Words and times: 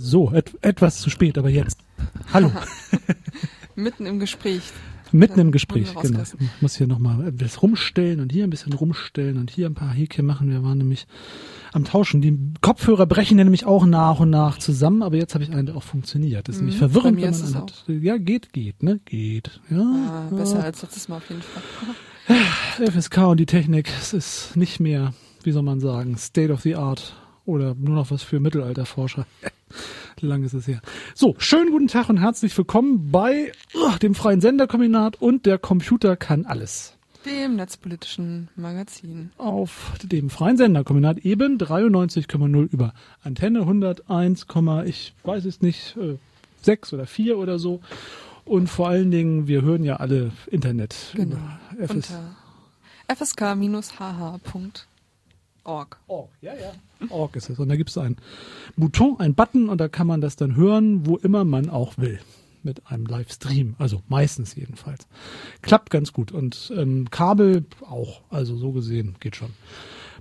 So, 0.00 0.30
et 0.32 0.52
etwas 0.62 1.00
zu 1.00 1.10
spät, 1.10 1.36
aber 1.38 1.48
jetzt. 1.48 1.76
Hallo. 2.32 2.52
Mitten 3.74 4.06
im 4.06 4.20
Gespräch. 4.20 4.62
Mitten 5.10 5.40
im 5.40 5.50
Gespräch, 5.50 5.92
genau. 6.00 6.20
Ich 6.22 6.62
muss 6.62 6.76
hier 6.76 6.86
nochmal 6.86 7.26
etwas 7.26 7.62
rumstellen 7.62 8.20
und 8.20 8.30
hier 8.30 8.44
ein 8.44 8.50
bisschen 8.50 8.74
rumstellen 8.74 9.38
und 9.38 9.50
hier 9.50 9.66
ein 9.66 9.74
paar 9.74 9.92
Häkchen 9.92 10.24
machen. 10.24 10.50
Wir 10.50 10.62
waren 10.62 10.78
nämlich 10.78 11.08
am 11.72 11.84
Tauschen. 11.84 12.20
Die 12.20 12.38
Kopfhörer 12.60 13.06
brechen 13.06 13.38
ja 13.38 13.44
nämlich 13.44 13.66
auch 13.66 13.86
nach 13.86 14.20
und 14.20 14.30
nach 14.30 14.58
zusammen, 14.58 15.02
aber 15.02 15.16
jetzt 15.16 15.34
habe 15.34 15.42
ich 15.42 15.50
einen, 15.50 15.66
der 15.66 15.76
auch 15.76 15.82
funktioniert. 15.82 16.46
Das 16.46 16.54
ist 16.54 16.60
nämlich 16.60 16.76
mhm, 16.76 16.90
verwirrend, 16.90 17.20
wenn 17.20 17.30
man 17.32 17.42
einen 17.42 17.54
hat. 17.56 17.84
Ja, 17.88 18.18
geht, 18.18 18.52
geht, 18.52 18.84
ne? 18.84 19.00
Geht. 19.04 19.60
Ja, 19.68 19.80
ah, 19.80 20.28
besser 20.32 20.58
ja. 20.58 20.64
als 20.64 20.80
letztes 20.80 21.08
Mal 21.08 21.16
auf 21.16 21.28
jeden 21.28 21.42
Fall. 21.42 22.86
FSK 22.88 23.18
und 23.18 23.40
die 23.40 23.46
Technik, 23.46 23.90
es 24.00 24.12
ist 24.12 24.54
nicht 24.54 24.78
mehr, 24.78 25.12
wie 25.42 25.50
soll 25.50 25.64
man 25.64 25.80
sagen, 25.80 26.16
State 26.16 26.52
of 26.52 26.60
the 26.60 26.76
Art 26.76 27.16
oder 27.46 27.74
nur 27.74 27.96
noch 27.96 28.12
was 28.12 28.22
für 28.22 28.38
Mittelalterforscher. 28.38 29.26
Lang 30.20 30.42
ist 30.42 30.54
es 30.54 30.66
her. 30.66 30.80
So, 31.14 31.34
schönen 31.38 31.70
guten 31.70 31.88
Tag 31.88 32.08
und 32.08 32.18
herzlich 32.18 32.56
willkommen 32.56 33.10
bei 33.10 33.52
oh, 33.74 33.96
dem 34.02 34.14
Freien 34.14 34.40
Senderkombinat 34.40 35.20
und 35.20 35.46
der 35.46 35.58
Computer 35.58 36.16
kann 36.16 36.46
alles. 36.46 36.94
Dem 37.24 37.56
netzpolitischen 37.56 38.48
Magazin. 38.56 39.30
Auf 39.38 39.92
dem 40.02 40.30
Freien 40.30 40.56
Senderkombinat 40.56 41.18
eben 41.18 41.58
93,0 41.58 42.72
über 42.72 42.94
Antenne 43.22 43.60
101, 43.60 44.46
ich 44.86 45.14
weiß 45.24 45.44
es 45.44 45.60
nicht, 45.60 45.96
6 46.62 46.92
äh, 46.92 46.94
oder 46.94 47.06
4 47.06 47.38
oder 47.38 47.58
so. 47.58 47.80
Und 48.44 48.68
vor 48.68 48.88
allen 48.88 49.10
Dingen, 49.10 49.46
wir 49.46 49.62
hören 49.62 49.84
ja 49.84 49.96
alle 49.96 50.32
Internet. 50.46 51.12
Genau. 51.14 51.36
FS 51.78 52.12
FSK-hh. 53.08 54.38
Org. 55.68 55.98
Org, 56.06 56.30
ja, 56.40 56.52
ja. 56.54 56.72
Org 57.10 57.36
ist 57.36 57.50
es. 57.50 57.58
Und 57.58 57.68
da 57.68 57.76
gibt 57.76 57.90
es 57.90 57.98
ein 57.98 58.16
Bouton, 58.76 59.20
ein 59.20 59.34
Button 59.34 59.68
und 59.68 59.78
da 59.78 59.88
kann 59.88 60.06
man 60.06 60.22
das 60.22 60.36
dann 60.36 60.56
hören, 60.56 61.06
wo 61.06 61.18
immer 61.18 61.44
man 61.44 61.68
auch 61.68 61.98
will. 61.98 62.18
Mit 62.62 62.90
einem 62.90 63.04
Livestream. 63.04 63.76
Also 63.78 64.02
meistens 64.08 64.54
jedenfalls. 64.54 65.06
Klappt 65.60 65.90
ganz 65.90 66.12
gut. 66.12 66.32
Und 66.32 66.72
ähm, 66.74 67.10
Kabel 67.10 67.66
auch. 67.88 68.22
Also 68.30 68.56
so 68.56 68.72
gesehen 68.72 69.16
geht 69.20 69.36
schon. 69.36 69.50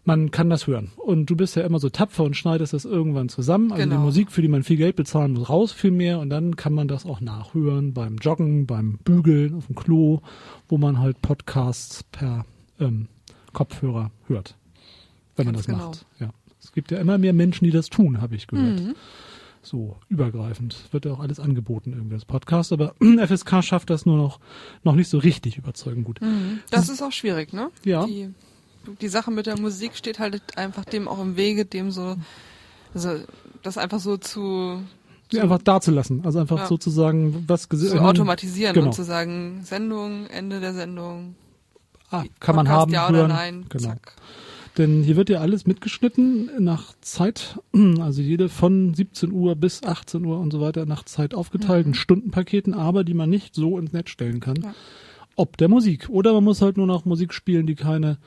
Man 0.03 0.31
kann 0.31 0.49
das 0.49 0.67
hören. 0.67 0.91
Und 0.97 1.29
du 1.29 1.35
bist 1.35 1.55
ja 1.55 1.63
immer 1.63 1.79
so 1.79 1.89
tapfer 1.89 2.25
und 2.25 2.35
schneidest 2.35 2.73
das 2.73 2.85
irgendwann 2.85 3.29
zusammen. 3.29 3.71
Also 3.71 3.83
genau. 3.83 3.95
die 3.95 4.01
Musik, 4.03 4.31
für 4.31 4.41
die 4.41 4.47
man 4.49 4.63
viel 4.63 4.77
Geld 4.77 4.97
bezahlen 4.97 5.33
muss, 5.33 5.49
raus 5.49 5.71
viel 5.71 5.91
mehr. 5.91 6.19
Und 6.19 6.29
dann 6.29 6.57
kann 6.57 6.73
man 6.73 6.89
das 6.89 7.05
auch 7.05 7.21
nachhören 7.21 7.93
beim 7.93 8.17
Joggen, 8.17 8.67
beim 8.67 8.97
Bügeln, 8.97 9.55
auf 9.55 9.67
dem 9.67 9.75
Klo, 9.75 10.19
wo 10.67 10.77
man 10.77 10.99
halt 10.99 11.21
Podcasts 11.21 12.03
per 12.03 12.45
ähm, 12.79 13.07
Kopfhörer 13.53 14.11
hört 14.27 14.55
wenn 15.37 15.45
man 15.45 15.55
das 15.55 15.65
genau. 15.65 15.87
macht. 15.89 16.05
Ja. 16.19 16.29
Es 16.61 16.71
gibt 16.71 16.91
ja 16.91 16.97
immer 16.97 17.17
mehr 17.17 17.33
Menschen, 17.33 17.65
die 17.65 17.71
das 17.71 17.89
tun, 17.89 18.21
habe 18.21 18.35
ich 18.35 18.47
gehört. 18.47 18.79
Mhm. 18.81 18.95
So 19.61 19.97
übergreifend 20.09 20.77
wird 20.91 21.05
ja 21.05 21.11
auch 21.11 21.19
alles 21.19 21.39
angeboten 21.39 21.93
irgendwie 21.93 22.15
als 22.15 22.25
Podcast, 22.25 22.71
aber 22.71 22.95
FSK 23.27 23.63
schafft 23.63 23.89
das 23.89 24.05
nur 24.05 24.17
noch 24.17 24.39
noch 24.83 24.95
nicht 24.95 25.09
so 25.09 25.17
richtig 25.17 25.57
überzeugend 25.57 26.05
gut. 26.05 26.21
Mhm. 26.21 26.59
Das 26.71 26.89
ist 26.89 27.01
auch 27.01 27.11
schwierig, 27.11 27.53
ne? 27.53 27.69
Ja. 27.83 28.05
Die, 28.05 28.33
die 29.01 29.07
Sache 29.07 29.31
mit 29.31 29.45
der 29.45 29.59
Musik 29.59 29.95
steht 29.95 30.19
halt 30.19 30.57
einfach 30.57 30.85
dem 30.85 31.07
auch 31.07 31.21
im 31.21 31.35
Wege, 31.35 31.65
dem 31.65 31.91
so 31.91 32.15
also 32.93 33.19
das 33.63 33.77
einfach 33.77 33.99
so 33.99 34.17
zu 34.17 34.81
ja, 35.31 35.43
einfach 35.43 35.61
dazulassen. 35.61 36.25
Also 36.25 36.39
einfach 36.39 36.59
ja. 36.59 36.67
sozusagen 36.67 37.43
was 37.47 37.67
zu 37.67 38.01
automatisieren 38.01 38.73
genau. 38.73 38.87
und 38.87 38.93
zu 38.93 39.03
sagen, 39.03 39.61
Sendung, 39.63 40.27
Ende 40.27 40.59
der 40.61 40.73
Sendung. 40.73 41.35
Ah, 42.09 42.21
kann 42.21 42.27
Podcast, 42.29 42.55
man 42.55 42.69
haben. 42.69 42.91
Ja 42.93 43.01
hören. 43.09 43.15
oder 43.15 43.27
nein. 43.27 43.65
Genau. 43.67 43.89
Zack. 43.89 44.13
Denn 44.77 45.01
hier 45.01 45.15
wird 45.15 45.29
ja 45.29 45.39
alles 45.39 45.65
mitgeschnitten 45.65 46.51
nach 46.59 46.93
Zeit, 47.01 47.59
also 47.99 48.21
jede 48.21 48.47
von 48.47 48.93
17 48.93 49.31
Uhr 49.31 49.55
bis 49.55 49.83
18 49.83 50.23
Uhr 50.23 50.39
und 50.39 50.51
so 50.51 50.61
weiter 50.61 50.85
nach 50.85 51.03
Zeit 51.03 51.33
aufgeteilten 51.33 51.91
mhm. 51.91 51.95
Stundenpaketen, 51.95 52.73
aber 52.73 53.03
die 53.03 53.15
man 53.15 53.29
nicht 53.29 53.55
so 53.55 53.77
ins 53.77 53.93
Netz 53.93 54.09
stellen 54.09 54.39
kann. 54.39 54.57
Ja. 54.57 54.75
Ob 55.35 55.57
der 55.57 55.67
Musik. 55.67 56.09
Oder 56.09 56.33
man 56.33 56.43
muss 56.43 56.61
halt 56.61 56.77
nur 56.77 56.87
noch 56.87 57.05
Musik 57.05 57.33
spielen, 57.33 57.67
die 57.67 57.75
keine, 57.75 58.17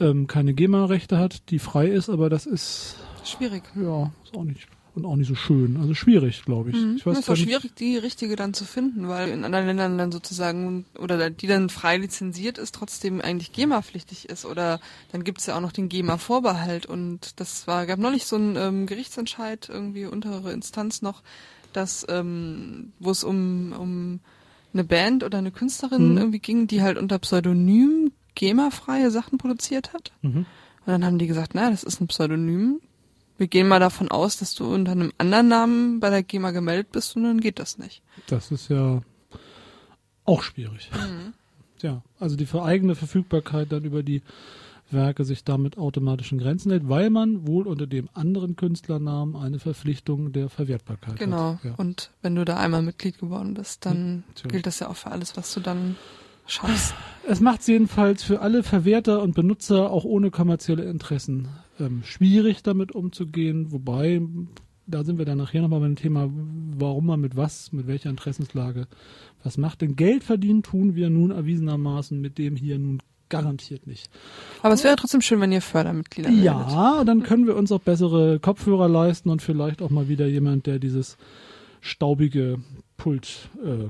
ähm, 0.00 0.26
keine 0.26 0.54
GEMA-Rechte 0.54 1.18
hat, 1.18 1.50
die 1.50 1.58
frei 1.58 1.88
ist, 1.88 2.08
aber 2.08 2.30
das 2.30 2.46
ist. 2.46 2.96
Schwierig. 3.24 3.62
Ja, 3.76 4.12
ist 4.24 4.36
auch 4.36 4.44
nicht 4.44 4.68
und 4.94 5.04
auch 5.04 5.16
nicht 5.16 5.28
so 5.28 5.34
schön. 5.34 5.76
Also 5.76 5.94
schwierig, 5.94 6.44
glaube 6.44 6.70
ich. 6.70 6.76
Mhm. 6.76 6.96
ich 6.96 7.06
weiß 7.06 7.14
es 7.18 7.24
ist 7.24 7.30
auch 7.30 7.36
schwierig, 7.36 7.74
die 7.74 7.96
richtige 7.96 8.36
dann 8.36 8.54
zu 8.54 8.64
finden, 8.64 9.08
weil 9.08 9.28
in 9.30 9.44
anderen 9.44 9.66
Ländern 9.66 9.98
dann 9.98 10.12
sozusagen, 10.12 10.84
oder 10.98 11.30
die 11.30 11.46
dann 11.46 11.68
frei 11.68 11.96
lizenziert 11.96 12.58
ist, 12.58 12.74
trotzdem 12.74 13.20
eigentlich 13.20 13.52
GEMA-pflichtig 13.52 14.28
ist. 14.28 14.44
Oder 14.44 14.80
dann 15.10 15.24
gibt 15.24 15.40
es 15.40 15.46
ja 15.46 15.56
auch 15.56 15.60
noch 15.60 15.72
den 15.72 15.88
GEMA-Vorbehalt. 15.88 16.86
Und 16.86 17.40
das 17.40 17.66
war, 17.66 17.86
gab 17.86 17.98
neulich 17.98 18.26
so 18.26 18.36
einen 18.36 18.56
ähm, 18.56 18.86
Gerichtsentscheid, 18.86 19.68
irgendwie 19.68 20.06
untere 20.06 20.52
Instanz 20.52 21.02
noch, 21.02 21.22
dass, 21.72 22.06
ähm, 22.08 22.92
wo 23.00 23.10
es 23.10 23.24
um, 23.24 23.72
um 23.72 24.20
eine 24.72 24.84
Band 24.84 25.24
oder 25.24 25.38
eine 25.38 25.50
Künstlerin 25.50 26.12
mhm. 26.12 26.18
irgendwie 26.18 26.40
ging, 26.40 26.66
die 26.68 26.82
halt 26.82 26.98
unter 26.98 27.18
Pseudonym 27.18 28.12
GEMA-freie 28.36 29.10
Sachen 29.10 29.38
produziert 29.38 29.92
hat. 29.92 30.12
Mhm. 30.22 30.46
Und 30.86 30.92
dann 30.92 31.04
haben 31.04 31.18
die 31.18 31.26
gesagt, 31.26 31.54
naja, 31.54 31.70
das 31.70 31.82
ist 31.82 32.00
ein 32.00 32.08
Pseudonym, 32.08 32.80
wir 33.36 33.48
gehen 33.48 33.68
mal 33.68 33.80
davon 33.80 34.10
aus, 34.10 34.36
dass 34.36 34.54
du 34.54 34.72
unter 34.72 34.92
einem 34.92 35.12
anderen 35.18 35.48
Namen 35.48 36.00
bei 36.00 36.10
der 36.10 36.22
GEMA 36.22 36.52
gemeldet 36.52 36.92
bist 36.92 37.16
und 37.16 37.24
dann 37.24 37.40
geht 37.40 37.58
das 37.58 37.78
nicht. 37.78 38.02
Das 38.26 38.50
ist 38.50 38.68
ja 38.68 39.02
auch 40.24 40.42
schwierig. 40.42 40.90
Mhm. 40.92 41.34
Ja, 41.82 42.02
also 42.18 42.36
die 42.36 42.48
eigene 42.54 42.94
Verfügbarkeit 42.94 43.72
dann 43.72 43.84
über 43.84 44.02
die 44.02 44.22
Werke 44.90 45.24
sich 45.24 45.44
damit 45.44 45.76
automatischen 45.76 46.38
Grenzen 46.38 46.70
hält, 46.70 46.88
weil 46.88 47.10
man 47.10 47.46
wohl 47.46 47.66
unter 47.66 47.86
dem 47.86 48.08
anderen 48.14 48.56
Künstlernamen 48.56 49.36
eine 49.36 49.58
Verpflichtung 49.58 50.32
der 50.32 50.48
Verwertbarkeit 50.48 51.18
genau. 51.18 51.54
hat. 51.54 51.62
Genau. 51.62 51.74
Ja. 51.74 51.78
Und 51.78 52.10
wenn 52.22 52.34
du 52.34 52.44
da 52.44 52.56
einmal 52.56 52.82
Mitglied 52.82 53.18
geworden 53.18 53.54
bist, 53.54 53.84
dann 53.86 54.24
ja, 54.42 54.48
gilt 54.48 54.66
das 54.66 54.78
ja 54.78 54.88
auch 54.88 54.96
für 54.96 55.10
alles, 55.10 55.36
was 55.36 55.52
du 55.52 55.60
dann 55.60 55.96
schaffst. 56.46 56.94
Es 57.28 57.40
macht 57.40 57.60
es 57.60 57.66
jedenfalls 57.66 58.22
für 58.22 58.40
alle 58.40 58.62
Verwerter 58.62 59.22
und 59.22 59.34
Benutzer 59.34 59.90
auch 59.90 60.04
ohne 60.04 60.30
kommerzielle 60.30 60.84
Interessen 60.84 61.48
ähm, 61.80 62.02
schwierig 62.04 62.62
damit 62.62 62.92
umzugehen, 62.92 63.72
wobei 63.72 64.22
da 64.86 65.02
sind 65.02 65.18
wir 65.18 65.24
dann 65.24 65.38
nachher 65.38 65.62
nochmal 65.62 65.80
beim 65.80 65.96
Thema, 65.96 66.30
warum 66.76 67.06
man 67.06 67.20
mit 67.20 67.36
was, 67.36 67.72
mit 67.72 67.86
welcher 67.86 68.10
Interessenslage 68.10 68.86
was 69.42 69.56
macht. 69.56 69.80
Denn 69.80 69.96
Geld 69.96 70.24
verdienen 70.24 70.62
tun 70.62 70.94
wir 70.94 71.10
nun 71.10 71.30
erwiesenermaßen 71.30 72.20
mit 72.20 72.38
dem 72.38 72.56
hier 72.56 72.78
nun 72.78 73.00
garantiert 73.30 73.86
nicht. 73.86 74.10
Aber 74.62 74.74
es 74.74 74.84
wäre 74.84 74.96
trotzdem 74.96 75.22
schön, 75.22 75.40
wenn 75.40 75.52
ihr 75.52 75.62
Fördermitglieder 75.62 76.28
werdet. 76.28 76.44
Ja, 76.44 77.04
dann 77.04 77.22
können 77.22 77.46
wir 77.46 77.56
uns 77.56 77.72
auch 77.72 77.80
bessere 77.80 78.38
Kopfhörer 78.38 78.88
leisten 78.88 79.30
und 79.30 79.40
vielleicht 79.40 79.80
auch 79.80 79.90
mal 79.90 80.08
wieder 80.08 80.26
jemand, 80.26 80.66
der 80.66 80.78
dieses 80.78 81.16
staubige 81.80 82.58
Pult 82.96 83.48
äh, 83.64 83.88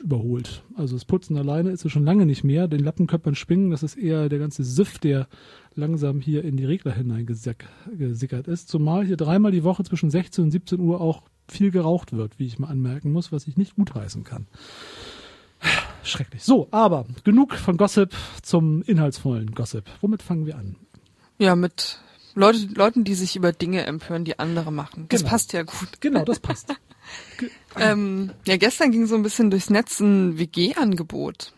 überholt. 0.00 0.62
Also 0.74 0.96
das 0.96 1.04
Putzen 1.04 1.36
alleine 1.36 1.70
ist 1.70 1.84
es 1.84 1.92
schon 1.92 2.04
lange 2.04 2.26
nicht 2.26 2.44
mehr. 2.44 2.68
Den 2.68 2.80
Lappenköpfern 2.80 3.34
schwingen, 3.34 3.70
das 3.70 3.82
ist 3.82 3.96
eher 3.96 4.28
der 4.28 4.38
ganze 4.38 4.64
Siff, 4.64 4.98
der 4.98 5.28
langsam 5.74 6.20
hier 6.20 6.44
in 6.44 6.56
die 6.56 6.64
Regler 6.64 6.92
hineingesickert 6.92 8.48
ist. 8.48 8.68
Zumal 8.68 9.06
hier 9.06 9.16
dreimal 9.16 9.52
die 9.52 9.64
Woche 9.64 9.84
zwischen 9.84 10.10
16 10.10 10.44
und 10.44 10.50
17 10.50 10.80
Uhr 10.80 11.00
auch 11.00 11.22
viel 11.48 11.70
geraucht 11.70 12.12
wird, 12.12 12.38
wie 12.38 12.46
ich 12.46 12.58
mal 12.58 12.68
anmerken 12.68 13.12
muss, 13.12 13.32
was 13.32 13.46
ich 13.46 13.56
nicht 13.56 13.76
gutheißen 13.76 14.24
kann. 14.24 14.46
Schrecklich. 16.02 16.42
So, 16.42 16.68
aber 16.70 17.06
genug 17.24 17.54
von 17.54 17.76
Gossip 17.76 18.14
zum 18.42 18.82
inhaltsvollen 18.82 19.52
Gossip. 19.52 19.84
Womit 20.00 20.22
fangen 20.22 20.46
wir 20.46 20.56
an? 20.56 20.76
Ja, 21.38 21.56
mit 21.56 22.00
Leute, 22.34 22.66
Leuten, 22.74 23.04
die 23.04 23.14
sich 23.14 23.36
über 23.36 23.52
Dinge 23.52 23.84
empören, 23.86 24.24
die 24.24 24.38
andere 24.38 24.72
machen. 24.72 25.06
Das 25.08 25.20
genau. 25.20 25.30
passt 25.30 25.52
ja 25.52 25.62
gut. 25.62 26.00
Genau, 26.00 26.24
das 26.24 26.40
passt. 26.40 26.68
ähm, 27.78 28.32
ja, 28.46 28.56
gestern 28.56 28.92
ging 28.92 29.06
so 29.06 29.14
ein 29.14 29.22
bisschen 29.22 29.50
durchs 29.50 29.70
Netz 29.70 30.00
ein 30.00 30.38
WG-Angebot 30.38 31.52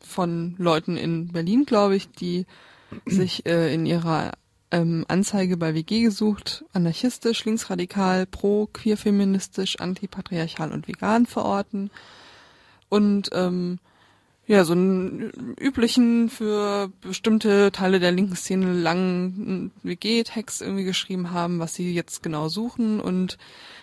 von 0.00 0.54
Leuten 0.58 0.96
in 0.96 1.28
Berlin, 1.28 1.64
glaube 1.64 1.96
ich, 1.96 2.10
die 2.10 2.46
sich 3.06 3.46
äh, 3.46 3.72
in 3.74 3.86
ihrer 3.86 4.32
ähm, 4.70 5.04
Anzeige 5.08 5.56
bei 5.56 5.74
WG 5.74 6.02
gesucht, 6.02 6.64
anarchistisch, 6.72 7.44
linksradikal, 7.44 8.26
pro, 8.26 8.66
queerfeministisch, 8.66 9.78
antipatriarchal 9.78 10.72
und 10.72 10.88
vegan 10.88 11.26
verorten. 11.26 11.90
Und 12.88 13.30
ähm, 13.32 13.78
ja, 14.46 14.64
so 14.64 14.74
einen 14.74 15.54
üblichen 15.58 16.28
für 16.28 16.90
bestimmte 17.00 17.72
Teile 17.72 17.98
der 17.98 18.12
linken 18.12 18.36
Szene 18.36 18.74
langen 18.74 19.70
WG-Text 19.82 20.60
irgendwie 20.60 20.84
geschrieben 20.84 21.30
haben, 21.30 21.60
was 21.60 21.74
sie 21.74 21.94
jetzt 21.94 22.22
genau 22.22 22.48
suchen 22.48 23.00
und 23.00 23.38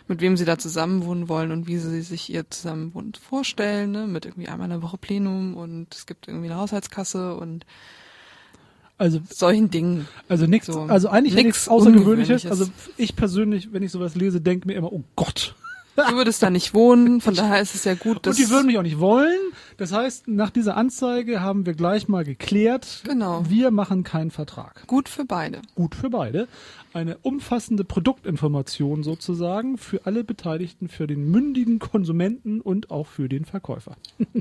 mit 0.07 0.21
wem 0.21 0.37
sie 0.37 0.45
da 0.45 0.59
zusammenwohnen 0.59 1.29
wollen 1.29 1.51
und 1.51 1.67
wie 1.67 1.77
sie 1.77 2.01
sich 2.01 2.31
ihr 2.31 2.49
Zusammenwohnen 2.49 3.13
vorstellen, 3.13 3.91
ne? 3.91 4.05
mit 4.05 4.25
irgendwie 4.25 4.49
einmal 4.49 4.65
in 4.65 4.71
der 4.71 4.81
Woche 4.83 4.97
Plenum 4.97 5.55
und 5.55 5.95
es 5.95 6.05
gibt 6.05 6.27
irgendwie 6.27 6.47
eine 6.47 6.59
Haushaltskasse 6.59 7.35
und 7.35 7.65
also 8.99 9.19
solchen 9.27 9.71
Dingen. 9.71 10.07
Also 10.29 10.45
nichts, 10.45 10.67
so, 10.67 10.81
also 10.81 11.09
eigentlich 11.09 11.33
nichts 11.33 11.67
Außergewöhnliches. 11.67 12.45
Also 12.45 12.67
ich 12.97 13.15
persönlich, 13.15 13.73
wenn 13.73 13.81
ich 13.81 13.91
sowas 13.91 14.13
lese, 14.13 14.41
denke 14.41 14.67
mir 14.67 14.75
immer, 14.75 14.93
oh 14.93 15.03
Gott, 15.15 15.55
Du 15.95 16.15
würdest 16.15 16.41
da 16.41 16.49
nicht 16.49 16.73
wohnen, 16.73 17.19
von 17.21 17.35
daher 17.35 17.61
ist 17.61 17.75
es 17.75 17.83
ja 17.83 17.95
gut, 17.95 18.25
dass 18.25 18.37
Und 18.39 18.45
die 18.45 18.51
würden 18.51 18.67
mich 18.67 18.77
auch 18.77 18.83
nicht 18.83 18.99
wollen. 18.99 19.37
Das 19.77 19.91
heißt, 19.91 20.27
nach 20.27 20.49
dieser 20.49 20.77
Anzeige 20.77 21.41
haben 21.41 21.65
wir 21.65 21.73
gleich 21.73 22.07
mal 22.07 22.23
geklärt, 22.23 23.01
Genau. 23.05 23.43
wir 23.49 23.71
machen 23.71 24.03
keinen 24.03 24.31
Vertrag. 24.31 24.87
gut 24.87 25.09
für 25.09 25.25
beide. 25.25 25.61
Gut 25.75 25.95
für 25.95 26.09
beide. 26.09 26.47
Eine 26.93 27.17
umfassende 27.19 27.83
Produktinformation 27.83 29.03
sozusagen 29.03 29.77
für 29.77 30.05
alle 30.05 30.23
Beteiligten, 30.23 30.87
für 30.87 31.07
den 31.07 31.29
mündigen 31.29 31.79
Konsumenten 31.79 32.61
und 32.61 32.91
auch 32.91 33.07
für 33.07 33.29
den 33.29 33.45
Verkäufer. 33.45 33.95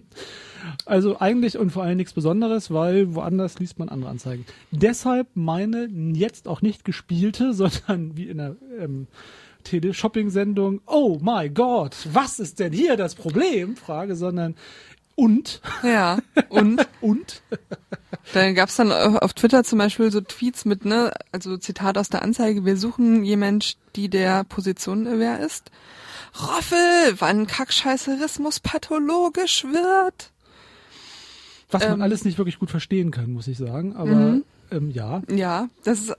also 0.87 1.20
eigentlich 1.20 1.58
und 1.58 1.70
vor 1.70 1.82
allem 1.85 1.97
nichts 1.97 2.12
Besonderes, 2.12 2.70
weil 2.73 3.14
woanders 3.14 3.58
liest 3.58 3.79
man 3.79 3.88
andere 3.88 4.11
Anzeigen. 4.11 4.47
Deshalb 4.70 5.29
meine 5.35 5.88
jetzt 6.12 6.49
auch 6.49 6.62
nicht 6.62 6.85
gespielte, 6.85 7.52
sondern 7.55 8.17
wie 8.17 8.29
in 8.29 8.38
der 8.38 8.56
ähm, 8.79 9.06
Tele-Shopping-Sendung, 9.65 10.81
oh 10.87 11.19
my 11.23 11.49
God, 11.51 11.97
was 12.12 12.39
ist 12.41 12.59
denn 12.61 12.73
hier 12.73 12.97
das 12.97 13.15
Problem? 13.15 13.77
Frage, 13.77 14.17
sondern 14.17 14.55
und, 15.17 15.61
Ja, 15.83 16.19
und 16.49 16.87
und, 17.01 17.43
dann 18.33 18.55
gab's 18.55 18.77
dann 18.77 18.91
auf 18.93 19.35
Twitter 19.35 19.65
zum 19.65 19.79
Beispiel 19.79 20.11
so 20.11 20.21
Tweets 20.21 20.65
mit, 20.65 20.85
ne, 20.85 21.12
also 21.33 21.57
Zitat 21.59 21.99
aus 21.99 22.09
der 22.09 22.23
Anzeige, 22.23 22.65
wir 22.65 22.77
suchen 22.77 23.25
jemand, 23.25 23.77
die 23.97 24.09
der 24.09 24.45
Position 24.45 25.07
aware 25.07 25.45
ist. 25.45 25.71
Roffel, 26.41 26.79
wann 27.19 27.47
Kackscheißerismus 27.47 28.61
pathologisch 28.61 29.65
wird. 29.65 30.31
was 31.73 31.83
man 31.85 31.95
Ähm. 31.95 32.03
alles 32.03 32.25
nicht 32.25 32.39
wirklich 32.39 32.59
gut 32.59 32.71
verstehen 32.71 33.11
kann, 33.11 33.33
muss 33.33 33.47
ich 33.49 33.59
sagen, 33.59 33.95
aber 33.95 34.11
Mhm. 34.11 34.45
ähm, 34.71 34.91
ja. 34.91 35.23
Ja, 35.31 35.69
das 35.85 36.01
ist 36.01 36.17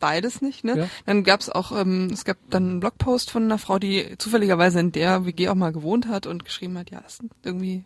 beides 0.00 0.42
nicht, 0.42 0.64
ne? 0.64 0.76
Ja. 0.78 0.88
Dann 1.06 1.22
gab's 1.22 1.48
auch, 1.48 1.70
ähm, 1.78 2.10
es 2.12 2.24
gab 2.24 2.36
dann 2.50 2.64
einen 2.68 2.80
Blogpost 2.80 3.30
von 3.30 3.44
einer 3.44 3.58
Frau, 3.58 3.78
die 3.78 4.16
zufälligerweise 4.18 4.80
in 4.80 4.90
der 4.92 5.24
WG 5.26 5.48
auch 5.48 5.54
mal 5.54 5.72
gewohnt 5.72 6.08
hat 6.08 6.26
und 6.26 6.44
geschrieben 6.44 6.76
hat, 6.78 6.90
ja, 6.90 7.02
sind 7.06 7.32
irgendwie, 7.44 7.84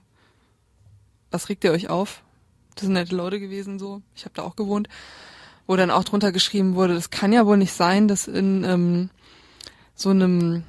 was 1.30 1.48
regt 1.48 1.64
ihr 1.64 1.72
euch 1.72 1.90
auf? 1.90 2.22
Das 2.74 2.84
sind 2.84 2.94
nette 2.94 3.14
Leute 3.14 3.38
gewesen, 3.40 3.78
so. 3.78 4.00
Ich 4.14 4.24
habe 4.24 4.34
da 4.34 4.42
auch 4.42 4.56
gewohnt. 4.56 4.88
Wo 5.66 5.76
dann 5.76 5.90
auch 5.90 6.04
drunter 6.04 6.30
geschrieben 6.32 6.74
wurde, 6.74 6.94
das 6.94 7.10
kann 7.10 7.32
ja 7.32 7.46
wohl 7.46 7.56
nicht 7.56 7.72
sein, 7.72 8.06
dass 8.08 8.26
in 8.28 8.64
ähm, 8.64 9.10
so 9.94 10.10
einem 10.10 10.64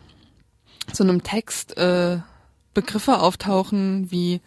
so 0.93 1.03
einem 1.03 1.23
Text 1.23 1.77
äh, 1.77 2.19
Begriffe 2.73 3.19
auftauchen 3.19 4.11
wie 4.11 4.41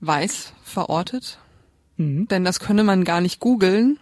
weiß 0.00 0.52
verortet, 0.62 1.38
Mhm. 1.96 2.26
denn 2.28 2.44
das 2.44 2.60
könne 2.60 2.82
man 2.82 3.04
gar 3.04 3.20
nicht 3.20 3.40
googeln. 3.40 3.98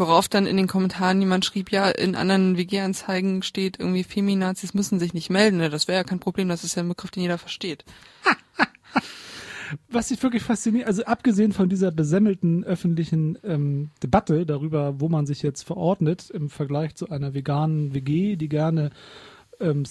Worauf 0.00 0.28
dann 0.28 0.46
in 0.46 0.56
den 0.56 0.66
Kommentaren 0.66 1.20
jemand 1.20 1.44
schrieb, 1.44 1.70
ja, 1.70 1.90
in 1.90 2.16
anderen 2.16 2.56
WG-Anzeigen 2.56 3.42
steht 3.42 3.78
irgendwie 3.78 4.02
Feminazis 4.02 4.72
müssen 4.72 4.98
sich 4.98 5.12
nicht 5.12 5.28
melden. 5.28 5.58
Ne, 5.58 5.68
Das 5.68 5.88
wäre 5.88 5.98
ja 5.98 6.04
kein 6.04 6.20
Problem, 6.20 6.48
das 6.48 6.64
ist 6.64 6.74
ja 6.74 6.82
ein 6.82 6.88
Begriff, 6.88 7.10
den 7.10 7.20
jeder 7.20 7.36
versteht. 7.36 7.84
Was 9.90 10.10
ich 10.10 10.22
wirklich 10.22 10.42
fasziniert, 10.42 10.86
also 10.86 11.04
abgesehen 11.04 11.52
von 11.52 11.68
dieser 11.68 11.90
besemmelten 11.90 12.64
öffentlichen 12.64 13.36
ähm, 13.44 13.90
Debatte 14.02 14.46
darüber, 14.46 15.02
wo 15.02 15.10
man 15.10 15.26
sich 15.26 15.42
jetzt 15.42 15.64
verordnet 15.64 16.30
im 16.30 16.48
Vergleich 16.48 16.94
zu 16.94 17.10
einer 17.10 17.34
veganen 17.34 17.92
WG, 17.92 18.36
die 18.36 18.48
gerne 18.48 18.92
ähm, 19.60 19.82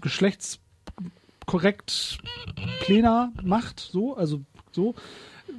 geschlechtskorrekt 0.00 2.18
Pläne 2.80 3.32
macht, 3.44 3.78
so, 3.78 4.16
also 4.16 4.40
so. 4.72 4.96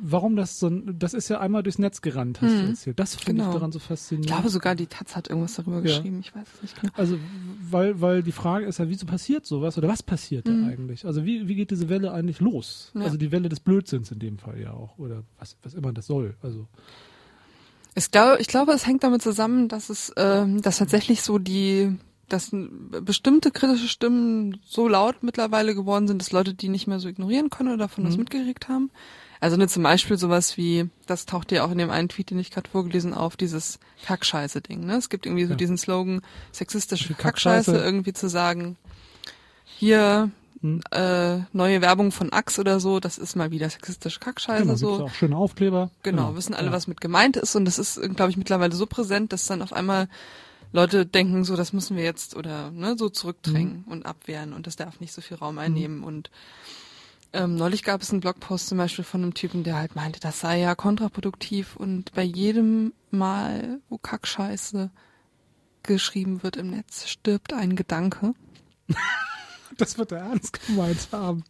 Warum 0.01 0.35
das 0.35 0.59
so, 0.59 0.67
ein- 0.67 0.97
das 0.99 1.13
ist 1.13 1.29
ja 1.29 1.39
einmal 1.39 1.63
durchs 1.63 1.77
Netz 1.79 2.01
gerannt, 2.01 2.41
hast 2.41 2.53
du 2.55 2.59
Hm, 2.61 2.67
erzählt. 2.69 2.99
Das 2.99 3.15
finde 3.15 3.41
ich 3.41 3.45
genau. 3.45 3.53
daran 3.53 3.71
so 3.71 3.79
faszinierend. 3.79 4.25
Ich 4.25 4.31
glaube 4.31 4.49
sogar 4.49 4.75
die 4.75 4.87
Taz 4.87 5.15
hat 5.15 5.29
irgendwas 5.29 5.55
darüber 5.55 5.77
Ja. 5.77 5.81
geschrieben, 5.83 6.19
ich 6.19 6.35
weiß 6.35 6.47
es 6.55 6.61
nicht 6.61 6.81
genau. 6.81 6.91
Also, 6.97 7.17
weil, 7.71 8.01
weil 8.01 8.23
die 8.23 8.31
Frage 8.31 8.65
ist 8.65 8.79
ja, 8.79 8.89
wieso 8.89 9.05
passiert 9.05 9.45
sowas 9.45 9.77
oder 9.77 9.87
was 9.87 10.03
passiert 10.03 10.47
Mhm. 10.47 10.61
da 10.63 10.67
eigentlich? 10.67 11.05
Also, 11.05 11.23
wie, 11.25 11.47
wie 11.47 11.55
geht 11.55 11.71
diese 11.71 11.87
Welle 11.87 12.11
eigentlich 12.11 12.39
los? 12.39 12.91
Ja. 12.95 13.01
Also, 13.01 13.17
die 13.17 13.31
Welle 13.31 13.47
des 13.47 13.59
Blödsinns 13.59 14.11
in 14.11 14.19
dem 14.19 14.37
Fall 14.37 14.59
ja 14.59 14.71
auch 14.73 14.97
oder 14.97 15.23
was, 15.39 15.55
was 15.63 15.73
immer 15.73 15.93
das 15.93 16.07
soll. 16.07 16.35
Also, 16.41 16.67
Ich 17.95 18.11
glaube, 18.11 18.41
ich 18.41 18.47
glaube, 18.47 18.73
es 18.73 18.85
hängt 18.85 19.03
damit 19.03 19.21
zusammen, 19.21 19.69
dass 19.69 19.89
es, 19.89 20.11
ähm, 20.17 20.61
dass 20.61 20.77
tatsächlich 20.79 21.21
so 21.21 21.37
die, 21.37 21.95
dass 22.27 22.51
bestimmte 23.01 23.51
kritische 23.51 23.87
Stimmen 23.87 24.59
so 24.65 24.87
laut 24.87 25.21
mittlerweile 25.21 25.73
geworden 25.75 26.07
sind, 26.07 26.21
dass 26.21 26.31
Leute 26.33 26.53
die 26.53 26.67
nicht 26.69 26.87
mehr 26.87 26.99
so 26.99 27.07
ignorieren 27.07 27.49
können 27.49 27.69
oder 27.69 27.77
davon 27.77 28.03
was 28.03 28.13
Mhm. 28.15 28.21
mitgekriegt 28.23 28.67
haben. 28.67 28.89
Also 29.41 29.57
ne, 29.57 29.67
zum 29.67 29.83
Beispiel 29.83 30.17
sowas 30.17 30.57
wie, 30.57 30.89
das 31.07 31.25
taucht 31.25 31.51
ja 31.51 31.63
auch 31.65 31.71
in 31.71 31.77
dem 31.77 31.89
einen 31.91 32.09
Tweet, 32.09 32.29
den 32.31 32.39
ich 32.39 32.51
gerade 32.51 32.69
vorgelesen 32.69 33.13
auf, 33.13 33.35
dieses 33.37 33.79
Kackscheiße-Ding. 34.05 34.85
Ne? 34.85 34.95
Es 34.95 35.09
gibt 35.09 35.25
irgendwie 35.25 35.45
so 35.45 35.51
Ja. 35.51 35.57
diesen 35.57 35.77
Slogan, 35.77 36.21
sexistische 36.51 37.13
Kackscheiße, 37.13 37.71
Kackscheiße. 37.71 37.85
irgendwie 37.85 38.13
zu 38.13 38.29
sagen, 38.29 38.77
hier 39.65 40.31
hm. 40.61 40.81
äh, 40.91 41.39
neue 41.51 41.81
Werbung 41.81 42.11
von 42.11 42.31
Axe 42.31 42.61
oder 42.61 42.79
so, 42.79 42.99
das 42.99 43.17
ist 43.17 43.35
mal 43.35 43.51
wieder 43.51 43.69
sexistische 43.69 44.19
Kackscheiße. 44.19 44.63
genau, 44.63 44.75
so. 44.75 45.03
auch 45.05 45.13
schöne 45.13 45.35
Aufkleber. 45.37 45.91
Genau, 46.03 46.35
wissen 46.35 46.53
alle, 46.53 46.67
ja. 46.67 46.71
was 46.73 46.87
mit 46.87 47.01
gemeint 47.01 47.35
ist 47.37 47.55
und 47.55 47.65
das 47.65 47.77
ist, 47.77 47.99
glaube 48.15 48.31
ich, 48.31 48.37
mittlerweile 48.37 48.73
so 48.75 48.85
präsent, 48.85 49.33
dass 49.33 49.45
dann 49.47 49.61
auf 49.61 49.73
einmal 49.73 50.07
Leute 50.71 51.05
denken, 51.05 51.43
so 51.45 51.55
das 51.55 51.73
müssen 51.73 51.95
wir 51.95 52.03
jetzt 52.03 52.35
oder 52.35 52.71
ne, 52.71 52.95
so 52.97 53.09
zurückdrängen 53.09 53.83
Mhm. 53.85 53.91
und 53.91 54.05
abwehren 54.05 54.53
und 54.53 54.65
das 54.67 54.75
darf 54.75 54.99
nicht 54.99 55.13
so 55.13 55.21
viel 55.21 55.37
Raum 55.37 55.57
einnehmen 55.57 56.03
und 56.03 56.29
ähm, 57.33 57.55
neulich 57.55 57.83
gab 57.83 58.01
es 58.01 58.11
einen 58.11 58.21
Blogpost 58.21 58.67
zum 58.67 58.77
Beispiel 58.77 59.03
von 59.03 59.23
einem 59.23 59.33
Typen, 59.33 59.63
der 59.63 59.77
halt 59.77 59.95
meinte, 59.95 60.19
das 60.19 60.39
sei 60.39 60.59
ja 60.59 60.75
kontraproduktiv 60.75 61.75
und 61.75 62.13
bei 62.13 62.23
jedem 62.23 62.93
Mal, 63.11 63.79
wo 63.89 63.97
Kackscheiße 63.97 64.91
geschrieben 65.83 66.43
wird 66.43 66.57
im 66.57 66.71
Netz, 66.71 67.07
stirbt 67.07 67.53
ein 67.53 67.75
Gedanke. 67.75 68.33
Das 69.77 69.97
wird 69.97 70.13
er 70.13 70.19
ernst 70.19 70.65
gemeint 70.67 71.09
haben. 71.11 71.43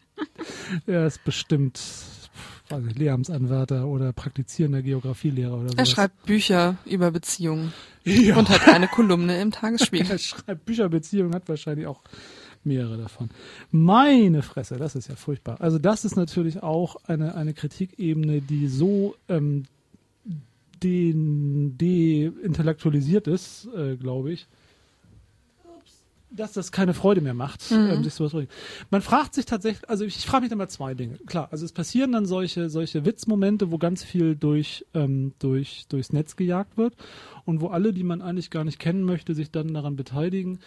er 0.87 1.05
ist 1.05 1.23
bestimmt 1.23 1.79
nicht, 2.71 2.97
Lehramtsanwärter 2.97 3.85
oder 3.85 4.13
praktizierender 4.13 4.81
Geografielehrer 4.81 5.59
oder 5.59 5.69
so. 5.69 5.77
Er 5.77 5.85
schreibt 5.85 6.25
Bücher 6.25 6.77
über 6.85 7.11
Beziehungen 7.11 7.73
ja. 8.03 8.35
und 8.35 8.49
hat 8.49 8.67
eine 8.67 8.87
Kolumne 8.87 9.39
im 9.41 9.51
Tagesspiegel. 9.51 10.09
er 10.11 10.17
schreibt 10.17 10.65
Bücherbeziehungen, 10.65 11.35
hat 11.35 11.47
wahrscheinlich 11.47 11.87
auch 11.87 12.01
mehrere 12.65 12.97
davon. 12.97 13.29
Meine 13.71 14.41
Fresse, 14.41 14.77
das 14.77 14.95
ist 14.95 15.07
ja 15.07 15.15
furchtbar. 15.15 15.61
Also 15.61 15.79
das 15.79 16.05
ist 16.05 16.15
natürlich 16.15 16.63
auch 16.63 16.95
eine, 17.05 17.35
eine 17.35 17.53
Kritikebene, 17.53 18.41
die 18.41 18.67
so 18.67 19.15
ähm, 19.29 19.65
deintellektualisiert 20.83 23.27
ist, 23.27 23.67
äh, 23.75 23.95
glaube 23.95 24.33
ich, 24.33 24.47
dass 26.31 26.51
das 26.51 26.73
keine 26.73 26.93
Freude 26.93 27.21
mehr 27.21 27.33
macht, 27.33 27.71
Mhm. 27.71 27.89
ähm, 27.91 28.03
sich 28.03 28.13
sowas 28.13 28.31
zu. 28.31 28.45
Man 28.89 29.01
fragt 29.01 29.33
sich 29.35 29.45
tatsächlich, 29.45 29.89
also 29.89 30.03
ich 30.03 30.17
frage 30.25 30.41
mich 30.41 30.49
dann 30.49 30.57
mal 30.57 30.67
zwei 30.67 30.93
Dinge. 30.93 31.17
Klar, 31.27 31.47
also 31.51 31.63
es 31.63 31.71
passieren 31.71 32.11
dann 32.11 32.25
solche, 32.25 32.69
solche 32.69 33.05
Witzmomente, 33.05 33.71
wo 33.71 33.77
ganz 33.77 34.03
viel 34.03 34.35
durch, 34.35 34.85
ähm, 34.93 35.31
durch, 35.39 35.85
durchs 35.87 36.11
Netz 36.11 36.35
gejagt 36.35 36.77
wird 36.77 36.95
und 37.45 37.61
wo 37.61 37.67
alle, 37.67 37.93
die 37.93 38.03
man 38.03 38.21
eigentlich 38.21 38.49
gar 38.49 38.65
nicht 38.65 38.79
kennen 38.79 39.03
möchte, 39.03 39.33
sich 39.33 39.49
dann 39.49 39.73
daran 39.73 39.95
beteiligen, 39.95 40.59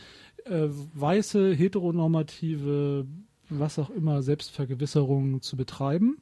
äh, 0.45 0.69
weiße, 0.95 1.53
heteronormative, 1.55 3.07
was 3.49 3.79
auch 3.79 3.91
immer, 3.91 4.23
Selbstvergewisserung 4.23 5.43
zu 5.43 5.57
betreiben. 5.57 6.19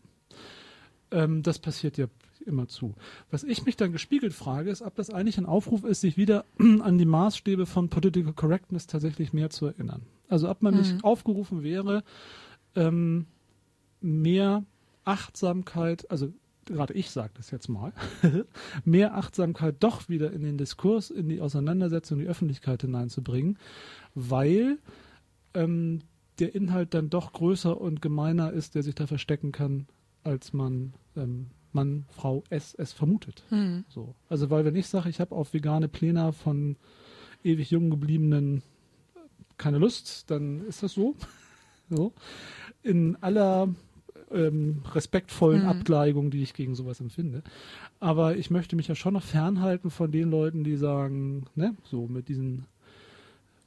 Ähm, 1.11 1.43
das 1.43 1.59
passiert 1.59 1.99
ja 1.99 2.07
immer 2.45 2.69
zu. 2.69 2.95
Was 3.31 3.43
ich 3.43 3.64
mich 3.64 3.76
dann 3.76 3.93
gespiegelt 3.93 4.33
frage, 4.33 4.71
ist, 4.71 4.83
ob 4.83 4.95
das 4.95 5.11
eigentlich 5.11 5.38
ein 5.38 5.47
Aufruf 5.47 5.85
ist, 5.85 6.00
sich 6.00 6.17
wieder 6.17 6.45
an 6.59 6.99
die 6.99 7.05
Maßstäbe 7.05 7.67
von 7.67 7.88
Political 7.88 8.33
Correctness 8.33 8.87
tatsächlich 8.87 9.33
mehr 9.33 9.50
zu 9.50 9.67
erinnern. 9.67 10.02
Also 10.29 10.49
ob 10.49 10.62
man 10.62 10.75
Mhm. 10.75 10.81
nicht 10.81 11.05
aufgerufen 11.05 11.62
wäre, 11.62 12.02
ähm, 12.75 13.26
mehr 14.00 14.64
Achtsamkeit, 15.05 16.11
also 16.11 16.33
gerade 16.67 16.95
ich 16.95 17.11
sage 17.11 17.33
das 17.35 17.51
jetzt 17.51 17.69
mal, 17.69 17.93
mehr 18.85 19.15
Achtsamkeit 19.15 19.77
doch 19.81 20.09
wieder 20.09 20.33
in 20.33 20.43
den 20.43 20.59
Diskurs, 20.59 21.11
in 21.11 21.29
die 21.29 21.41
Auseinandersetzung, 21.41 22.19
in 22.19 22.25
die 22.25 22.31
Öffentlichkeit 22.31 22.83
hineinzubringen, 22.83 23.59
weil 24.15 24.79
ähm, 25.55 26.01
der 26.39 26.55
Inhalt 26.55 26.95
dann 26.95 27.11
doch 27.11 27.33
größer 27.33 27.81
und 27.81 28.03
gemeiner 28.03 28.53
ist, 28.53 28.75
der 28.75 28.83
sich 28.83 28.95
da 28.95 29.07
verstecken 29.07 29.53
kann, 29.53 29.87
als 30.23 30.53
man 30.53 30.93
ähm, 31.17 31.47
Mann, 31.73 32.07
Frau, 32.11 32.43
es, 32.51 32.75
es 32.75 32.93
vermutet. 32.93 33.45
Hm. 33.51 33.85
So. 33.89 34.15
Also 34.29 34.51
weil 34.51 34.65
wenn 34.65 34.77
ich 34.77 34.89
sage, 34.89 35.09
ich 35.09 35.21
habe 35.21 35.35
auf 35.35 35.53
vegane 35.55 35.89
Pläne 35.89 36.33
von 36.33 36.77
ewig 37.45 37.71
jung 37.71 37.91
gebliebenen 37.91 38.63
keine 39.59 39.79
Lust, 39.79 40.31
dann 40.31 40.67
ist 40.67 40.83
das 40.83 40.93
so. 40.93 41.15
so. 41.91 42.13
In 42.83 43.17
aller 43.23 43.75
ähm, 44.33 44.83
respektvollen 44.95 45.62
Mhm. 45.62 45.68
Abgleichung, 45.68 46.30
die 46.30 46.42
ich 46.42 46.54
gegen 46.54 46.75
sowas 46.75 47.00
empfinde. 47.00 47.42
Aber 48.00 48.37
ich 48.37 48.50
möchte 48.50 48.76
mich 48.76 48.88
ja 48.88 48.95
schon 48.95 49.14
noch 49.14 49.23
fernhalten 49.23 49.90
von 49.90 50.11
den 50.11 50.30
Leuten, 50.30 50.64
die 50.64 50.76
sagen, 50.76 51.45
ne, 51.54 51.75
so 51.85 52.06
mit 52.09 52.28
diesen 52.28 52.66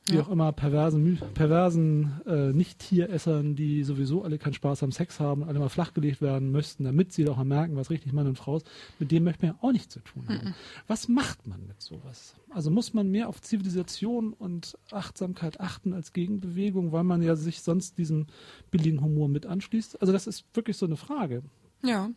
wie 0.09 0.15
Ja. 0.15 0.23
auch 0.23 0.29
immer, 0.29 0.51
perversen, 0.51 1.19
perversen 1.33 2.21
äh, 2.25 2.51
Nicht-Tieressern, 2.51 3.55
die 3.55 3.83
sowieso 3.83 4.23
alle 4.23 4.37
keinen 4.37 4.53
Spaß 4.53 4.83
am 4.83 4.91
Sex 4.91 5.19
haben, 5.19 5.43
alle 5.43 5.59
mal 5.59 5.69
flachgelegt 5.69 6.21
werden 6.21 6.51
müssten, 6.51 6.83
damit 6.83 7.13
sie 7.13 7.23
doch 7.23 7.37
mal 7.37 7.43
merken, 7.45 7.75
was 7.75 7.89
richtig 7.89 8.13
Mann 8.13 8.27
und 8.27 8.37
Frau 8.37 8.57
ist, 8.57 8.69
mit 8.99 9.11
dem 9.11 9.23
möchte 9.23 9.45
man 9.45 9.55
ja 9.55 9.59
auch 9.63 9.71
nichts 9.71 9.93
zu 9.93 9.99
tun 9.99 10.27
haben. 10.27 10.55
Was 10.87 11.07
macht 11.07 11.47
man 11.47 11.65
mit 11.67 11.81
sowas? 11.81 12.35
Also 12.49 12.71
muss 12.71 12.93
man 12.93 13.09
mehr 13.11 13.29
auf 13.29 13.41
Zivilisation 13.41 14.33
und 14.33 14.77
Achtsamkeit 14.91 15.59
achten 15.59 15.93
als 15.93 16.13
Gegenbewegung, 16.13 16.91
weil 16.91 17.03
man 17.03 17.21
ja 17.21 17.35
sich 17.35 17.61
sonst 17.61 17.97
diesem 17.97 18.27
billigen 18.71 19.01
Humor 19.01 19.27
mit 19.29 19.45
anschließt? 19.45 20.01
Also 20.01 20.11
das 20.13 20.27
ist 20.27 20.45
wirklich 20.53 20.77
so 20.77 20.85
eine 20.85 20.97
Frage. 20.97 21.43
Ja. 21.83 22.09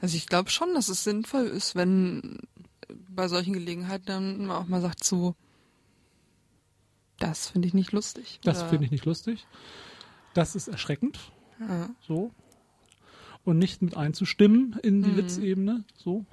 Also 0.00 0.16
ich 0.16 0.26
glaube 0.26 0.50
schon, 0.50 0.74
dass 0.74 0.88
es 0.88 1.04
sinnvoll 1.04 1.44
ist, 1.44 1.74
wenn 1.74 2.38
bei 3.08 3.28
solchen 3.28 3.52
Gelegenheiten 3.54 4.04
dann 4.06 4.46
man 4.46 4.56
auch 4.56 4.66
mal 4.66 4.80
sagt 4.82 5.02
so, 5.04 5.34
das 7.18 7.48
finde 7.48 7.68
ich 7.68 7.74
nicht 7.74 7.92
lustig. 7.92 8.40
Das 8.44 8.62
finde 8.62 8.84
ich 8.86 8.90
nicht 8.90 9.04
lustig. 9.04 9.46
Das 10.34 10.54
ist 10.54 10.68
erschreckend. 10.68 11.18
Ja. 11.60 11.88
so 12.00 12.32
und 13.44 13.58
nicht 13.58 13.80
mit 13.82 13.96
einzustimmen 13.96 14.76
in 14.82 15.02
die 15.02 15.10
Mhm. 15.10 15.16
Witzebene, 15.18 15.84
so. 15.96 16.24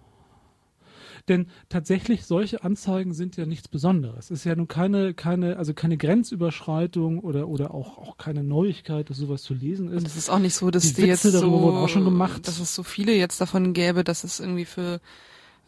Denn 1.27 1.47
tatsächlich 1.69 2.25
solche 2.25 2.63
Anzeigen 2.63 3.13
sind 3.13 3.37
ja 3.37 3.45
nichts 3.45 3.67
Besonderes. 3.67 4.25
Es 4.25 4.39
ist 4.39 4.43
ja 4.45 4.55
nun 4.55 4.67
keine, 4.67 5.13
keine, 5.13 5.57
also 5.57 5.73
keine 5.73 5.97
Grenzüberschreitung 5.97 7.19
oder, 7.19 7.47
oder 7.47 7.73
auch, 7.73 7.97
auch 7.97 8.17
keine 8.17 8.43
Neuigkeit, 8.43 9.09
dass 9.09 9.17
sowas 9.17 9.43
zu 9.43 9.53
lesen 9.53 9.89
Und 9.89 9.97
ist. 9.97 10.07
es 10.07 10.15
ist 10.15 10.29
auch 10.29 10.39
nicht 10.39 10.55
so, 10.55 10.71
dass 10.71 10.83
Die 10.83 10.93
die, 10.93 11.01
jetzt 11.03 11.25
Witze 11.25 11.37
darüber 11.39 11.57
so, 11.57 11.63
wurden 11.63 11.77
auch 11.77 11.89
schon 11.89 12.05
gemacht. 12.05 12.47
dass 12.47 12.59
es 12.59 12.73
so 12.73 12.81
viele 12.83 13.13
jetzt 13.13 13.39
davon 13.41 13.73
gäbe, 13.73 14.03
dass 14.03 14.23
es 14.23 14.39
irgendwie 14.39 14.65
für 14.65 14.99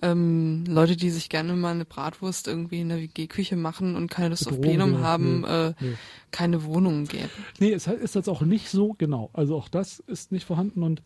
ähm, 0.02 0.66
Leute, 0.68 0.98
die 0.98 1.10
sich 1.10 1.30
gerne 1.30 1.54
mal 1.56 1.72
eine 1.72 1.86
Bratwurst 1.86 2.48
irgendwie 2.48 2.82
in 2.82 2.90
der 2.90 3.00
WG-Küche 3.00 3.56
machen 3.56 3.96
und 3.96 4.10
keine 4.12 4.30
Lust 4.30 4.48
auf 4.48 4.56
Bedrohung 4.60 4.76
Plenum 4.78 4.92
wäre. 4.94 5.04
haben, 5.04 5.42
Nee. 5.42 5.48
äh, 5.48 5.74
Nee. 5.80 5.94
keine 6.32 6.64
Wohnungen 6.66 7.08
gäbe. 7.08 7.30
Nee, 7.60 7.72
es 7.74 7.88
ist 7.88 8.16
jetzt 8.16 8.28
auch 8.30 8.42
nicht 8.42 8.70
so, 8.70 8.94
genau. 8.98 9.30
Also 9.34 9.56
auch 9.56 9.70
das 9.70 10.00
ist 10.00 10.32
nicht 10.32 10.46
vorhanden 10.46 10.84
und 10.84 11.02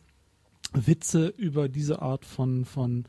Witze 0.74 1.28
über 1.38 1.70
diese 1.70 2.02
Art 2.02 2.26
von, 2.26 2.66
von 2.66 3.06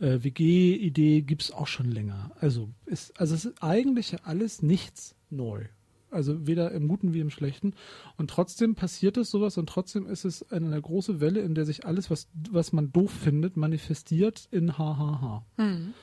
äh, 0.00 0.18
WG-Idee 0.22 1.20
gibt's 1.22 1.50
auch 1.52 1.66
schon 1.66 1.90
länger. 1.90 2.30
Also, 2.40 2.70
ist, 2.86 3.18
also 3.20 3.34
es 3.34 3.44
ist 3.44 3.62
eigentlich 3.62 4.16
alles 4.24 4.62
nichts 4.62 5.14
neu. 5.30 5.64
Also 6.10 6.46
weder 6.46 6.72
im 6.72 6.88
Guten 6.88 7.12
wie 7.14 7.20
im 7.20 7.30
Schlechten. 7.30 7.74
Und 8.16 8.30
trotzdem 8.30 8.74
passiert 8.74 9.16
es 9.16 9.30
sowas 9.30 9.58
und 9.58 9.68
trotzdem 9.68 10.06
ist 10.06 10.24
es 10.24 10.50
eine 10.50 10.80
große 10.80 11.20
Welle, 11.20 11.40
in 11.40 11.54
der 11.54 11.66
sich 11.66 11.86
alles, 11.86 12.10
was, 12.10 12.28
was 12.50 12.72
man 12.72 12.92
doof 12.92 13.10
findet, 13.10 13.56
manifestiert 13.56 14.48
in 14.50 14.72
HHH. 14.78 15.42
Hm. 15.56 15.94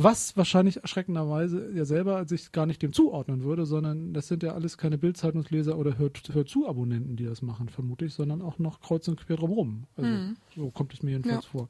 Was 0.00 0.36
wahrscheinlich 0.36 0.76
erschreckenderweise 0.82 1.72
ja 1.74 1.84
selber 1.84 2.24
sich 2.24 2.52
gar 2.52 2.66
nicht 2.66 2.80
dem 2.82 2.92
zuordnen 2.92 3.42
würde, 3.42 3.66
sondern 3.66 4.12
das 4.14 4.28
sind 4.28 4.44
ja 4.44 4.52
alles 4.54 4.78
keine 4.78 4.96
Bildzeitungsleser 4.96 5.76
oder 5.76 5.98
Hört, 5.98 6.22
Hört 6.32 6.48
zu 6.48 6.68
Abonnenten, 6.68 7.16
die 7.16 7.24
das 7.24 7.42
machen, 7.42 7.68
vermute 7.68 8.04
ich, 8.04 8.14
sondern 8.14 8.40
auch 8.40 8.60
noch 8.60 8.80
kreuz 8.80 9.08
und 9.08 9.16
quer 9.18 9.34
drumherum. 9.36 9.86
Also 9.96 10.08
Mhm. 10.08 10.36
so 10.54 10.70
kommt 10.70 10.94
es 10.94 11.02
mir 11.02 11.10
jedenfalls 11.12 11.46
Ja. 11.46 11.50
vor. 11.50 11.68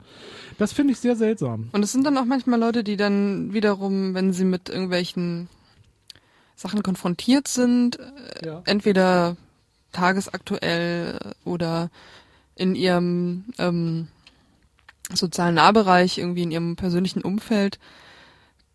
Das 0.59 0.75
finde 0.75 0.93
ich 0.93 0.99
sehr 0.99 1.17
seltsam. 1.17 1.71
Und 1.73 1.83
es 1.83 1.93
sind 1.93 2.05
dann 2.05 2.19
auch 2.19 2.27
manchmal 2.27 2.61
Leute, 2.61 2.85
die 2.85 2.99
dann 2.99 3.55
wiederum, 3.55 4.13
wenn 4.13 4.35
sie 4.35 4.45
mit 4.45 4.69
irgendwelchen 4.69 5.49
Sachen 6.59 6.83
konfrontiert 6.83 7.47
sind, 7.49 7.99
äh, 8.01 8.47
Ja. 8.47 8.63
entweder 8.67 9.37
tagesaktuell 9.93 11.19
oder 11.45 11.91
in 12.57 12.75
ihrem 12.75 13.45
ähm, 13.59 14.09
sozialen 15.15 15.55
Nahbereich, 15.55 16.19
irgendwie 16.19 16.43
in 16.43 16.51
ihrem 16.51 16.77
persönlichen 16.77 17.23
Umfeld, 17.23 17.79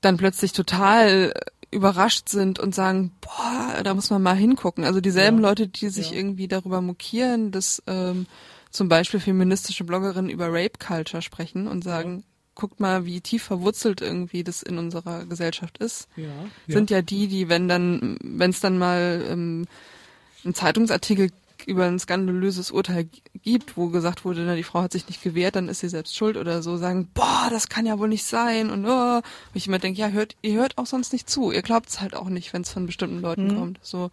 dann 0.02 0.18
plötzlich 0.18 0.54
total 0.54 1.34
überrascht 1.72 2.30
sind 2.30 2.60
und 2.60 2.74
sagen, 2.74 3.12
boah, 3.20 3.84
da 3.84 3.94
muss 3.94 4.10
man 4.10 4.22
mal 4.22 4.36
hingucken. 4.36 4.86
Also 4.86 5.02
dieselben 5.02 5.40
Ja. 5.42 5.50
Leute, 5.50 5.68
die 5.68 5.90
sich 5.90 6.12
Ja. 6.12 6.18
irgendwie 6.18 6.48
darüber 6.48 6.82
mokieren, 6.82 7.52
dass 7.52 7.84
ähm, 7.88 8.28
zum 8.70 8.90
Beispiel 8.90 9.20
feministische 9.20 9.84
Bloggerinnen 9.84 10.30
über 10.32 10.48
Rape 10.48 10.78
Culture 10.80 11.22
sprechen 11.22 11.68
und 11.68 11.84
sagen, 11.84 12.24
guckt 12.55 12.79
mal, 12.79 13.05
wie 13.05 13.22
tief 13.22 13.43
verwurzelt 13.43 14.01
irgendwie 14.01 14.43
das 14.43 14.62
in 14.63 14.77
unserer 14.77 15.25
Gesellschaft 15.25 15.77
ist 15.79 16.07
Ja. 16.15 16.31
sind 16.67 16.89
ja 16.91 17.01
die, 17.01 17.27
die, 17.27 17.50
wenn 17.50 17.67
dann, 17.67 18.17
wenn 18.22 18.50
es 18.51 18.60
dann 18.60 18.77
mal 18.77 19.24
ähm, 19.29 19.67
einen 20.43 20.53
Zeitungsartikel 20.53 21.29
über 21.65 21.86
ein 21.86 21.98
skandalöses 21.98 22.72
Urteil 22.72 23.07
gibt, 23.41 23.77
wo 23.77 23.88
gesagt 23.88 24.25
wurde, 24.25 24.41
na, 24.41 24.55
die 24.55 24.63
Frau 24.63 24.81
hat 24.81 24.91
sich 24.91 25.07
nicht 25.07 25.22
gewehrt, 25.24 25.55
dann 25.55 25.69
ist 25.69 25.79
sie 25.79 25.88
selbst 25.88 26.15
schuld 26.15 26.36
oder 26.36 26.62
so, 26.62 26.75
sagen, 26.75 27.07
boah, 27.13 27.48
das 27.50 27.69
kann 27.69 27.86
ja 27.86 27.98
wohl 28.00 28.10
nicht 28.10 28.25
sein 28.25 28.69
und 28.69 28.86
oh. 28.86 29.17
Und 29.17 29.24
ich 29.53 29.67
immer 29.67 29.79
denke, 29.79 30.00
ja, 30.01 30.10
hört, 30.10 30.36
ihr 30.41 30.55
hört 30.55 30.77
auch 30.77 30.86
sonst 30.88 31.13
nicht 31.13 31.29
zu. 31.29 31.51
Ihr 31.51 31.62
glaubt 31.62 31.88
es 31.88 32.01
halt 32.01 32.15
auch 32.15 32.27
nicht, 32.27 32.51
wenn 32.51 32.63
es 32.63 32.69
von 32.72 32.86
bestimmten 32.86 33.22
Leuten 33.22 33.48
Mhm. 33.48 33.55
kommt. 33.55 33.79
So. 33.81 34.12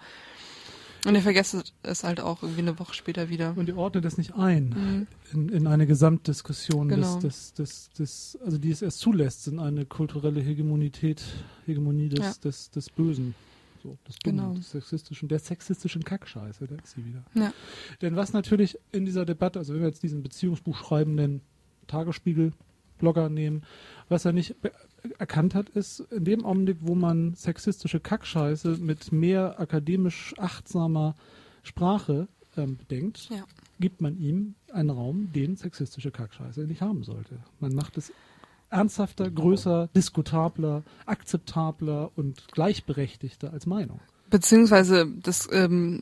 Und 1.07 1.15
ihr 1.15 1.23
vergesst 1.23 1.75
es 1.83 2.05
halt 2.05 2.21
auch 2.21 2.43
irgendwie 2.43 2.61
eine 2.63 2.79
Woche 2.79 2.95
später 2.95 3.29
wieder. 3.29 3.55
Und 3.57 3.69
ihr 3.69 3.77
ordnet 3.77 4.05
das 4.05 4.19
nicht 4.19 4.35
ein 4.35 4.69
Mhm. 4.71 5.07
in, 5.33 5.49
in 5.49 5.67
eine 5.67 5.87
Gesamtdiskussion, 5.87 6.89
Genau. 6.89 7.19
des, 7.21 7.55
des, 7.55 7.91
des, 7.91 8.39
also 8.45 8.59
die 8.59 8.71
es 8.71 8.83
erst 8.83 8.99
zulässt, 9.01 9.49
in 9.49 9.59
eine 9.59 9.87
kulturelle 9.87 10.41
Hegemonität, 10.41 11.23
Hegemonie 11.67 12.09
des, 12.11 12.19
Ja. 12.21 12.33
des, 12.45 12.71
des 12.71 12.91
Bösen. 12.91 13.35
So, 13.83 13.97
des 14.07 14.19
Genau. 14.23 14.53
des 14.53 14.71
sexistischen, 14.73 15.29
der 15.29 15.39
sexistischen 15.39 16.05
Kackscheiße, 16.05 16.67
da 16.67 16.75
ist 16.77 16.91
sie 16.95 17.05
wieder. 17.07 17.25
Ja. 17.35 17.51
Denn 18.03 18.15
was 18.15 18.35
natürlich 18.35 18.77
in 18.93 19.07
dieser 19.07 19.25
Debatte, 19.25 19.59
also 19.59 19.73
wenn 19.73 19.81
wir 19.81 19.89
jetzt 19.89 20.03
diesen 20.03 20.23
Beziehungsbuch 20.23 20.77
schreibenden 20.77 21.41
Tagesspiegel 21.87 22.53
Blogger 22.99 23.31
nehmen, 23.31 23.63
was 24.11 24.27
er 24.27 24.33
nicht 24.33 24.55
erkannt 25.19 25.55
hat, 25.55 25.69
ist 25.71 26.01
in 26.11 26.25
dem 26.25 26.45
Augenblick, 26.45 26.79
wo 26.81 26.95
man 26.95 27.35
sexistische 27.35 28.01
Kackscheiße 28.01 28.79
mit 28.81 29.13
mehr 29.13 29.59
akademisch 29.61 30.35
achtsamer 30.39 31.15
Sprache 31.63 32.29
ähm, 32.57 32.77
bedenkt, 32.77 33.29
Ja. 33.31 33.45
gibt 33.79 34.01
man 34.01 34.19
ihm 34.19 34.55
einen 34.73 34.91
Raum, 34.91 35.31
den 35.33 35.57
sexistische 35.57 36.11
Kackscheiße 36.11 36.61
nicht 36.63 36.81
haben 36.83 37.05
sollte. 37.05 37.39
Man 37.61 37.75
macht 37.75 37.97
es 37.99 38.13
ernsthafter, 38.71 39.31
größer, 39.31 39.89
diskutabler, 39.97 40.83
akzeptabler 41.07 42.11
und 42.17 42.49
gleichberechtigter 42.53 43.53
als 43.53 43.67
Meinung. 43.67 44.01
Beziehungsweise 44.31 45.07
das, 45.23 45.49
ähm, 45.53 46.01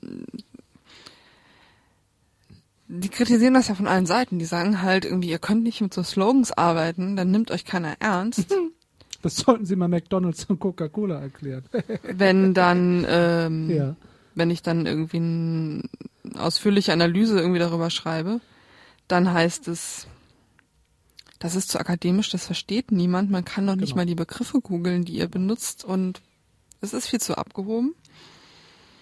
die 2.88 3.08
kritisieren 3.08 3.54
das 3.54 3.68
ja 3.68 3.74
von 3.74 3.86
allen 3.86 4.06
Seiten. 4.06 4.38
Die 4.38 4.44
sagen 4.44 4.82
halt 4.82 5.04
irgendwie, 5.04 5.30
ihr 5.30 5.38
könnt 5.38 5.62
nicht 5.62 5.80
mit 5.80 5.92
so 5.94 6.02
Slogans 6.02 6.52
arbeiten, 6.52 7.16
dann 7.16 7.30
nimmt 7.30 7.50
euch 7.50 7.64
keiner 7.64 7.96
ernst. 8.00 8.54
Das 9.22 9.36
sollten 9.36 9.66
Sie 9.66 9.74
mal 9.76 9.88
McDonalds 9.88 10.44
und 10.44 10.60
Coca-Cola 10.60 11.20
erklären. 11.20 11.64
wenn 12.02 12.54
dann, 12.54 13.04
ähm, 13.08 13.70
ja. 13.70 13.96
wenn 14.34 14.50
ich 14.50 14.62
dann 14.62 14.86
irgendwie 14.86 15.16
eine 15.16 15.82
ausführliche 16.36 16.92
Analyse 16.92 17.38
irgendwie 17.38 17.58
darüber 17.58 17.90
schreibe, 17.90 18.40
dann 19.08 19.32
heißt 19.32 19.66
es, 19.68 20.06
das 21.40 21.56
ist 21.56 21.70
zu 21.70 21.78
akademisch, 21.78 22.30
das 22.30 22.46
versteht 22.46 22.92
niemand. 22.92 23.30
Man 23.30 23.44
kann 23.44 23.66
doch 23.66 23.76
nicht 23.76 23.90
Genau. 23.90 23.96
mal 24.02 24.06
die 24.06 24.14
Begriffe 24.14 24.60
googeln, 24.60 25.04
die 25.04 25.14
ihr 25.14 25.28
benutzt 25.28 25.84
und 25.84 26.20
es 26.80 26.92
ist 26.92 27.08
viel 27.08 27.20
zu 27.20 27.36
abgehoben. 27.36 27.94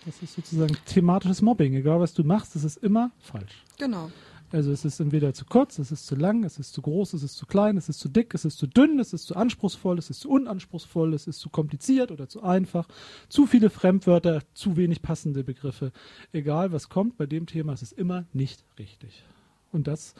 Das 0.07 0.23
ist 0.23 0.35
sozusagen 0.35 0.77
thematisches 0.87 1.43
Mobbing. 1.43 1.75
Egal 1.75 1.99
was 2.01 2.15
du 2.15 2.25
machst, 2.25 2.55
es 2.57 2.65
ist 2.65 2.77
immer 2.79 3.11
falsch. 3.21 3.65
Genau. 3.79 4.11
Also 4.57 4.73
es 4.73 4.87
ist 4.87 5.01
entweder 5.01 5.35
zu 5.35 5.45
kurz, 5.45 5.79
es 5.79 5.93
ist 5.93 6.07
zu 6.07 6.17
lang, 6.17 6.43
es 6.43 6.59
ist 6.59 6.73
zu 6.73 6.81
groß, 6.81 7.13
es 7.13 7.23
ist 7.23 7.35
zu 7.37 7.45
klein, 7.45 7.77
es 7.77 7.91
ist 7.91 7.99
zu 8.01 8.09
dick, 8.09 8.33
es 8.33 8.47
ist 8.47 8.57
zu 8.57 8.67
dünn, 8.67 8.99
es 8.99 9.13
ist 9.13 9.27
zu 9.27 9.37
anspruchsvoll, 9.37 9.99
es 9.99 10.09
ist 10.09 10.21
zu 10.21 10.31
unanspruchsvoll, 10.31 11.13
es 11.13 11.27
ist 11.27 11.41
zu 11.41 11.51
kompliziert 11.51 12.11
oder 12.11 12.27
zu 12.27 12.43
einfach, 12.43 12.89
zu 13.29 13.47
viele 13.47 13.69
Fremdwörter, 13.69 14.41
zu 14.55 14.79
wenig 14.79 15.03
passende 15.03 15.45
Begriffe. 15.45 15.93
Egal 16.33 16.73
was 16.73 16.89
kommt, 16.89 17.19
bei 17.19 17.27
dem 17.27 17.45
Thema 17.45 17.75
ist 17.75 17.83
es 17.83 17.93
immer 17.93 18.25
nicht 18.33 18.65
richtig. 18.79 19.25
Und 19.73 19.89
das 19.89 20.15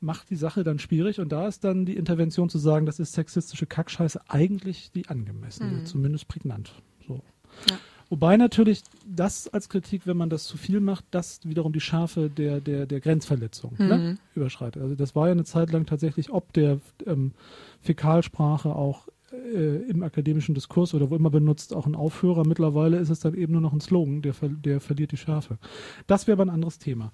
macht 0.00 0.30
die 0.30 0.36
Sache 0.36 0.64
dann 0.64 0.80
schwierig 0.80 1.20
und 1.20 1.30
da 1.30 1.46
ist 1.46 1.62
dann 1.62 1.86
die 1.86 1.94
Intervention 1.96 2.48
zu 2.48 2.58
sagen, 2.58 2.86
das 2.86 2.98
ist 2.98 3.12
sexistische 3.12 3.66
Kackscheiße 3.66 4.20
eigentlich 4.26 4.90
die 4.90 5.06
angemessene, 5.08 5.70
Mhm. 5.82 5.86
zumindest 5.86 6.26
prägnant. 6.26 6.72
So. 7.06 7.22
Ja. 7.70 7.78
Wobei 8.08 8.36
natürlich 8.36 8.82
das 9.04 9.48
als 9.48 9.68
Kritik, 9.68 10.06
wenn 10.06 10.16
man 10.16 10.30
das 10.30 10.44
zu 10.44 10.56
viel 10.56 10.80
macht, 10.80 11.04
das 11.10 11.40
wiederum 11.42 11.72
die 11.72 11.80
Schärfe 11.80 12.30
der, 12.30 12.60
der, 12.60 12.86
der 12.86 13.00
Grenzverletzung 13.00 13.74
ne, 13.78 13.98
Mhm. 13.98 14.18
überschreitet. 14.34 14.80
Also 14.82 14.94
das 14.94 15.16
war 15.16 15.26
ja 15.26 15.32
eine 15.32 15.44
Zeit 15.44 15.72
lang 15.72 15.86
tatsächlich 15.86 16.30
ob 16.30 16.52
der 16.52 16.78
ähm, 17.04 17.32
Fäkalsprache 17.80 18.74
auch 18.76 19.08
äh, 19.32 19.90
im 19.90 20.04
akademischen 20.04 20.54
Diskurs 20.54 20.94
oder 20.94 21.10
wo 21.10 21.16
immer 21.16 21.30
benutzt, 21.30 21.74
auch 21.74 21.86
ein 21.86 21.96
Aufhörer. 21.96 22.46
Mittlerweile 22.46 22.98
ist 22.98 23.10
es 23.10 23.18
dann 23.18 23.34
eben 23.34 23.52
nur 23.52 23.60
noch 23.62 23.72
ein 23.72 23.80
Slogan, 23.80 24.22
der, 24.22 24.34
ver 24.34 24.48
der 24.50 24.80
verliert 24.80 25.10
die 25.10 25.16
Schärfe. 25.16 25.58
Das 26.06 26.28
wäre 26.28 26.36
aber 26.36 26.44
ein 26.46 26.54
anderes 26.54 26.78
Thema. 26.78 27.10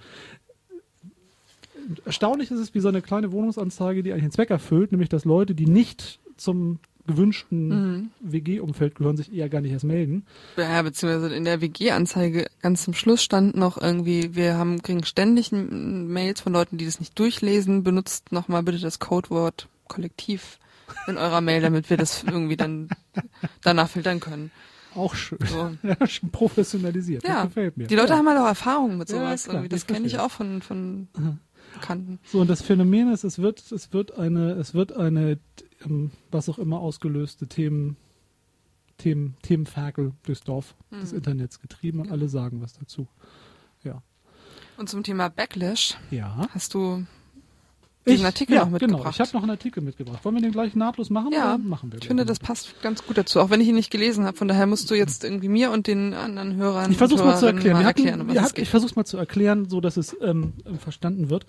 Erstaunlich 2.05 2.51
ist 2.51 2.61
es 2.61 2.75
wie 2.75 2.81
so 2.81 2.89
eine 2.89 3.03
kleine 3.03 3.33
Wohnungsanzeige, 3.33 4.03
die 4.03 4.13
eigentlich 4.13 4.25
einen 4.25 4.33
Zweck 4.33 4.51
erfüllt, 4.51 4.93
nämlich 4.93 5.09
dass 5.09 5.25
Leute, 5.25 5.55
die 5.55 5.67
nicht 5.67 6.21
zum 6.37 6.79
gewünschten 7.07 7.69
Mhm. 7.69 8.11
WG-Umfeld 8.21 8.95
gehören, 8.95 9.17
sich 9.17 9.33
eher 9.33 9.49
gar 9.49 9.61
nicht 9.61 9.73
erst 9.73 9.85
melden. 9.85 10.25
Ja, 10.57 10.83
beziehungsweise 10.83 11.35
in 11.35 11.45
der 11.45 11.61
WG-Anzeige 11.61 12.47
ganz 12.61 12.85
zum 12.85 12.95
Schluss 12.95 13.23
stand 13.23 13.57
noch 13.57 13.81
irgendwie, 13.81 14.35
wir 14.35 14.57
haben, 14.57 14.83
kriegen 14.83 15.05
ständig 15.05 15.51
Mails 15.53 16.41
von 16.41 16.53
Leuten, 16.53 16.79
die 16.79 16.85
das 16.87 17.01
nicht 17.01 17.19
durchlesen, 17.19 17.83
benutzt 17.83 18.33
nochmal 18.33 18.63
bitte 18.63 18.79
das 18.79 18.99
Codewort 18.99 19.69
Kollektiv 19.89 20.59
in 21.07 21.17
eurer 21.19 21.41
Mail, 21.41 21.61
damit 21.61 21.91
wir 21.91 21.97
das 21.97 22.23
irgendwie 22.25 22.57
dann 22.57 22.89
danach 23.63 23.89
filtern 23.89 24.21
können. 24.21 24.51
Auch 24.95 25.15
schön. 25.15 25.39
So. 25.47 25.71
Ja, 25.83 26.07
schon 26.07 26.31
professionalisiert. 26.31 27.25
Ja, 27.27 27.35
Das 27.37 27.45
gefällt 27.45 27.77
mir. 27.79 27.87
die 27.87 27.95
Leute 27.97 28.11
ja. 28.13 28.19
haben 28.19 28.29
halt 28.29 28.39
auch 28.39 28.47
Erfahrung 28.47 28.99
mit 28.99 29.09
Ja, 29.11 29.17
sowas. 29.17 29.45
klar, 29.45 29.55
irgendwie. 29.57 29.69
Das 29.71 29.87
kenne 29.87 30.07
ich 30.07 30.19
auch 30.19 30.31
von, 30.31 30.61
von 30.63 31.09
Bekannten. 31.75 32.19
So, 32.25 32.41
und 32.41 32.51
das 32.51 32.61
Phänomen 32.61 33.11
ist, 33.11 33.25
es 33.25 33.39
wird, 33.39 33.73
es 33.73 33.93
wird 33.95 34.19
eine, 34.19 34.53
es 34.53 34.75
wird 34.75 34.95
eine, 34.95 35.39
ähm, 35.87 36.11
was 36.31 36.49
auch 36.49 36.59
immer 36.59 36.81
ausgelöste 36.81 37.47
Themen, 37.47 37.97
Themen, 38.99 39.37
Themenferkel 39.43 40.13
durchs 40.23 40.43
Dorf 40.43 40.75
des 40.91 41.11
Mhm. 41.13 41.19
Internets 41.19 41.61
getrieben 41.61 42.01
und 42.01 42.11
alle 42.11 42.29
sagen 42.29 42.61
was 42.61 42.73
dazu. 42.75 43.09
Ja. 43.83 44.03
Und 44.77 44.89
zum 44.89 45.03
Thema 45.03 45.29
Backlash 45.29 45.97
Ja. 46.11 46.49
hast 46.51 46.75
du 46.75 47.05
diesen 48.07 48.27
Artikel 48.27 48.55
ja, 48.55 48.65
noch 48.65 48.79
Genau, 48.79 48.95
mitgebracht. 48.99 49.15
ich 49.15 49.21
habe 49.21 49.31
noch 49.35 49.43
einen 49.43 49.51
Artikel 49.51 49.83
mitgebracht. 49.83 50.25
Wollen 50.25 50.35
wir 50.37 50.43
den 50.43 50.53
gleich 50.53 50.75
nahtlos 50.75 51.09
machen? 51.11 51.33
Ja, 51.33 51.55
oder 51.55 51.59
machen 51.65 51.93
wir 51.93 51.99
ich 52.01 52.07
finde, 52.07 52.25
das 52.25 52.39
passt 52.41 52.81
ganz 52.83 53.05
gut 53.07 53.17
dazu, 53.19 53.41
auch 53.41 53.51
wenn 53.51 53.61
ich 53.61 53.69
ihn 53.69 53.75
nicht 53.75 53.91
gelesen 53.91 54.25
habe. 54.25 54.37
Von 54.37 54.49
daher 54.49 54.67
musst 54.67 54.91
du 54.91 54.95
jetzt 54.95 55.25
irgendwie 55.25 55.49
mir 55.49 55.71
und 55.71 55.87
den 55.87 56.13
anderen 56.15 56.57
Hörern 56.57 56.91
Ich 56.91 56.97
versuche 56.99 57.25
mal 57.25 57.37
zu 57.39 57.47
erklären. 57.47 57.77
mal 57.79 57.85
hatten, 57.85 58.07
erklären, 58.07 58.41
hatten, 58.43 58.61
ich 58.61 58.69
versuche 58.71 58.93
mal 58.97 59.05
zu 59.05 59.17
erklären, 59.19 59.69
so 59.69 59.81
dass 59.81 59.97
es 59.97 60.17
ähm, 60.21 60.53
verstanden 60.79 61.31
wird, 61.31 61.47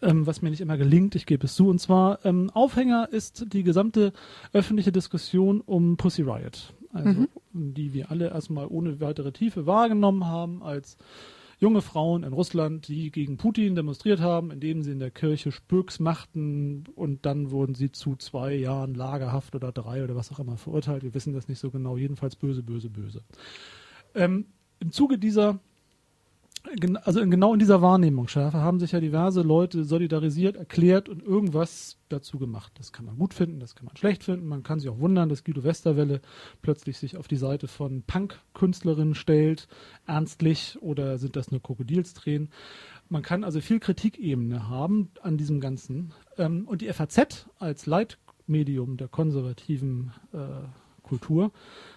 ähm, 0.00 0.26
was 0.26 0.40
mir 0.42 0.50
nicht 0.50 0.60
immer 0.60 0.76
gelingt. 0.78 1.14
Ich 1.14 1.26
gebe 1.26 1.46
es 1.46 1.54
zu. 1.54 1.68
Und 1.68 1.78
zwar 1.80 2.24
ähm, 2.24 2.50
Aufhänger 2.54 3.08
ist 3.10 3.44
die 3.52 3.62
gesamte 3.62 4.12
öffentliche 4.52 4.92
Diskussion 4.92 5.60
um 5.60 5.96
Pussy 5.96 6.22
Riot, 6.22 6.72
also 6.92 7.08
Mhm. 7.10 7.28
die 7.52 7.92
wir 7.92 8.10
alle 8.10 8.30
erstmal 8.30 8.66
ohne 8.66 9.00
weitere 9.00 9.32
Tiefe 9.32 9.66
wahrgenommen 9.66 10.26
haben 10.26 10.62
als 10.62 10.96
junge 11.62 11.80
Frauen 11.80 12.24
in 12.24 12.32
Russland, 12.32 12.88
die 12.88 13.12
gegen 13.12 13.36
Putin 13.36 13.76
demonstriert 13.76 14.18
haben, 14.18 14.50
indem 14.50 14.82
sie 14.82 14.90
in 14.90 14.98
der 14.98 15.12
Kirche 15.12 15.52
Spöks 15.52 16.00
machten 16.00 16.82
und 16.96 17.24
dann 17.24 17.52
wurden 17.52 17.76
sie 17.76 17.92
zu 17.92 18.16
zwei 18.16 18.52
Jahren 18.52 18.96
Lagerhaft 18.96 19.54
oder 19.54 19.70
drei 19.70 20.02
oder 20.02 20.16
was 20.16 20.32
auch 20.32 20.40
immer 20.40 20.56
verurteilt. 20.56 21.04
Wir 21.04 21.14
wissen 21.14 21.32
das 21.32 21.46
nicht 21.46 21.60
so 21.60 21.70
genau. 21.70 21.96
Jedenfalls 21.96 22.34
böse, 22.34 22.64
böse, 22.64 22.90
böse. 22.90 23.22
Ähm, 24.16 24.46
Im 24.80 24.90
Zuge 24.90 25.18
dieser, 25.18 25.60
also 27.02 27.20
genau 27.26 27.52
in 27.52 27.58
dieser 27.58 27.82
Wahrnehmungsschärfe 27.82 28.58
haben 28.58 28.78
sich 28.78 28.92
ja 28.92 29.00
diverse 29.00 29.42
Leute 29.42 29.84
solidarisiert, 29.84 30.56
erklärt 30.56 31.08
und 31.08 31.22
irgendwas 31.22 31.98
dazu 32.08 32.38
gemacht. 32.38 32.72
Das 32.76 32.92
kann 32.92 33.04
man 33.04 33.18
gut 33.18 33.34
finden, 33.34 33.58
das 33.58 33.74
kann 33.74 33.86
man 33.86 33.96
schlecht 33.96 34.24
finden. 34.24 34.46
Man 34.46 34.62
kann 34.62 34.78
sich 34.78 34.88
auch 34.88 34.98
wundern, 34.98 35.28
dass 35.28 35.44
Guido 35.44 35.64
Westerwelle 35.64 36.20
plötzlich 36.62 36.98
sich 36.98 37.16
auf 37.16 37.26
die 37.26 37.36
Seite 37.36 37.66
von 37.66 38.02
Punk-Künstlerinnen 38.02 39.14
stellt, 39.14 39.66
ernstlich 40.06 40.78
oder 40.80 41.18
sind 41.18 41.36
das 41.36 41.50
nur 41.50 41.62
Krokodilstränen. 41.62 42.50
Man 43.08 43.22
kann 43.22 43.44
also 43.44 43.60
viel 43.60 43.80
Kritikebene 43.80 44.68
haben 44.68 45.10
an 45.20 45.36
diesem 45.36 45.60
Ganzen. 45.60 46.14
Ähm, 46.38 46.66
und 46.66 46.80
die 46.80 46.92
FAZ 46.92 47.46
als 47.58 47.86
Leitmedium 47.86 48.96
der 48.96 49.08
konservativen 49.08 50.12
äh, 50.32 50.38
Kultur 51.02 51.52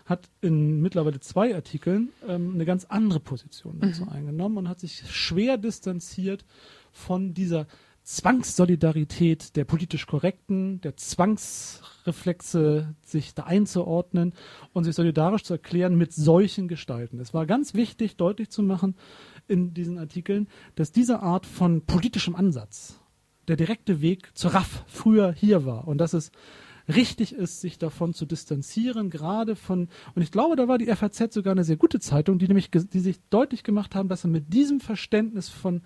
hat 0.06 0.30
in 0.42 0.82
mittlerweile 0.82 1.20
zwei 1.20 1.56
Artikeln 1.56 2.10
ähm, 2.28 2.54
eine 2.54 2.66
ganz 2.66 2.86
andere 2.86 3.20
Position 3.20 3.80
dazu 3.80 4.08
eingenommen 4.08 4.58
und 4.58 4.70
hat 4.70 4.80
sich 4.80 5.04
schwer 5.10 5.58
distanziert 5.58 6.46
von 6.92 7.34
dieser 7.34 7.66
Zwangssolidarität 8.04 9.56
der 9.56 9.66
politisch 9.66 10.06
Korrekten, 10.06 10.80
der 10.82 10.96
Zwangsreflexe, 10.96 12.94
sich 13.04 13.34
da 13.34 13.46
einzuordnen 13.46 14.34
und 14.74 14.84
sich 14.84 14.94
solidarisch 14.96 15.42
zu 15.42 15.54
erklären 15.54 15.98
mit 15.98 16.14
solchen 16.14 16.68
Gestalten. 16.68 17.20
Es 17.20 17.34
war 17.34 17.48
ganz 17.48 17.74
wichtig, 17.74 18.16
deutlich 18.16 18.52
zu 18.52 18.62
machen 18.62 18.96
in 19.48 19.74
diesen 19.74 19.98
Artikeln, 19.98 20.48
dass 20.76 20.92
diese 20.92 21.22
Art 21.22 21.48
von 21.48 21.82
politischem 21.82 22.36
Ansatz 22.36 23.00
der 23.48 23.56
direkte 23.56 24.02
Weg 24.02 24.30
zur 24.36 24.54
RAF 24.54 24.84
früher 24.86 25.32
hier 25.32 25.66
war 25.66 25.88
und 25.88 25.98
dass 25.98 26.14
es 26.14 26.32
richtig 26.88 27.34
ist, 27.34 27.62
sich 27.62 27.78
davon 27.78 28.14
zu 28.14 28.26
distanzieren, 28.26 29.10
gerade 29.10 29.56
von, 29.56 29.90
und 30.16 30.22
ich 30.22 30.32
glaube, 30.32 30.56
da 30.56 30.68
war 30.68 30.78
die 30.78 30.88
FAZ 30.88 31.34
sogar 31.34 31.52
eine 31.52 31.64
sehr 31.64 31.78
gute 31.78 32.00
Zeitung, 32.00 32.40
die 32.40 32.48
nämlich, 32.48 32.70
die 32.72 33.00
sich 33.00 33.20
deutlich 33.30 33.64
gemacht 33.64 33.96
haben, 33.96 34.10
dass 34.10 34.24
er 34.24 34.30
mit 34.30 34.54
diesem 34.54 34.80
Verständnis 34.80 35.50
von 35.50 35.82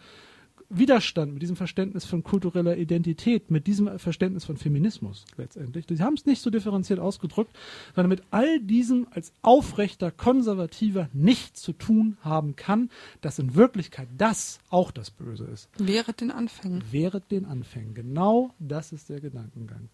Widerstand, 0.70 1.34
mit 1.34 1.42
diesem 1.42 1.56
Verständnis 1.56 2.06
von 2.06 2.24
kultureller 2.24 2.78
Identität, 2.78 3.50
mit 3.50 3.66
diesem 3.66 3.98
Verständnis 3.98 4.46
von 4.46 4.56
Feminismus 4.56 5.26
letztendlich. 5.36 5.86
Sie 5.90 6.04
haben 6.04 6.14
es 6.14 6.28
nicht 6.28 6.42
so 6.42 6.52
differenziert 6.52 7.00
ausgedrückt, 7.00 7.58
sondern 7.96 8.10
mit 8.10 8.22
all 8.30 8.60
diesem 8.60 9.08
als 9.10 9.34
aufrechter 9.42 10.12
Konservativer 10.12 11.10
nichts 11.12 11.64
zu 11.64 11.74
tun 11.74 12.18
haben 12.22 12.56
kann, 12.56 12.92
dass 13.22 13.40
in 13.40 13.56
Wirklichkeit 13.56 14.10
das 14.16 14.60
auch 14.70 14.92
das 14.92 15.10
Böse 15.10 15.46
ist. 15.46 15.70
Während 15.80 16.22
den 16.22 16.30
Anfängen. 16.30 16.84
Während 16.92 17.32
den 17.32 17.46
Anfängen. 17.46 17.96
Genau 17.96 18.54
das 18.60 18.92
ist 18.92 19.10
der 19.10 19.22
Gedankengang. 19.22 19.90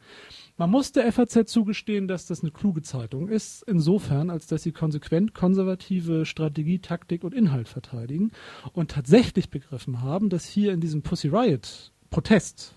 Man 0.58 0.70
muss 0.70 0.94
der 0.94 1.12
FAZ 1.12 1.52
zugestehen, 1.52 2.08
dass 2.08 2.28
das 2.28 2.42
eine 2.42 2.52
kluge 2.52 2.82
Zeitung 2.82 3.28
ist, 3.28 3.64
insofern, 3.68 4.30
als 4.30 4.48
dass 4.48 4.64
sie 4.64 4.72
konsequent 4.72 5.34
konservative 5.34 6.26
Strategie, 6.26 6.80
Taktik 6.80 7.26
und 7.26 7.34
Inhalt 7.34 7.68
verteidigen 7.68 8.32
und 8.72 8.91
tatsächlich 8.91 9.50
begriffen 9.50 10.02
haben, 10.02 10.30
dass 10.30 10.46
hier 10.46 10.72
in 10.72 10.80
diesem 10.80 11.02
Pussy 11.02 11.28
Riot 11.28 11.91
Protest, 12.10 12.74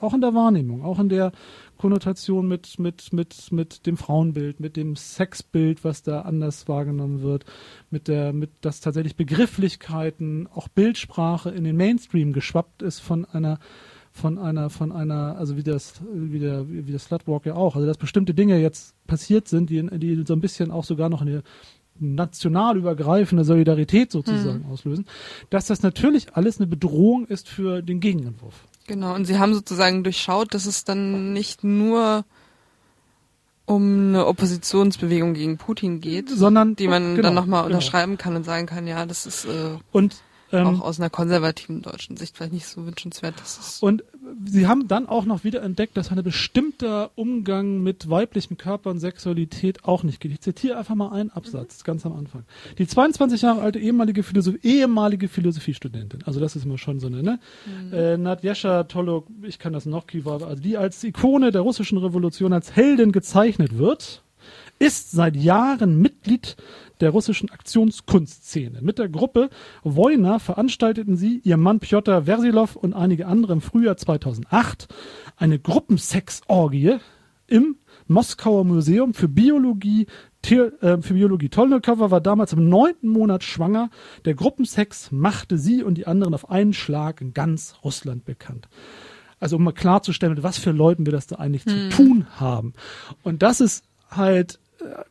auch 0.00 0.14
in 0.14 0.20
der 0.20 0.34
Wahrnehmung, 0.34 0.82
auch 0.82 0.98
in 0.98 1.08
der 1.08 1.30
Konnotation 1.76 2.48
mit, 2.48 2.78
mit, 2.80 3.12
mit, 3.12 3.52
mit 3.52 3.86
dem 3.86 3.96
Frauenbild, 3.96 4.58
mit 4.58 4.76
dem 4.76 4.96
Sexbild, 4.96 5.84
was 5.84 6.02
da 6.02 6.22
anders 6.22 6.66
wahrgenommen 6.66 7.22
wird, 7.22 7.44
mit 7.90 8.08
der, 8.08 8.32
mit, 8.32 8.50
dass 8.62 8.80
tatsächlich 8.80 9.14
Begrifflichkeiten, 9.14 10.48
auch 10.52 10.66
Bildsprache 10.66 11.50
in 11.50 11.62
den 11.62 11.76
Mainstream 11.76 12.32
geschwappt 12.32 12.82
ist 12.82 12.98
von 12.98 13.26
einer, 13.26 13.60
von 14.14 14.38
einer, 14.38 14.70
von 14.70 14.92
einer, 14.92 15.36
also 15.36 15.56
wie 15.56 15.64
das, 15.64 15.94
wie 16.12 16.38
der, 16.38 16.68
wie 16.68 16.92
das 16.92 17.04
Slutwalk 17.04 17.46
ja 17.46 17.54
auch, 17.54 17.74
also 17.74 17.86
dass 17.86 17.98
bestimmte 17.98 18.32
Dinge 18.32 18.58
jetzt 18.58 18.94
passiert 19.06 19.48
sind, 19.48 19.70
die, 19.70 19.82
die 19.98 20.24
so 20.26 20.34
ein 20.34 20.40
bisschen 20.40 20.70
auch 20.70 20.84
sogar 20.84 21.08
noch 21.08 21.20
eine 21.20 21.42
national 21.98 22.76
übergreifende 22.76 23.44
Solidarität 23.44 24.12
sozusagen 24.12 24.66
auslösen, 24.70 25.06
dass 25.50 25.66
das 25.66 25.82
natürlich 25.82 26.34
alles 26.34 26.58
eine 26.58 26.66
Bedrohung 26.66 27.26
ist 27.26 27.48
für 27.48 27.82
den 27.82 28.00
Gegenentwurf. 28.00 28.54
Genau, 28.86 29.14
und 29.14 29.24
sie 29.24 29.38
haben 29.38 29.54
sozusagen 29.54 30.04
durchschaut, 30.04 30.54
dass 30.54 30.66
es 30.66 30.84
dann 30.84 31.32
nicht 31.32 31.64
nur 31.64 32.24
um 33.66 34.08
eine 34.08 34.26
Oppositionsbewegung 34.26 35.34
gegen 35.34 35.56
Putin 35.56 36.00
geht, 36.00 36.28
Sondern 36.28 36.76
die 36.76 36.86
man 36.86 37.16
genau, 37.16 37.28
dann 37.28 37.34
nochmal 37.34 37.62
genau. 37.62 37.76
unterschreiben 37.76 38.18
kann 38.18 38.36
und 38.36 38.44
sagen 38.44 38.66
kann, 38.66 38.86
ja, 38.86 39.06
das 39.06 39.26
ist 39.26 39.46
äh, 39.46 39.78
Und 39.90 40.16
ähm, 40.54 40.66
auch 40.66 40.80
aus 40.80 40.98
einer 40.98 41.10
konservativen 41.10 41.82
deutschen 41.82 42.16
Sicht 42.16 42.36
vielleicht 42.36 42.52
nicht 42.52 42.66
so 42.66 42.86
wünschenswert. 42.86 43.34
Das 43.38 43.58
ist 43.58 43.82
Und 43.82 44.04
sie 44.46 44.66
haben 44.66 44.88
dann 44.88 45.08
auch 45.08 45.24
noch 45.24 45.44
wieder 45.44 45.62
entdeckt, 45.62 45.96
dass 45.96 46.10
ein 46.10 46.22
bestimmter 46.22 47.10
Umgang 47.14 47.82
mit 47.82 48.08
weiblichem 48.08 48.56
Körper 48.56 48.90
und 48.90 49.00
Sexualität 49.00 49.84
auch 49.84 50.02
nicht 50.02 50.20
geht. 50.20 50.32
Ich 50.32 50.40
zitiere 50.40 50.78
einfach 50.78 50.94
mal 50.94 51.12
einen 51.12 51.30
Absatz, 51.30 51.84
ganz 51.84 52.06
am 52.06 52.16
Anfang. 52.16 52.44
Die 52.78 52.86
22 52.86 53.42
Jahre 53.42 53.62
alte 53.62 53.78
ehemalige, 53.78 54.22
Philosoph 54.22 54.56
ehemalige 54.62 55.28
Philosophiestudentin, 55.28 56.22
also 56.24 56.40
das 56.40 56.56
ist 56.56 56.64
immer 56.64 56.78
schon 56.78 57.00
so 57.00 57.06
eine, 57.06 57.22
ne? 57.22 57.38
Äh, 57.92 58.16
Nadjescha 58.16 58.84
Tolok, 58.84 59.26
ich 59.42 59.58
kann 59.58 59.72
das 59.72 59.86
noch, 59.86 60.04
also 60.24 60.62
die 60.62 60.76
als 60.76 61.02
Ikone 61.04 61.50
der 61.50 61.62
russischen 61.62 61.98
Revolution 61.98 62.52
als 62.52 62.76
Heldin 62.76 63.12
gezeichnet 63.12 63.78
wird, 63.78 64.22
ist 64.78 65.12
seit 65.12 65.36
Jahren 65.36 66.00
Mitglied 66.00 66.56
der 67.04 67.12
russischen 67.12 67.50
Aktionskunstszene. 67.50 68.80
Mit 68.80 68.98
der 68.98 69.08
Gruppe 69.08 69.50
Wojna 69.82 70.38
veranstalteten 70.38 71.16
sie, 71.16 71.40
ihr 71.44 71.56
Mann 71.56 71.78
Piotr 71.78 72.22
Versilov 72.24 72.76
und 72.76 72.94
einige 72.94 73.26
andere 73.26 73.52
im 73.52 73.60
Frühjahr 73.60 73.96
2008 73.96 74.88
eine 75.36 75.58
Gruppensexorgie 75.58 76.96
im 77.46 77.76
Moskauer 78.08 78.64
Museum 78.64 79.14
für 79.14 79.28
Biologie. 79.28 80.06
The 80.46 80.56
äh, 80.56 81.00
für 81.00 81.14
Biologie. 81.14 81.48
Tolnikowa 81.48 82.10
war 82.10 82.20
damals 82.20 82.52
im 82.52 82.68
neunten 82.68 83.08
Monat 83.08 83.44
schwanger. 83.44 83.90
Der 84.24 84.34
Gruppensex 84.34 85.12
machte 85.12 85.58
sie 85.58 85.82
und 85.82 85.96
die 85.96 86.06
anderen 86.06 86.34
auf 86.34 86.50
einen 86.50 86.72
Schlag 86.72 87.20
in 87.20 87.32
ganz 87.32 87.76
Russland 87.84 88.24
bekannt. 88.24 88.68
Also 89.40 89.56
um 89.56 89.64
mal 89.64 89.72
klarzustellen, 89.72 90.34
mit 90.34 90.42
was 90.42 90.58
für 90.58 90.70
Leuten 90.70 91.06
wir 91.06 91.12
das 91.12 91.26
da 91.26 91.36
eigentlich 91.36 91.66
zu 91.66 91.88
tun 91.90 92.26
haben. 92.36 92.72
Und 93.22 93.42
das 93.42 93.60
ist 93.60 93.84
halt 94.10 94.58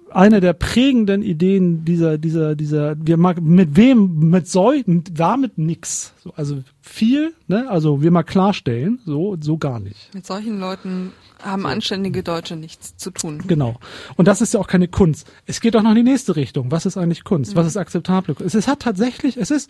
eine 0.09 0.39
der 0.39 0.53
prägenden 0.53 1.23
Ideen 1.23 1.85
dieser, 1.85 2.17
dieser, 2.17 2.55
dieser, 2.55 2.95
wir 2.99 3.17
mag, 3.17 3.41
mit 3.41 3.75
wem, 3.75 4.29
mit 4.29 4.47
solchen, 4.47 5.03
damit 5.11 5.57
nix. 5.57 6.13
So, 6.23 6.33
also 6.35 6.63
viel, 6.81 7.33
ne, 7.47 7.69
also 7.69 8.01
wir 8.01 8.11
mal 8.11 8.23
klarstellen, 8.23 8.99
so, 9.05 9.35
so 9.39 9.57
gar 9.57 9.79
nicht. 9.79 10.13
mit 10.13 10.25
solchen 10.25 10.59
Leuten 10.59 11.11
haben 11.41 11.65
anständige 11.65 12.23
Deutsche 12.23 12.55
nichts 12.55 12.95
zu 12.95 13.11
tun. 13.11 13.43
Genau. 13.47 13.75
Und 14.15 14.27
das 14.27 14.41
ist 14.41 14.53
ja 14.53 14.59
auch 14.59 14.67
keine 14.67 14.87
Kunst. 14.87 15.29
Es 15.45 15.59
geht 15.59 15.75
auch 15.75 15.81
noch 15.81 15.89
in 15.89 15.97
die 15.97 16.03
nächste 16.03 16.35
Richtung. 16.35 16.71
Was 16.71 16.85
ist 16.85 16.95
eigentlich 16.95 17.23
Kunst? 17.23 17.55
Was 17.55 17.67
ist 17.67 17.75
akzeptable 17.75 18.35
Kunst? 18.35 18.55
Es, 18.55 18.55
es 18.55 18.67
hat 18.67 18.79
tatsächlich, 18.79 19.37
es 19.37 19.51
ist, 19.51 19.69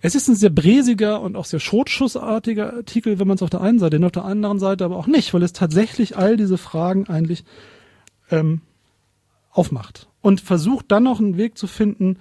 es 0.00 0.14
ist 0.14 0.28
ein 0.28 0.34
sehr 0.34 0.50
bräsiger 0.50 1.20
und 1.20 1.36
auch 1.36 1.44
sehr 1.44 1.60
schrotschussartiger 1.60 2.74
Artikel, 2.74 3.18
wenn 3.18 3.28
man 3.28 3.36
es 3.36 3.42
auf 3.42 3.50
der 3.50 3.60
einen 3.60 3.78
Seite, 3.78 3.96
und 3.96 4.04
auf 4.04 4.12
der 4.12 4.24
anderen 4.24 4.58
Seite 4.58 4.84
aber 4.84 4.96
auch 4.96 5.06
nicht, 5.06 5.32
weil 5.32 5.42
es 5.42 5.52
tatsächlich 5.52 6.16
all 6.16 6.36
diese 6.36 6.58
Fragen 6.58 7.06
eigentlich 7.06 7.44
ähm, 8.30 8.62
aufmacht 9.52 10.08
und 10.20 10.40
versucht 10.40 10.86
dann 10.88 11.04
noch 11.04 11.20
einen 11.20 11.36
Weg 11.36 11.56
zu 11.58 11.66
finden, 11.66 12.16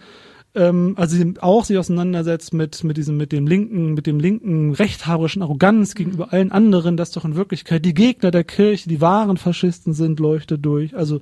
ähm, 0.54 0.96
also 0.98 1.15
sie 1.15 1.34
auch 1.39 1.63
sich 1.63 1.78
auseinandersetzt 1.78 2.54
mit 2.54 2.84
mit 2.84 2.98
diesem 2.98 3.15
mit 3.17 3.32
dem 3.32 3.48
linken 3.48 3.94
mit 3.94 4.06
dem 4.06 4.20
linken 4.20 4.74
rechthaberischen 4.74 5.41
Arroganz 5.41 5.96
gegenüber 5.96 6.34
allen 6.34 6.52
anderen, 6.52 6.98
dass 6.98 7.12
doch 7.12 7.24
in 7.24 7.36
Wirklichkeit 7.36 7.86
die 7.86 7.94
Gegner 7.94 8.32
der 8.32 8.44
Kirche 8.44 8.89
die 8.89 9.00
wahren 9.00 9.38
Faschisten 9.38 9.94
sind, 9.94 10.20
leuchtet 10.20 10.65
durch. 10.65 10.96
Also 10.96 11.22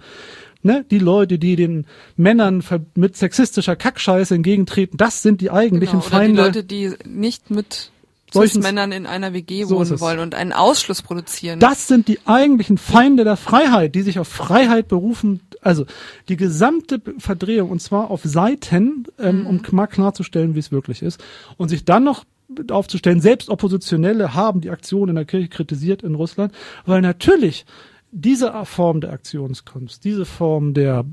ne, 0.63 0.83
die 0.89 0.97
Leute, 0.97 1.37
die 1.37 1.55
den 1.55 1.85
Männern 2.15 2.63
mit 2.95 3.15
sexistischer 3.17 3.75
Kackscheiße 3.75 4.33
entgegentreten, 4.33 4.97
das 4.97 5.21
sind 5.21 5.41
die 5.41 5.51
eigentlichen 5.51 5.99
Genau, 5.99 6.09
Feinde. 6.09 6.33
die 6.35 6.47
Leute, 6.47 6.63
die 6.63 6.93
nicht 7.07 7.51
mit 7.51 7.91
Männern 8.33 8.91
in 8.91 9.05
einer 9.05 9.33
WG 9.33 9.63
So 9.63 9.77
wohnen 9.77 9.99
wollen 9.99 10.19
und 10.19 10.35
einen 10.35 10.53
Ausschluss 10.53 11.01
produzieren. 11.01 11.59
Das 11.59 11.87
sind 11.87 12.07
die 12.07 12.19
eigentlichen 12.25 12.77
Feinde 12.77 13.23
der 13.23 13.37
Freiheit, 13.37 13.95
die 13.95 14.01
sich 14.01 14.19
auf 14.19 14.27
Freiheit 14.27 14.87
berufen. 14.87 15.41
Also 15.61 15.85
die 16.27 16.37
gesamte 16.37 17.01
Verdrehung 17.17 17.69
und 17.69 17.81
zwar 17.81 18.11
auf 18.11 18.21
Seiten, 18.23 19.05
ähm, 19.19 19.45
um 19.45 19.61
mal 19.71 19.87
klarzustellen, 19.87 20.55
wie 20.55 20.59
es 20.59 20.71
wirklich 20.71 21.01
ist, 21.01 21.23
und 21.57 21.69
sich 21.69 21.85
dann 21.85 22.03
noch 22.03 22.25
aufzustellen, 22.71 23.21
selbst 23.21 23.49
Oppositionelle 23.49 24.33
haben 24.33 24.61
die 24.61 24.69
Aktion 24.69 25.09
in 25.09 25.15
der 25.15 25.25
Kirche 25.25 25.49
kritisiert 25.49 26.01
in 26.01 26.15
Russland, 26.15 26.53
weil 26.85 27.01
natürlich 27.01 27.65
diese 28.11 28.53
Form 28.65 29.01
der 29.01 29.13
Aktionskunst, 29.13 30.03
diese 30.03 30.25
Form 30.25 30.73
der, 30.73 31.05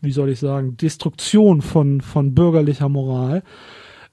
wie 0.00 0.12
soll 0.12 0.30
ich 0.30 0.38
sagen, 0.38 0.76
Destruktion 0.76 1.62
von, 1.62 2.00
von 2.00 2.34
bürgerlicher 2.34 2.88
Moral, 2.88 3.42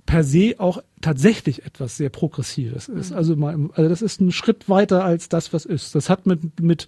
per 0.06 0.24
se 0.24 0.56
auch 0.58 0.84
tatsächlich 1.02 1.66
etwas 1.66 1.98
sehr 1.98 2.10
Progressives 2.10 2.90
ist. 2.90 3.12
Also, 3.12 3.36
mal, 3.36 3.70
also 3.74 3.90
das 3.90 4.02
ist 4.02 4.22
ein 4.22 4.32
Schritt 4.32 4.70
weiter 4.70 5.04
als 5.04 5.30
das, 5.30 5.54
was 5.54 5.66
ist. 5.66 5.96
Das 5.96 6.10
hat 6.10 6.26
mit, 6.26 6.60
mit 6.62 6.88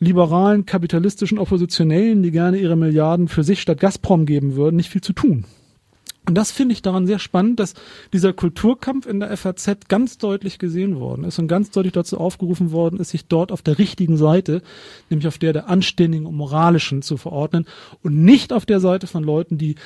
liberalen, 0.00 0.66
kapitalistischen 0.66 1.38
Oppositionellen, 1.38 2.22
die 2.22 2.30
gerne 2.30 2.58
ihre 2.58 2.76
Milliarden 2.76 3.28
für 3.28 3.44
sich 3.44 3.60
statt 3.60 3.80
Gazprom 3.80 4.26
geben 4.26 4.56
würden, 4.56 4.76
nicht 4.76 4.90
viel 4.90 5.02
zu 5.02 5.12
tun. 5.12 5.44
Und 6.28 6.34
das 6.34 6.50
finde 6.50 6.74
ich 6.74 6.82
daran 6.82 7.06
sehr 7.06 7.18
spannend, 7.18 7.58
dass 7.58 7.72
dieser 8.12 8.34
Kulturkampf 8.34 9.06
in 9.06 9.18
der 9.18 9.34
FAZ 9.34 9.88
ganz 9.88 10.18
deutlich 10.18 10.58
gesehen 10.58 11.00
worden 11.00 11.24
ist 11.24 11.38
und 11.38 11.48
ganz 11.48 11.70
deutlich 11.70 11.94
dazu 11.94 12.18
aufgerufen 12.18 12.70
worden 12.70 13.00
ist, 13.00 13.10
sich 13.10 13.24
dort 13.28 13.50
auf 13.50 13.62
der 13.62 13.78
richtigen 13.78 14.18
Seite, 14.18 14.60
nämlich 15.08 15.26
auf 15.26 15.38
der 15.38 15.54
der 15.54 15.70
Anständigen 15.70 16.26
und 16.26 16.34
Moralischen 16.34 17.00
zu 17.00 17.16
verordnen 17.16 17.64
und 18.02 18.22
nicht 18.22 18.52
auf 18.52 18.66
der 18.66 18.78
Seite 18.78 19.06
von 19.06 19.24
Leuten, 19.24 19.56
die 19.56 19.76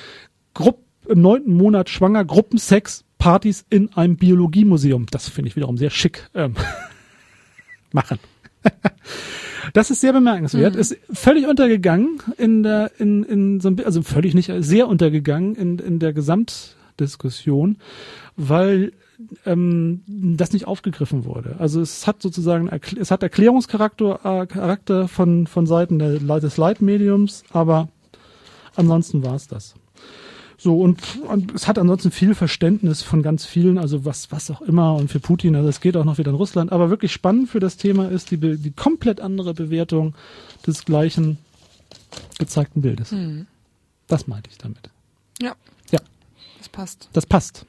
Grupp 0.53 0.79
im 1.07 1.21
neunten 1.21 1.53
Monat 1.53 1.89
schwanger 1.89 2.25
Gruppensex 2.25 3.05
Partys 3.17 3.65
in 3.69 3.93
einem 3.93 4.17
Biologiemuseum, 4.17 5.05
das 5.09 5.29
finde 5.29 5.49
ich 5.49 5.55
wiederum 5.55 5.77
sehr 5.77 5.89
schick, 5.89 6.29
ähm, 6.33 6.55
machen. 7.91 8.19
Das 9.71 9.89
ist 9.89 10.01
sehr 10.01 10.11
bemerkenswert. 10.11 10.75
Ist 10.75 10.97
völlig 11.11 11.47
untergegangen 11.47 12.21
in 12.37 12.63
der, 12.63 12.91
in, 12.99 13.23
in 13.23 13.59
so 13.61 13.69
ein, 13.69 13.83
also 13.85 14.01
völlig 14.01 14.33
nicht, 14.33 14.51
sehr 14.59 14.89
untergegangen 14.89 15.55
in, 15.55 15.79
in 15.79 15.99
der 15.99 16.11
Gesamtdiskussion, 16.11 17.77
weil 18.35 18.91
ähm, 19.45 20.03
das 20.05 20.51
nicht 20.51 20.67
aufgegriffen 20.67 21.25
wurde. 21.25 21.55
Also 21.59 21.81
es 21.81 22.05
hat 22.07 22.21
sozusagen, 22.21 22.69
es 22.99 23.09
hat 23.09 23.23
Erklärungscharakter 23.23 24.41
äh, 24.41 24.47
Charakter 24.47 25.07
von, 25.07 25.47
von 25.47 25.65
Seiten 25.65 25.97
der, 25.97 26.19
des 26.19 26.57
Leitmediums, 26.57 27.43
aber 27.51 27.87
ansonsten 28.75 29.23
war 29.23 29.35
es 29.35 29.47
das. 29.47 29.75
So, 30.63 30.79
und, 30.79 31.19
und 31.27 31.53
es 31.53 31.67
hat 31.67 31.77
ansonsten 31.77 32.09
viel 32.09 32.35
Verständnis 32.35 33.01
von 33.01 33.21
ganz 33.21 33.45
vielen, 33.45 33.77
also 33.77 34.05
was, 34.05 34.31
was 34.31 34.49
auch 34.49 34.61
immer 34.61 34.95
und 34.95 35.11
für 35.11 35.19
Putin, 35.19 35.57
also 35.57 35.67
es 35.67 35.81
geht 35.81 35.97
auch 35.97 36.05
noch 36.05 36.19
wieder 36.19 36.29
in 36.29 36.37
Russland, 36.37 36.71
aber 36.71 36.89
wirklich 36.89 37.11
spannend 37.11 37.49
für 37.49 37.59
das 37.59 37.75
Thema 37.75 38.07
ist 38.07 38.31
die, 38.31 38.37
die 38.37 38.71
komplett 38.71 39.19
andere 39.19 39.53
Bewertung 39.53 40.15
des 40.65 40.85
gleichen 40.85 41.37
gezeigten 42.39 42.81
Bildes. 42.81 43.11
Hm. 43.11 43.45
Das 44.07 44.27
meinte 44.27 44.49
ich 44.49 44.57
damit. 44.57 44.89
Ja. 45.41 45.53
Ja. 45.91 45.99
Das 46.59 46.69
passt. 46.69 47.09
Das 47.11 47.25
passt. 47.25 47.65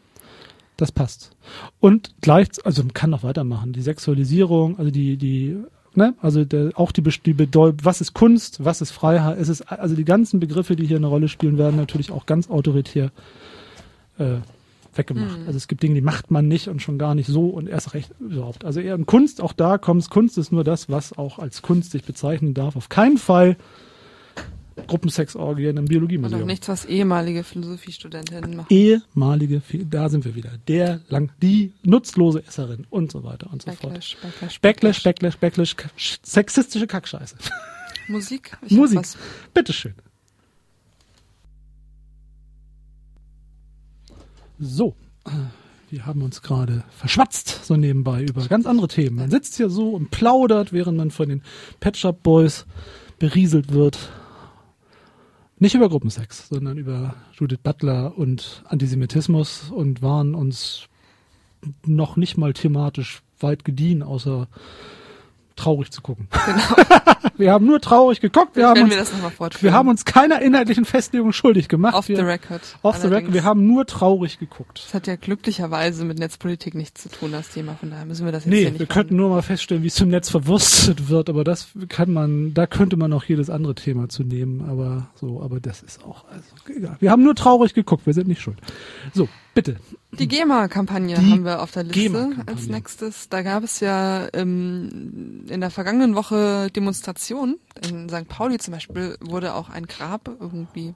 Das 0.77 0.93
passt. 0.93 1.33
Und 1.81 2.15
gleich, 2.21 2.47
also 2.65 2.85
man 2.85 2.95
kann 2.95 3.11
noch 3.11 3.25
weitermachen. 3.25 3.73
Die 3.73 3.83
Sexualisierung, 3.83 4.79
also 4.79 4.93
die, 4.93 5.17
die, 5.17 5.57
ne, 5.97 6.15
also 6.21 6.45
der, 6.45 6.71
auch 6.75 6.93
die, 6.93 7.03
die 7.03 7.35
Bedeutung, 7.35 7.79
was 7.83 8.01
ist 8.01 8.15
Kunst, 8.15 8.65
was 8.65 8.81
ist 8.81 8.91
Freiheit, 8.91 9.39
es 9.39 9.49
ist, 9.49 9.63
also 9.63 9.95
die 9.95 10.05
ganzen 10.05 10.41
Begriffe, 10.41 10.77
die 10.77 10.87
hier 10.87 10.97
eine 10.97 11.07
Rolle 11.07 11.29
spielen, 11.29 11.59
werden 11.59 11.77
natürlich 11.77 12.11
auch 12.11 12.27
ganz 12.27 12.51
autoritär 12.51 13.11
äh, 14.19 14.37
weggemacht. 14.95 15.39
Also 15.47 15.57
es 15.57 15.69
gibt 15.69 15.83
Dinge, 15.83 15.95
die 15.95 16.01
macht 16.01 16.31
man 16.31 16.49
nicht 16.49 16.69
und 16.69 16.83
schon 16.83 16.99
gar 16.99 17.15
nicht 17.15 17.27
so 17.27 17.47
und 17.47 17.69
erst 17.69 17.95
recht 17.95 18.11
überhaupt. 18.21 18.65
Also 18.65 18.81
eher 18.81 18.95
in 18.95 19.07
Kunst, 19.07 19.41
auch 19.41 19.53
da 19.53 19.79
kommt 19.79 20.09
Kunst 20.11 20.39
ist 20.39 20.53
nur 20.53 20.65
das, 20.65 20.89
was 20.89 21.17
auch 21.17 21.39
als 21.39 21.63
Kunst 21.63 21.91
sich 21.93 22.05
bezeichnen 22.05 22.55
darf. 22.55 22.77
Auf 22.77 22.89
keinen 22.89 23.19
Fall 23.19 23.57
Gruppensexorgien 24.87 25.77
im 25.77 25.85
Und 25.85 25.89
Berufsmuseum. 25.89 26.43
auch 26.43 26.47
nichts, 26.47 26.69
was 26.69 26.85
ehemalige 26.85 27.45
Philosophiestudentinnen 27.45 28.57
machen. 28.57 28.67
ehemalige, 28.71 29.63
da 29.89 30.09
sind 30.09 30.25
wir 30.25 30.35
wieder, 30.35 30.51
der 30.69 31.01
lang, 31.09 31.31
die 31.41 31.73
nutzlose 31.85 32.45
Esserin 32.47 32.87
und 32.91 33.13
so 33.13 33.23
weiter 33.25 33.53
und 33.53 33.63
so 33.63 33.71
fort. 33.71 33.83
Backlash, 33.83 34.17
Backlash, 34.21 34.61
Backlash, 34.61 35.03
Backlash, 35.03 35.37
Backlash, 35.39 35.77
sexistische 36.23 36.87
Kackscheiße. 36.87 37.37
Musik? 38.09 38.57
Ich 38.67 38.73
Musik. 38.73 38.99
was. 38.99 39.17
Bitteschön. 39.55 39.95
So, 44.59 44.95
wir 45.91 46.07
haben 46.07 46.23
uns 46.23 46.43
gerade 46.43 46.85
verschwatzt, 46.91 47.65
so 47.65 47.77
nebenbei, 47.77 48.23
über 48.23 48.47
ganz 48.47 48.67
andere 48.67 48.89
Themen. 48.89 49.17
Man 49.17 49.31
sitzt 49.31 49.57
hier 49.57 49.69
so 49.71 49.91
und 49.91 50.11
plaudert, 50.11 50.73
während 50.73 50.97
man 50.99 51.11
von 51.11 51.29
den 51.29 51.43
Pet 51.81 51.97
Shop 51.97 52.23
Boys 52.23 52.67
berieselt 53.19 53.73
wird. 53.73 54.11
Nicht 55.65 55.75
über 55.75 55.89
Gruppensex, 55.89 56.49
sondern 56.49 56.77
über 56.77 57.15
Judith 57.33 57.61
Butler 57.63 58.19
und 58.19 58.63
Antisemitismus 58.67 59.71
und 59.71 60.03
waren 60.03 60.35
uns 60.35 60.89
noch 61.87 62.19
nicht 62.19 62.37
mal 62.37 62.53
thematisch 62.53 63.23
weit 63.41 63.65
gediehen, 63.65 64.03
außer 64.03 64.47
traurig 65.57 65.91
zu 65.91 66.03
gucken. 66.03 66.29
wir 67.37 67.53
haben 67.53 67.67
nur 67.67 67.81
traurig 67.81 68.21
geguckt, 68.21 68.57
wir 68.57 68.69
haben, 68.69 68.83
uns, 68.83 68.91
wir 68.91 68.99
das 68.99 69.63
wir 69.63 69.73
haben 69.73 69.89
uns 69.89 70.05
keiner 70.05 70.41
inhaltlichen 70.43 70.85
Festlegung 70.85 71.33
schuldig 71.33 71.69
gemacht. 71.69 71.95
Off 71.95 72.09
wir, 72.09 72.17
the 72.17 72.23
record. 72.23 72.63
Off 72.83 72.99
the 72.99 73.09
record, 73.09 73.33
wir 73.33 73.45
haben 73.45 73.67
nur 73.67 73.87
traurig 73.87 74.39
geguckt. 74.39 74.83
Das 74.85 74.95
hat 74.95 75.07
ja 75.07 75.17
glücklicherweise 75.17 76.05
mit 76.05 76.19
Netzpolitik 76.19 76.75
nichts 76.75 77.03
zu 77.03 77.09
tun, 77.09 77.33
das 77.33 77.51
Thema. 77.51 77.75
Von 77.77 77.91
daher 77.91 78.05
müssen 78.05 78.25
wir 78.25 78.33
das 78.33 78.45
jetzt 78.45 78.53
Nee, 78.53 78.61
hier 78.61 78.71
nicht 78.71 78.81
wir 78.81 78.87
könnten 78.87 79.17
nur 79.17 79.31
mal 79.31 79.43
feststellen, 79.43 79.83
wie 79.83 79.89
es 79.89 79.95
zum 79.95 80.09
Netz 80.09 80.31
verwurstet 80.31 81.09
wird, 81.09 81.29
aber 81.29 81.45
das 81.45 81.69
kann 81.89 82.13
man, 82.13 82.55
da 82.55 82.67
könnte 82.67 82.97
man 82.97 83.13
auch 83.13 83.25
jedes 83.25 83.51
andere 83.51 83.75
Thema 83.75 84.09
zu 84.09 84.23
nehmen, 84.23 84.69
aber 84.69 85.09
so, 85.15 85.43
aber 85.43 85.61
das 85.61 85.83
ist 85.83 86.05
auch, 86.05 86.25
also, 86.29 86.77
egal. 86.77 86.97
Wir 87.01 87.11
haben 87.11 87.23
nur 87.23 87.35
traurig 87.35 87.75
geguckt, 87.75 88.07
wir 88.07 88.15
sind 88.15 88.29
nicht 88.29 88.41
schuld. 88.41 88.59
So, 89.13 89.29
bitte. 89.55 89.77
Die 90.19 90.29
GEMA-Kampagne 90.29 91.17
haben 91.17 91.45
wir 91.45 91.63
auf 91.63 91.73
der 91.73 91.85
Liste 91.85 92.31
als 92.47 92.67
nächstes. 92.69 93.29
Da 93.29 93.43
gab 93.43 93.63
es 93.65 93.81
ja 93.81 94.29
ähm, 94.33 95.45
in 95.49 95.61
der 95.61 95.71
vergangenen 95.71 96.15
Woche 96.15 96.69
Demonstrationen. 96.75 97.59
In 97.91 98.09
St. 98.09 98.29
Pauli 98.29 98.59
zum 98.59 98.73
Beispiel 98.75 99.17
wurde 99.21 99.55
auch 99.55 99.69
ein 99.71 99.87
Grab 99.87 100.29
irgendwie 100.41 100.95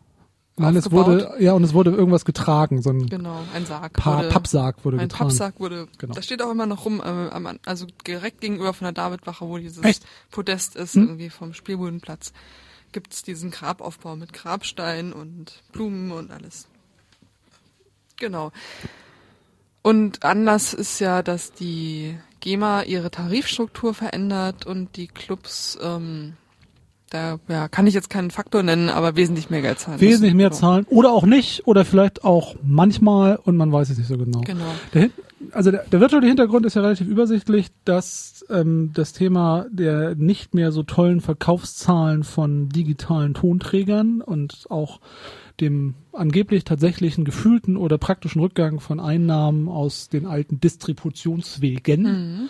Nein, 0.57 0.75
es 0.77 0.87
aufgebaut. 0.87 1.07
wurde, 1.07 1.35
ja, 1.39 1.53
und 1.53 1.63
es 1.63 1.73
wurde 1.73 1.91
irgendwas 1.93 2.25
getragen, 2.25 2.83
so 2.83 2.91
ein 2.91 3.07
Genau, 3.07 3.41
ein 3.55 3.65
Sarg. 3.65 3.93
Pa 3.93 4.19
wurde, 4.19 4.29
Pappsarg 4.29 4.85
wurde 4.85 4.97
ein 4.99 5.09
getragen. 5.09 5.29
Pappsack 5.29 5.61
wurde, 5.61 5.87
Genau. 5.99 6.15
da 6.15 6.23
steht 6.23 6.43
auch 6.43 6.51
immer 6.51 6.67
noch 6.67 6.85
rum, 6.85 7.01
äh, 7.01 7.05
am- 7.05 7.59
also 7.65 7.87
direkt 8.07 8.41
gegenüber 8.41 8.73
von 8.75 8.85
der 8.87 8.93
Davidwache, 8.93 9.47
wo 9.49 9.59
dieses 9.59 9.85
Echt? 9.85 10.05
Podest 10.33 10.75
ist, 10.75 10.95
Hm? 10.95 11.03
irgendwie 11.05 11.31
vom 11.31 11.55
Spielbodenplatz, 11.55 12.33
gibt's 12.91 13.23
diesen 13.23 13.53
Grabaufbau 13.53 14.17
mit 14.17 14.33
Grabstein 14.33 15.13
und 15.13 15.63
Blumen 15.71 16.11
und 16.11 16.33
alles. 16.33 16.67
Genau. 18.17 18.51
Und 19.83 20.25
Anlass 20.25 20.75
ist 20.75 20.99
ja, 20.99 21.23
dass 21.23 21.53
die 21.53 22.17
GEMA 22.41 22.83
ihre 22.83 23.11
Tarifstruktur 23.11 23.95
verändert 23.95 24.67
und 24.67 24.97
die 24.97 25.07
Clubs, 25.07 25.79
ähm, 25.83 26.35
da 27.11 27.39
ja, 27.49 27.69
kann 27.69 27.87
ich 27.87 27.95
jetzt 27.95 28.11
keinen 28.11 28.31
Faktor 28.31 28.63
nennen, 28.63 28.91
aber 28.91 29.17
wesentlich 29.17 29.51
mehr 29.51 29.63
Geld 29.63 29.79
zahlen. 29.79 30.01
Wesentlich 30.01 30.35
müssen. 30.35 30.37
mehr 30.37 30.53
zahlen 30.53 30.87
oder 30.91 31.13
auch 31.13 31.25
nicht 31.25 31.67
oder 31.67 31.85
vielleicht 31.85 32.25
auch 32.25 32.55
manchmal 32.63 33.37
und 33.37 33.57
man 33.57 33.73
weiß 33.73 33.91
es 33.91 33.99
nicht 33.99 34.09
so 34.09 34.19
genau. 34.19 34.41
Genau. 34.43 34.75
Der, 34.93 35.09
also 35.53 35.71
der, 35.71 35.85
der 35.85 36.01
wirtschaftliche 36.01 36.31
Hintergrund 36.31 36.67
ist 36.67 36.75
ja 36.75 36.83
relativ 36.83 37.09
übersichtlich, 37.09 37.69
dass 37.85 38.45
ähm, 38.51 38.91
das 38.93 39.15
Thema 39.15 39.67
der 39.71 40.15
nicht 40.17 40.55
mehr 40.55 40.71
so 40.71 40.83
tollen 40.83 41.21
Verkaufszahlen 41.21 42.25
von 42.25 42.69
digitalen 42.69 43.35
Tonträgern 43.35 44.21
und 44.21 44.67
auch 44.69 45.01
dem 45.61 45.95
angeblich 46.13 46.65
tatsächlichen 46.65 47.25
gefühlten 47.25 47.77
oder 47.77 47.99
praktischen 47.99 48.41
Rückgang 48.41 48.81
von 48.81 49.01
Einnahmen 49.01 49.69
aus 49.69 50.09
den 50.09 50.27
alten 50.27 50.61
Distributionswegen 50.61 52.03
Mhm. 52.03 52.49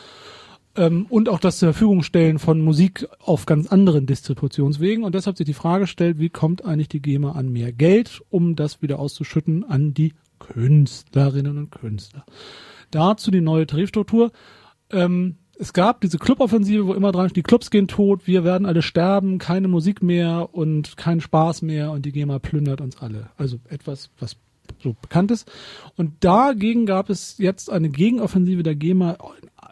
ähm, 0.76 1.06
und 1.08 1.28
auch 1.28 1.40
das 1.40 1.58
zur 1.58 1.72
Verfügung 1.72 2.02
stellen 2.02 2.38
von 2.38 2.60
Musik 2.60 3.08
auf 3.20 3.46
ganz 3.46 3.68
anderen 3.68 4.06
Distributionswegen. 4.06 5.04
Und 5.04 5.14
deshalb 5.14 5.36
sich 5.36 5.46
die 5.46 5.54
Frage 5.54 5.86
stellt, 5.86 6.18
wie 6.18 6.30
kommt 6.30 6.64
eigentlich 6.64 6.88
die 6.88 7.02
GEMA 7.02 7.32
an 7.32 7.50
mehr 7.50 7.72
Geld, 7.72 8.22
um 8.30 8.56
das 8.56 8.82
wieder 8.82 8.98
auszuschütten 8.98 9.64
an 9.64 9.94
die 9.94 10.14
Künstlerinnen 10.38 11.58
und 11.58 11.70
Künstler. 11.70 12.24
Dazu 12.90 13.30
die 13.30 13.40
neue 13.40 13.66
Tarifstruktur. 13.66 14.30
Ähm, 14.90 15.36
es 15.58 15.72
gab 15.72 16.00
diese 16.00 16.18
Cluboffensive, 16.18 16.86
wo 16.86 16.94
immer 16.94 17.12
dran 17.12 17.30
die 17.34 17.42
Clubs 17.42 17.70
gehen 17.70 17.88
tot, 17.88 18.26
wir 18.26 18.44
werden 18.44 18.66
alle 18.66 18.82
sterben, 18.82 19.38
keine 19.38 19.68
Musik 19.68 20.02
mehr 20.02 20.48
und 20.52 20.96
kein 20.96 21.20
Spaß 21.20 21.62
mehr 21.62 21.90
und 21.90 22.06
die 22.06 22.12
GEMA 22.12 22.38
plündert 22.38 22.80
uns 22.80 22.96
alle. 22.98 23.30
Also 23.36 23.58
etwas, 23.68 24.10
was 24.20 24.36
so 24.82 24.94
bekannt 25.00 25.30
ist. 25.30 25.50
Und 25.96 26.12
dagegen 26.20 26.86
gab 26.86 27.10
es 27.10 27.38
jetzt 27.38 27.70
eine 27.70 27.88
Gegenoffensive 27.88 28.62
der 28.62 28.76
GEMA 28.76 29.18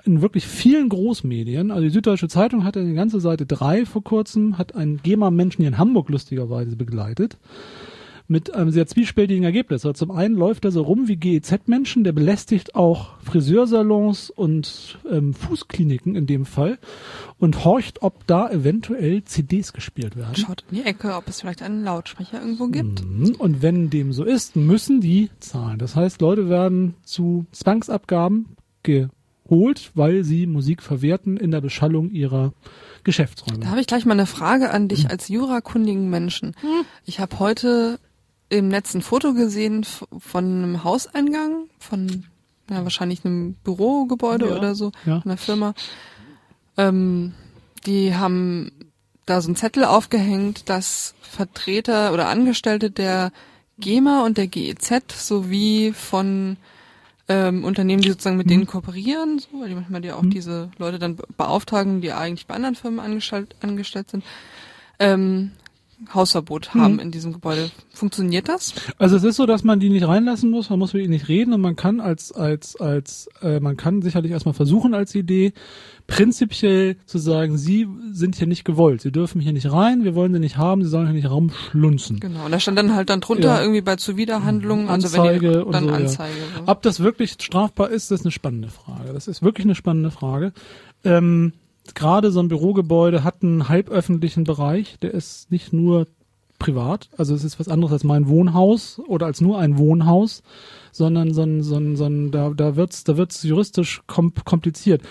in 0.05 0.23
wirklich 0.23 0.47
vielen 0.47 0.89
Großmedien. 0.89 1.71
Also 1.71 1.85
die 1.85 1.91
Süddeutsche 1.91 2.29
Zeitung 2.29 2.65
hatte 2.65 2.81
eine 2.81 2.95
ganze 2.95 3.21
Seite 3.21 3.47
drei 3.47 3.87
vor 3.87 4.03
kurzem, 4.03 4.59
hat 4.59 4.75
einen 4.75 5.03
GEMA-Menschen 5.03 5.63
hier 5.63 5.69
in 5.69 5.79
Hamburg 5.79 6.09
lustigerweise 6.09 6.77
begleitet 6.77 7.37
mit 8.29 8.53
einem 8.55 8.71
sehr 8.71 8.87
zwiespältigen 8.87 9.45
Ergebnis. 9.45 9.85
Also 9.87 9.93
zum 9.93 10.11
einen 10.11 10.35
läuft 10.35 10.65
er 10.65 10.73
so 10.73 10.83
rum 10.83 11.09
wie 11.09 11.17
GEZ-Menschen, 11.17 12.05
der 12.05 12.13
belästigt 12.13 12.75
auch 12.75 13.19
Friseursalons 13.21 14.31
und 14.31 14.99
ähm, 15.11 15.35
Fußkliniken 15.35 16.17
in 16.17 16.27
dem 16.27 16.45
Fall 16.45 16.79
und 17.39 17.65
horcht, 17.65 18.03
ob 18.03 18.27
da 18.27 18.51
eventuell 18.51 19.25
CDs 19.25 19.73
gespielt 19.73 20.17
werden. 20.17 20.37
Schaut 20.37 20.65
in 20.71 20.79
die 20.79 20.83
Ecke, 20.83 21.15
ob 21.15 21.29
es 21.29 21.41
vielleicht 21.41 21.63
einen 21.63 21.85
Lautsprecher 21.85 22.41
irgendwo 22.41 22.69
gibt. 22.69 23.05
Mhm. 23.05 23.37
Und 23.39 23.63
wenn 23.63 23.91
dem 23.91 24.13
so 24.13 24.25
ist, 24.25 24.57
müssen 24.57 25.01
die 25.01 25.31
zahlen. 25.39 25.79
Das 25.79 25.95
heißt, 25.95 26.21
Leute 26.21 26.49
werden 26.49 26.95
zu 27.03 27.47
Zwangsabgaben 27.53 28.57
geholt, 28.83 29.93
weil 29.95 30.25
sie 30.25 30.47
Musik 30.47 30.83
verwerten 30.83 31.37
in 31.37 31.51
der 31.51 31.61
Beschallung 31.61 32.11
ihrer 32.11 32.53
Geschäftsräume. 33.05 33.61
Da 33.61 33.69
habe 33.69 33.81
ich 33.81 33.87
gleich 33.87 34.05
mal 34.05 34.15
eine 34.15 34.27
Frage 34.27 34.71
an 34.71 34.89
dich 34.89 35.09
als 35.11 35.29
jurakundigen 35.29 36.11
Menschen. 36.11 36.55
Ich 37.05 37.21
habe 37.21 37.39
heute 37.39 38.01
im 38.49 38.69
Netz 38.69 38.95
ein 38.95 39.03
Foto 39.03 39.33
gesehen 39.35 39.85
von 40.19 40.45
einem 40.45 40.85
Hauseingang, 40.85 41.65
von 41.79 42.25
ja, 42.71 42.83
wahrscheinlich 42.83 43.25
einem 43.25 43.55
Bürogebäude 43.65 44.49
Ja, 44.49 44.57
oder 44.57 44.75
so, 44.75 44.93
ja. 45.05 45.23
einer 45.25 45.37
Firma. 45.37 45.75
Ähm, 46.77 47.35
die 47.87 48.15
haben 48.15 48.71
da 49.25 49.41
so 49.41 49.49
einen 49.49 49.57
Zettel 49.57 49.85
aufgehängt, 49.85 50.69
dass 50.69 51.15
Vertreter 51.23 52.13
oder 52.13 52.29
Angestellte 52.29 52.91
der 52.91 53.33
GEMA 53.79 54.25
und 54.25 54.39
der 54.39 54.47
GEZ 54.47 55.03
sowie 55.17 55.93
von 55.93 56.57
ähm, 57.29 57.65
Unternehmen, 57.65 58.03
die 58.03 58.11
sozusagen 58.11 58.37
mit 58.37 58.47
Mhm. 58.47 58.51
denen 58.51 58.67
kooperieren, 58.67 59.41
so, 59.41 59.49
weil 59.61 59.69
die 59.69 59.75
manchmal 59.75 60.05
ja 60.05 60.15
auch 60.15 60.25
diese 60.25 60.71
Leute 60.79 60.99
dann 61.01 61.17
be- 61.17 61.25
beauftragen, 61.37 62.01
die 62.01 62.13
eigentlich 62.13 62.47
bei 62.47 62.55
anderen 62.55 62.77
Firmen 62.77 63.01
angestellt, 63.01 63.57
angestellt 63.63 64.11
sind, 64.11 64.23
ähm, 65.01 65.51
Hausverbot 66.13 66.75
haben 66.75 66.95
Mhm. 66.95 67.01
in 67.01 67.11
diesem 67.11 67.33
Gebäude. 67.33 67.71
Funktioniert 67.93 68.49
das? 68.49 68.75
Also 68.99 69.17
es 69.17 69.25
ist 69.25 69.37
so, 69.37 69.47
dass 69.47 69.65
man 69.65 69.81
die 69.81 69.89
nicht 69.89 70.07
reinlassen 70.07 70.51
muss, 70.51 70.69
man 70.71 70.79
muss 70.79 70.93
mit 70.93 71.03
ihnen 71.03 71.13
nicht 71.13 71.29
reden 71.29 71.53
und 71.55 71.61
man 71.63 71.75
kann 71.77 72.01
als 72.01 72.33
als 72.33 72.77
als 72.81 73.29
äh, 73.43 73.61
man 73.61 73.77
kann 73.77 74.03
sicherlich 74.03 74.31
erstmal 74.33 74.55
versuchen 74.55 74.93
als 74.95 75.15
Idee 75.15 75.53
prinzipiell 76.07 76.97
zu 77.07 77.19
sagen, 77.19 77.59
sie 77.59 77.89
sind 78.13 78.37
hier 78.37 78.47
nicht 78.47 78.65
gewollt, 78.65 79.01
sie 79.03 79.11
dürfen 79.11 79.41
hier 79.41 79.53
nicht 79.53 79.73
rein, 79.73 80.05
wir 80.05 80.15
wollen 80.15 80.33
sie 80.33 80.39
nicht 80.39 80.57
haben, 80.57 80.85
sie 80.85 80.89
sollen 80.91 81.07
hier 81.07 81.15
nicht 81.15 81.31
rumschlunzen. 81.31 82.21
Genau. 82.21 82.45
Und 82.45 82.53
da 82.53 82.61
stand 82.61 82.79
dann 82.79 82.95
halt 82.95 83.11
dann 83.11 83.21
drunter 83.21 83.57
Ja. 83.57 83.61
irgendwie 83.61 83.81
bei 83.81 83.97
Zuwiderhandlungen, 83.97 84.89
also 84.89 85.09
Anzeige 85.09 85.43
wenn 85.49 85.53
die, 85.61 85.65
und 85.65 85.73
dann 85.73 85.85
so, 85.85 85.91
ja. 85.91 85.97
Anzeige. 85.97 86.35
so. 86.59 86.63
Ob 86.67 86.83
das 86.83 87.01
wirklich 87.01 87.33
strafbar 87.33 87.91
ist, 87.91 88.11
das 88.11 88.21
ist 88.21 88.27
eine 88.27 88.33
spannende 88.33 88.69
Frage. 88.69 89.13
Das 89.13 89.27
ist 89.27 89.43
wirklich 89.43 89.67
eine 89.67 89.75
spannende 89.75 90.11
Frage. 90.11 90.53
Ähm, 91.05 91.53
Gerade 91.95 92.31
so 92.31 92.41
ein 92.41 92.49
Bürogebäude 92.49 93.25
hat 93.25 93.43
einen 93.43 93.69
halböffentlichen 93.69 94.45
Bereich, 94.45 94.99
der 95.01 95.13
ist 95.15 95.51
nicht 95.51 95.73
nur 95.73 96.07
privat, 96.59 97.11
also 97.17 97.35
es 97.35 97.45
ist 97.45 97.61
was 97.61 97.69
anderes 97.69 97.93
als 97.93 98.05
mein 98.05 98.29
Wohnhaus 98.29 99.01
oder 99.07 99.27
als 99.27 99.41
nur 99.41 99.59
ein 99.59 99.79
Wohnhaus, 99.79 100.43
sondern 100.91 101.35
so 101.35 101.43
ein, 101.43 101.63
so 101.63 101.77
ein, 101.77 101.97
so 101.97 102.07
ein, 102.07 102.31
da, 102.31 102.51
da 102.51 102.77
wird's, 102.77 103.05
da 103.05 103.17
wird's 103.17 103.43
juristisch 103.43 104.03
kom 104.07 104.33
kompliziert. 104.45 105.03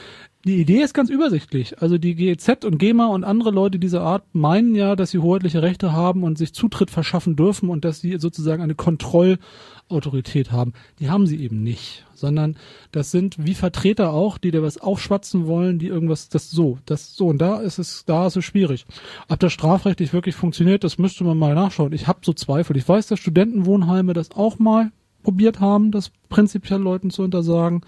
Die 0.46 0.62
Idee 0.62 0.84
ist 0.84 0.94
ganz 0.94 1.10
übersichtlich. 1.10 1.82
Also 1.82 1.98
die 1.98 2.14
GEZ 2.14 2.66
und 2.66 2.78
GEMA 2.78 3.08
und 3.08 3.24
andere 3.24 3.50
Leute 3.50 3.80
dieser 3.80 4.02
Art 4.02 4.24
meinen 4.32 4.76
ja, 4.76 4.96
dass 4.96 5.10
sie 5.10 5.18
hoheitliche 5.18 5.64
Rechte 5.64 5.92
haben 5.92 6.22
und 6.22 6.38
sich 6.38 6.54
Zutritt 6.54 6.92
verschaffen 6.92 7.36
dürfen 7.36 7.68
und 7.68 7.84
dass 7.84 8.00
sie 8.00 8.20
sozusagen 8.20 8.62
eine 8.62 8.76
Kontrollautorität 8.76 10.52
haben. 10.52 10.74
Die 11.00 11.10
haben 11.10 11.26
sie 11.26 11.42
eben 11.42 11.64
nicht, 11.64 12.06
sondern 12.14 12.58
das 12.92 13.10
sind 13.10 13.44
wie 13.44 13.56
Vertreter 13.56 14.14
auch, 14.14 14.38
die 14.38 14.52
da 14.52 14.62
was 14.62 14.78
aufschwatzen 14.78 15.48
wollen, 15.48 15.80
die 15.80 15.88
irgendwas, 15.88 16.30
das 16.30 16.52
so, 16.52 16.78
das 16.86 17.16
so 17.16 17.26
und 17.26 17.40
da 17.40 17.60
ist 17.60 17.80
es, 17.80 18.06
da 18.06 18.28
ist 18.28 18.38
es 18.38 18.46
schwierig. 18.46 18.86
Ob 19.28 19.40
das 19.40 19.52
strafrechtlich 19.52 20.14
wirklich 20.14 20.36
funktioniert, 20.36 20.84
das 20.84 21.00
müsste 21.00 21.24
man 21.24 21.40
mal 21.40 21.56
nachschauen. 21.56 21.92
Ich 21.92 22.06
habe 22.06 22.20
so 22.22 22.34
Zweifel. 22.34 22.78
Ich 22.78 22.88
weiß, 22.88 23.08
dass 23.08 23.20
Studentenwohnheime 23.20 24.14
das 24.14 24.30
auch 24.30 24.60
mal 24.60 24.92
probiert 25.24 25.60
haben, 25.60 25.90
das 25.90 26.12
prinzipiell 26.30 26.80
Leuten 26.80 27.10
zu 27.10 27.24
untersagen. 27.24 27.82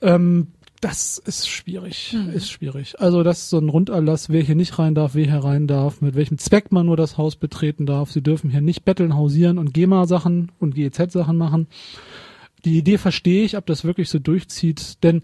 Ähm, 0.00 0.48
das 0.82 1.16
ist 1.18 1.48
schwierig, 1.48 2.16
ist 2.34 2.50
schwierig. 2.50 3.00
Also 3.00 3.22
das 3.22 3.42
ist 3.42 3.50
so 3.50 3.58
ein 3.58 3.68
Runderlass, 3.68 4.30
wer 4.30 4.42
hier 4.42 4.56
nicht 4.56 4.80
rein 4.80 4.96
darf, 4.96 5.14
wer 5.14 5.24
hier 5.24 5.44
rein 5.44 5.68
darf, 5.68 6.00
mit 6.00 6.16
welchem 6.16 6.38
Zweck 6.38 6.72
man 6.72 6.86
nur 6.86 6.96
das 6.96 7.16
Haus 7.16 7.36
betreten 7.36 7.86
darf. 7.86 8.10
Sie 8.10 8.20
dürfen 8.20 8.50
hier 8.50 8.60
nicht 8.60 8.84
betteln, 8.84 9.14
hausieren 9.14 9.58
und 9.58 9.72
GEMA-Sachen 9.72 10.50
und 10.58 10.74
GEZ-Sachen 10.74 11.36
machen. 11.36 11.68
Die 12.64 12.76
Idee 12.76 12.98
verstehe 12.98 13.44
ich, 13.44 13.56
ob 13.56 13.64
das 13.66 13.84
wirklich 13.84 14.10
so 14.10 14.18
durchzieht, 14.18 15.04
denn 15.04 15.22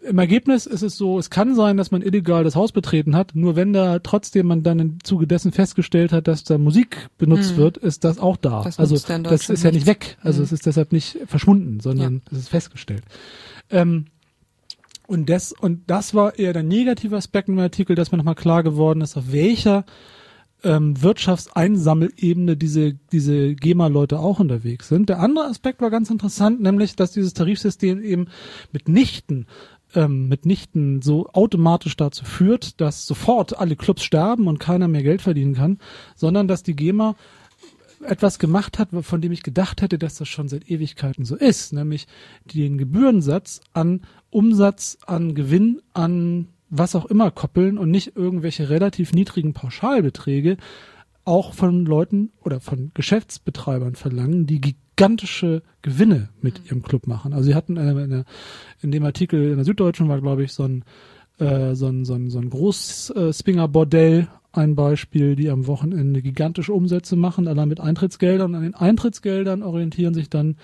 im 0.00 0.18
Ergebnis 0.18 0.64
ist 0.64 0.80
es 0.80 0.96
so, 0.96 1.18
es 1.18 1.28
kann 1.28 1.54
sein, 1.54 1.76
dass 1.76 1.90
man 1.90 2.00
illegal 2.00 2.42
das 2.42 2.56
Haus 2.56 2.72
betreten 2.72 3.14
hat, 3.14 3.34
nur 3.34 3.56
wenn 3.56 3.74
da 3.74 3.98
trotzdem 3.98 4.46
man 4.46 4.62
dann 4.62 4.78
im 4.78 5.04
Zuge 5.04 5.26
dessen 5.26 5.52
festgestellt 5.52 6.12
hat, 6.12 6.28
dass 6.28 6.44
da 6.44 6.56
Musik 6.56 7.08
benutzt 7.18 7.58
wird, 7.58 7.76
ist 7.76 8.04
das 8.04 8.18
auch 8.18 8.38
da. 8.38 8.62
Das 8.62 8.78
also 8.78 8.96
ja 8.96 9.18
das 9.18 9.50
ist 9.50 9.64
ja 9.64 9.70
nicht 9.70 9.86
weg. 9.86 10.16
Also 10.22 10.42
es 10.42 10.50
ist 10.50 10.64
deshalb 10.64 10.92
nicht 10.92 11.18
verschwunden, 11.26 11.80
sondern 11.80 12.22
es 12.30 12.38
ist 12.38 12.48
festgestellt. 12.48 13.02
Ähm, 13.70 14.06
und 15.08 15.30
das, 15.30 15.52
und 15.52 15.90
das 15.90 16.12
war 16.12 16.38
eher 16.38 16.52
der 16.52 16.62
negative 16.62 17.16
Aspekt 17.16 17.48
im 17.48 17.58
Artikel, 17.58 17.96
dass 17.96 18.12
mir 18.12 18.18
nochmal 18.18 18.34
klar 18.34 18.62
geworden 18.62 19.00
ist, 19.00 19.16
auf 19.16 19.32
welcher 19.32 19.86
ähm, 20.62 21.00
Wirtschaftseinsammelebene 21.00 22.58
diese, 22.58 22.92
diese 23.10 23.54
GEMA-Leute 23.54 24.18
auch 24.18 24.38
unterwegs 24.38 24.88
sind. 24.88 25.08
Der 25.08 25.20
andere 25.20 25.46
Aspekt 25.46 25.80
war 25.80 25.88
ganz 25.88 26.10
interessant, 26.10 26.60
nämlich, 26.60 26.94
dass 26.94 27.12
dieses 27.12 27.32
Tarifsystem 27.32 28.02
eben 28.02 28.26
mitnichten 28.70 29.46
ähm, 29.94 30.28
mitnichten 30.28 31.00
so 31.00 31.28
automatisch 31.28 31.96
dazu 31.96 32.26
führt, 32.26 32.78
dass 32.82 33.06
sofort 33.06 33.58
alle 33.58 33.76
Clubs 33.76 34.02
sterben 34.02 34.46
und 34.46 34.58
keiner 34.58 34.88
mehr 34.88 35.02
Geld 35.02 35.22
verdienen 35.22 35.54
kann, 35.54 35.78
sondern 36.14 36.48
dass 36.48 36.62
die 36.62 36.76
GEMA 36.76 37.16
etwas 38.02 38.38
gemacht 38.38 38.78
hat, 38.78 38.88
von 39.02 39.20
dem 39.20 39.32
ich 39.32 39.42
gedacht 39.42 39.82
hätte, 39.82 39.98
dass 39.98 40.16
das 40.16 40.28
schon 40.28 40.48
seit 40.48 40.70
Ewigkeiten 40.70 41.24
so 41.24 41.36
ist, 41.36 41.72
nämlich 41.72 42.06
den 42.44 42.78
Gebührensatz 42.78 43.60
an 43.72 44.02
Umsatz, 44.30 44.98
an 45.06 45.34
Gewinn, 45.34 45.80
an 45.94 46.48
was 46.70 46.94
auch 46.94 47.06
immer 47.06 47.30
koppeln 47.30 47.78
und 47.78 47.90
nicht 47.90 48.16
irgendwelche 48.16 48.68
relativ 48.68 49.12
niedrigen 49.12 49.54
Pauschalbeträge 49.54 50.58
auch 51.24 51.54
von 51.54 51.84
Leuten 51.84 52.30
oder 52.42 52.60
von 52.60 52.90
Geschäftsbetreibern 52.94 53.94
verlangen, 53.94 54.46
die 54.46 54.60
gigantische 54.60 55.62
Gewinne 55.82 56.30
mit 56.40 56.64
ihrem 56.66 56.82
Club 56.82 57.06
machen. 57.06 57.32
Also 57.32 57.44
sie 57.50 57.54
hatten 57.54 57.76
äh, 57.76 57.90
in, 57.90 58.10
der, 58.10 58.24
in 58.80 58.90
dem 58.90 59.04
Artikel 59.04 59.50
in 59.50 59.56
der 59.56 59.64
Süddeutschen 59.64 60.08
war, 60.08 60.20
glaube 60.20 60.44
ich, 60.44 60.52
so 60.52 60.64
ein 60.64 60.84
äh, 61.38 61.74
so 61.74 61.86
ein, 61.86 62.04
so 62.04 62.14
ein, 62.14 62.30
so 62.30 62.38
ein 62.38 62.50
Großspinger-Bordell 62.50 64.28
ein 64.52 64.74
Beispiel, 64.74 65.36
die 65.36 65.50
am 65.50 65.66
Wochenende 65.66 66.22
gigantische 66.22 66.72
Umsätze 66.72 67.16
machen, 67.16 67.48
allein 67.48 67.68
mit 67.68 67.80
Eintrittsgeldern. 67.80 68.50
Und 68.50 68.56
an 68.56 68.62
den 68.62 68.74
Eintrittsgeldern 68.74 69.62
orientieren 69.62 70.14
sich 70.14 70.30
dann 70.30 70.56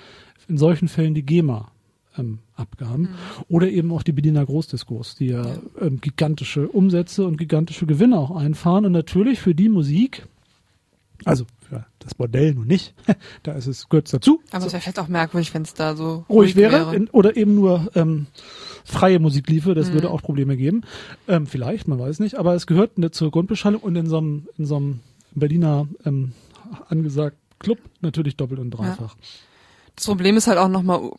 in 0.48 0.58
solchen 0.58 0.88
Fällen 0.88 1.14
die 1.14 1.24
GEMA. 1.24 1.70
Ähm, 2.16 2.38
Abgaben 2.56 3.08
oder 3.48 3.68
eben 3.68 3.92
auch 3.92 4.04
die 4.04 4.12
Berliner 4.12 4.46
Großdiskos, 4.46 5.16
die 5.16 5.26
ja, 5.26 5.44
Ähm, 5.80 6.00
gigantische 6.00 6.68
Umsätze 6.68 7.26
und 7.26 7.36
gigantische 7.36 7.86
Gewinne 7.86 8.16
auch 8.16 8.30
einfahren 8.30 8.86
und 8.86 8.92
natürlich 8.92 9.40
für 9.40 9.54
die 9.54 9.68
Musik, 9.68 10.24
also 11.24 11.46
für 11.68 11.84
das 11.98 12.14
Bordell 12.14 12.54
nun 12.54 12.68
nicht, 12.68 12.94
da 13.42 13.52
ist 13.52 13.66
es 13.66 13.88
gehört 13.88 14.12
dazu, 14.12 14.40
Aber 14.52 14.66
es 14.66 14.72
wäre 14.72 14.82
vielleicht 14.82 15.00
auch 15.00 15.08
merkwürdig, 15.08 15.52
wenn 15.54 15.62
es 15.62 15.74
da 15.74 15.96
so 15.96 16.24
ruhig 16.28 16.54
wäre, 16.54 16.94
In, 16.94 17.08
oder 17.08 17.36
eben 17.36 17.56
nur 17.56 17.90
ähm, 17.96 18.26
freie 18.84 19.18
Musik 19.18 19.48
liefe, 19.48 19.74
das 19.74 19.92
würde 19.92 20.10
auch 20.10 20.22
Probleme 20.22 20.56
geben. 20.56 20.82
Ähm, 21.26 21.46
vielleicht, 21.46 21.88
man 21.88 21.98
weiß 21.98 22.20
nicht, 22.20 22.36
aber 22.36 22.54
es 22.54 22.66
gehört 22.66 22.98
ne, 22.98 23.10
zur 23.10 23.30
Grundbeschallung 23.30 23.80
und 23.80 23.96
in 23.96 24.06
so 24.06 24.18
einem, 24.18 24.48
in 24.58 24.66
so 24.66 24.76
einem 24.76 25.00
Berliner 25.34 25.88
ähm, 26.04 26.32
angesagt 26.88 27.36
Club 27.58 27.78
natürlich 28.00 28.36
doppelt 28.36 28.60
und 28.60 28.70
dreifach. 28.70 29.16
Das 29.96 30.06
Problem 30.06 30.36
ist 30.36 30.46
halt 30.46 30.58
auch 30.58 30.68
nochmal 30.68 31.10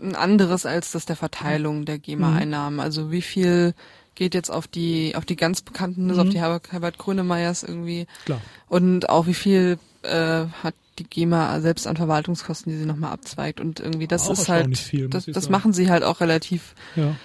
ein 0.00 0.14
anderes 0.14 0.66
als 0.66 0.92
das 0.92 1.04
der 1.04 1.16
Verteilung 1.16 1.84
der 1.84 1.98
GEMA-Einnahmen. 1.98 2.80
Also 2.80 3.10
wie 3.10 3.22
viel 3.22 3.74
geht 4.14 4.34
jetzt 4.34 4.50
auf 4.50 4.66
die 4.66 5.14
auf 5.16 5.24
die 5.24 5.36
ganz 5.36 5.62
bekannten, 5.62 6.08
also 6.10 6.22
auf 6.22 6.28
die 6.28 6.38
Herbert, 6.40 6.72
Herbert 6.72 6.98
Grönemeyers 6.98 7.62
irgendwie 7.62 8.06
Klar. 8.24 8.40
und 8.68 9.08
auch 9.08 9.26
wie 9.26 9.34
viel 9.34 9.78
äh, 10.02 10.46
hat 10.62 10.74
die 10.98 11.04
GEMA 11.04 11.60
selbst 11.60 11.86
an 11.86 11.96
Verwaltungskosten, 11.96 12.70
die 12.72 12.78
sie 12.78 12.86
nochmal 12.86 13.12
abzweigt 13.12 13.60
und 13.60 13.80
irgendwie 13.80 14.06
das 14.06 14.28
Auch 14.28 14.32
ist 14.32 14.48
halt, 14.48 14.78
viel, 14.78 15.08
das, 15.08 15.26
das 15.26 15.48
machen 15.48 15.72
sie 15.72 15.90
halt 15.90 16.04
auch 16.04 16.20
relativ 16.20 16.74
Ja. 16.94 17.16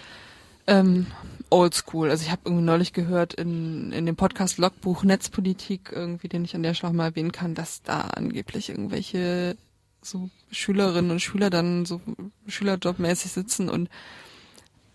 ähm, 0.67 1.05
oldschool. 1.51 2.09
Also 2.09 2.23
ich 2.23 2.31
habe 2.31 2.41
irgendwie 2.45 2.63
neulich 2.63 2.93
gehört 2.93 3.33
in, 3.33 3.91
in 3.91 4.05
dem 4.05 4.15
Podcast 4.15 4.57
Logbuch 4.57 5.03
Netzpolitik 5.03 5.91
irgendwie, 5.93 6.27
den 6.29 6.45
ich 6.45 6.55
an 6.55 6.63
der 6.63 6.73
Stelle 6.73 6.93
mal 6.93 7.05
erwähnen 7.05 7.31
kann, 7.31 7.55
dass 7.55 7.81
da 7.83 8.01
angeblich 8.01 8.69
irgendwelche 8.69 9.55
so 10.01 10.29
Schülerinnen 10.51 11.11
und 11.11 11.19
Schüler 11.21 11.49
dann 11.49 11.85
so 11.85 12.01
Schülerjobmäßig 12.47 13.31
sitzen 13.31 13.69
und 13.69 13.89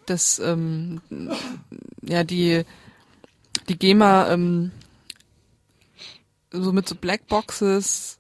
das 0.06 0.38
ähm, 0.38 1.00
ja 2.02 2.24
die 2.24 2.64
die 3.68 3.78
GEMA 3.78 4.30
ähm, 4.30 4.72
so 6.50 6.72
mit 6.72 6.88
so 6.88 6.94
Blackboxes 6.94 8.18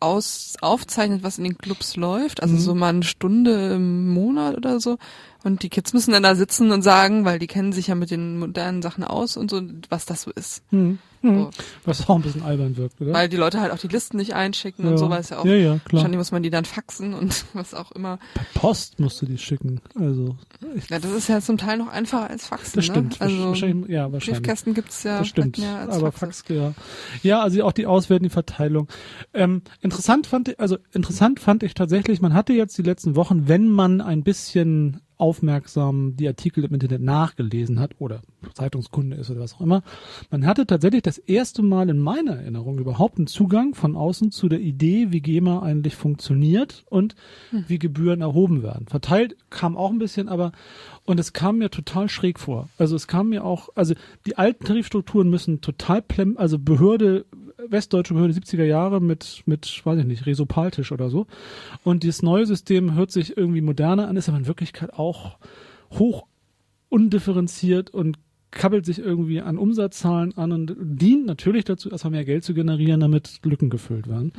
aus, 0.00 0.54
aufzeichnet, 0.60 1.22
was 1.22 1.38
in 1.38 1.44
den 1.44 1.58
Clubs 1.58 1.96
läuft. 1.96 2.42
Also 2.42 2.54
Mhm. 2.54 2.60
so 2.60 2.74
mal 2.74 2.88
eine 2.90 3.02
Stunde 3.02 3.74
im 3.74 4.08
Monat 4.12 4.56
oder 4.56 4.80
so. 4.80 4.98
Und 5.46 5.62
die 5.62 5.68
Kids 5.68 5.92
müssen 5.92 6.10
dann 6.10 6.24
da 6.24 6.34
sitzen 6.34 6.72
und 6.72 6.82
sagen, 6.82 7.24
weil 7.24 7.38
die 7.38 7.46
kennen 7.46 7.72
sich 7.72 7.86
ja 7.86 7.94
mit 7.94 8.10
den 8.10 8.36
modernen 8.36 8.82
Sachen 8.82 9.04
aus 9.04 9.36
und 9.36 9.48
so, 9.48 9.62
was 9.90 10.04
das 10.04 10.22
so 10.22 10.32
ist. 10.32 10.64
Hm. 10.70 10.98
Hm. 11.20 11.38
So. 11.38 11.50
Was 11.84 12.08
auch 12.08 12.16
ein 12.16 12.22
bisschen 12.22 12.42
albern 12.42 12.76
wirkt, 12.76 13.00
oder? 13.00 13.12
Weil 13.12 13.28
die 13.28 13.36
Leute 13.36 13.60
halt 13.60 13.72
auch 13.72 13.78
die 13.78 13.86
Listen 13.86 14.16
nicht 14.16 14.34
einschicken 14.34 14.86
und 14.86 14.98
so, 14.98 15.08
weil 15.08 15.20
es 15.20 15.30
ja 15.30 15.38
auch 15.38 15.44
ja, 15.44 15.54
ja, 15.54 15.78
klar. 15.78 15.92
wahrscheinlich 15.92 16.18
muss 16.18 16.32
man 16.32 16.42
die 16.42 16.50
dann 16.50 16.64
faxen 16.64 17.14
und 17.14 17.44
was 17.52 17.74
auch 17.74 17.92
immer. 17.92 18.18
Post 18.54 18.98
musst 18.98 19.22
du 19.22 19.26
die 19.26 19.38
schicken. 19.38 19.80
Also, 19.94 20.36
Ja, 20.90 20.98
das 20.98 21.12
ist 21.12 21.28
ja 21.28 21.40
zum 21.40 21.58
Teil 21.58 21.78
noch 21.78 21.88
einfacher 21.88 22.28
als 22.28 22.48
Faxen. 22.48 22.72
das 22.74 22.84
stimmt. 22.84 23.20
Ne? 23.20 23.26
Also 23.26 23.44
wahrscheinlich, 23.46 23.88
ja, 23.88 24.12
wahrscheinlich. 24.12 24.42
Briefkästen 24.42 24.74
gibt's 24.74 25.04
ja 25.04 25.20
das 25.20 25.28
stimmt. 25.28 25.58
mehr 25.58 25.78
als 25.78 25.94
aber. 25.94 26.10
Fax, 26.10 26.42
ja. 26.48 26.74
Ja, 27.22 27.40
also 27.40 27.62
auch 27.62 27.72
die 27.72 27.86
Auswertung, 27.86 28.24
die 28.24 28.30
Verteilung. 28.30 28.88
Ähm, 29.32 29.62
interessant 29.80 30.26
fand 30.26 30.48
ich, 30.48 30.60
also 30.60 30.76
interessant 30.92 31.38
fand 31.38 31.62
ich 31.62 31.74
tatsächlich, 31.74 32.20
man 32.20 32.34
hatte 32.34 32.52
jetzt 32.52 32.76
die 32.78 32.82
letzten 32.82 33.16
Wochen, 33.16 33.48
wenn 33.48 33.68
man 33.68 34.00
ein 34.00 34.22
bisschen 34.24 35.00
aufmerksam 35.18 36.16
die 36.16 36.28
Artikel 36.28 36.64
im 36.64 36.74
Internet 36.74 37.00
nachgelesen 37.00 37.80
hat 37.80 37.92
oder 37.98 38.22
Zeitungskunde 38.54 39.16
ist 39.16 39.30
oder 39.30 39.40
was 39.40 39.54
auch 39.54 39.60
immer, 39.60 39.82
man 40.30 40.46
hatte 40.46 40.66
tatsächlich 40.66 41.02
das 41.02 41.18
erste 41.18 41.62
Mal 41.62 41.88
in 41.88 41.98
meiner 41.98 42.36
Erinnerung 42.36 42.78
überhaupt 42.78 43.18
einen 43.18 43.26
Zugang 43.26 43.74
von 43.74 43.96
außen 43.96 44.30
zu 44.30 44.48
der 44.48 44.60
Idee, 44.60 45.08
wie 45.10 45.20
GEMA 45.20 45.62
eigentlich 45.62 45.96
funktioniert 45.96 46.84
und 46.90 47.14
wie 47.50 47.78
Gebühren 47.78 48.20
erhoben 48.20 48.62
werden. 48.62 48.86
Verteilt 48.86 49.36
kam 49.50 49.76
auch 49.76 49.90
ein 49.90 49.98
bisschen, 49.98 50.28
aber 50.28 50.52
und 51.04 51.20
es 51.20 51.32
kam 51.32 51.58
mir 51.58 51.70
total 51.70 52.08
schräg 52.08 52.38
vor. 52.38 52.68
Also 52.78 52.96
es 52.96 53.06
kam 53.06 53.28
mir 53.28 53.44
auch, 53.44 53.68
also 53.74 53.94
die 54.26 54.36
alten 54.36 54.64
Tarifstrukturen 54.64 55.30
müssen 55.30 55.60
total 55.60 56.02
plem, 56.02 56.36
also 56.36 56.58
Behörde, 56.58 57.24
westdeutsche 57.70 58.14
Behörde 58.14 58.34
70er 58.34 58.64
Jahre 58.64 59.00
mit, 59.00 59.42
mit, 59.46 59.82
weiß 59.84 60.00
ich 60.00 60.06
nicht, 60.06 60.26
Resopaltisch 60.26 60.92
oder 60.92 61.10
so. 61.10 61.26
Und 61.84 62.02
dieses 62.02 62.22
neue 62.22 62.46
System 62.46 62.94
hört 62.94 63.10
sich 63.10 63.36
irgendwie 63.36 63.60
moderner 63.60 64.08
an, 64.08 64.16
ist 64.16 64.28
aber 64.28 64.38
in 64.38 64.46
Wirklichkeit 64.46 64.92
auch 64.94 65.38
hoch 65.90 66.26
undifferenziert 66.88 67.90
und 67.90 68.18
kabbelt 68.50 68.86
sich 68.86 68.98
irgendwie 68.98 69.40
an 69.40 69.58
Umsatzzahlen 69.58 70.36
an 70.36 70.52
und 70.52 70.76
dient 70.78 71.26
natürlich 71.26 71.64
dazu, 71.64 71.90
erstmal 71.90 72.12
mehr 72.12 72.24
Geld 72.24 72.42
zu 72.44 72.54
generieren, 72.54 73.00
damit 73.00 73.40
Lücken 73.44 73.70
gefüllt 73.70 74.08
werden. 74.08 74.32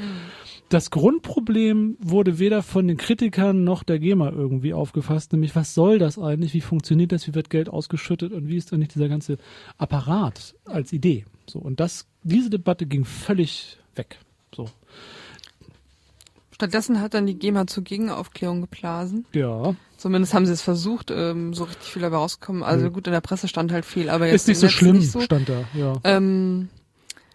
Das 0.69 0.91
Grundproblem 0.91 1.97
wurde 1.99 2.39
weder 2.39 2.63
von 2.63 2.87
den 2.87 2.97
Kritikern 2.97 3.63
noch 3.63 3.83
der 3.83 3.99
GEMA 3.99 4.31
irgendwie 4.31 4.73
aufgefasst, 4.73 5.31
nämlich 5.33 5.55
was 5.55 5.73
soll 5.73 5.99
das 5.99 6.17
eigentlich, 6.17 6.53
wie 6.53 6.61
funktioniert 6.61 7.11
das, 7.11 7.27
wie 7.27 7.35
wird 7.35 7.49
Geld 7.49 7.69
ausgeschüttet 7.69 8.33
und 8.33 8.47
wie 8.47 8.57
ist 8.57 8.73
eigentlich 8.73 8.89
dieser 8.89 9.07
ganze 9.07 9.37
Apparat 9.77 10.55
als 10.65 10.91
Idee. 10.91 11.25
So 11.47 11.59
und 11.59 11.79
das, 11.79 12.07
diese 12.27 12.49
Debatte 12.49 12.85
ging 12.85 13.05
völlig 13.05 13.77
weg. 13.95 14.19
So 14.55 14.69
Stattdessen 16.51 16.99
hat 17.01 17.13
dann 17.13 17.27
die 17.27 17.37
GEMA 17.37 17.67
zur 17.67 17.83
Gegenaufklärung 17.83 18.61
geblasen. 18.61 19.25
ja, 19.33 19.75
Zumindest 19.97 20.33
haben 20.35 20.45
sie 20.45 20.53
es 20.53 20.61
versucht, 20.61 21.09
ähm, 21.11 21.53
so 21.55 21.63
richtig 21.63 21.89
viel 21.91 22.01
dabei 22.03 22.17
rausgekommen. 22.17 22.61
Also 22.63 22.85
Mhm. 22.87 22.93
gut, 22.93 23.07
in 23.07 23.13
der 23.13 23.21
Presse 23.21 23.47
stand 23.47 23.71
halt 23.71 23.83
viel, 23.85 24.09
aber 24.09 24.27
jetzt 24.27 24.41
ist 24.43 24.47
nicht 24.47 24.59
so 24.59 24.69
schlimm, 24.69 24.97
Nicht 24.97 25.11
so. 25.11 25.21
stand 25.21 25.49
da. 25.49 25.63
Ja. 25.73 25.93
Ähm, 26.03 26.69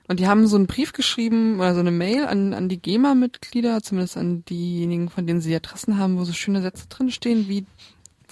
und 0.08 0.20
die 0.20 0.26
haben 0.28 0.46
so 0.46 0.56
einen 0.56 0.66
Brief 0.68 0.92
geschrieben 0.92 1.56
oder 1.58 1.74
so 1.74 1.80
eine 1.80 1.90
Mail 1.92 2.24
an, 2.26 2.52
an 2.54 2.68
die 2.68 2.80
GEMA-Mitglieder, 2.80 3.82
zumindest 3.82 4.16
an 4.16 4.44
diejenigen, 4.44 5.08
von 5.08 5.26
denen 5.26 5.40
sie 5.40 5.50
die 5.50 5.56
Adressen 5.56 5.98
haben, 5.98 6.18
wo 6.18 6.24
so 6.24 6.32
schöne 6.32 6.62
Sätze 6.62 6.86
drinstehen, 6.88 7.48
wie 7.48 7.64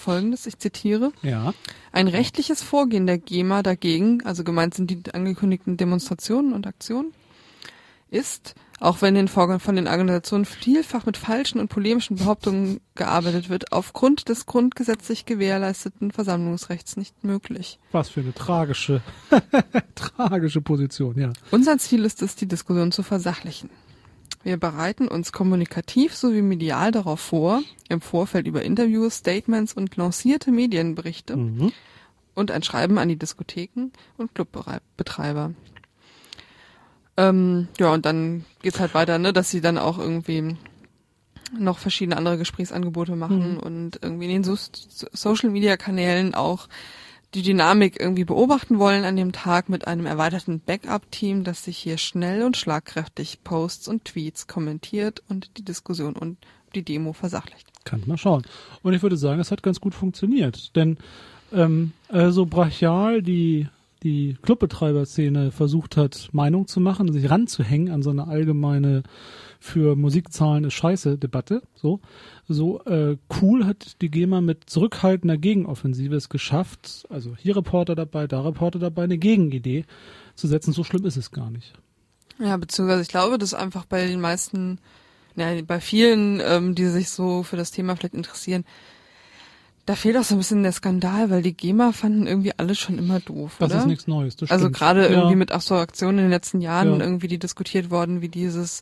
folgendes, 0.01 0.45
ich 0.45 0.57
zitiere. 0.57 1.11
ja. 1.21 1.53
Ein 1.93 2.07
rechtliches 2.07 2.63
Vorgehen 2.63 3.05
der 3.05 3.17
GEMA 3.17 3.63
dagegen, 3.63 4.25
also 4.25 4.43
gemeint 4.43 4.73
sind 4.73 4.89
die 4.89 5.13
angekündigten 5.13 5.77
Demonstrationen 5.77 6.53
und 6.53 6.65
Aktionen, 6.65 7.13
ist, 8.09 8.55
auch 8.79 9.01
wenn 9.01 9.13
den 9.13 9.27
Vorgang 9.27 9.59
von 9.59 9.75
den 9.75 9.87
Organisationen 9.87 10.45
vielfach 10.45 11.05
mit 11.05 11.15
falschen 11.15 11.59
und 11.59 11.69
polemischen 11.69 12.17
Behauptungen 12.17 12.81
gearbeitet 12.95 13.49
wird, 13.49 13.71
aufgrund 13.71 14.27
des 14.27 14.45
grundgesetzlich 14.45 15.25
gewährleisteten 15.25 16.11
Versammlungsrechts 16.11 16.97
nicht 16.97 17.23
möglich. 17.23 17.79
Was 17.91 18.09
für 18.09 18.21
eine 18.21 18.33
tragische, 18.33 19.01
tragische 19.95 20.61
Position, 20.61 21.17
ja. 21.17 21.31
Unser 21.51 21.77
Ziel 21.77 22.05
ist 22.05 22.21
es, 22.21 22.35
die 22.35 22.47
Diskussion 22.47 22.91
zu 22.91 23.03
versachlichen. 23.03 23.69
Wir 24.43 24.57
bereiten 24.57 25.07
uns 25.07 25.31
kommunikativ 25.31 26.15
sowie 26.15 26.41
medial 26.41 26.91
darauf 26.91 27.19
vor, 27.19 27.61
im 27.89 28.01
Vorfeld 28.01 28.47
über 28.47 28.63
Interviews, 28.63 29.15
Statements 29.17 29.73
und 29.73 29.95
lancierte 29.97 30.51
Medienberichte 30.51 31.35
Mhm. 31.37 31.71
und 32.33 32.49
ein 32.51 32.63
Schreiben 32.63 32.97
an 32.97 33.09
die 33.09 33.17
Diskotheken 33.17 33.91
und 34.17 34.33
Clubbetreiber. 34.33 35.53
Ähm, 37.17 37.67
ja, 37.79 37.93
und 37.93 38.05
dann 38.05 38.45
geht's 38.61 38.79
halt 38.79 38.93
weiter, 38.93 39.19
ne, 39.19 39.33
dass 39.33 39.51
sie 39.51 39.61
dann 39.61 39.77
auch 39.77 39.99
irgendwie 39.99 40.55
noch 41.57 41.77
verschiedene 41.77 42.15
andere 42.17 42.37
Gesprächsangebote 42.37 43.15
machen 43.15 43.53
Mhm. 43.55 43.59
und 43.59 43.99
irgendwie 44.01 44.25
in 44.33 44.41
den 44.41 44.43
so 44.43 44.55
Social 45.11 45.49
Media 45.49 45.75
Kanälen 45.75 46.33
auch 46.33 46.67
die 47.33 47.41
Dynamik 47.43 47.99
irgendwie 47.99 48.25
beobachten 48.25 48.77
wollen 48.77 49.05
an 49.05 49.15
dem 49.15 49.31
Tag 49.31 49.69
mit 49.69 49.87
einem 49.87 50.05
erweiterten 50.05 50.59
Backup-Team, 50.59 51.43
das 51.43 51.63
sich 51.63 51.77
hier 51.77 51.97
schnell 51.97 52.43
und 52.43 52.57
schlagkräftig 52.57 53.43
Posts 53.43 53.87
und 53.87 54.05
Tweets 54.05 54.47
kommentiert 54.47 55.23
und 55.29 55.57
die 55.57 55.63
Diskussion 55.63 56.13
und 56.13 56.37
die 56.75 56.83
Demo 56.83 57.13
versachlicht. 57.13 57.67
Kann 57.85 58.03
mal 58.05 58.17
schauen. 58.17 58.43
Und 58.83 58.93
ich 58.93 59.01
würde 59.01 59.17
sagen, 59.17 59.39
es 59.39 59.51
hat 59.51 59.63
ganz 59.63 59.79
gut 59.79 59.93
funktioniert. 59.93 60.75
Denn 60.75 60.97
ähm, 61.53 61.93
äh, 62.09 62.31
so 62.31 62.45
brachial 62.45 63.21
die, 63.21 63.67
die 64.03 64.37
Clubbetreiberszene 64.41 65.51
versucht 65.51 65.97
hat, 65.97 66.29
Meinung 66.33 66.67
zu 66.67 66.79
machen, 66.79 67.11
sich 67.11 67.29
ranzuhängen 67.29 67.93
an 67.93 68.03
so 68.03 68.09
eine 68.09 68.27
allgemeine 68.27 69.03
für 69.63 69.95
Musikzahlen 69.95 70.63
ist 70.63 70.73
scheiße 70.73 71.19
Debatte, 71.19 71.61
so, 71.75 71.99
so 72.47 72.83
äh, 72.85 73.15
cool 73.39 73.65
hat 73.67 74.01
die 74.01 74.09
GEMA 74.09 74.41
mit 74.41 74.67
zurückhaltender 74.67 75.37
Gegenoffensive 75.37 76.15
es 76.15 76.29
geschafft, 76.29 77.05
also 77.09 77.35
hier 77.37 77.55
Reporter 77.55 77.93
dabei, 77.93 78.25
da 78.25 78.41
Reporter 78.41 78.79
dabei, 78.79 79.03
eine 79.03 79.19
Gegenidee 79.19 79.85
zu 80.33 80.47
setzen. 80.47 80.73
So 80.73 80.83
schlimm 80.83 81.05
ist 81.05 81.15
es 81.15 81.29
gar 81.29 81.51
nicht. 81.51 81.73
Ja, 82.39 82.57
beziehungsweise 82.57 83.03
ich 83.03 83.07
glaube, 83.07 83.37
dass 83.37 83.53
einfach 83.53 83.85
bei 83.85 84.07
den 84.07 84.19
meisten, 84.19 84.79
ja, 85.35 85.49
bei 85.61 85.79
vielen, 85.79 86.41
ähm, 86.43 86.73
die 86.73 86.87
sich 86.87 87.11
so 87.11 87.43
für 87.43 87.55
das 87.55 87.69
Thema 87.69 87.95
vielleicht 87.95 88.15
interessieren, 88.15 88.65
da 89.85 89.95
fehlt 89.95 90.17
auch 90.17 90.23
so 90.23 90.33
ein 90.35 90.39
bisschen 90.39 90.63
der 90.63 90.71
Skandal, 90.71 91.29
weil 91.29 91.43
die 91.43 91.53
GEMA 91.53 91.91
fanden 91.91 92.25
irgendwie 92.25 92.53
alles 92.57 92.79
schon 92.79 92.97
immer 92.97 93.19
doof, 93.19 93.57
Das 93.59 93.69
oder? 93.71 93.79
ist 93.79 93.85
nichts 93.85 94.07
Neues. 94.07 94.35
Das 94.37 94.49
also 94.49 94.71
gerade 94.71 95.03
Ja. 95.03 95.09
irgendwie 95.11 95.35
mit 95.35 95.51
auch 95.51 95.61
so 95.61 95.75
Aktionen 95.75 96.17
in 96.17 96.23
den 96.25 96.31
letzten 96.31 96.61
Jahren 96.61 96.99
Ja. 96.99 97.05
irgendwie, 97.05 97.27
die 97.27 97.37
diskutiert 97.39 97.91
worden, 97.91 98.21
wie 98.21 98.29
dieses, 98.29 98.81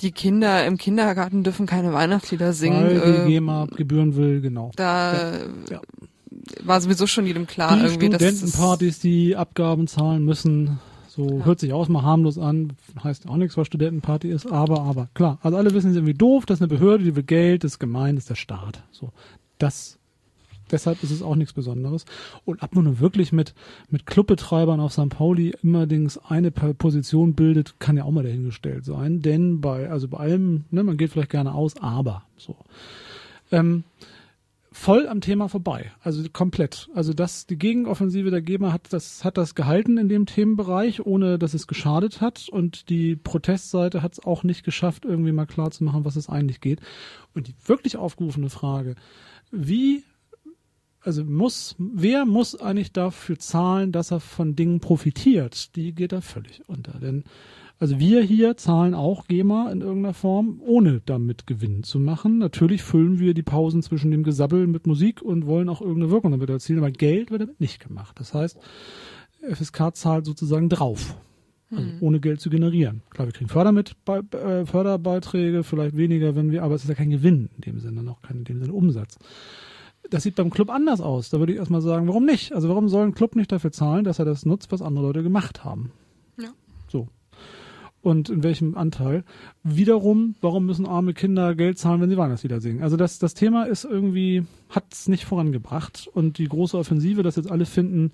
die 0.00 0.12
Kinder 0.12 0.64
im 0.66 0.76
Kindergarten 0.78 1.42
dürfen 1.44 1.66
keine 1.66 1.92
Weihnachtslieder 1.92 2.52
singen. 2.52 2.84
Weil 2.84 2.96
äh, 2.96 3.22
die 3.26 3.32
GEMA 3.32 3.66
Gebühren 3.76 4.16
will, 4.16 4.40
genau. 4.40 4.70
da 4.76 5.32
Ja. 5.70 5.80
war 6.62 6.80
sowieso 6.80 7.06
schon 7.06 7.26
jedem 7.26 7.46
klar 7.46 7.76
die 7.76 7.82
irgendwie, 7.84 8.08
dass 8.08 8.22
Studentenpartys, 8.22 9.00
die 9.00 9.36
Abgaben 9.36 9.86
zahlen 9.86 10.24
müssen, 10.24 10.78
so 11.08 11.38
Ja. 11.40 11.44
hört 11.44 11.58
sich 11.60 11.72
auch 11.72 11.88
mal 11.88 12.02
harmlos 12.02 12.38
an, 12.38 12.74
heißt 13.02 13.28
auch 13.28 13.36
nichts, 13.36 13.56
was 13.56 13.66
Studentenparty 13.66 14.28
ist, 14.30 14.46
aber, 14.50 14.82
aber, 14.82 15.08
klar, 15.14 15.38
also 15.42 15.56
alle 15.56 15.72
wissen, 15.74 15.90
es 15.90 15.96
irgendwie 15.96 16.14
doof, 16.14 16.46
das 16.46 16.58
ist 16.58 16.62
eine 16.62 16.68
Behörde, 16.68 17.04
die 17.04 17.16
will 17.16 17.24
Geld, 17.24 17.64
das 17.64 17.72
ist 17.72 17.78
gemein, 17.80 18.14
das 18.14 18.24
ist 18.24 18.30
der 18.30 18.34
Staat, 18.36 18.84
so, 18.92 19.10
das, 19.58 19.97
deshalb 20.68 21.02
ist 21.02 21.10
es 21.10 21.22
auch 21.22 21.36
nichts 21.36 21.52
Besonderes 21.52 22.04
und 22.44 22.62
ab 22.62 22.74
nun 22.74 23.00
wirklich 23.00 23.32
mit, 23.32 23.54
mit 23.90 24.06
Clubbetreibern 24.06 24.80
auf 24.80 24.92
St. 24.92 25.08
Pauli 25.08 25.54
immerdings 25.62 26.18
eine 26.18 26.50
Position 26.50 27.34
bildet, 27.34 27.80
kann 27.80 27.96
ja 27.96 28.04
auch 28.04 28.10
mal 28.10 28.24
dahingestellt 28.24 28.84
sein, 28.84 29.20
denn 29.20 29.60
bei, 29.60 29.90
also 29.90 30.08
bei 30.08 30.18
allem, 30.18 30.64
ne, 30.70 30.82
man 30.82 30.96
geht 30.96 31.10
vielleicht 31.10 31.30
gerne 31.30 31.54
aus, 31.54 31.76
aber, 31.80 32.22
so, 32.36 32.56
ähm, 33.50 33.84
voll 34.78 35.08
am 35.08 35.20
Thema 35.20 35.48
vorbei. 35.48 35.90
Also 36.02 36.22
komplett. 36.32 36.88
Also 36.94 37.12
das, 37.12 37.46
die 37.46 37.58
Gegenoffensive 37.58 38.30
der 38.30 38.42
GEMA 38.42 38.72
hat 38.72 38.92
das, 38.92 39.24
hat 39.24 39.36
das 39.36 39.54
gehalten 39.54 39.98
in 39.98 40.08
dem 40.08 40.24
Themenbereich, 40.24 41.04
ohne 41.04 41.38
dass 41.38 41.52
es 41.54 41.66
geschadet 41.66 42.20
hat. 42.20 42.48
Und 42.48 42.88
die 42.88 43.16
Protestseite 43.16 44.02
hat 44.02 44.12
es 44.12 44.24
auch 44.24 44.44
nicht 44.44 44.64
geschafft, 44.64 45.04
irgendwie 45.04 45.32
mal 45.32 45.46
klar 45.46 45.70
zu 45.72 45.84
machen, 45.84 46.04
was 46.04 46.16
es 46.16 46.28
eigentlich 46.28 46.60
geht. 46.60 46.80
Und 47.34 47.48
die 47.48 47.54
wirklich 47.66 47.96
aufgerufene 47.96 48.50
Frage, 48.50 48.94
wie, 49.50 50.04
also 51.00 51.24
muss, 51.24 51.76
wer 51.78 52.24
muss 52.24 52.54
eigentlich 52.54 52.92
dafür 52.92 53.38
zahlen, 53.38 53.92
dass 53.92 54.10
er 54.10 54.20
von 54.20 54.56
Dingen 54.56 54.80
profitiert? 54.80 55.76
Die 55.76 55.94
geht 55.94 56.12
da 56.12 56.20
völlig 56.20 56.68
unter. 56.68 56.98
Denn 56.98 57.24
also 57.80 58.00
wir 58.00 58.22
hier 58.22 58.56
zahlen 58.56 58.94
auch 58.94 59.28
GEMA 59.28 59.70
in 59.70 59.82
irgendeiner 59.82 60.14
Form, 60.14 60.60
ohne 60.60 61.00
damit 61.06 61.46
Gewinn 61.46 61.84
zu 61.84 62.00
machen. 62.00 62.38
Natürlich 62.38 62.82
füllen 62.82 63.20
wir 63.20 63.34
die 63.34 63.44
Pausen 63.44 63.82
zwischen 63.82 64.10
dem 64.10 64.24
Gesabbel 64.24 64.66
mit 64.66 64.88
Musik 64.88 65.22
und 65.22 65.46
wollen 65.46 65.68
auch 65.68 65.80
irgendeine 65.80 66.10
Wirkung 66.10 66.32
damit 66.32 66.50
erzielen, 66.50 66.80
aber 66.80 66.90
Geld 66.90 67.30
wird 67.30 67.42
damit 67.42 67.60
nicht 67.60 67.78
gemacht. 67.78 68.18
Das 68.18 68.34
heißt, 68.34 68.58
FSK 69.48 69.94
zahlt 69.94 70.26
sozusagen 70.26 70.68
drauf, 70.68 71.14
also 71.70 71.88
ohne 72.00 72.18
Geld 72.18 72.40
zu 72.40 72.50
generieren. 72.50 73.02
Klar, 73.10 73.28
wir 73.28 73.32
kriegen 73.32 73.48
Fördermit 73.48 73.94
bei, 74.04 74.18
äh, 74.18 74.66
Förderbeiträge, 74.66 75.62
vielleicht 75.62 75.96
weniger, 75.96 76.34
wenn 76.34 76.50
wir, 76.50 76.64
aber 76.64 76.74
es 76.74 76.82
ist 76.82 76.88
ja 76.88 76.96
kein 76.96 77.10
Gewinn 77.10 77.48
in 77.54 77.60
dem 77.60 77.78
Sinne, 77.78 78.02
noch 78.02 78.22
kein 78.22 78.38
in 78.38 78.44
dem 78.44 78.58
Sinne 78.58 78.72
Umsatz. 78.72 79.18
Das 80.10 80.22
sieht 80.22 80.36
beim 80.36 80.50
Club 80.50 80.70
anders 80.70 81.00
aus. 81.00 81.28
Da 81.30 81.38
würde 81.38 81.52
ich 81.52 81.58
erstmal 81.58 81.82
sagen, 81.82 82.06
warum 82.08 82.24
nicht? 82.24 82.52
Also 82.54 82.68
warum 82.68 82.88
soll 82.88 83.04
ein 83.06 83.14
Club 83.14 83.36
nicht 83.36 83.52
dafür 83.52 83.72
zahlen, 83.72 84.04
dass 84.04 84.18
er 84.18 84.24
das 84.24 84.46
nutzt, 84.46 84.72
was 84.72 84.80
andere 84.82 85.04
Leute 85.06 85.22
gemacht 85.22 85.64
haben? 85.64 85.92
Ja. 86.40 86.48
So. 86.88 87.08
und 88.00 88.30
in 88.30 88.42
welchem 88.44 88.76
Anteil. 88.76 89.24
Wiederum, 89.64 90.36
warum 90.40 90.64
müssen 90.66 90.86
arme 90.86 91.12
Kinder 91.14 91.54
Geld 91.56 91.78
zahlen, 91.78 92.00
wenn 92.00 92.08
sie 92.08 92.16
Weihnachtslieder 92.16 92.60
singen? 92.60 92.82
Also 92.82 92.96
das, 92.96 93.18
das 93.18 93.34
Thema 93.34 93.64
ist 93.64 93.84
irgendwie, 93.84 94.44
hat 94.70 94.84
es 94.92 95.08
nicht 95.08 95.24
vorangebracht 95.26 96.08
und 96.14 96.38
die 96.38 96.46
große 96.48 96.78
Offensive, 96.78 97.22
dass 97.22 97.36
jetzt 97.36 97.50
alle 97.50 97.66
finden, 97.66 98.12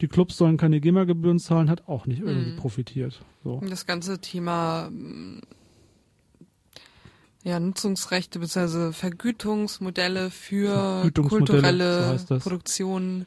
die 0.00 0.06
Clubs 0.06 0.36
sollen 0.36 0.58
keine 0.58 0.80
GEMA-Gebühren 0.80 1.38
zahlen, 1.40 1.70
hat 1.70 1.88
auch 1.88 2.06
nicht 2.06 2.20
irgendwie 2.20 2.52
Mhm. 2.52 2.56
profitiert. 2.56 3.20
So. 3.42 3.60
Das 3.68 3.86
ganze 3.86 4.20
Thema 4.20 4.90
ja, 7.44 7.58
Nutzungsrechte 7.60 8.38
bzw. 8.38 8.92
Vergütungsmodelle 8.92 10.30
für 10.30 10.68
Vergütungsmodelle, 11.00 11.28
so 11.28 11.28
kulturelle 11.36 12.24
das. 12.28 12.42
Produktionen. 12.42 13.26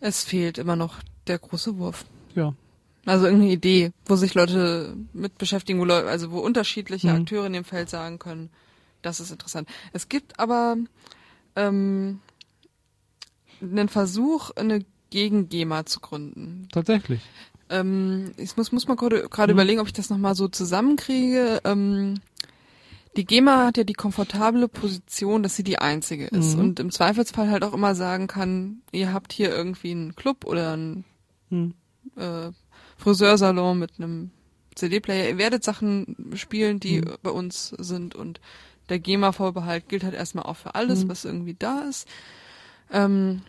Es 0.00 0.24
fehlt 0.24 0.58
immer 0.58 0.76
noch 0.76 0.96
der 1.26 1.38
große 1.38 1.78
Wurf. 1.78 2.04
Ja. 2.34 2.54
Also 3.06 3.24
irgendeine 3.26 3.52
Idee, 3.52 3.92
wo 4.06 4.16
sich 4.16 4.34
Leute 4.34 4.96
mit 5.12 5.38
beschäftigen, 5.38 5.80
wo 5.80 5.84
Leute, 5.84 6.08
also 6.08 6.30
wo 6.30 6.38
unterschiedliche 6.38 7.08
Mhm. 7.08 7.22
Akteure 7.22 7.46
in 7.46 7.52
dem 7.52 7.64
Feld 7.64 7.90
sagen 7.90 8.18
können, 8.18 8.50
das 9.02 9.18
ist 9.20 9.30
interessant. 9.32 9.68
Es 9.92 10.08
gibt 10.08 10.38
aber 10.38 10.76
ähm, 11.56 12.20
einen 13.60 13.88
Versuch, 13.88 14.50
eine 14.56 14.84
Gegen-GEMA 15.10 15.84
zu 15.86 16.00
gründen. 16.00 16.68
Tatsächlich. 16.72 17.20
Ähm, 17.70 18.32
ich 18.36 18.56
muss, 18.56 18.70
muss 18.72 18.86
mal 18.86 18.96
gerade 18.96 19.28
gerade 19.28 19.52
Mhm. 19.52 19.58
überlegen, 19.58 19.80
ob 19.80 19.86
ich 19.88 19.92
das 19.92 20.10
nochmal 20.10 20.34
so 20.34 20.48
zusammenkriege. 20.48 21.60
Ähm, 21.64 22.14
die 23.16 23.24
GEMA 23.26 23.66
hat 23.66 23.76
ja 23.76 23.84
die 23.84 23.92
komfortable 23.92 24.68
Position, 24.68 25.42
dass 25.42 25.54
sie 25.56 25.64
die 25.64 25.78
einzige 25.78 26.26
ist 26.28 26.54
Mhm. 26.54 26.60
und 26.60 26.80
im 26.80 26.90
Zweifelsfall 26.90 27.50
halt 27.50 27.62
auch 27.64 27.74
immer 27.74 27.94
sagen 27.94 28.26
kann, 28.26 28.82
ihr 28.90 29.12
habt 29.12 29.32
hier 29.32 29.50
irgendwie 29.50 29.90
einen 29.90 30.14
Club 30.16 30.44
oder 30.46 30.72
einen 30.72 31.04
Hm. 31.50 31.74
äh, 32.16 32.50
Friseursalon 32.96 33.78
mit 33.78 33.92
einem 33.98 34.30
CD-Player. 34.74 35.28
Ihr 35.28 35.38
werdet 35.38 35.62
Sachen 35.64 36.32
spielen, 36.34 36.80
die 36.80 37.00
Mhm. 37.02 37.16
bei 37.22 37.30
uns 37.30 37.68
sind 37.78 38.14
und 38.14 38.40
der 38.88 38.98
GEMA-Vorbehalt 38.98 39.88
gilt 39.88 40.04
halt 40.04 40.14
erstmal 40.14 40.44
auch 40.46 40.56
für 40.56 40.74
alles, 40.74 41.04
Mhm. 41.04 41.08
was 41.08 41.24
irgendwie 41.26 41.54
da 41.54 41.82
ist. 41.82 42.08
Ähm, 42.90 43.42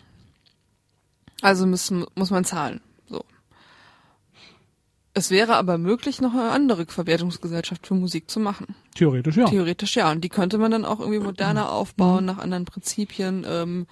also 1.41 1.66
müssen, 1.66 2.05
muss 2.16 2.30
man 2.32 2.45
zahlen. 2.45 2.82
Es 5.16 5.30
wäre 5.30 5.55
aber 5.55 5.78
möglich, 5.78 6.22
noch 6.22 6.34
eine 6.34 6.49
andere 6.49 6.88
Verwertungsgesellschaft 6.88 7.86
für 7.86 7.93
Musik 7.93 8.32
zu 8.32 8.39
machen. 8.39 8.76
Theoretisch 8.95 9.38
ja. 9.38 9.45
Theoretisch 9.45 9.95
ja. 9.95 10.11
Und 10.11 10.22
die 10.24 10.30
könnte 10.30 10.57
man 10.57 10.72
dann 10.72 10.86
auch 10.86 10.99
irgendwie 10.99 11.20
moderner 11.20 11.72
aufbauen, 11.72 12.26
nach 12.26 12.39
anderen 12.39 12.66
Prinzipien, 12.66 13.45
ähm, 13.47 13.86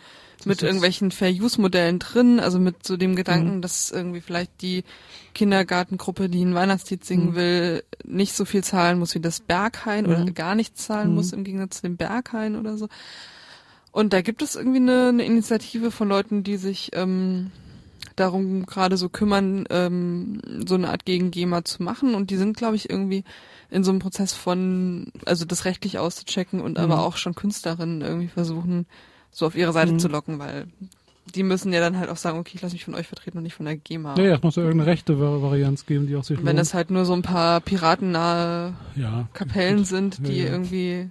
mit 0.45 0.63
irgendwelchen 0.63 1.11
Fair-Use-Modellen 1.11 1.99
drin, 1.99 2.39
also 2.39 2.57
mit 2.57 2.87
so 2.87 2.97
dem 2.97 3.15
Gedanken, 3.15 3.57
Mhm. 3.57 3.61
dass 3.61 3.91
irgendwie 3.91 4.21
vielleicht 4.21 4.63
die 4.63 4.83
Kindergartengruppe, 5.35 6.29
die 6.29 6.43
ein 6.43 6.55
Weihnachtslied 6.55 7.05
singen 7.05 7.31
Mhm. 7.31 7.35
will, 7.35 7.83
nicht 8.03 8.33
so 8.33 8.45
viel 8.45 8.63
zahlen 8.63 8.97
muss 8.97 9.13
wie 9.13 9.19
das 9.19 9.39
Berghain 9.39 10.07
oder 10.07 10.19
Mhm. 10.25 10.33
gar 10.33 10.55
nichts 10.55 10.87
zahlen 10.87 11.09
Mhm. 11.09 11.15
muss 11.15 11.33
im 11.33 11.43
Gegensatz 11.43 11.77
zu 11.77 11.81
dem 11.83 11.97
Berghain 11.97 12.55
oder 12.55 12.75
so. 12.77 12.87
Und 13.91 14.13
da 14.13 14.21
gibt 14.21 14.41
es 14.41 14.55
irgendwie 14.55 14.77
eine, 14.79 15.09
eine 15.09 15.25
Initiative 15.25 15.91
von 15.91 16.07
Leuten, 16.09 16.41
die 16.43 16.57
sich 16.57 16.89
ähm, 16.93 17.51
darum 18.15 18.65
gerade 18.65 18.97
so 18.97 19.09
kümmern, 19.09 19.65
ähm, 19.69 20.41
so 20.67 20.75
eine 20.75 20.89
Art 20.89 21.05
Gegen-GEMA 21.05 21.63
zu 21.63 21.83
machen. 21.83 22.13
Und 22.15 22.29
die 22.29 22.37
sind, 22.37 22.57
glaube 22.57 22.75
ich, 22.75 22.89
irgendwie 22.89 23.23
in 23.69 23.83
so 23.83 23.91
einem 23.91 23.99
Prozess 23.99 24.33
von, 24.33 25.11
also 25.25 25.45
das 25.45 25.65
rechtlich 25.65 25.97
auszuchecken 25.99 26.59
und 26.61 26.73
Mhm. 26.77 26.83
aber 26.83 27.05
auch 27.05 27.17
schon 27.17 27.35
Künstlerinnen 27.35 28.01
irgendwie 28.01 28.27
versuchen, 28.27 28.85
so 29.31 29.45
auf 29.45 29.55
ihre 29.55 29.73
Seite 29.73 29.93
Mhm. 29.93 29.99
zu 29.99 30.07
locken, 30.09 30.39
weil 30.39 30.67
die 31.35 31.43
müssen 31.43 31.71
ja 31.71 31.79
dann 31.79 31.97
halt 31.97 32.09
auch 32.09 32.17
sagen, 32.17 32.39
okay, 32.39 32.53
ich 32.55 32.61
lasse 32.61 32.73
mich 32.73 32.83
von 32.83 32.95
euch 32.95 33.07
vertreten 33.07 33.37
und 33.37 33.43
nicht 33.43 33.53
von 33.55 33.65
der 33.65 33.77
GEMA. 33.77 34.15
Ja, 34.17 34.23
ja, 34.23 34.35
es 34.35 34.43
muss 34.43 34.55
ja 34.57 34.63
irgendeine 34.63 34.91
rechte 34.91 35.13
Vari- 35.13 35.41
Varianz 35.41 35.85
geben, 35.85 36.07
die 36.07 36.15
auch 36.17 36.23
sich 36.23 36.37
Wenn 36.39 36.47
lohnt. 36.57 36.59
es 36.59 36.73
halt 36.73 36.91
nur 36.91 37.05
so 37.05 37.13
ein 37.13 37.21
paar 37.21 37.61
piratennahe 37.61 38.73
ja, 38.95 39.27
Kapellen 39.33 39.85
sind, 39.85 40.27
die 40.27 40.39
Ja, 40.39 40.45
ja. 40.45 40.51
irgendwie 40.51 41.09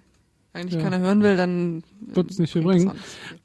eigentlich 0.53 0.75
Ja. 0.75 0.89
keiner 0.89 0.99
hören 0.99 1.23
will, 1.23 1.37
dann 1.37 1.83
Wird's 2.01 2.39
nicht 2.39 2.53
viel 2.53 2.63
das 2.63 2.71
bringen. 2.73 2.93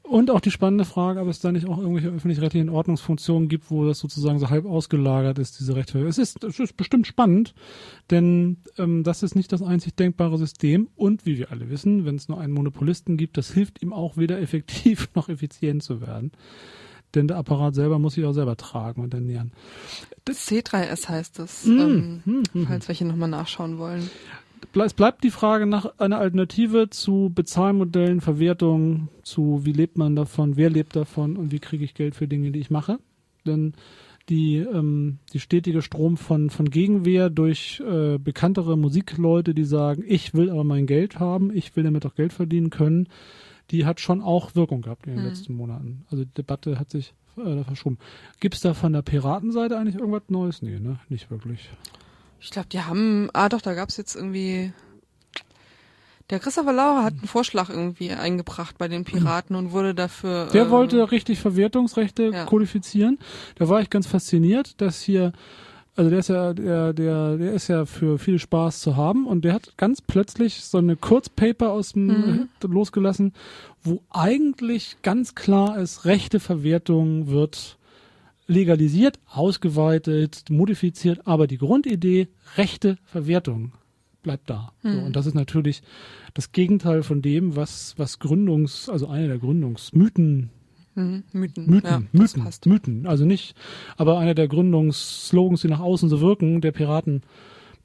Und 0.02 0.30
auch 0.30 0.40
die 0.40 0.50
spannende 0.50 0.84
Frage, 0.84 1.20
ob 1.20 1.28
es 1.28 1.40
da 1.40 1.52
nicht 1.52 1.68
auch 1.68 1.78
irgendwelche 1.78 2.08
öffentlich-rechtlichen 2.08 2.68
Ordnungsfunktionen 2.68 3.48
gibt, 3.48 3.70
wo 3.70 3.84
das 3.86 3.98
sozusagen 3.98 4.38
so 4.38 4.50
halb 4.50 4.66
ausgelagert 4.66 5.38
ist, 5.38 5.60
diese 5.60 5.76
Rechte. 5.76 6.04
Es 6.06 6.18
ist, 6.18 6.42
es 6.44 6.58
ist 6.58 6.76
bestimmt 6.76 7.06
spannend, 7.06 7.54
denn 8.10 8.58
ähm, 8.78 9.04
das 9.04 9.22
ist 9.22 9.34
nicht 9.36 9.52
das 9.52 9.62
einzig 9.62 9.94
denkbare 9.94 10.36
System. 10.38 10.88
Und 10.96 11.26
wie 11.26 11.38
wir 11.38 11.50
alle 11.52 11.70
wissen, 11.70 12.04
wenn 12.04 12.16
es 12.16 12.28
nur 12.28 12.40
einen 12.40 12.52
Monopolisten 12.52 13.16
gibt, 13.16 13.36
das 13.36 13.52
hilft 13.52 13.82
ihm 13.82 13.92
auch 13.92 14.16
weder 14.16 14.40
effektiv 14.40 15.08
noch 15.14 15.28
effizient 15.28 15.82
zu 15.82 16.00
werden. 16.00 16.32
Denn 17.14 17.28
der 17.28 17.36
Apparat 17.38 17.74
selber 17.74 17.98
muss 17.98 18.14
sich 18.14 18.24
auch 18.24 18.32
selber 18.32 18.56
tragen 18.56 19.00
und 19.02 19.14
ernähren. 19.14 19.52
C3S 20.28 21.08
heißt 21.08 21.38
es, 21.38 21.64
Mm, 21.64 21.78
ähm, 21.80 22.22
mm, 22.24 22.42
mm. 22.52 22.66
falls 22.66 22.88
welche 22.88 23.04
nochmal 23.04 23.28
nachschauen 23.28 23.78
wollen. 23.78 24.10
Es 24.74 24.94
bleibt 24.94 25.24
die 25.24 25.30
Frage 25.30 25.66
nach 25.66 25.98
einer 25.98 26.18
Alternative 26.18 26.90
zu 26.90 27.32
Bezahlmodellen, 27.34 28.20
Verwertung, 28.20 29.08
zu 29.22 29.60
wie 29.64 29.72
lebt 29.72 29.96
man 29.96 30.14
davon, 30.16 30.56
wer 30.56 30.68
lebt 30.70 30.94
davon 30.96 31.36
und 31.36 31.50
wie 31.50 31.58
kriege 31.60 31.84
ich 31.84 31.94
Geld 31.94 32.14
für 32.14 32.28
Dinge, 32.28 32.50
die 32.52 32.60
ich 32.60 32.70
mache. 32.70 32.98
Denn 33.46 33.72
die, 34.28 34.56
ähm, 34.56 35.18
die 35.32 35.40
stetige 35.40 35.82
Strom 35.82 36.16
von, 36.16 36.50
von 36.50 36.68
Gegenwehr 36.68 37.30
durch 37.30 37.80
äh, 37.86 38.18
bekanntere 38.18 38.76
Musikleute, 38.76 39.54
die 39.54 39.64
sagen, 39.64 40.02
ich 40.06 40.34
will 40.34 40.50
aber 40.50 40.64
mein 40.64 40.86
Geld 40.86 41.20
haben, 41.20 41.54
ich 41.54 41.74
will 41.76 41.84
damit 41.84 42.04
auch 42.04 42.14
Geld 42.14 42.32
verdienen 42.32 42.70
können, 42.70 43.08
die 43.70 43.86
hat 43.86 44.00
schon 44.00 44.20
auch 44.20 44.54
Wirkung 44.54 44.82
gehabt 44.82 45.06
in 45.06 45.14
den 45.14 45.22
Mhm. 45.22 45.28
letzten 45.28 45.54
Monaten. 45.54 46.04
Also 46.10 46.24
die 46.24 46.34
Debatte 46.34 46.78
hat 46.78 46.90
sich 46.90 47.14
äh, 47.38 47.62
verschoben. 47.64 47.98
Gibt 48.40 48.54
es 48.56 48.60
da 48.60 48.74
von 48.74 48.92
der 48.92 49.02
Piratenseite 49.02 49.78
eigentlich 49.78 49.96
irgendwas 49.96 50.22
Neues? 50.28 50.60
Nee, 50.60 50.80
ne? 50.80 50.98
Nicht 51.08 51.30
wirklich. 51.30 51.70
Ich 52.40 52.50
glaube, 52.50 52.68
die 52.70 52.80
haben, 52.80 53.28
ah 53.32 53.48
doch, 53.48 53.60
da 53.60 53.74
gab's 53.74 53.96
jetzt 53.96 54.14
irgendwie, 54.14 54.72
der 56.30 56.38
Christopher 56.38 56.72
Lauer 56.72 57.04
hat 57.04 57.14
einen 57.14 57.28
Vorschlag 57.28 57.68
irgendwie 57.70 58.10
eingebracht 58.12 58.78
bei 58.78 58.88
den 58.88 59.04
Piraten 59.04 59.56
und 59.56 59.72
wurde 59.72 59.94
dafür. 59.94 60.46
Der 60.52 60.66
äh, 60.66 60.70
wollte 60.70 61.10
richtig 61.10 61.38
Verwertungsrechte 61.40 62.30
ja. 62.32 62.44
kodifizieren. 62.44 63.18
Da 63.56 63.68
war 63.68 63.80
ich 63.80 63.90
ganz 63.90 64.06
fasziniert, 64.06 64.80
dass 64.80 65.00
hier, 65.00 65.32
also 65.94 66.10
der 66.10 66.18
ist 66.18 66.28
ja, 66.28 66.52
der, 66.52 66.92
der, 66.92 67.36
der 67.36 67.52
ist 67.52 67.68
ja 67.68 67.86
für 67.86 68.18
viel 68.18 68.38
Spaß 68.38 68.80
zu 68.80 68.96
haben 68.96 69.26
und 69.26 69.44
der 69.44 69.54
hat 69.54 69.76
ganz 69.76 70.02
plötzlich 70.02 70.64
so 70.64 70.78
eine 70.78 70.96
Kurzpaper 70.96 71.70
aus 71.70 71.92
dem 71.92 72.06
Mhm. 72.06 72.48
losgelassen, 72.62 73.32
wo 73.82 74.02
eigentlich 74.10 74.96
ganz 75.02 75.34
klar 75.34 75.78
ist, 75.78 76.04
rechte 76.04 76.40
Verwertung 76.40 77.28
wird 77.28 77.78
legalisiert, 78.46 79.18
ausgeweitet, 79.26 80.44
modifiziert, 80.50 81.26
aber 81.26 81.46
die 81.46 81.58
Grundidee, 81.58 82.28
rechte 82.56 82.96
Verwertung 83.04 83.72
bleibt 84.22 84.50
da. 84.50 84.72
So, 84.82 84.88
Mhm. 84.88 85.02
und 85.04 85.16
das 85.16 85.26
ist 85.26 85.34
natürlich 85.34 85.82
das 86.34 86.52
Gegenteil 86.52 87.02
von 87.02 87.22
dem, 87.22 87.56
was, 87.56 87.94
was 87.96 88.18
Gründungs, 88.18 88.88
also 88.88 89.06
eine 89.08 89.28
der 89.28 89.38
Gründungsmythen 89.38 90.50
Mythen. 90.98 91.66
Mythen, 91.66 91.84
ja, 91.84 92.02
Mythen. 92.12 92.48
Mythen. 92.64 93.06
Also 93.06 93.26
nicht, 93.26 93.54
aber 93.98 94.18
einer 94.18 94.34
der 94.34 94.48
Gründungsslogans, 94.48 95.60
die 95.60 95.68
nach 95.68 95.80
außen 95.80 96.08
so 96.08 96.22
wirken, 96.22 96.62
der 96.62 96.72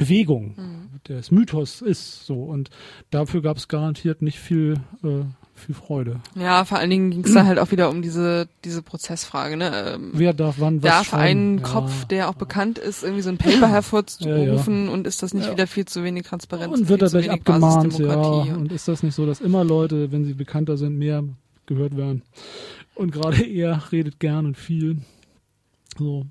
Piratenbewegung, 0.06 0.56
Mhm. 0.58 0.90
des 1.08 1.32
Mythos 1.32 1.82
ist 1.82 2.26
so. 2.26 2.44
Und 2.44 2.70
dafür 3.10 3.42
gab 3.42 3.58
es 3.58 3.68
garantiert 3.68 4.22
nicht 4.22 4.40
viel, 4.40 4.76
äh, 5.04 5.24
viel 5.56 5.76
Freude. 5.76 6.22
Ja, 6.36 6.66
vor 6.66 6.80
allen 6.80 6.90
Dingen 6.90 7.12
ging's 7.12 7.34
da 7.34 7.46
halt 7.46 7.60
auch 7.60 7.72
wieder 7.72 7.90
um 7.90 8.02
diese, 8.02 8.48
diese 8.66 8.82
Prozessfrage, 8.82 9.58
ne? 9.58 9.94
Ähm, 9.96 10.12
Wer 10.14 10.34
darf 10.34 10.56
wann 10.60 10.82
was 10.82 10.90
darf 10.90 11.08
schreiben? 11.10 11.56
ein 11.56 11.58
Ja. 11.60 11.64
Kopf, 11.64 12.06
der 12.06 12.30
auch 12.30 12.34
bekannt 12.36 12.78
ist, 12.80 13.04
irgendwie 13.04 13.22
so 13.22 13.30
ein 13.30 13.38
Paper 13.38 13.68
hervorzurufen 13.70 14.90
und 14.90 15.06
ist 15.08 15.22
das 15.24 15.34
nicht 15.34 15.46
Ja. 15.48 15.52
wieder 15.54 15.68
viel 15.68 15.86
zu 15.86 16.04
wenig 16.04 16.24
Transparenz? 16.26 16.74
Und 16.74 16.90
wird 16.90 17.02
er 17.04 17.14
wenig 17.14 17.32
abgemahnt, 17.32 17.98
ja. 18.00 18.08
Basisdemokratie 18.08 18.52
Und 18.52 18.72
ist 18.72 18.88
das 18.88 19.04
nicht 19.04 19.14
so, 19.16 19.26
dass 19.26 19.40
immer 19.42 19.64
Leute, 19.64 20.12
wenn 20.12 20.26
sie 20.26 20.34
bekannter 20.34 20.78
sind, 20.78 20.98
mehr 20.98 21.24
gehört 21.68 21.96
werden? 21.96 22.24
Und 22.96 23.12
gerade 23.12 23.42
er 23.46 23.82
redet 23.92 24.20
gern 24.20 24.46
und 24.48 24.58
viel. 24.58 24.98
So. 25.98 26.26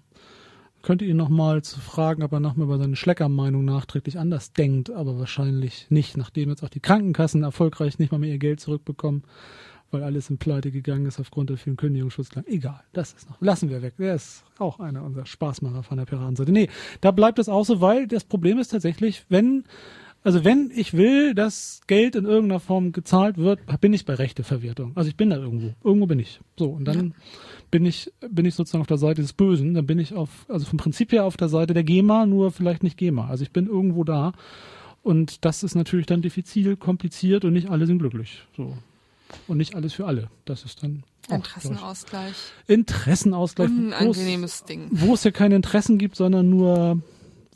Könnte 0.82 1.04
ihn 1.04 1.16
nochmal 1.16 1.62
zu 1.62 1.78
fragen, 1.78 2.22
ob 2.22 2.32
er 2.32 2.40
nochmal 2.40 2.66
über 2.66 2.78
seine 2.78 2.96
Schleckermeinung 2.96 3.64
nachträglich 3.64 4.18
anders 4.18 4.52
denkt, 4.52 4.90
aber 4.90 5.18
wahrscheinlich 5.18 5.86
nicht, 5.90 6.16
nachdem 6.16 6.48
jetzt 6.48 6.62
auch 6.62 6.70
die 6.70 6.80
Krankenkassen 6.80 7.42
erfolgreich 7.42 7.98
nicht 7.98 8.12
mal 8.12 8.18
mehr 8.18 8.30
ihr 8.30 8.38
Geld 8.38 8.60
zurückbekommen, 8.60 9.24
weil 9.90 10.02
alles 10.02 10.30
in 10.30 10.38
Pleite 10.38 10.70
gegangen 10.70 11.06
ist 11.06 11.20
aufgrund 11.20 11.50
der 11.50 11.58
vielen 11.58 11.76
Kündigungsschutzklagen. 11.76 12.50
Egal, 12.50 12.80
das 12.92 13.12
ist 13.12 13.28
noch. 13.28 13.40
Lassen 13.40 13.68
wir 13.68 13.82
weg. 13.82 13.94
Der 13.98 14.14
ist 14.14 14.44
auch 14.58 14.80
einer 14.80 15.02
unserer 15.02 15.26
Spaßmacher 15.26 15.82
von 15.82 15.98
der 15.98 16.06
Piratenseite. 16.06 16.52
Nee, 16.52 16.68
da 17.00 17.10
bleibt 17.10 17.38
es 17.38 17.48
auch 17.48 17.64
so, 17.64 17.80
weil 17.80 18.06
das 18.06 18.24
Problem 18.24 18.58
ist 18.58 18.68
tatsächlich, 18.68 19.24
wenn 19.28 19.64
also 20.22 20.44
wenn 20.44 20.70
ich 20.74 20.92
will, 20.94 21.34
dass 21.34 21.80
Geld 21.86 22.14
in 22.14 22.24
irgendeiner 22.26 22.60
Form 22.60 22.92
gezahlt 22.92 23.38
wird, 23.38 23.60
bin 23.80 23.92
ich 23.92 24.04
bei 24.04 24.14
Rechteverwertung. 24.14 24.92
Also 24.94 25.08
ich 25.08 25.16
bin 25.16 25.30
da 25.30 25.36
irgendwo. 25.36 25.74
Irgendwo 25.82 26.06
bin 26.06 26.18
ich. 26.18 26.40
So, 26.58 26.66
und 26.70 26.84
dann 26.84 27.14
bin 27.70 27.86
ich, 27.86 28.12
bin 28.28 28.44
ich 28.44 28.54
sozusagen 28.54 28.82
auf 28.82 28.86
der 28.88 28.98
Seite 28.98 29.22
des 29.22 29.32
Bösen. 29.32 29.74
Dann 29.74 29.86
bin 29.86 29.98
ich 29.98 30.14
auf, 30.14 30.28
also 30.48 30.66
vom 30.66 30.76
Prinzip 30.78 31.12
her 31.12 31.24
auf 31.24 31.36
der 31.36 31.48
Seite 31.48 31.72
der 31.74 31.84
GEMA, 31.84 32.26
nur 32.26 32.50
vielleicht 32.52 32.82
nicht 32.82 32.96
GEMA. 32.98 33.28
Also 33.28 33.42
ich 33.44 33.50
bin 33.52 33.66
irgendwo 33.66 34.04
da. 34.04 34.32
Und 35.02 35.44
das 35.46 35.62
ist 35.62 35.74
natürlich 35.74 36.04
dann 36.06 36.20
diffizil, 36.20 36.76
kompliziert 36.76 37.44
und 37.46 37.54
nicht 37.54 37.70
alle 37.70 37.86
sind 37.86 37.98
glücklich. 38.00 38.42
So. 38.56 38.76
Und 39.48 39.56
nicht 39.56 39.74
alles 39.74 39.94
für 39.94 40.06
alle. 40.06 40.28
Das 40.44 40.64
ist 40.64 40.82
dann 40.82 41.04
auch, 41.28 41.36
Interessenausgleich. 41.36 42.34
Interessenausgleich. 42.66 43.70
wo 43.70 43.72
es- 43.72 43.78
Unangenehmes 43.86 44.64
Ding. 44.64 44.88
wo 44.90 45.14
es 45.14 45.24
ja 45.24 45.30
keine 45.30 45.56
Interessen 45.56 45.96
gibt, 45.98 46.16
sondern 46.16 46.50
nur 46.50 46.98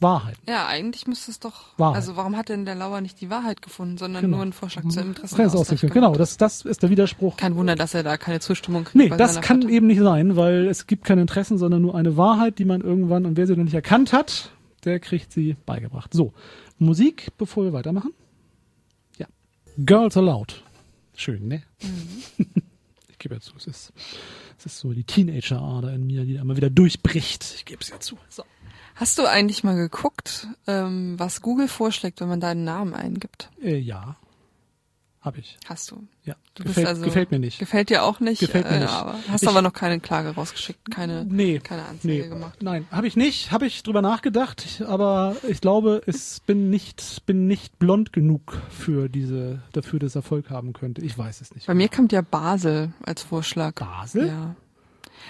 Wahrheit. 0.05 0.37
Ja, 0.47 0.67
eigentlich 0.69 1.07
müsste 1.07 1.31
es 1.33 1.41
doch. 1.41 1.65
Wahrheit. 1.79 1.97
Also 1.97 2.17
warum 2.17 2.37
hat 2.37 2.49
denn 2.51 2.65
der 2.65 2.75
Lauer 2.77 3.01
nicht 3.01 3.21
die 3.21 3.31
Wahrheit 3.31 3.63
gefunden, 3.63 3.99
sondern 3.99 4.23
Genau. 4.23 4.37
nur 4.37 4.43
einen 4.43 4.53
Vorschlag 4.53 4.87
zur 4.89 5.03
Interessenausgleich? 5.03 5.81
Genau, 5.93 6.15
das, 6.15 6.37
das 6.37 6.63
ist 6.63 6.83
der 6.83 6.91
Widerspruch. 6.91 7.37
Kein 7.37 7.57
Wunder, 7.57 7.75
dass 7.75 7.95
er 7.95 8.03
da 8.03 8.17
keine 8.17 8.39
Zustimmung 8.41 8.85
kriegt. 8.85 8.95
Nee, 8.95 9.17
das 9.17 9.41
kann 9.41 9.61
Partei. 9.61 9.75
eben 9.75 9.87
nicht 9.89 10.01
sein, 10.01 10.37
weil 10.37 10.69
es 10.69 10.87
gibt 10.87 11.05
keine 11.05 11.23
Interessen, 11.23 11.59
sondern 11.59 11.83
nur 11.83 11.95
eine 11.95 12.17
Wahrheit, 12.17 12.59
die 12.59 12.65
man 12.65 12.83
irgendwann, 12.83 13.27
und 13.27 13.37
wer 13.37 13.47
sie 13.47 13.57
noch 13.57 13.65
nicht 13.65 13.75
erkannt 13.75 14.13
hat, 14.13 14.51
der 14.85 15.01
kriegt 15.01 15.33
sie 15.33 15.57
beigebracht. 15.67 16.13
So, 16.13 16.33
Musik, 16.79 17.29
bevor 17.39 17.65
wir 17.65 17.73
weitermachen. 17.73 18.13
Ja. 19.19 19.27
Girls 19.79 20.17
Aloud. 20.17 20.63
Schön, 21.17 21.49
ne? 21.49 21.63
Mhm. 21.83 22.47
ich 23.09 23.19
gebe 23.19 23.37
ja 23.37 23.41
zu, 23.41 23.53
es 23.57 23.67
ist, 23.67 23.93
es 24.59 24.67
ist 24.67 24.79
so 24.79 24.93
die 24.93 25.05
Teenager-Ader 25.05 25.93
in 25.95 26.07
mir, 26.07 26.25
die 26.25 26.35
da 26.35 26.43
immer 26.43 26.57
wieder 26.57 26.71
durchbricht. 26.71 27.55
Ich 27.57 27.65
gebe 27.65 27.81
es 27.81 27.89
ja 27.89 27.99
zu. 28.01 28.19
So. 28.29 28.45
Hast 28.95 29.19
du 29.19 29.27
eigentlich 29.27 29.65
mal 29.65 29.75
geguckt, 29.77 30.47
ähm, 30.67 31.19
was 31.19 31.43
Google 31.43 31.69
vorschlägt, 31.69 32.21
wenn 32.21 32.29
man 32.29 32.41
deinen 32.41 32.65
Namen 32.65 32.95
eingibt? 32.95 33.51
Äh, 33.63 33.77
ja. 33.77 34.17
Habe 35.21 35.39
ich. 35.39 35.57
Hast 35.67 35.91
du. 35.91 36.07
Ja. 36.25 36.35
Du 36.55 36.65
gefällt, 36.65 36.85
bist 36.85 36.87
also, 36.89 37.03
gefällt 37.03 37.31
mir 37.31 37.39
nicht. 37.39 37.59
Gefällt 37.59 37.89
dir 37.89 38.05
auch 38.05 38.21
nicht. 38.21 38.41
Gefällt 38.41 38.67
mir 38.71 38.77
äh, 38.77 38.81
nicht. 38.81 38.93
Aber 38.93 39.15
hast 39.31 39.43
Ich- 39.43 39.49
aber 39.49 39.63
noch 39.63 39.73
keine 39.73 39.99
Klage 39.99 40.29
rausgeschickt, 40.35 40.91
keine, 40.91 41.25
Nee, 41.25 41.61
keine 41.61 41.87
Anzeige 41.87 42.25
nee, 42.25 42.29
gemacht. 42.29 42.63
nein, 42.63 42.87
habe 42.91 43.07
ich 43.07 43.17
nicht, 43.17 43.51
habe 43.51 43.65
ich 43.67 43.83
drüber 43.83 44.03
nachgedacht, 44.03 44.63
ich- 44.67 44.87
aber 44.87 45.35
ich 45.49 45.63
glaube, 45.63 46.03
es 46.07 46.41
bin 46.41 46.69
nicht, 46.69 47.23
bin 47.25 47.47
nicht 47.47 47.79
blond 47.79 48.13
genug 48.13 48.61
für 48.69 49.09
diese, 49.09 49.63
dafür, 49.73 49.99
dass 49.99 50.15
Erfolg 50.15 50.51
haben 50.51 50.75
könnte. 50.75 51.01
Ich 51.01 51.17
weiß 51.17 51.41
es 51.41 51.55
nicht. 51.55 51.67
Bei 51.67 51.75
mir 51.75 51.89
kommt 51.89 52.13
ja 52.13 52.21
Basel 52.21 52.93
als 53.03 53.23
Vorschlag. 53.23 53.73
Basel? 53.77 54.27
Ja. 54.29 54.55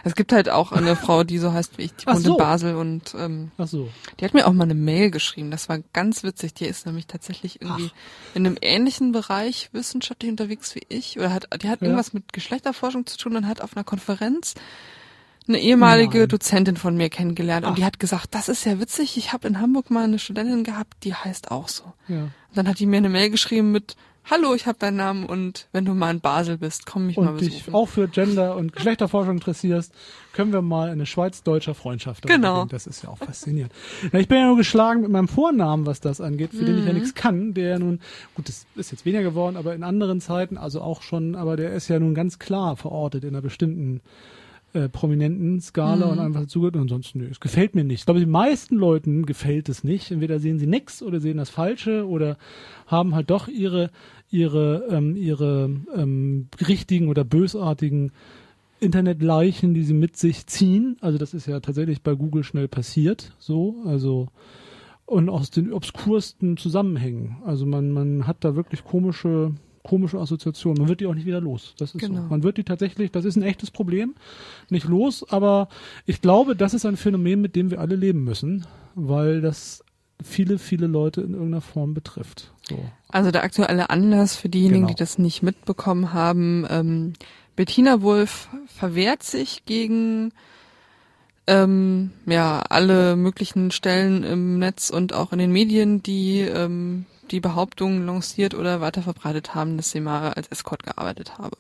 Es 0.03 0.15
gibt 0.15 0.33
halt 0.33 0.49
auch 0.49 0.73
eine 0.73 0.97
Frau, 0.97 1.25
die 1.25 1.39
so 1.39 1.53
heißt 1.53 1.79
wie 1.79 1.83
ich, 1.83 1.93
die 1.95 2.07
Ach 2.07 2.15
wohnt 2.15 2.25
so. 2.25 2.33
in 2.33 2.39
Basel 2.39 2.75
und 2.77 3.15
ähm, 3.19 3.51
Ach 3.59 3.69
so. 3.69 3.89
die 4.19 4.25
hat 4.25 4.35
mir 4.35 4.47
auch 4.47 4.53
mal 4.53 4.65
eine 4.65 4.75
Mail 4.75 5.11
geschrieben. 5.11 5.51
Das 5.51 5.69
war 5.69 5.79
ganz 5.93 6.23
witzig. 6.25 6.55
Die 6.55 6.67
ist 6.67 6.87
nämlich 6.87 7.07
tatsächlich 7.07 7.63
irgendwie 7.63 7.91
in 8.35 8.47
einem 8.47 8.57
ähnlichen 8.61 9.13
Bereich 9.13 9.69
wissenschaftlich 9.73 10.31
unterwegs 10.31 10.75
wie 10.75 10.83
ich. 10.89 11.19
Oder 11.19 11.33
hat, 11.33 11.47
die 11.63 11.69
hat 11.69 11.81
Ja. 11.81 11.87
irgendwas 11.87 12.13
mit 12.13 12.33
Geschlechterforschung 12.33 13.07
zu 13.07 13.17
tun 13.19 13.37
und 13.37 13.47
hat 13.47 13.61
auf 13.61 13.77
einer 13.77 13.85
Konferenz 13.85 14.55
eine 15.47 15.59
ehemalige 15.61 16.21
Nein. 16.21 16.29
Dozentin 16.29 16.77
von 16.79 16.97
mir 16.97 17.11
kennengelernt. 17.11 17.67
Ach. 17.67 17.71
Und 17.71 17.79
die 17.79 17.85
hat 17.85 17.99
gesagt, 18.01 18.35
das 18.35 18.49
ist 18.49 18.65
ja 18.65 18.81
witzig. 18.81 19.19
Ich 19.19 19.33
habe 19.35 19.47
in 19.47 19.61
Hamburg 19.61 19.91
mal 19.91 20.05
eine 20.05 20.19
Studentin 20.19 20.65
gehabt, 20.65 21.05
die 21.05 21.15
heißt 21.15 21.51
auch 21.51 21.69
so. 21.69 21.85
Ja. 22.09 22.23
Und 22.23 22.33
dann 22.55 22.67
hat 22.67 22.79
die 22.79 22.87
mir 22.87 22.97
eine 22.97 23.11
Mail 23.11 23.29
geschrieben 23.31 23.71
mit 23.71 23.95
Hallo, 24.31 24.55
ich 24.55 24.67
habe 24.67 24.79
deinen 24.79 24.97
Namen 24.97 25.27
und 25.27 25.69
wenn 25.73 25.85
du 25.85 25.93
mal 25.93 26.11
in 26.11 26.21
Basel 26.21 26.57
bist, 26.57 26.87
komm 26.87 27.07
mich 27.09 27.17
mal 27.19 27.29
Und 27.29 27.41
dich 27.43 27.51
besuchen. 27.59 27.75
auch 27.75 27.87
für 27.87 28.09
Gender 28.09 28.57
und 28.57 28.73
Geschlechterforschung 28.73 29.35
interessierst, 29.35 29.93
können 30.33 30.51
wir 30.51 30.63
mal 30.63 30.89
eine 30.89 31.05
schweiz-deutscher 31.05 31.75
Freundschaft 31.75 32.27
Genau. 32.27 32.61
reden. 32.61 32.69
Das 32.71 32.87
ist 32.87 33.03
ja 33.03 33.11
auch 33.11 33.19
faszinierend. 33.19 33.73
Na, 34.13 34.19
ich 34.21 34.27
bin 34.29 34.39
ja 34.39 34.47
nur 34.47 34.57
geschlagen 34.57 35.03
mit 35.03 35.11
meinem 35.11 35.29
Vornamen, 35.29 35.85
was 35.85 36.01
das 36.01 36.23
angeht, 36.23 36.55
für 36.55 36.65
den 36.65 36.79
ich 36.79 36.85
ja 36.87 36.93
Mhm. 36.93 36.99
nichts 36.99 37.15
kann, 37.15 37.53
der 37.53 37.69
ja 37.69 37.79
nun, 37.79 38.01
gut, 38.35 38.49
das 38.49 38.67
ist 38.77 38.93
jetzt 38.93 39.05
weniger 39.05 39.25
geworden, 39.25 39.59
aber 39.59 39.75
in 39.75 39.83
anderen 39.83 40.23
Zeiten, 40.23 40.57
also 40.57 40.81
auch 40.81 41.03
schon, 41.03 41.37
aber 41.37 41.57
der 41.57 41.75
ist 41.75 41.89
ja 41.89 41.99
nun 41.99 42.15
ganz 42.15 42.39
klar 42.39 42.77
verortet 42.77 43.25
in 43.25 43.31
einer 43.31 43.43
bestimmten 43.43 44.01
äh, 44.75 44.89
prominenten 44.89 45.61
Skala 45.61 46.07
Mhm. 46.07 46.13
und 46.13 46.19
einfach 46.19 46.47
zugehört. 46.47 46.77
Und 46.77 46.83
ansonsten, 46.83 47.21
nö, 47.21 47.29
es 47.31 47.41
gefällt 47.41 47.75
mir 47.75 47.85
nicht. 47.85 48.01
Ich 48.01 48.05
glaube, 48.05 48.21
den 48.21 48.31
meisten 48.31 48.77
Leuten 48.77 49.25
gefällt 49.25 49.69
es 49.69 49.83
nicht. 49.85 50.11
Entweder 50.11 50.39
sehen 50.41 50.59
sie 50.59 50.67
nix 50.67 51.03
oder 51.03 51.21
sehen 51.21 51.39
das 51.39 51.49
Falsche 51.51 52.07
oder 52.07 52.37
haben 52.87 53.15
halt 53.15 53.31
doch 53.31 53.49
ihre 53.49 53.91
ihre 54.31 54.87
ähm, 54.91 55.17
ihre 55.17 55.71
ähm, 55.97 56.49
richtigen 56.69 57.09
oder 57.09 57.25
bösartigen 57.25 58.13
Internetleichen, 58.81 59.73
die 59.75 59.83
sie 59.85 59.95
mit 59.95 60.17
sich 60.17 60.47
ziehen. 60.47 60.97
Also 61.01 61.17
das 61.19 61.33
ist 61.35 61.47
ja 61.47 61.61
tatsächlich 61.61 62.03
bei 62.03 62.15
Google 62.15 62.45
schnell 62.45 62.69
passiert. 62.69 63.33
So, 63.39 63.77
also 63.87 64.29
und 65.07 65.29
aus 65.29 65.51
den 65.51 65.73
obskursten 65.73 66.57
Zusammenhängen. 66.57 67.37
Also 67.45 67.65
man 67.67 67.93
man 67.93 68.27
hat 68.27 68.39
da 68.45 68.57
wirklich 68.57 68.85
komische 68.85 69.53
komische 69.85 70.19
Assoziationen. 70.19 70.79
Man 70.81 70.89
wird 70.89 71.01
die 71.01 71.07
auch 71.07 71.15
nicht 71.15 71.27
wieder 71.27 71.41
los. 71.41 71.75
Das 71.79 71.95
ist 71.95 72.01
Genau. 72.01 72.23
so. 72.23 72.29
Man 72.29 72.43
wird 72.43 72.57
die 72.57 72.65
tatsächlich, 72.65 73.13
das 73.13 73.25
ist 73.25 73.37
ein 73.37 73.43
echtes 73.43 73.71
Problem, 73.71 74.15
nicht 74.71 74.87
los. 74.89 75.25
Aber 75.31 75.69
ich 76.07 76.21
glaube, 76.21 76.57
das 76.57 76.75
ist 76.75 76.85
ein 76.87 76.97
Phänomen, 76.97 77.41
mit 77.41 77.55
dem 77.55 77.71
wir 77.71 77.81
alle 77.81 77.95
leben 77.95 78.25
müssen, 78.25 78.67
weil 78.97 79.41
das 79.43 79.85
viele, 80.23 80.59
viele 80.59 80.87
Leute 80.87 81.21
in 81.21 81.33
irgendeiner 81.35 81.61
Form 81.61 81.93
betrifft. 81.93 82.51
So. 82.69 82.79
Also 83.09 83.31
der 83.31 83.45
aktuelle 83.45 83.91
Anlass 83.91 84.37
für 84.37 84.49
diejenigen, 84.49 84.87
Genau. 84.87 84.95
die 84.95 84.99
das 84.99 85.19
nicht 85.19 85.43
mitbekommen 85.43 86.13
haben, 86.15 86.67
ähm, 86.71 87.13
Bettina 87.55 88.01
Wulff 88.03 88.49
verwehrt 88.67 89.23
sich 89.23 89.65
gegen 89.67 90.33
ähm, 91.47 92.11
ja 92.27 92.63
alle 92.71 93.17
möglichen 93.17 93.71
Stellen 93.71 94.25
im 94.25 94.59
Netz 94.59 94.89
und 94.91 95.13
auch 95.13 95.33
in 95.33 95.39
den 95.39 95.53
Medien, 95.53 96.03
die 96.03 96.41
ähm, 96.41 97.05
die 97.31 97.41
Behauptung 97.41 98.07
lanciert 98.07 98.55
oder 98.55 98.81
weiter 98.81 99.03
verbreitet 99.03 99.55
haben, 99.55 99.77
dass 99.77 99.91
sie 99.91 100.01
mal 100.01 100.33
als 100.33 100.49
Escort 100.49 100.83
gearbeitet 100.83 101.39
habe. 101.39 101.57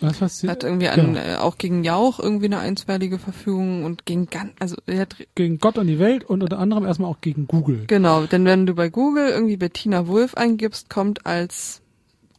Was 0.00 0.40
sie, 0.40 0.48
Hat 0.48 0.62
irgendwie 0.62 0.88
an, 0.88 1.14
genau. 1.14 1.18
äh, 1.18 1.36
auch 1.36 1.56
gegen 1.56 1.82
Jauch 1.82 2.20
irgendwie 2.20 2.46
eine 2.46 2.58
einstweilige 2.58 3.18
Verfügung 3.18 3.84
und 3.84 4.04
gegen 4.04 4.26
ganz, 4.26 4.52
also 4.58 4.76
er 4.84 5.00
hat 5.00 5.16
gegen 5.34 5.58
Gott 5.58 5.78
und 5.78 5.86
die 5.86 5.98
Welt 5.98 6.24
und 6.24 6.42
unter 6.42 6.58
anderem 6.58 6.84
erstmal 6.84 7.10
auch 7.10 7.22
gegen 7.22 7.46
Google. 7.46 7.84
Genau, 7.86 8.24
denn 8.26 8.44
wenn 8.44 8.66
du 8.66 8.74
bei 8.74 8.90
Google 8.90 9.28
irgendwie 9.28 9.56
Bettina 9.56 10.06
Wulff 10.06 10.34
eingibst, 10.34 10.90
kommt 10.90 11.24
als 11.24 11.80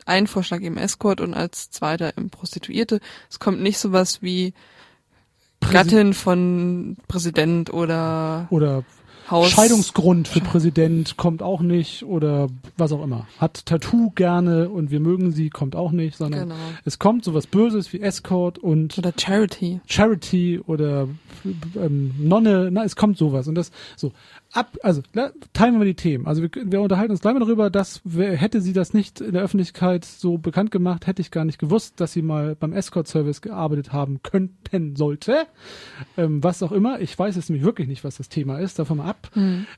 ein 0.06 0.28
Vorschlag 0.28 0.62
eben 0.62 0.78
Escort 0.78 1.20
und 1.20 1.34
als 1.34 1.72
zweiter 1.72 2.16
eben 2.16 2.30
Prostituierte. 2.30 3.00
Es 3.30 3.40
kommt 3.40 3.62
nicht 3.62 3.80
sowas 3.80 4.22
wie 4.22 4.54
Gattin 5.72 6.14
von 6.14 6.98
Präsident 7.08 7.74
oder 7.74 8.48
Oder 8.52 8.84
Haus. 9.30 9.50
Scheidungsgrund 9.50 10.28
für 10.28 10.40
Präsident 10.40 11.18
kommt 11.18 11.42
auch 11.44 11.62
nicht 11.62 12.04
oder 12.04 12.48
was 12.78 12.92
auch 12.92 13.04
immer. 13.04 13.28
Hat 13.40 13.66
Tattoo 13.66 14.12
gerne 14.12 14.70
und 14.70 14.90
wir 14.92 15.00
mögen 15.00 15.32
sie, 15.32 15.50
kommt 15.50 15.76
auch 15.76 15.92
nicht, 15.92 16.18
sondern 16.18 16.50
Genau. 16.50 16.56
es 16.86 16.98
kommt 17.00 17.24
sowas 17.24 17.48
Böses 17.48 17.92
wie 17.94 18.00
Escort 18.02 18.58
und 18.58 18.98
Oder 18.98 19.14
Charity. 19.18 19.82
Charity 19.86 20.60
oder 20.66 21.08
ähm, 21.76 22.14
Nonne, 22.20 22.70
na, 22.72 22.84
es 22.84 22.96
kommt 22.96 23.18
sowas 23.18 23.48
und 23.48 23.56
das 23.56 23.72
so 23.96 24.12
ab, 24.58 24.78
also 24.84 25.02
la- 25.14 25.32
teilen 25.54 25.74
wir 25.74 25.80
mal 25.80 25.86
die 25.86 25.94
Themen. 25.96 26.28
Also 26.28 26.42
wir, 26.42 26.50
wir 26.54 26.82
unterhalten 26.82 27.12
uns 27.12 27.22
gleich 27.22 27.34
mal 27.34 27.40
darüber, 27.40 27.70
dass 27.70 28.02
hätte 28.06 28.62
sie 28.62 28.74
das 28.74 28.94
nicht 28.94 29.22
in 29.22 29.34
der 29.34 29.42
Öffentlichkeit 29.44 30.06
so 30.06 30.38
bekannt 30.38 30.72
gemacht, 30.72 31.08
hätte 31.08 31.22
ich 31.22 31.32
gar 31.32 31.46
nicht 31.46 31.60
gewusst, 31.60 32.00
dass 32.02 32.14
sie 32.14 32.22
mal 32.22 32.56
beim 32.56 32.74
Escort-Service 32.74 33.42
gearbeitet 33.42 33.94
haben 33.94 34.22
könnten 34.24 34.96
sollte. 34.96 35.46
Ähm, 36.18 36.44
was 36.44 36.62
auch 36.64 36.72
immer. 36.72 37.00
Ich 37.00 37.18
weiß 37.18 37.36
jetzt 37.36 37.50
nämlich 37.50 37.66
wirklich 37.66 37.88
nicht, 37.88 38.04
was 38.04 38.18
das 38.18 38.30
Thema 38.30 38.60
ist. 38.60 38.80
Davon 38.80 38.98
mal 38.98 39.10
ab. 39.10 39.32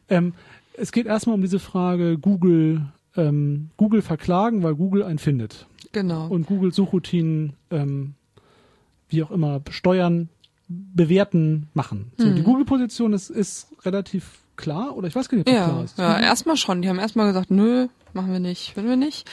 Ähm, 0.09 0.33
es 0.73 0.91
geht 0.91 1.05
erstmal 1.07 1.35
um 1.35 1.41
diese 1.41 1.59
Frage 1.59 2.17
Google. 2.17 2.81
Ähm, 3.17 3.69
Google 3.75 4.01
verklagen, 4.03 4.61
weil 4.63 4.75
Google 4.75 5.01
einen 5.03 5.17
findet 5.17 5.65
Genau. 5.91 6.27
und 6.27 6.45
Google 6.45 6.71
Suchroutinen, 6.71 7.53
ähm, 7.71 8.13
wie 9.09 9.23
auch 9.23 9.31
immer, 9.31 9.61
steuern, 9.71 10.29
bewerten, 10.67 11.67
machen. 11.73 12.11
So, 12.17 12.27
Mhm. 12.27 12.35
die 12.35 12.43
Google-Position 12.43 13.13
ist, 13.13 13.31
ist 13.31 13.67
relativ 13.83 14.39
klar, 14.59 14.95
oder 14.95 15.07
ich 15.07 15.15
weiß 15.15 15.29
gar 15.29 15.37
nicht, 15.37 15.47
ob 15.49 15.53
das 15.55 15.63
klar 15.65 15.77
ja, 15.77 15.83
ist. 15.83 15.97
ja, 15.97 16.19
erstmal 16.19 16.57
schon. 16.57 16.81
Die 16.81 16.89
haben 16.89 16.99
erstmal 16.99 17.27
gesagt, 17.27 17.49
nö, 17.49 17.87
machen 18.13 18.31
wir 18.31 18.39
nicht, 18.39 18.75
will 18.75 18.85
wir 18.85 18.97
nicht. 18.97 19.27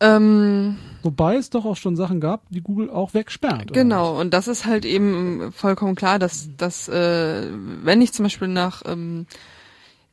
Ähm, 0.00 0.76
Wobei 1.02 1.36
es 1.36 1.50
doch 1.50 1.64
auch 1.64 1.76
schon 1.76 1.96
Sachen 1.96 2.20
gab, 2.20 2.42
die 2.50 2.60
Google 2.60 2.88
auch 2.88 3.14
wegsperrt. 3.14 3.72
Genau, 3.72 4.18
und 4.18 4.32
das 4.32 4.46
ist 4.46 4.64
halt 4.64 4.84
eben 4.84 5.50
vollkommen 5.52 5.96
klar, 5.96 6.18
dass, 6.18 6.48
dass 6.56 6.88
äh, 6.88 7.48
wenn 7.82 8.00
ich 8.00 8.12
zum 8.12 8.24
Beispiel 8.24 8.48
nach 8.48 8.82
ähm, 8.86 9.26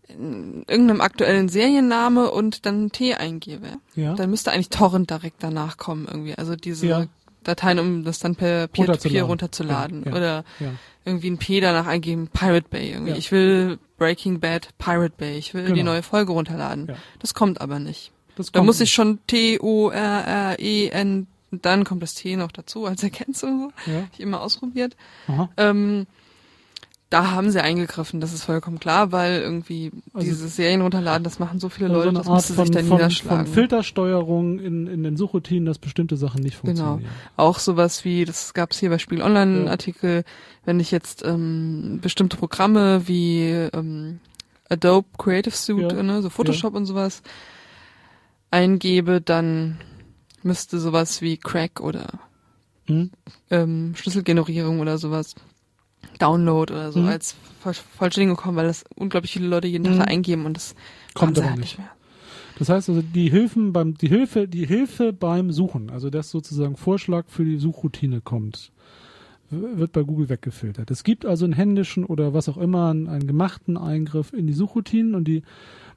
in 0.07 0.63
irgendeinem 0.67 1.01
aktuellen 1.01 1.49
Serienname 1.49 2.31
und 2.31 2.65
dann 2.65 2.91
T 2.91 3.15
eingebe? 3.15 3.67
Ja. 3.95 4.13
dann 4.13 4.29
müsste 4.29 4.51
eigentlich 4.51 4.69
Torrent 4.69 5.09
direkt 5.09 5.43
danach 5.43 5.77
kommen 5.77 6.07
irgendwie. 6.09 6.35
Also 6.35 6.55
diese 6.55 6.87
Ja. 6.87 7.05
Dateien, 7.43 7.77
um 7.79 8.03
das 8.03 8.19
dann 8.19 8.35
per 8.35 8.67
Peer-to-Peer 8.67 9.23
runterzuladen. 9.23 10.03
Ja, 10.05 10.09
ja, 10.09 10.17
Oder 10.17 10.43
ja. 10.59 10.71
irgendwie 11.05 11.29
ein 11.29 11.37
P 11.37 11.59
danach 11.59 11.85
eingeben, 11.85 12.27
Pirate 12.27 12.67
Bay 12.69 12.91
irgendwie. 12.91 13.11
Ja. 13.11 13.17
Ich 13.17 13.31
will 13.31 13.77
Breaking 13.97 14.39
Bad 14.39 14.69
Pirate 14.77 15.13
Bay. 15.17 15.37
Ich 15.37 15.53
will 15.53 15.65
die 15.65 15.73
Genau. 15.73 15.91
neue 15.93 16.03
Folge 16.03 16.31
runterladen. 16.33 16.87
Ja. 16.87 16.95
Das 17.19 17.33
kommt 17.33 17.61
aber 17.61 17.79
nicht. 17.79 18.11
Das 18.35 18.51
Da 18.51 18.61
muss 18.63 18.75
ich 18.77 18.81
nicht. 18.81 18.93
schon 18.93 19.19
T-O-R-R-E-N 19.27 21.27
dann 21.51 21.85
kommt 21.85 22.03
das 22.03 22.15
T 22.15 22.35
noch 22.35 22.51
dazu 22.51 22.85
als 22.85 23.01
Ergänzung. 23.03 23.71
Ja. 23.85 24.01
Hab 24.01 24.09
ich 24.13 24.19
immer 24.19 24.41
ausprobiert. 24.41 24.97
Ähm, 25.55 26.05
da 27.15 27.31
haben 27.31 27.49
sie 27.49 27.63
eingegriffen, 27.63 28.19
das 28.19 28.33
ist 28.33 28.43
vollkommen 28.43 28.79
klar, 28.79 29.11
weil 29.11 29.41
irgendwie 29.41 29.91
Also- 30.13 30.27
dieses 30.27 30.55
Serien 30.55 30.81
runterladen, 30.81 31.23
das 31.23 31.39
machen 31.39 31.59
so 31.59 31.69
viele 31.69 31.87
Also 31.89 31.99
Leute, 32.01 32.11
so 32.11 32.17
das 32.23 32.29
müsste 32.29 32.53
von, 32.55 32.65
sich 32.65 32.75
dann 32.75 32.85
von, 32.85 32.97
niederschlagen. 32.97 33.45
von 33.45 33.53
Filtersteuerung 33.53 34.59
in, 34.59 34.87
in 34.87 35.03
den 35.03 35.15
Suchroutinen, 35.17 35.65
dass 35.65 35.79
bestimmte 35.79 36.17
Sachen 36.17 36.41
nicht 36.41 36.61
Genau. 36.61 36.75
funktionieren. 36.95 37.11
Auch 37.37 37.59
sowas 37.59 38.03
wie, 38.05 38.25
das 38.25 38.53
gab's 38.53 38.79
hier 38.79 38.89
bei 38.89 38.97
Spiel 38.97 39.21
Online 39.21 39.69
Artikel, 39.71 40.23
wenn 40.65 40.79
ich 40.79 40.91
jetzt 40.91 41.23
ähm, 41.25 41.99
bestimmte 42.01 42.37
Programme 42.37 43.07
wie 43.07 43.43
ähm, 43.49 44.19
Adobe 44.69 45.07
Creative 45.17 45.55
Suite, 45.55 45.93
Ja. 45.93 46.03
ne, 46.03 46.21
so 46.21 46.29
Photoshop 46.29 46.73
und 46.75 46.85
sowas 46.85 47.21
eingebe, 48.51 49.21
dann 49.21 49.77
müsste 50.43 50.79
sowas 50.79 51.21
wie 51.21 51.37
Crack 51.37 51.79
oder 51.81 52.07
Hm? 52.87 53.09
ähm, 53.49 53.93
Schlüsselgenerierung 53.95 54.79
oder 54.79 54.97
sowas 54.97 55.33
Download 56.19 56.71
oder 56.73 56.91
so 56.91 56.99
Mhm. 56.99 57.07
als 57.07 57.35
Voll- 57.61 57.73
Vollständigung 57.97 58.37
kommen, 58.37 58.57
weil 58.57 58.67
das 58.67 58.83
unglaublich 58.95 59.31
viele 59.33 59.47
Leute 59.47 59.67
jeden 59.67 59.83
Tag 59.83 59.95
Mhm. 59.95 60.01
eingeben 60.01 60.45
und 60.45 60.55
das 60.55 60.75
Kommt 61.13 61.37
aber 61.39 61.49
halt 61.49 61.59
nicht. 61.59 61.77
mehr. 61.77 61.89
Das 62.57 62.69
heißt 62.69 62.87
also, 62.89 63.01
die 63.01 63.29
Hilfen 63.29 63.73
beim, 63.73 63.95
die 63.95 64.07
Hilfe, 64.07 64.47
die 64.47 64.65
Hilfe 64.65 65.11
beim 65.11 65.51
Suchen, 65.51 65.89
also 65.89 66.09
dass 66.09 66.29
sozusagen 66.31 66.77
Vorschlag 66.77 67.25
für 67.27 67.43
die 67.43 67.57
Suchroutine 67.57 68.21
kommt, 68.21 68.71
wird 69.49 69.91
bei 69.91 70.03
Google 70.03 70.29
weggefiltert. 70.29 70.89
Es 70.89 71.03
gibt 71.03 71.25
also 71.25 71.45
einen 71.45 71.53
händischen 71.53 72.03
oder 72.05 72.33
was 72.33 72.47
auch 72.49 72.57
immer, 72.57 72.89
einen, 72.89 73.07
einen 73.07 73.27
gemachten 73.27 73.77
Eingriff 73.77 74.31
in 74.33 74.47
die 74.47 74.53
Suchroutinen 74.53 75.15
und 75.15 75.25
die 75.27 75.43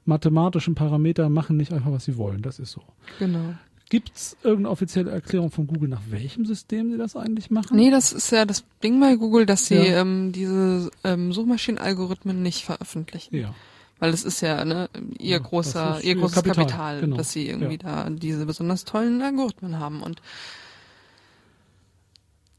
mathematischen 0.05 0.75
Parameter 0.75 1.29
machen 1.29 1.57
nicht 1.57 1.71
einfach, 1.73 1.91
was 1.91 2.05
sie 2.05 2.17
wollen. 2.17 2.41
Das 2.41 2.59
ist 2.59 2.71
so. 2.71 2.81
Genau. 3.19 3.53
Gibt 3.89 4.15
es 4.15 4.37
irgendeine 4.43 4.69
offizielle 4.69 5.09
Erklärung 5.09 5.49
von 5.49 5.65
Google, 5.65 5.89
nach 5.89 6.01
welchem 6.09 6.45
System 6.45 6.91
sie 6.91 6.97
das 6.99 7.15
eigentlich 7.15 7.49
machen? 7.49 7.75
Nee, 7.75 7.89
das 7.89 8.13
ist 8.13 8.31
ja 8.31 8.45
das 8.45 8.63
Ding 8.83 8.99
bei 8.99 9.15
Google, 9.15 9.47
dass 9.47 9.65
sie 9.65 9.75
Ja. 9.75 10.01
ähm, 10.01 10.31
diese 10.31 10.91
ähm, 11.03 11.33
Suchmaschinenalgorithmen 11.33 12.41
nicht 12.43 12.65
veröffentlichen. 12.65 13.35
Ja. 13.35 13.55
Weil 13.97 14.13
es 14.13 14.23
ist 14.23 14.41
ja 14.41 14.63
ne, 14.63 14.89
ihr 15.17 15.31
Ja, 15.31 15.39
großer, 15.39 15.99
ihr 16.03 16.15
großes 16.15 16.35
Kapital, 16.35 16.65
Kapital, 16.65 17.01
genau. 17.01 17.17
dass 17.17 17.31
sie 17.31 17.47
irgendwie 17.47 17.79
Ja. 17.83 18.03
da 18.03 18.09
diese 18.11 18.45
besonders 18.45 18.85
tollen 18.85 19.21
Algorithmen 19.23 19.79
haben. 19.79 20.03
Und 20.03 20.21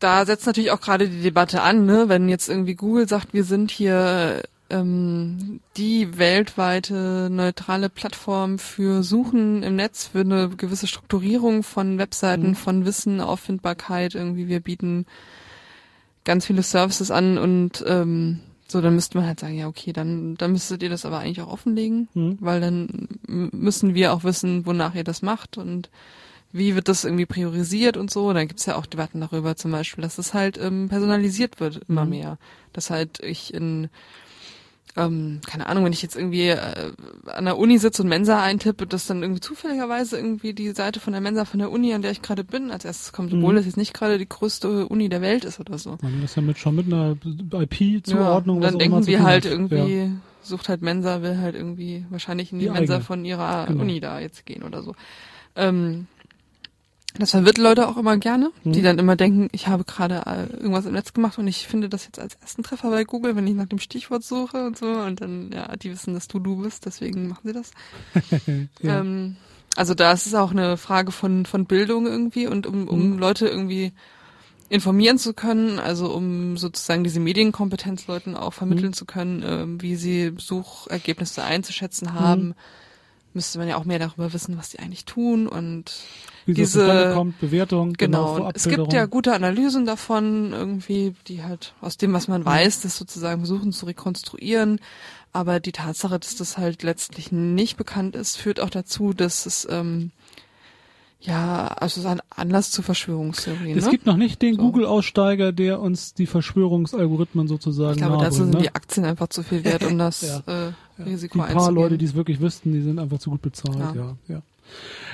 da 0.00 0.26
setzt 0.26 0.46
natürlich 0.46 0.70
auch 0.72 0.80
gerade 0.80 1.08
die 1.08 1.22
Debatte 1.22 1.62
an, 1.62 1.84
ne? 1.86 2.08
wenn 2.08 2.28
jetzt 2.28 2.48
irgendwie 2.48 2.74
Google 2.74 3.08
sagt, 3.08 3.34
wir 3.34 3.44
sind 3.44 3.70
hier 3.70 4.42
ähm, 4.70 5.60
die 5.76 6.18
weltweite 6.18 7.28
neutrale 7.30 7.88
Plattform 7.88 8.58
für 8.58 9.02
Suchen 9.02 9.62
im 9.62 9.76
Netz, 9.76 10.06
für 10.06 10.20
eine 10.20 10.48
gewisse 10.48 10.86
Strukturierung 10.86 11.62
von 11.62 11.98
Webseiten, 11.98 12.50
Mhm. 12.50 12.54
von 12.56 12.84
Wissen, 12.84 13.20
Auffindbarkeit, 13.20 14.14
irgendwie 14.14 14.48
wir 14.48 14.60
bieten 14.60 15.06
ganz 16.24 16.46
viele 16.46 16.62
Services 16.62 17.10
an 17.10 17.38
und 17.38 17.84
ähm, 17.86 18.40
so, 18.68 18.80
dann 18.80 18.94
müsste 18.94 19.18
man 19.18 19.26
halt 19.26 19.40
sagen, 19.40 19.58
ja, 19.58 19.66
okay, 19.66 19.92
dann, 19.92 20.36
dann 20.36 20.52
müsstet 20.52 20.82
ihr 20.82 20.90
das 20.90 21.04
aber 21.04 21.18
eigentlich 21.18 21.40
auch 21.40 21.52
offenlegen, 21.52 22.08
Hm. 22.12 22.38
weil 22.40 22.60
dann 22.60 23.08
müssen 23.26 23.94
wir 23.94 24.12
auch 24.12 24.22
wissen, 24.22 24.64
wonach 24.64 24.94
ihr 24.94 25.02
das 25.04 25.22
macht 25.22 25.58
und 25.58 25.90
wie 26.52 26.74
wird 26.74 26.88
das 26.88 27.04
irgendwie 27.04 27.26
priorisiert 27.26 27.96
und 27.96 28.10
so. 28.10 28.32
Dann 28.32 28.48
gibt's 28.48 28.66
ja 28.66 28.76
auch 28.76 28.86
Debatten 28.86 29.20
darüber 29.20 29.54
zum 29.56 29.70
Beispiel, 29.72 30.02
dass 30.02 30.18
es 30.18 30.34
halt 30.34 30.58
ähm, 30.58 30.88
personalisiert 30.88 31.58
wird 31.60 31.82
immer 31.88 32.04
Mhm. 32.04 32.10
mehr. 32.10 32.38
Dass 32.72 32.90
halt 32.90 33.20
ich 33.20 33.54
in 33.54 33.88
ähm, 34.96 35.40
keine 35.46 35.66
Ahnung, 35.66 35.84
wenn 35.84 35.92
ich 35.92 36.02
jetzt 36.02 36.16
irgendwie 36.16 36.48
äh, 36.48 36.92
an 37.26 37.44
der 37.44 37.58
Uni 37.58 37.78
sitze 37.78 38.02
und 38.02 38.08
Mensa 38.08 38.42
eintippe, 38.42 38.86
dass 38.86 39.06
dann 39.06 39.22
irgendwie 39.22 39.40
zufälligerweise 39.40 40.16
irgendwie 40.16 40.52
die 40.52 40.70
Seite 40.70 40.98
von 41.00 41.12
der 41.12 41.22
Mensa 41.22 41.44
von 41.44 41.58
der 41.60 41.70
Uni, 41.70 41.94
an 41.94 42.02
der 42.02 42.10
ich 42.10 42.22
gerade 42.22 42.42
bin, 42.44 42.70
als 42.70 42.84
erstes 42.84 43.12
kommt, 43.12 43.32
obwohl 43.32 43.52
Mhm. 43.52 43.56
das 43.56 43.66
jetzt 43.66 43.76
nicht 43.76 43.94
gerade 43.94 44.18
die 44.18 44.28
größte 44.28 44.86
Uni 44.88 45.08
der 45.08 45.20
Welt 45.20 45.44
ist 45.44 45.60
oder 45.60 45.78
so. 45.78 45.96
Man 46.02 46.20
das 46.22 46.34
ja 46.34 46.42
mit 46.42 46.58
schon 46.58 46.74
mit 46.74 46.86
einer 46.86 47.16
IP-Zuordnung. 47.62 48.62
Ja, 48.62 48.70
dann 48.70 48.78
denken 48.78 49.02
tun 49.02 49.22
halt 49.22 49.44
hat. 49.44 49.52
irgendwie, 49.52 49.96
Ja. 50.04 50.08
sucht 50.42 50.68
halt 50.68 50.82
Mensa, 50.82 51.22
will 51.22 51.38
halt 51.38 51.54
irgendwie 51.54 52.04
wahrscheinlich 52.10 52.52
in 52.52 52.58
die, 52.58 52.66
Die 52.66 52.70
Mensa 52.70 52.94
eigene. 52.94 53.04
von 53.06 53.24
ihrer 53.24 53.66
Genau. 53.66 53.82
Uni 53.82 54.00
da 54.00 54.18
jetzt 54.20 54.46
gehen 54.46 54.62
oder 54.62 54.82
so. 54.82 54.94
Ähm, 55.56 56.06
das 57.18 57.32
verwirrt 57.32 57.58
Leute 57.58 57.88
auch 57.88 57.96
immer 57.96 58.16
gerne, 58.16 58.50
Mhm. 58.64 58.72
die 58.72 58.82
dann 58.82 58.98
immer 58.98 59.16
denken, 59.16 59.48
ich 59.52 59.66
habe 59.68 59.84
gerade 59.84 60.22
äh, 60.26 60.46
irgendwas 60.56 60.86
im 60.86 60.92
Netz 60.92 61.12
gemacht 61.12 61.38
und 61.38 61.48
ich 61.48 61.66
finde 61.66 61.88
das 61.88 62.04
jetzt 62.04 62.18
als 62.20 62.34
ersten 62.36 62.62
Treffer 62.62 62.90
bei 62.90 63.04
Google, 63.04 63.34
wenn 63.36 63.46
ich 63.46 63.54
nach 63.54 63.66
dem 63.66 63.78
Stichwort 63.80 64.22
suche 64.22 64.64
und 64.66 64.78
so 64.78 64.86
und 64.86 65.20
dann, 65.20 65.50
ja, 65.52 65.74
die 65.76 65.90
wissen, 65.90 66.14
dass 66.14 66.28
du 66.28 66.38
du 66.38 66.62
bist, 66.62 66.86
deswegen 66.86 67.28
machen 67.28 67.42
sie 67.44 67.52
das. 67.52 67.70
Ja. 68.82 69.00
Ähm, 69.00 69.36
also 69.76 69.94
da 69.94 70.12
ist 70.12 70.26
es 70.26 70.34
auch 70.34 70.50
eine 70.52 70.76
Frage 70.76 71.12
von, 71.12 71.44
von 71.46 71.66
Bildung 71.66 72.06
irgendwie 72.06 72.46
und 72.46 72.66
um, 72.66 72.88
um 72.88 73.10
Mhm. 73.12 73.18
Leute 73.18 73.46
irgendwie 73.46 73.92
informieren 74.68 75.18
zu 75.18 75.34
können, 75.34 75.78
also 75.78 76.12
um 76.14 76.56
sozusagen 76.56 77.02
diese 77.04 77.20
Medienkompetenz 77.20 78.06
Leuten 78.06 78.36
auch 78.36 78.52
vermitteln 78.54 78.90
Mhm. 78.90 78.94
zu 78.94 79.04
können, 79.04 79.42
ähm, 79.44 79.82
wie 79.82 79.96
sie 79.96 80.32
Suchergebnisse 80.38 81.42
einzuschätzen 81.42 82.14
haben, 82.14 82.48
Mhm. 82.48 82.54
müsste 83.34 83.58
man 83.58 83.68
ja 83.68 83.76
auch 83.76 83.84
mehr 83.84 83.98
darüber 83.98 84.32
wissen, 84.32 84.56
was 84.56 84.70
die 84.70 84.78
eigentlich 84.78 85.04
tun 85.04 85.46
und 85.46 85.92
Wie 86.46 86.54
das 86.54 86.72
diese- 86.72 87.12
kommt, 87.14 87.38
Bewertung, 87.40 87.92
genau. 87.94 88.34
genau, 88.36 88.50
es 88.54 88.66
gibt 88.68 88.92
ja 88.92 89.06
gute 89.06 89.34
Analysen 89.34 89.84
davon, 89.86 90.52
irgendwie, 90.52 91.14
die 91.28 91.42
halt 91.42 91.74
aus 91.80 91.96
dem, 91.96 92.12
was 92.12 92.28
Mhm. 92.28 92.34
man 92.34 92.44
weiß, 92.44 92.80
das 92.82 92.96
sozusagen 92.96 93.40
versuchen 93.40 93.72
zu 93.72 93.86
rekonstruieren. 93.86 94.80
Aber 95.32 95.60
die 95.60 95.72
Tatsache, 95.72 96.18
dass 96.18 96.34
das 96.36 96.58
halt 96.58 96.82
letztlich 96.82 97.30
nicht 97.30 97.76
bekannt 97.76 98.16
ist, 98.16 98.36
führt 98.36 98.58
auch 98.60 98.70
dazu, 98.70 99.12
dass 99.12 99.46
es 99.46 99.66
ähm, 99.70 100.10
ja, 101.22 101.66
also 101.66 102.00
es 102.00 102.04
ist 102.04 102.10
ein 102.10 102.22
Anlass 102.34 102.70
zu 102.70 102.80
Verschwörungstheorien. 102.82 103.76
Es 103.76 103.84
ne? 103.84 103.90
gibt 103.90 104.06
noch 104.06 104.16
nicht 104.16 104.40
den 104.40 104.54
So. 104.56 104.62
Google-Aussteiger, 104.62 105.52
der 105.52 105.78
uns 105.80 106.14
die 106.14 106.24
Verschwörungsalgorithmen 106.26 107.46
sozusagen 107.46 107.92
ich 107.92 107.98
glaube, 107.98 108.24
dazu 108.24 108.44
nahebringt, 108.44 108.52
sind 108.52 108.54
ne? 108.54 108.62
die 108.62 108.74
Aktien 108.74 109.04
einfach 109.04 109.28
zu 109.28 109.42
viel 109.42 109.62
wert, 109.62 109.84
um 109.84 109.98
das 109.98 110.22
Ja. 110.22 110.38
äh, 110.46 110.72
Ja. 110.98 111.04
Risiko 111.04 111.34
Die 111.34 111.38
paar 111.40 111.48
einzugehen. 111.50 111.74
Leute, 111.74 111.98
die 111.98 112.04
es 112.06 112.14
wirklich 112.14 112.40
wüssten, 112.40 112.72
die 112.72 112.80
sind 112.80 112.98
einfach 112.98 113.18
zu 113.18 113.30
gut 113.30 113.42
bezahlt, 113.42 113.78
ja. 113.78 113.94
Ja. 113.94 114.16
ja, 114.28 114.42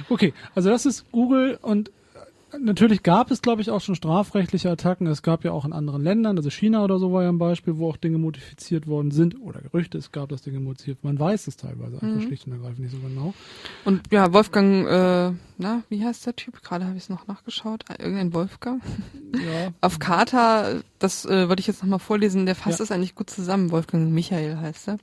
Okay, 0.09 0.33
also 0.55 0.71
das 0.71 0.87
ist 0.87 1.11
Google 1.13 1.59
und 1.63 1.91
natürlich 2.59 3.03
gab 3.03 3.31
es, 3.31 3.43
glaube 3.43 3.61
ich, 3.61 3.71
auch 3.71 3.81
schon 3.83 3.97
strafrechtliche 3.97 4.71
Attacken. 4.71 5.07
Es 5.09 5.23
gab 5.23 5.45
ja 5.45 5.51
auch 5.53 5.65
in 5.67 5.73
anderen 5.75 6.03
Ländern, 6.03 6.39
also 6.39 6.49
China 6.49 6.85
oder 6.85 6.99
so 6.99 7.13
war 7.13 7.23
ja 7.25 7.29
ein 7.29 7.37
Beispiel, 7.39 7.77
wo 7.77 7.91
auch 7.91 7.97
Dinge 7.99 8.17
modifiziert 8.19 8.87
worden 8.87 9.11
sind 9.11 9.39
oder 9.43 9.61
Gerüchte, 9.61 9.99
es 9.99 10.11
gab, 10.13 10.29
dass 10.31 10.43
Dinge 10.43 10.61
modifiziert. 10.61 11.03
Man 11.05 11.19
weiß 11.19 11.49
es 11.49 11.57
teilweise 11.57 11.97
einfach 12.01 12.17
Mhm. 12.17 12.21
schlicht 12.23 12.47
und 12.47 12.53
ergreifend 12.53 12.79
nicht 12.79 12.93
so 12.93 12.99
genau. 12.99 13.35
Und 13.85 14.03
ja, 14.11 14.33
Wolfgang, 14.33 14.87
äh, 14.87 15.33
na, 15.59 15.83
wie 15.91 16.03
heißt 16.05 16.25
der 16.25 16.37
Typ? 16.37 16.63
Gerade 16.63 16.87
habe 16.87 16.97
ich 16.97 17.03
es 17.03 17.09
noch 17.11 17.27
nachgeschaut. 17.27 17.85
Äh, 17.91 18.01
Irgendein 18.03 18.33
Wolfgang? 18.33 18.81
Ja, 19.45 19.73
Auf 19.83 19.99
Carta, 19.99 20.77
das 20.99 21.27
äh, 21.27 21.49
wollte 21.49 21.61
ich 21.61 21.67
jetzt 21.67 21.83
nochmal 21.83 21.99
vorlesen, 21.99 22.47
der 22.47 22.55
fasst 22.55 22.79
Ja. 22.79 22.85
das 22.85 22.91
eigentlich 22.93 23.17
gut 23.17 23.29
zusammen. 23.29 23.71
Wolfgang 23.71 24.13
Michael 24.13 24.57
heißt 24.57 24.89
er. 24.89 24.99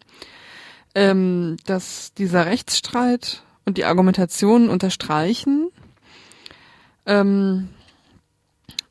Ähm, 0.96 1.58
dass 1.66 2.14
dieser 2.14 2.46
Rechtsstreit 2.46 3.44
und 3.66 3.78
die 3.78 3.86
Argumentation 3.86 4.70
unterstreichen, 4.70 5.70
ähm, 7.06 7.70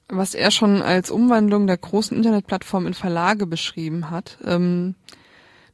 was 0.09 0.35
er 0.35 0.51
schon 0.51 0.83
als 0.83 1.11
Umwandlung 1.11 1.67
der 1.67 1.79
großen 1.79 2.17
Internetplattform 2.17 2.87
in 2.87 2.95
Verlage 2.95 3.47
beschrieben 3.47 4.11
hat. 4.11 4.39
Ähm, 4.45 4.95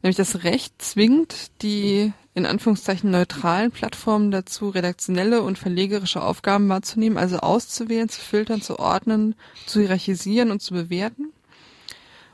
nämlich 0.03 0.17
das 0.17 0.45
Recht 0.45 0.81
zwingt 0.81 1.63
die 1.63 2.13
in 2.35 2.47
Anführungszeichen 2.47 3.11
neutralen 3.11 3.73
Plattformen 3.73 4.31
dazu, 4.31 4.69
redaktionelle 4.69 5.43
und 5.43 5.59
verlegerische 5.59 6.23
Aufgaben 6.23 6.69
wahrzunehmen, 6.69 7.19
also 7.19 7.39
auszuwählen, 7.39 8.09
zu 8.09 8.21
filtern, 8.21 8.63
zu 8.63 8.79
ordnen, 8.79 9.35
zu 9.67 9.81
hierarchisieren 9.81 10.53
und 10.53 10.63
zu 10.63 10.73
bewerten. 10.73 11.33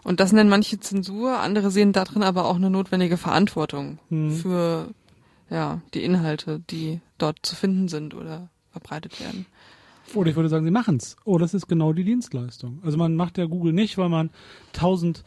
Und 0.02 0.20
das 0.20 0.32
nennen 0.32 0.50
manche 0.50 0.78
Zensur, 0.78 1.38
andere 1.38 1.70
sehen 1.70 1.94
darin 1.94 2.22
aber 2.22 2.44
auch 2.44 2.56
eine 2.56 2.68
notwendige 2.68 3.16
Verantwortung 3.16 3.98
Mhm. 4.10 4.36
für 4.36 4.88
ja, 5.54 5.80
die 5.94 6.02
Inhalte, 6.02 6.60
die 6.68 7.00
dort 7.16 7.38
zu 7.42 7.54
finden 7.54 7.86
sind 7.86 8.12
oder 8.12 8.48
verbreitet 8.72 9.20
werden. 9.20 9.46
Oder 10.12 10.30
ich 10.30 10.36
würde 10.36 10.48
sagen, 10.48 10.64
sie 10.64 10.72
machen's. 10.72 11.16
Oh, 11.24 11.38
das 11.38 11.54
ist 11.54 11.68
genau 11.68 11.92
die 11.92 12.02
Dienstleistung. 12.02 12.80
Also 12.82 12.98
man 12.98 13.14
macht 13.14 13.38
ja 13.38 13.46
Google 13.46 13.72
nicht, 13.72 13.96
weil 13.96 14.08
man 14.08 14.30
tausend 14.72 15.22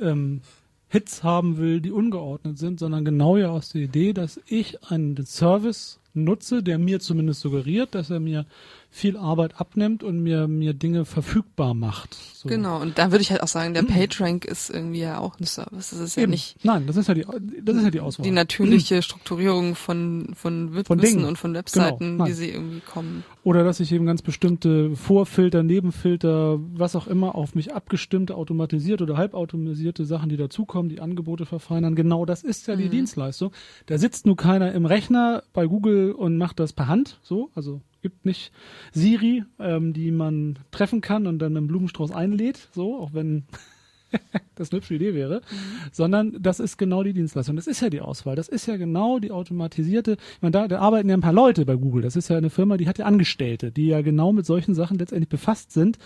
ähm, 0.00 0.42
Hits 0.88 1.22
haben 1.22 1.58
will, 1.58 1.80
die 1.80 1.92
ungeordnet 1.92 2.58
sind, 2.58 2.80
sondern 2.80 3.04
genau 3.04 3.36
ja 3.36 3.50
aus 3.50 3.70
der 3.70 3.82
Idee, 3.82 4.12
dass 4.12 4.40
ich 4.46 4.82
einen 4.90 5.24
Service 5.24 6.00
nutze, 6.14 6.62
der 6.62 6.78
mir 6.78 7.00
zumindest 7.00 7.40
suggeriert, 7.40 7.94
dass 7.94 8.10
er 8.10 8.20
mir 8.20 8.46
viel 8.94 9.16
Arbeit 9.16 9.58
abnimmt 9.58 10.02
und 10.04 10.22
mir, 10.22 10.46
mir 10.48 10.74
Dinge 10.74 11.06
verfügbar 11.06 11.72
macht. 11.72 12.14
So. 12.34 12.46
Genau, 12.50 12.78
und 12.78 12.98
da 12.98 13.10
würde 13.10 13.22
ich 13.22 13.30
halt 13.30 13.42
auch 13.42 13.48
sagen, 13.48 13.72
der 13.72 13.84
PageRank 13.84 14.44
ist 14.44 14.68
irgendwie 14.68 15.00
ja 15.00 15.18
auch 15.18 15.40
ein 15.40 15.46
Service. 15.46 15.90
Das 15.90 15.98
ist 15.98 16.16
ja 16.16 16.24
Eben. 16.24 16.32
nicht 16.32 16.56
Nein, 16.62 16.86
das 16.86 16.96
ist 16.96 17.08
ja 17.08 17.14
die, 17.14 17.24
das 17.62 17.76
ist 17.76 17.84
ja 17.84 17.90
die 17.90 18.00
Auswahl. 18.00 18.24
die 18.24 18.30
natürliche 18.30 19.00
Strukturierung 19.00 19.74
von, 19.76 20.34
von 20.34 20.84
Von 20.84 21.00
Wissen 21.00 21.16
Dingen. 21.18 21.28
und 21.28 21.38
von 21.38 21.54
Webseiten, 21.54 22.18
Genau, 22.18 22.26
wie 22.26 22.32
sie 22.32 22.50
irgendwie 22.50 22.80
kommen. 22.80 23.24
Oder 23.44 23.64
dass 23.64 23.80
ich 23.80 23.90
eben 23.92 24.04
ganz 24.04 24.20
bestimmte 24.20 24.94
Vorfilter, 24.94 25.62
Nebenfilter, 25.62 26.58
was 26.74 26.94
auch 26.94 27.06
immer 27.06 27.34
auf 27.34 27.54
mich 27.54 27.72
abgestimmte, 27.74 28.34
automatisierte 28.34 29.04
oder 29.04 29.16
halbautomatisierte 29.16 30.04
Sachen, 30.04 30.28
die 30.28 30.36
dazukommen, 30.36 30.90
die 30.90 31.00
Angebote 31.00 31.46
verfeinern. 31.46 31.94
Genau 31.94 32.26
das 32.26 32.42
ist 32.42 32.66
ja 32.68 32.76
die 32.76 32.84
Mhm. 32.84 32.90
Dienstleistung. 32.90 33.52
Da 33.86 33.96
sitzt 33.96 34.26
nur 34.26 34.36
keiner 34.36 34.72
im 34.72 34.84
Rechner 34.84 35.42
bei 35.54 35.66
Google 35.66 36.01
und 36.10 36.36
macht 36.36 36.60
das 36.60 36.72
per 36.72 36.88
Hand. 36.88 37.18
So, 37.22 37.50
also 37.54 37.80
gibt 38.02 38.26
nicht 38.26 38.52
Siri, 38.92 39.44
ähm, 39.58 39.92
die 39.92 40.10
man 40.10 40.58
treffen 40.70 41.00
kann 41.00 41.26
und 41.26 41.38
dann 41.38 41.56
einen 41.56 41.68
Blumenstrauß 41.68 42.10
einlädt. 42.10 42.68
So, 42.72 42.98
auch 42.98 43.14
wenn 43.14 43.44
das 44.54 44.70
eine 44.70 44.78
hübsche 44.78 44.94
Idee 44.94 45.14
wäre, 45.14 45.40
sondern 45.92 46.36
das 46.40 46.60
ist 46.60 46.76
genau 46.76 47.02
die 47.02 47.12
Dienstleistung. 47.12 47.56
Das 47.56 47.66
ist 47.66 47.80
ja 47.80 47.90
die 47.90 48.00
Auswahl. 48.00 48.36
Das 48.36 48.48
ist 48.48 48.66
ja 48.66 48.76
genau 48.76 49.18
die 49.18 49.30
automatisierte. 49.30 50.16
Ich 50.36 50.42
meine, 50.42 50.52
da, 50.52 50.68
da 50.68 50.80
arbeiten 50.80 51.08
ja 51.08 51.16
ein 51.16 51.22
paar 51.22 51.32
Leute 51.32 51.64
bei 51.64 51.76
Google. 51.76 52.02
Das 52.02 52.16
ist 52.16 52.28
ja 52.28 52.36
eine 52.36 52.50
Firma, 52.50 52.76
die 52.76 52.88
hat 52.88 52.98
ja 52.98 53.06
Angestellte, 53.06 53.70
die 53.70 53.86
ja 53.86 54.02
genau 54.02 54.32
mit 54.32 54.46
solchen 54.46 54.74
Sachen 54.74 54.98
letztendlich 54.98 55.28
befasst 55.28 55.72
sind 55.72 55.98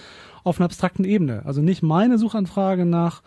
auf 0.45 0.59
einer 0.59 0.67
abstrakten 0.67 1.05
Ebene. 1.05 1.45
Also 1.45 1.63
nicht 1.63 1.83
meine 1.83 2.19
Suchanfrage 2.19 2.85
nach 2.85 3.23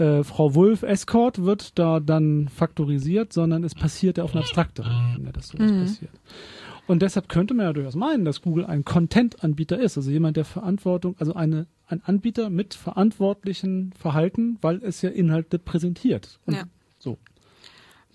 äh, 0.00 0.24
Frau 0.24 0.54
Wulff 0.54 0.82
Escort 0.82 1.44
wird 1.44 1.78
da 1.78 2.00
dann 2.00 2.48
faktorisiert, 2.48 3.32
sondern 3.32 3.62
es 3.64 3.74
passiert 3.74 4.18
ja 4.18 4.24
auf 4.24 4.32
einer 4.32 4.40
abstrakteren 4.40 5.14
Ebene, 5.14 5.32
dass 5.32 5.48
sowas 5.48 5.70
Mhm. 5.70 5.80
passiert. 5.80 6.10
Und 6.86 7.02
deshalb 7.02 7.28
könnte 7.28 7.54
man 7.54 7.66
ja 7.66 7.72
durchaus 7.72 7.94
meinen, 7.94 8.24
dass 8.24 8.42
Google 8.42 8.66
ein 8.66 8.84
Content-Anbieter 8.84 9.78
ist, 9.78 9.96
also 9.96 10.10
jemand, 10.10 10.36
der 10.36 10.44
Verantwortung, 10.44 11.14
also 11.20 11.34
eine, 11.34 11.66
ein 11.86 12.02
Anbieter 12.04 12.50
mit 12.50 12.74
verantwortlichen 12.74 13.92
Verhalten, 13.96 14.58
weil 14.60 14.82
es 14.82 15.00
ja 15.02 15.10
Inhalte 15.10 15.58
präsentiert. 15.58 16.40
Und 16.46 16.54
Ja. 16.54 16.64
So. 16.98 17.16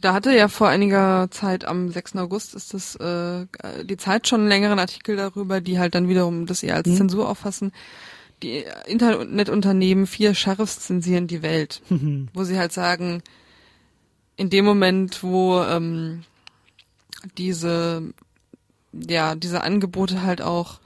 Da 0.02 0.14
hatte 0.14 0.36
ja 0.36 0.50
vor 0.50 0.68
einiger 0.68 1.30
Zeit, 1.32 1.64
am 1.66 1.90
6. 1.90 2.18
August, 2.18 2.54
ist 2.54 2.74
das 2.74 2.96
äh, 2.98 3.46
die 3.86 3.96
Zeit 3.98 4.28
schon 4.28 4.42
einen 4.42 4.50
längeren 4.50 4.78
Artikel 4.78 5.16
darüber, 5.16 5.62
die 5.62 5.80
halt 5.80 5.96
dann 5.96 6.10
wiederum 6.10 6.46
das 6.46 6.62
eher 6.62 6.76
als 6.76 6.88
Mhm. 6.90 6.96
Zensur 6.96 7.30
auffassen. 7.30 7.72
Die 8.46 8.64
Internetunternehmen, 8.86 10.06
vier 10.06 10.36
Sheriffs 10.36 10.80
zensieren 10.82 11.26
die 11.26 11.42
Welt. 11.42 11.82
wo 12.34 12.44
sie 12.44 12.60
halt 12.60 12.72
sagen, 12.72 13.24
in 14.38 14.52
dem 14.52 14.66
Moment, 14.66 15.24
wo 15.24 15.62
ähm, 15.62 16.24
diese 17.40 18.14
ja 18.94 19.34
diese 19.34 19.62
Angebote 19.64 20.22
halt 20.22 20.42
auch 20.42 20.80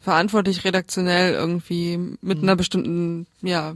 verantwortlich 0.00 0.64
redaktionell 0.64 1.34
irgendwie 1.34 1.98
mit 2.20 2.42
einer 2.42 2.54
bestimmten 2.54 3.26
ja 3.42 3.74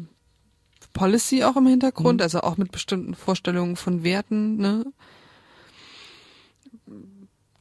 Policy 0.93 1.43
auch 1.43 1.57
im 1.57 1.67
Hintergrund, 1.67 2.21
Mhm. 2.21 2.23
also 2.23 2.41
auch 2.43 2.57
mit 2.57 2.71
bestimmten 2.71 3.15
Vorstellungen 3.15 3.75
von 3.75 4.05
Werten, 4.05 4.57
ne? 4.59 4.85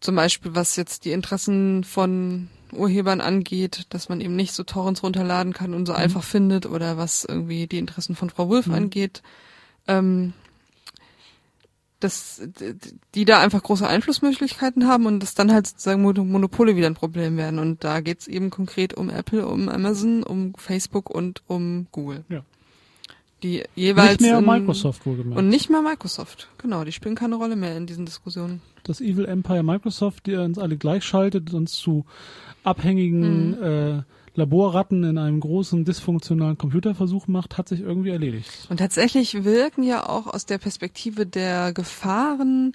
Zum 0.02 0.16
Beispiel, 0.16 0.54
was 0.54 0.76
jetzt 0.76 1.06
die 1.06 1.12
Interessen 1.12 1.84
von 1.84 2.48
Urhebern 2.74 3.22
angeht, 3.22 3.86
dass 3.90 4.10
man 4.10 4.22
eben 4.22 4.36
nicht 4.36 4.54
so 4.54 4.64
Torrents 4.64 5.04
runterladen 5.04 5.54
kann 5.54 5.74
und 5.74 5.86
so 5.86 5.94
einfach 5.94 6.24
findet 6.24 6.66
oder 6.66 6.98
was 6.98 7.26
irgendwie 7.26 7.68
die 7.68 7.78
Interessen 7.80 8.16
von 8.16 8.30
Frau 8.30 8.50
Wulff 8.50 8.68
Mhm. 8.68 8.74
angeht, 8.74 9.22
ähm, 9.88 10.34
dass 12.00 12.42
die 13.14 13.26
da 13.26 13.40
einfach 13.42 13.62
große 13.62 13.86
Einflussmöglichkeiten 13.88 14.88
haben 14.88 15.06
und 15.06 15.20
dass 15.20 15.36
dann 15.36 15.52
halt 15.52 15.68
sozusagen 15.68 16.02
Mono- 16.02 16.24
Monopole 16.24 16.78
wieder 16.78 16.88
ein 16.88 16.94
Problem 16.96 17.36
werden. 17.36 17.60
Und 17.60 17.84
da 17.84 18.00
geht's 18.00 18.28
eben 18.28 18.50
konkret 18.52 18.94
um 18.94 19.10
Apple, 19.10 19.46
um 19.46 19.68
Amazon, 19.68 20.24
um 20.24 20.54
Facebook 20.56 21.10
und 21.10 21.44
um 21.48 21.88
Google. 21.92 22.24
Ja. 22.30 22.44
Die 23.44 23.64
jeweils 23.76 24.20
Nicht 24.20 24.22
mehr 24.22 24.40
in, 24.40 24.46
Microsoft 24.46 25.06
wohlgemerkt. 25.06 25.40
und 25.40 25.48
nicht 25.48 25.70
mehr 25.70 25.82
Microsoft. 25.82 26.50
Genau, 26.58 26.84
die 26.84 26.92
spielen 26.92 27.16
keine 27.16 27.36
Rolle 27.36 27.56
mehr 27.56 27.78
in 27.78 27.86
diesen 27.88 28.06
Diskussionen. 28.06 28.62
das 28.84 29.00
Evil 29.02 29.26
Empire 29.26 29.64
Microsoft, 29.64 30.26
die 30.26 30.36
uns 30.36 30.58
alle 30.60 30.76
gleichschaltet, 30.78 31.54
uns 31.54 31.74
zu 31.74 32.06
abhängigen 32.64 33.52
Mhm. 33.52 33.64
äh, 33.64 34.02
Laborratten 34.36 35.04
in 35.04 35.18
einem 35.18 35.40
großen 35.40 35.84
dysfunktionalen 35.86 36.58
Computerversuch 36.58 37.28
macht, 37.28 37.58
hat 37.58 37.68
sich 37.68 37.82
irgendwie 37.82 38.10
erledigt. 38.12 38.68
Und 38.70 38.78
tatsächlich 38.78 39.44
wirken 39.44 39.84
ja 39.84 40.08
auch 40.08 40.28
aus 40.28 40.46
der 40.46 40.60
Perspektive 40.60 41.26
der 41.26 41.74
Gefahren, 41.74 42.74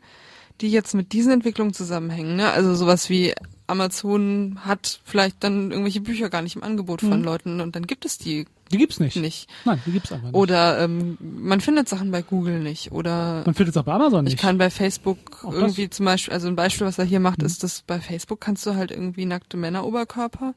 die 0.61 0.69
jetzt 0.71 0.95
mit 0.95 1.13
diesen 1.13 1.33
Entwicklungen 1.33 1.73
zusammenhängen. 1.73 2.37
Ne? 2.37 2.51
Also 2.51 2.75
sowas 2.75 3.09
wie 3.09 3.33
Amazon 3.67 4.59
hat 4.65 5.01
vielleicht 5.05 5.43
dann 5.43 5.71
irgendwelche 5.71 6.01
Bücher 6.01 6.29
gar 6.31 6.43
nicht 6.43 6.57
im 6.57 6.63
Angebot 6.63 7.01
von 7.01 7.19
Mhm. 7.21 7.25
Leuten 7.25 7.61
und 7.61 7.75
dann 7.77 7.87
gibt 7.87 8.05
es 8.05 8.19
die 8.19 8.47
Die 8.73 8.79
gibt's 8.79 9.01
nicht. 9.01 9.17
nicht. 9.17 9.49
Nein, 9.65 9.81
die 9.87 9.93
gibt's 9.93 10.13
einfach 10.13 10.27
nicht. 10.29 10.35
Oder 10.35 10.81
ähm, 10.81 11.17
man 11.21 11.61
findet 11.61 11.89
Sachen 11.89 12.11
bei 12.11 12.23
Google 12.23 12.61
nicht. 12.61 12.93
Oder 12.93 13.43
Man 13.47 13.55
findet 13.55 13.75
es 13.75 13.81
auch 13.81 13.85
bei 13.85 13.93
Amazon 13.93 14.25
nicht. 14.25 14.35
ich 14.35 14.41
kann 14.41 14.59
bei 14.59 14.69
Facebook 14.71 15.45
Auch 15.45 15.51
das. 15.53 15.61
irgendwie 15.61 15.89
zum 15.91 16.05
Beispiel, 16.07 16.35
also 16.35 16.49
ein 16.49 16.57
Beispiel, 16.57 16.87
was 16.87 16.99
er 16.99 17.05
hier 17.05 17.21
macht, 17.21 17.41
Mhm. 17.41 17.47
ist, 17.47 17.63
dass 17.63 17.83
bei 17.83 18.01
Facebook 18.01 18.41
kannst 18.41 18.67
du 18.67 18.75
halt 18.75 18.91
irgendwie 18.91 19.25
nackte 19.27 19.57
Männeroberkörper, 19.57 20.55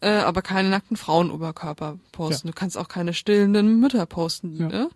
äh, 0.00 0.10
aber 0.10 0.42
keine 0.42 0.68
nackten 0.70 0.96
Frauenoberkörper 0.96 1.98
posten. 2.12 2.48
Ja. 2.48 2.52
Du 2.52 2.58
kannst 2.58 2.76
auch 2.76 2.88
keine 2.88 3.14
stillenden 3.14 3.80
Mütter 3.80 4.04
posten. 4.06 4.56
Ja. 4.58 4.68
Ne? 4.68 4.90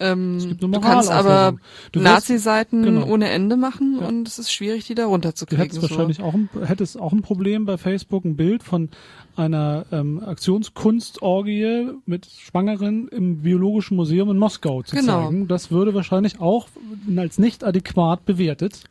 Ähm, 0.00 0.36
Es 0.36 0.48
gibt 0.48 0.64
eine 0.64 0.72
du 0.72 0.80
kannst 0.80 1.10
aber. 1.10 1.56
Du 1.92 2.00
Nazi-Seiten 2.00 2.82
genau. 2.82 3.06
ohne 3.06 3.28
Ende 3.30 3.56
machen 3.56 3.98
Ja. 4.00 4.08
und 4.08 4.26
es 4.26 4.38
ist 4.38 4.52
schwierig, 4.52 4.86
die 4.86 4.94
da 4.94 5.04
Du 5.04 5.08
runterzukriegen. 5.10 5.62
hättest 5.64 5.82
wahrscheinlich 5.82 6.20
auch 6.20 6.34
ein, 6.34 6.48
hättest 6.64 6.98
auch 7.00 7.12
ein 7.12 7.22
Problem 7.22 7.64
bei 7.64 7.76
Facebook, 7.78 8.24
ein 8.24 8.36
Bild 8.36 8.62
von 8.62 8.88
einer 9.36 9.86
ähm, 9.92 10.22
Aktionskunstorgie 10.24 11.90
mit 12.06 12.26
Schwangeren 12.26 13.08
im 13.08 13.42
Biologischen 13.42 13.96
Museum 13.96 14.30
in 14.30 14.38
Moskau 14.38 14.82
zu 14.82 14.96
Genau. 14.96 15.26
zeigen. 15.26 15.48
Das 15.48 15.70
würde 15.70 15.94
wahrscheinlich 15.94 16.40
auch 16.40 16.68
als 17.16 17.38
nicht 17.38 17.64
adäquat 17.64 18.24
bewertet, 18.24 18.84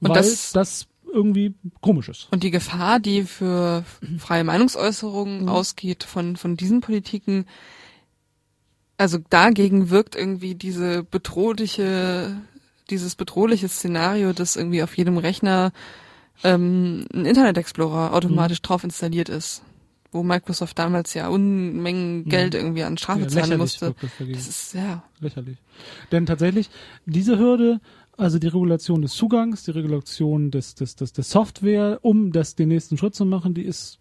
Und 0.00 0.10
weil 0.10 0.16
das- 0.16 0.52
das, 0.52 0.86
irgendwie 1.14 1.52
komisch 1.82 2.08
ist. 2.08 2.28
Und 2.30 2.42
die 2.42 2.50
Gefahr, 2.50 2.98
die 2.98 3.24
für 3.24 3.84
freie 4.18 4.44
Meinungsäußerung 4.44 5.42
Mhm. 5.42 5.48
ausgeht 5.50 6.04
von, 6.04 6.36
von 6.36 6.56
diesen 6.56 6.80
Politiken, 6.80 7.44
also 9.02 9.18
dagegen 9.30 9.90
wirkt 9.90 10.14
irgendwie 10.16 10.54
diese 10.54 11.02
bedrohliche, 11.02 12.36
dieses 12.88 13.14
bedrohliche 13.16 13.68
Szenario, 13.68 14.32
dass 14.32 14.56
irgendwie 14.56 14.82
auf 14.82 14.96
jedem 14.96 15.18
Rechner 15.18 15.72
ähm, 16.44 17.06
ein 17.12 17.24
Internet 17.26 17.58
Explorer 17.58 18.14
automatisch 18.14 18.60
Mhm. 18.60 18.62
drauf 18.62 18.84
installiert 18.84 19.28
ist. 19.28 19.62
Wo 20.14 20.22
Microsoft 20.22 20.78
damals 20.78 21.14
ja 21.14 21.28
Unmengen 21.28 22.26
Geld 22.26 22.54
irgendwie 22.54 22.82
an 22.82 22.98
Strafe 22.98 23.20
Mhm. 23.20 23.24
Ja, 23.24 23.30
zahlen 23.30 23.58
musste. 23.58 23.94
das. 24.00 24.10
Das 24.18 24.46
ist, 24.48 24.74
ja. 24.74 25.02
lächerlich. 25.20 25.56
Denn 26.10 26.26
tatsächlich, 26.26 26.68
diese 27.06 27.38
Hürde, 27.38 27.80
also 28.18 28.38
die 28.38 28.48
Regulation 28.48 29.00
des 29.02 29.12
Zugangs, 29.14 29.64
die 29.64 29.70
Regulation 29.70 30.50
des, 30.50 30.74
des, 30.74 30.96
des, 30.96 31.12
des 31.14 31.30
Software, 31.30 31.98
um 32.02 32.30
das 32.30 32.54
den 32.56 32.68
nächsten 32.68 32.98
Schritt 32.98 33.14
zu 33.14 33.24
machen, 33.24 33.54
die 33.54 33.62
ist, 33.62 34.00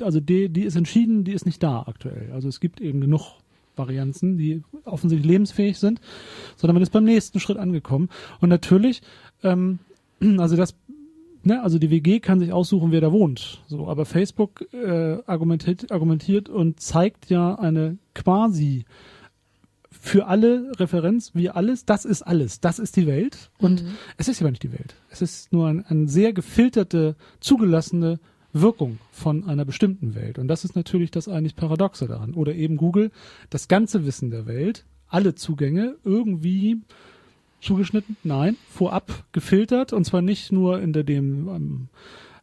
also 0.00 0.20
die, 0.20 0.48
die 0.48 0.62
ist 0.62 0.76
entschieden, 0.76 1.24
die 1.24 1.32
ist 1.32 1.44
nicht 1.44 1.62
da 1.62 1.82
aktuell. 1.86 2.30
Also 2.32 2.48
es 2.48 2.60
gibt 2.60 2.80
eben 2.80 3.00
genug 3.00 3.38
Varianten, 3.78 4.36
die 4.36 4.62
offensichtlich 4.84 5.30
lebensfähig 5.30 5.78
sind, 5.78 6.00
sondern 6.56 6.74
man 6.74 6.82
ist 6.82 6.90
beim 6.90 7.04
nächsten 7.04 7.40
Schritt 7.40 7.56
angekommen. 7.58 8.08
Und 8.40 8.48
natürlich, 8.48 9.02
ähm, 9.42 9.78
also 10.38 10.56
das 10.56 10.74
Ne, 11.44 11.62
also 11.62 11.78
die 11.78 11.88
WG 11.88 12.18
kann 12.18 12.40
sich 12.40 12.52
aussuchen, 12.52 12.90
wer 12.90 13.00
da 13.00 13.12
wohnt. 13.12 13.62
So, 13.68 13.88
aber 13.88 14.04
Facebook 14.04 14.66
äh, 14.74 15.18
argumentiert, 15.24 15.92
argumentiert 15.92 16.48
und 16.48 16.80
zeigt 16.80 17.30
ja 17.30 17.54
eine 17.54 17.96
quasi 18.12 18.84
für 19.90 20.26
alle 20.26 20.72
Referenz, 20.78 21.30
wie 21.34 21.48
alles, 21.48 21.84
das 21.84 22.04
ist 22.04 22.22
alles, 22.22 22.60
das 22.60 22.78
ist 22.78 22.96
die 22.96 23.06
Welt. 23.06 23.50
Und 23.58 23.82
Mhm. 23.82 23.88
es 24.16 24.28
ist 24.28 24.40
aber 24.40 24.50
nicht 24.50 24.62
die 24.62 24.72
Welt. 24.72 24.96
Es 25.10 25.22
ist 25.22 25.52
nur 25.52 25.68
ein, 25.68 25.84
eine 25.86 26.08
sehr 26.08 26.32
gefilterte, 26.32 27.16
zugelassene 27.40 28.18
Wirkung 28.52 28.98
von 29.10 29.44
einer 29.44 29.64
bestimmten 29.64 30.14
Welt. 30.14 30.38
Und 30.38 30.48
das 30.48 30.64
ist 30.64 30.74
natürlich 30.74 31.10
das 31.10 31.28
eigentlich 31.28 31.56
Paradoxe 31.56 32.06
daran. 32.06 32.34
Oder 32.34 32.54
eben 32.54 32.76
Google, 32.76 33.10
das 33.50 33.68
ganze 33.68 34.06
Wissen 34.06 34.30
der 34.30 34.46
Welt, 34.46 34.84
alle 35.08 35.34
Zugänge 35.34 35.96
irgendwie 36.04 36.80
zugeschnitten, 37.60 38.16
nein, 38.24 38.56
vorab 38.70 39.24
gefiltert 39.32 39.92
und 39.92 40.04
zwar 40.04 40.22
nicht 40.22 40.52
nur 40.52 40.80
in 40.80 40.92
der 40.92 41.02
dem 41.02 41.48
ähm, 41.48 41.88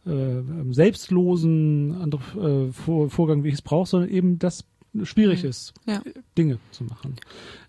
äh, 0.05 0.11
ähm, 0.11 0.73
selbstlosen 0.73 2.11
äh, 2.11 2.71
Vor 2.71 3.09
Vorgang, 3.09 3.43
wie 3.43 3.49
ich 3.49 3.55
es 3.55 3.61
brauche, 3.61 3.89
sondern 3.89 4.09
eben 4.09 4.39
das 4.39 4.65
schwierig 5.03 5.43
Mhm. 5.43 5.49
ist, 5.49 5.73
Ja. 5.85 6.01
Dinge 6.37 6.59
zu 6.71 6.83
machen, 6.85 7.15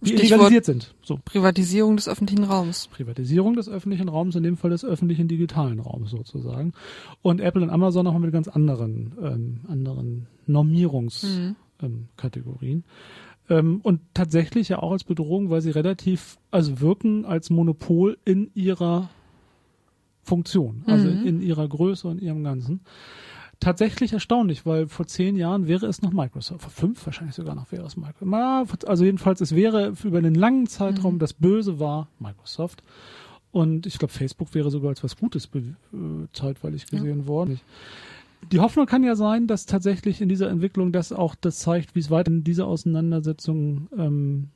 die 0.01 0.11
Stichwort- 0.11 0.29
illegalisiert 0.31 0.65
sind. 0.65 0.95
So. 1.03 1.19
Privatisierung 1.25 1.97
des 1.97 2.09
öffentlichen 2.09 2.45
Raums. 2.45 2.89
Privatisierung 2.89 3.55
des 3.57 3.69
öffentlichen 3.69 4.09
Raums, 4.09 4.37
in 4.37 4.43
dem 4.43 4.57
Fall 4.57 4.71
des 4.71 4.85
öffentlichen 4.85 5.29
digitalen 5.29 5.81
Raums 5.81 6.11
sozusagen. 6.11 6.73
Und 7.23 7.41
Apple 7.41 7.63
und 7.63 7.71
Amazon 7.71 8.05
nochmal 8.05 8.23
mit 8.23 8.33
ganz 8.33 8.49
anderen, 8.49 9.13
ähm, 9.23 9.61
anderen 9.69 10.27
Normierungskategorien. 10.47 12.79
Mhm. 12.79 12.85
Ähm, 13.49 13.49
ähm, 13.49 13.81
und 13.83 14.01
tatsächlich 14.15 14.69
ja 14.71 14.79
auch 14.81 14.93
als 14.93 15.05
Bedrohung, 15.05 15.51
weil 15.51 15.61
sie 15.61 15.71
relativ, 15.71 16.39
also 16.51 16.81
wirken 16.81 17.25
als 17.25 17.51
Monopol 17.51 18.19
in 18.25 18.51
ihrer 18.55 19.09
Funktion, 20.23 20.83
also 20.87 21.09
Mhm. 21.09 21.27
in 21.27 21.41
ihrer 21.43 21.69
Größe 21.69 22.09
und 22.09 22.21
ihrem 22.21 22.43
Ganzen. 22.43 22.81
Tatsächlich 23.59 24.13
erstaunlich, 24.13 24.67
weil 24.67 24.87
vor 24.87 25.07
zehn 25.07 25.35
Jahren 25.35 25.67
wäre 25.67 25.87
es 25.87 26.03
noch 26.03 26.13
Microsoft, 26.13 26.61
vor 26.63 26.71
fünf 26.71 27.05
wahrscheinlich 27.07 27.35
sogar 27.35 27.55
noch 27.55 27.73
wäre 27.73 27.87
es 27.87 27.97
Microsoft. 27.97 28.87
Also 28.87 29.05
jedenfalls, 29.05 29.41
es 29.41 29.55
wäre 29.55 29.95
über 30.05 30.19
einen 30.19 30.35
langen 30.35 30.67
Zeitraum, 30.67 31.15
Mhm. 31.15 31.19
das 31.21 31.33
Böse 31.33 31.81
war 31.81 32.09
Microsoft. 32.19 32.83
Und 33.53 33.87
ich 33.87 33.99
glaube, 33.99 34.13
Facebook 34.13 34.55
wäre 34.55 34.71
sogar 34.71 34.91
als 34.91 35.03
was 35.03 35.17
Gutes 35.17 35.47
äh, 35.55 35.61
zeitweilig 36.35 36.85
Ja. 36.91 36.99
gesehen 36.99 37.27
worden. 37.27 37.59
Die 38.53 38.61
Hoffnung 38.61 38.85
kann 38.85 39.03
ja 39.03 39.17
sein, 39.17 39.47
dass 39.47 39.65
tatsächlich 39.65 40.21
in 40.21 40.29
dieser 40.29 40.51
Entwicklung 40.51 40.93
das 40.93 41.11
auch 41.13 41.35
das 41.35 41.59
zeigt, 41.61 41.95
wie 41.95 42.01
es 42.01 42.11
weiter 42.11 42.31
in 42.31 42.45
dieser 42.45 42.67
Auseinandersetzung 42.67 43.89
ähm, 43.97 44.49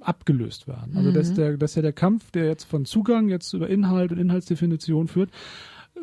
abgelöst 0.00 0.68
werden. 0.68 0.96
Also 0.96 1.10
dass 1.10 1.30
Mhm. 1.30 1.34
der, 1.34 1.56
dass 1.58 1.74
ja 1.74 1.82
der 1.82 1.92
Kampf, 1.92 2.30
der 2.30 2.46
jetzt 2.46 2.64
von 2.64 2.84
Zugang 2.84 3.28
jetzt 3.28 3.52
über 3.52 3.68
Inhalt 3.68 4.12
und 4.12 4.18
Inhaltsdefinition 4.18 5.08
führt, 5.08 5.30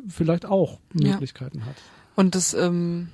vielleicht 0.07 0.45
auch 0.45 0.79
Ja. 0.93 1.11
Möglichkeiten 1.11 1.65
hat. 1.65 1.75
Und 2.15 2.35
das 2.35 2.53
ähm, 2.53 3.09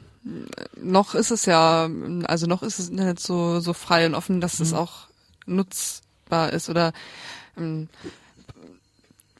noch 0.81 1.15
ist 1.15 1.31
es 1.31 1.45
ja, 1.45 1.89
also 2.25 2.45
noch 2.47 2.61
ist 2.63 2.77
das 2.79 2.89
Internet 2.89 3.19
so 3.19 3.59
so 3.59 3.73
frei 3.73 4.05
und 4.05 4.13
offen, 4.15 4.39
dass 4.41 4.59
es 4.59 4.71
Mhm. 4.71 4.77
auch 4.77 5.07
nutzbar 5.47 6.53
ist. 6.53 6.69
Oder 6.69 6.93
ähm, 7.57 7.89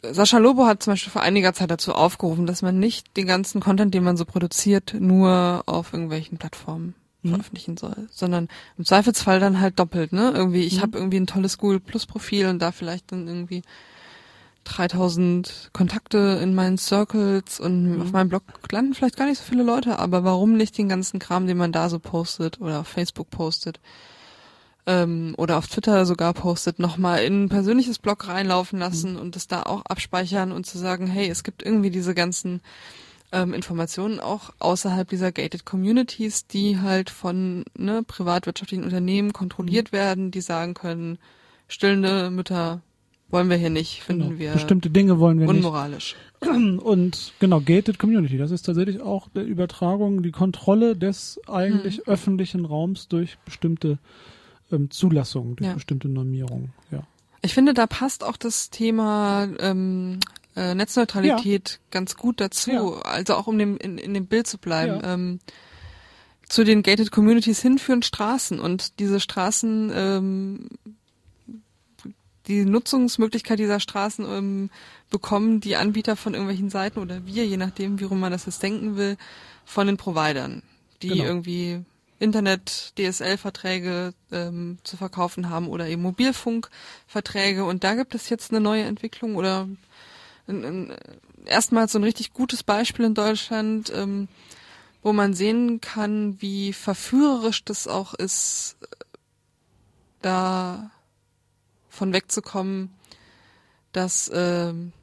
Sascha 0.03 0.39
Lobo 0.39 0.65
hat 0.65 0.81
zum 0.81 0.93
Beispiel 0.93 1.11
vor 1.11 1.21
einiger 1.21 1.53
Zeit 1.53 1.69
dazu 1.69 1.93
aufgerufen, 1.93 2.47
dass 2.47 2.63
man 2.63 2.79
nicht 2.79 3.15
den 3.17 3.27
ganzen 3.27 3.61
Content, 3.61 3.93
den 3.93 4.03
man 4.03 4.17
so 4.17 4.25
produziert, 4.25 4.95
nur 4.99 5.63
auf 5.67 5.93
irgendwelchen 5.93 6.37
Plattformen 6.39 6.95
Mhm. 7.21 7.29
veröffentlichen 7.29 7.77
soll, 7.77 8.07
sondern 8.09 8.47
im 8.79 8.85
Zweifelsfall 8.85 9.39
dann 9.39 9.59
halt 9.61 9.77
doppelt, 9.77 10.11
ne? 10.11 10.31
Irgendwie, 10.33 10.63
ich 10.63 10.77
Mhm. 10.77 10.81
habe 10.81 10.97
irgendwie 10.97 11.17
ein 11.19 11.27
tolles 11.27 11.59
Google 11.59 11.79
Plus 11.79 12.07
Profil 12.07 12.47
und 12.47 12.57
da 12.57 12.71
vielleicht 12.71 13.11
dann 13.11 13.27
irgendwie 13.27 13.61
3000 14.63 15.69
Kontakte 15.73 16.39
in 16.41 16.53
meinen 16.55 16.77
Circles 16.77 17.59
und 17.59 17.95
Mhm. 17.95 18.01
auf 18.01 18.11
meinem 18.11 18.29
Blog 18.29 18.43
landen 18.71 18.93
vielleicht 18.93 19.17
gar 19.17 19.25
nicht 19.25 19.39
so 19.39 19.43
viele 19.43 19.63
Leute, 19.63 19.99
aber 19.99 20.23
warum 20.23 20.55
nicht 20.55 20.77
den 20.77 20.89
ganzen 20.89 21.19
Kram, 21.19 21.47
den 21.47 21.57
man 21.57 21.71
da 21.71 21.89
so 21.89 21.99
postet 21.99 22.61
oder 22.61 22.81
auf 22.81 22.87
Facebook 22.87 23.29
postet 23.29 23.79
ähm, 24.85 25.33
oder 25.37 25.57
auf 25.57 25.67
Twitter 25.67 26.05
sogar 26.05 26.33
postet, 26.33 26.79
nochmal 26.79 27.23
in 27.23 27.43
ein 27.45 27.49
persönliches 27.49 27.99
Blog 27.99 28.27
reinlaufen 28.27 28.79
lassen 28.79 29.15
und 29.17 29.35
das 29.35 29.47
da 29.47 29.63
auch 29.63 29.83
abspeichern 29.85 30.51
und 30.51 30.65
zu 30.65 30.77
sagen, 30.77 31.07
hey, 31.07 31.29
es 31.29 31.43
gibt 31.43 31.63
irgendwie 31.63 31.91
diese 31.91 32.15
ganzen 32.15 32.61
ähm, 33.31 33.53
Informationen 33.53 34.19
auch 34.19 34.51
außerhalb 34.59 35.07
dieser 35.07 35.31
gated 35.31 35.65
Communities, 35.65 36.47
die 36.47 36.79
halt 36.79 37.09
von 37.09 37.63
ne, 37.77 38.03
privatwirtschaftlichen 38.03 38.83
Unternehmen 38.83 39.33
kontrolliert 39.33 39.91
werden, 39.91 40.31
die 40.31 40.41
sagen 40.41 40.73
können, 40.73 41.17
stillende 41.67 42.29
Mütter 42.29 42.81
wollen 43.31 43.49
wir 43.49 43.57
hier 43.57 43.69
nicht, 43.69 44.01
finden 44.03 44.29
Genau. 44.29 44.39
wir 44.39 44.51
Bestimmte 44.53 44.89
Dinge 44.89 45.19
wollen 45.19 45.39
wir 45.39 45.47
unmoralisch. 45.47 46.15
nicht. 46.41 46.51
Und 46.83 47.33
genau, 47.39 47.61
Gated 47.61 47.99
Community, 47.99 48.37
das 48.37 48.51
ist 48.51 48.63
tatsächlich 48.63 48.99
auch 49.01 49.27
die 49.35 49.41
Übertragung, 49.41 50.23
die 50.23 50.31
Kontrolle 50.31 50.95
des 50.95 51.39
eigentlich 51.47 51.97
Hm. 51.99 52.03
öffentlichen 52.07 52.65
Raums 52.65 53.07
durch 53.07 53.37
bestimmte 53.45 53.99
ähm, 54.71 54.89
Zulassungen, 54.89 55.55
durch 55.57 55.67
Ja. 55.67 55.73
bestimmte 55.75 56.07
Normierungen. 56.09 56.73
Ja. 56.91 57.03
Ich 57.41 57.53
finde, 57.53 57.73
da 57.73 57.87
passt 57.87 58.23
auch 58.23 58.37
das 58.37 58.69
Thema 58.69 59.47
ähm, 59.59 60.19
äh, 60.55 60.75
Netzneutralität 60.75 61.79
ganz 61.91 62.15
gut 62.15 62.39
dazu, 62.41 62.71
Ja. 62.71 63.01
also 63.03 63.35
auch 63.35 63.47
um 63.47 63.57
dem, 63.57 63.77
in, 63.77 63.97
in 63.97 64.13
dem 64.13 64.27
Bild 64.27 64.47
zu 64.47 64.57
bleiben. 64.57 64.99
Ja. 65.03 65.13
Ähm, 65.13 65.39
zu 66.47 66.63
den 66.65 66.83
gated 66.83 67.11
Communities 67.11 67.61
hinführen 67.61 68.01
Straßen 68.01 68.59
und 68.59 68.99
diese 68.99 69.19
Straßen, 69.21 69.91
ähm, 69.95 70.67
die 72.51 72.65
Nutzungsmöglichkeit 72.65 73.59
dieser 73.59 73.79
Straßen 73.79 74.25
ähm, 74.25 74.69
bekommen 75.09 75.61
die 75.61 75.77
Anbieter 75.77 76.15
von 76.15 76.33
irgendwelchen 76.33 76.69
Seiten 76.69 76.99
oder 76.99 77.25
wir, 77.25 77.45
je 77.45 77.57
nachdem, 77.57 77.99
wie 77.99 78.03
rum 78.03 78.19
man 78.19 78.31
das 78.31 78.45
jetzt 78.45 78.61
denken 78.61 78.97
will, 78.97 79.17
von 79.65 79.87
den 79.87 79.97
Providern, 79.97 80.63
die 81.01 81.09
Genau. 81.09 81.23
irgendwie 81.23 81.79
Internet, 82.19 82.93
DSL-Verträge 82.97 84.13
ähm, 84.31 84.77
zu 84.83 84.97
verkaufen 84.97 85.49
haben 85.49 85.67
oder 85.67 85.87
eben 85.87 86.01
Mobilfunkverträge. 86.01 87.63
Und 87.63 87.83
da 87.83 87.95
gibt 87.95 88.13
es 88.15 88.29
jetzt 88.29 88.51
eine 88.51 88.59
neue 88.59 88.83
Entwicklung 88.83 89.35
oder 89.37 89.67
ein, 90.47 90.63
ein, 90.63 90.95
erstmals 91.45 91.93
so 91.93 91.99
ein 91.99 92.03
richtig 92.03 92.33
gutes 92.33 92.63
Beispiel 92.63 93.05
in 93.05 93.15
Deutschland, 93.15 93.91
ähm, 93.95 94.27
wo 95.01 95.13
man 95.13 95.33
sehen 95.33 95.81
kann, 95.81 96.39
wie 96.41 96.73
verführerisch 96.73 97.63
das 97.63 97.87
auch 97.87 98.13
ist, 98.13 98.75
äh, 98.81 98.87
da 100.21 100.91
von 101.91 102.13
wegzukommen, 102.13 102.89
dass 103.91 104.31
ähm, 104.33 104.93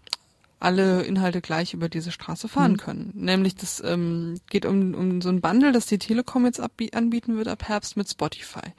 alle 0.58 1.02
Inhalte 1.02 1.40
gleich 1.40 1.72
über 1.74 1.88
diese 1.88 2.10
Straße 2.10 2.48
fahren 2.48 2.72
Mhm. 2.72 2.76
können. 2.78 3.12
Nämlich 3.14 3.54
das 3.54 3.80
ähm, 3.84 4.40
geht 4.50 4.66
um, 4.66 4.94
um 4.94 5.20
so 5.22 5.28
ein 5.28 5.40
Bundle, 5.40 5.70
das 5.70 5.86
die 5.86 5.98
Telekom 5.98 6.46
jetzt 6.46 6.60
anbieten 6.60 7.36
wird 7.36 7.46
ab 7.46 7.68
Herbst 7.68 7.96
mit 7.96 8.08
Spotify. 8.10 8.72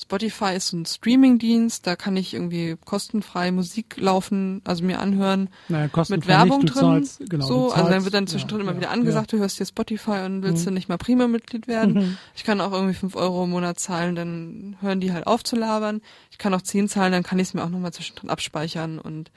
Spotify 0.00 0.54
ist 0.56 0.68
so 0.68 0.78
ein 0.78 0.86
Streaming-Dienst, 0.86 1.86
da 1.86 1.94
kann 1.94 2.16
ich 2.16 2.32
irgendwie 2.34 2.76
kostenfrei 2.84 3.52
Musik 3.52 3.96
laufen, 3.98 4.62
also 4.64 4.82
mir 4.82 4.98
anhören 4.98 5.50
Naja, 5.68 5.90
mit 6.08 6.26
Werbung 6.26 6.60
nicht, 6.62 6.74
drin. 6.74 6.80
Zahlst, 6.80 7.22
genau, 7.28 7.46
so, 7.46 7.54
du 7.54 7.62
also 7.72 7.74
dann 7.76 7.86
zahlst- 7.92 8.04
wird 8.04 8.14
dann 8.14 8.26
zwischendrin 8.26 8.58
ja, 8.60 8.62
immer 8.64 8.72
ja, 8.72 8.78
wieder 8.78 8.90
angesagt, 8.90 9.32
du 9.32 9.38
hörst 9.38 9.58
hier 9.58 9.66
Spotify 9.66 10.22
und 10.24 10.42
willst 10.42 10.62
Mhm. 10.64 10.70
du 10.70 10.74
nicht 10.74 10.88
mal 10.88 10.96
Prima-Mitglied 10.98 11.68
werden. 11.68 11.94
Mhm. 11.94 12.16
Ich 12.34 12.44
kann 12.44 12.60
auch 12.60 12.72
irgendwie 12.72 12.94
fünf 12.94 13.14
Euro 13.14 13.44
im 13.44 13.50
Monat 13.50 13.78
zahlen, 13.78 14.14
dann 14.14 14.76
hören 14.80 15.00
die 15.00 15.12
halt 15.12 15.26
auf 15.26 15.44
zu 15.44 15.54
labern. 15.56 16.00
Ich 16.30 16.38
kann 16.38 16.54
auch 16.54 16.62
zehn 16.62 16.88
zahlen, 16.88 17.12
dann 17.12 17.22
kann 17.22 17.38
ich 17.38 17.48
es 17.48 17.54
mir 17.54 17.62
auch 17.62 17.68
nochmal 17.68 17.92
zwischendrin 17.92 18.30
abspeichern 18.30 18.98
und 18.98 19.30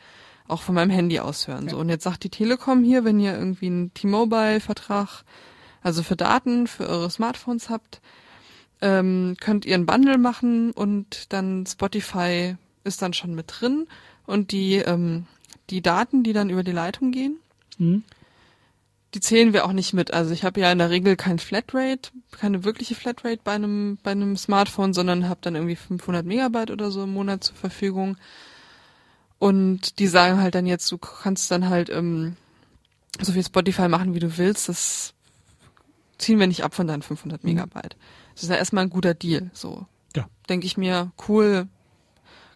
auch 0.48 0.62
von 0.62 0.76
meinem 0.76 0.92
Handy 0.92 1.20
aus 1.20 1.48
hören. 1.48 1.68
So, 1.70 1.76
Ja. 1.76 1.82
und 1.82 1.90
jetzt 1.90 2.04
sagt 2.04 2.24
die 2.24 2.30
Telekom 2.30 2.84
hier, 2.84 3.04
wenn 3.04 3.20
ihr 3.20 3.34
irgendwie 3.34 3.68
einen 3.68 3.94
T-Mobile-Vertrag, 3.94 5.24
also 5.82 6.04
für 6.04 6.16
Daten, 6.16 6.68
für 6.68 6.88
eure 6.88 7.10
Smartphones 7.10 7.70
habt, 7.70 8.02
ähm, 8.84 9.38
könnt 9.40 9.66
ihr 9.66 9.76
einen 9.76 9.86
Bundle 9.86 10.18
machen 10.18 10.72
und 10.72 11.32
dann 11.32 11.66
Spotify 11.66 12.56
ist 12.84 13.02
dann 13.02 13.14
schon 13.14 13.34
mit 13.34 13.46
drin 13.48 13.88
und 14.26 14.52
die, 14.52 14.76
ähm, 14.76 15.26
die 15.70 15.82
Daten, 15.82 16.24
die 16.24 16.34
dann 16.34 16.50
über 16.50 16.64
die 16.64 16.74
Leitung 16.74 17.12
gehen, 17.12 17.38
Mhm. 17.78 18.04
die 19.16 19.20
zählen 19.22 19.54
wir 19.54 19.66
auch 19.66 19.72
nicht 19.72 19.94
mit. 19.94 20.14
Also 20.14 20.34
ich 20.34 20.44
habe 20.44 20.60
ja 20.60 20.72
in 20.72 20.80
der 20.80 20.90
Regel 20.90 21.16
kein 21.16 21.40
Flatrate, 21.40 22.12
keine 22.32 22.64
wirkliche 22.66 22.94
Flatrate 22.96 23.40
bei 23.44 23.54
einem 23.54 23.98
bei 24.04 24.12
einem 24.12 24.36
Smartphone, 24.36 24.94
sondern 24.94 25.30
habe 25.30 25.40
dann 25.42 25.56
irgendwie 25.56 25.78
500 25.78 26.26
Megabyte 26.26 26.72
oder 26.72 26.92
so 26.92 27.04
im 27.04 27.14
Monat 27.14 27.44
zur 27.46 27.56
Verfügung. 27.56 28.18
Und 29.40 30.00
die 30.00 30.08
sagen 30.08 30.42
halt 30.42 30.56
dann 30.56 30.66
jetzt, 30.68 30.92
du 30.92 30.98
kannst 30.98 31.50
dann 31.52 31.70
halt 31.70 31.90
ähm, 31.90 32.36
so 33.22 33.32
viel 33.32 33.44
Spotify 33.46 33.88
machen, 33.88 34.14
wie 34.14 34.20
du 34.20 34.38
willst. 34.38 34.68
Das 34.70 35.14
ziehen 36.18 36.40
wir 36.40 36.48
nicht 36.48 36.64
ab 36.64 36.74
von 36.76 36.88
deinen 36.88 37.02
500 37.02 37.44
Mhm. 37.44 37.48
Das 38.34 38.44
ist 38.44 38.50
ja 38.50 38.56
erstmal 38.56 38.86
ein 38.86 38.90
guter 38.90 39.14
Deal. 39.14 39.50
So 39.54 39.86
Ja. 40.16 40.28
denke 40.50 40.66
ich 40.66 40.78
mir, 40.78 41.12
cool, 41.28 41.68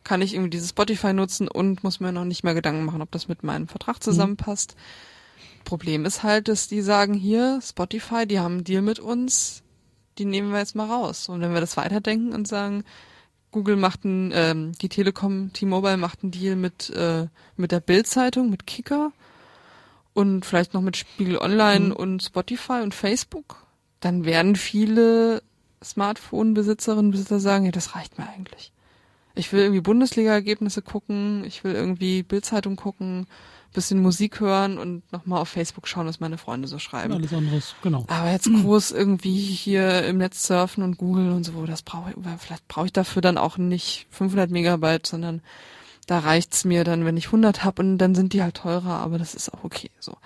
kann 0.04 0.22
ich 0.22 0.34
irgendwie 0.34 0.50
dieses 0.52 0.70
Spotify 0.70 1.14
nutzen 1.14 1.48
und 1.48 1.84
muss 1.84 2.00
mir 2.00 2.12
noch 2.12 2.24
nicht 2.26 2.44
mehr 2.44 2.54
Gedanken 2.54 2.86
machen, 2.86 3.02
ob 3.02 3.12
das 3.12 3.28
mit 3.28 3.44
meinem 3.44 3.68
Vertrag 3.68 4.02
zusammenpasst. 4.02 4.76
Problem 5.66 6.06
ist 6.06 6.24
halt, 6.24 6.48
dass 6.48 6.68
die 6.70 6.82
sagen, 6.82 7.14
hier, 7.14 7.60
Spotify, 7.62 8.26
die 8.26 8.40
haben 8.40 8.56
einen 8.56 8.64
Deal 8.64 8.82
mit 8.82 9.00
uns, 9.00 9.64
die 10.18 10.24
nehmen 10.26 10.52
wir 10.52 10.60
jetzt 10.60 10.76
mal 10.76 10.88
raus. 10.88 11.28
Und 11.28 11.42
wenn 11.42 11.54
wir 11.54 11.60
das 11.60 11.76
weiterdenken 11.76 12.34
und 12.34 12.48
sagen, 12.48 12.86
Google 13.52 13.76
macht 13.76 14.06
einen, 14.06 14.32
ähm, 14.34 14.72
die 14.82 14.88
Telekom, 14.90 15.52
T-Mobile 15.52 15.98
macht 15.98 16.24
einen 16.24 16.32
Deal 16.32 16.56
mit, 16.56 16.90
äh, 16.92 17.28
mit 17.58 17.72
der 17.72 17.82
Bild-Zeitung, 17.82 18.50
mit 18.50 18.66
Kicker 18.66 19.12
und 20.14 20.46
vielleicht 20.46 20.74
noch 20.74 20.82
mit 20.82 20.96
Spiegel 20.96 21.38
Online 21.38 21.88
Mhm. 21.88 21.92
und 21.92 22.24
Spotify 22.24 22.82
und 22.82 22.96
Facebook, 22.96 23.66
dann 24.00 24.24
werden 24.26 24.56
viele 24.56 25.44
Smartphone-Besitzerinnen 25.84 27.06
und 27.06 27.12
Besitzer 27.12 27.40
sagen, 27.40 27.66
ja, 27.66 27.72
das 27.72 27.96
reicht 27.96 28.18
mir 28.18 28.28
eigentlich. 28.28 28.72
Ich 29.36 29.54
will 29.54 29.62
irgendwie 29.62 29.82
Bundesliga-Ergebnisse 29.82 30.82
gucken, 30.82 31.44
ich 31.46 31.64
will 31.64 31.74
irgendwie 31.74 32.24
Bildzeitung 32.24 32.76
gucken, 32.76 33.28
bisschen 33.74 34.02
Musik 34.02 34.40
hören 34.40 34.80
und 34.80 35.04
nochmal 35.12 35.40
auf 35.40 35.50
Facebook 35.50 35.88
schauen, 35.88 36.08
was 36.08 36.20
meine 36.20 36.40
Freunde 36.40 36.68
so 36.68 36.80
schreiben. 36.80 37.14
Alles 37.14 37.32
anderes, 37.32 37.76
genau. 37.84 38.06
Aber 38.08 38.32
jetzt 38.32 38.50
groß 38.52 38.92
irgendwie 38.92 39.38
hier 39.38 40.04
im 40.06 40.18
Netz 40.18 40.48
surfen 40.48 40.84
und 40.84 40.98
googeln 40.98 41.32
und 41.32 41.44
so, 41.44 41.66
das 41.66 41.84
brauche 41.84 42.10
ich, 42.10 42.16
vielleicht 42.40 42.68
brauche 42.68 42.88
ich 42.88 42.94
dafür 42.94 43.22
dann 43.22 43.38
auch 43.38 43.58
nicht 43.58 44.08
500 44.10 44.50
Megabyte, 44.50 45.06
sondern 45.06 45.42
da 46.08 46.20
reicht's 46.20 46.66
mir 46.66 46.84
dann, 46.84 47.06
wenn 47.06 47.18
ich 47.18 47.28
100 47.28 47.64
hab 47.64 47.78
und 47.78 48.00
dann 48.00 48.16
sind 48.16 48.34
die 48.34 48.42
halt 48.42 48.56
teurer, 48.56 48.94
aber 48.94 49.20
das 49.20 49.36
ist 49.36 49.54
auch 49.54 49.64
okay, 49.64 49.92
so. 50.00 50.18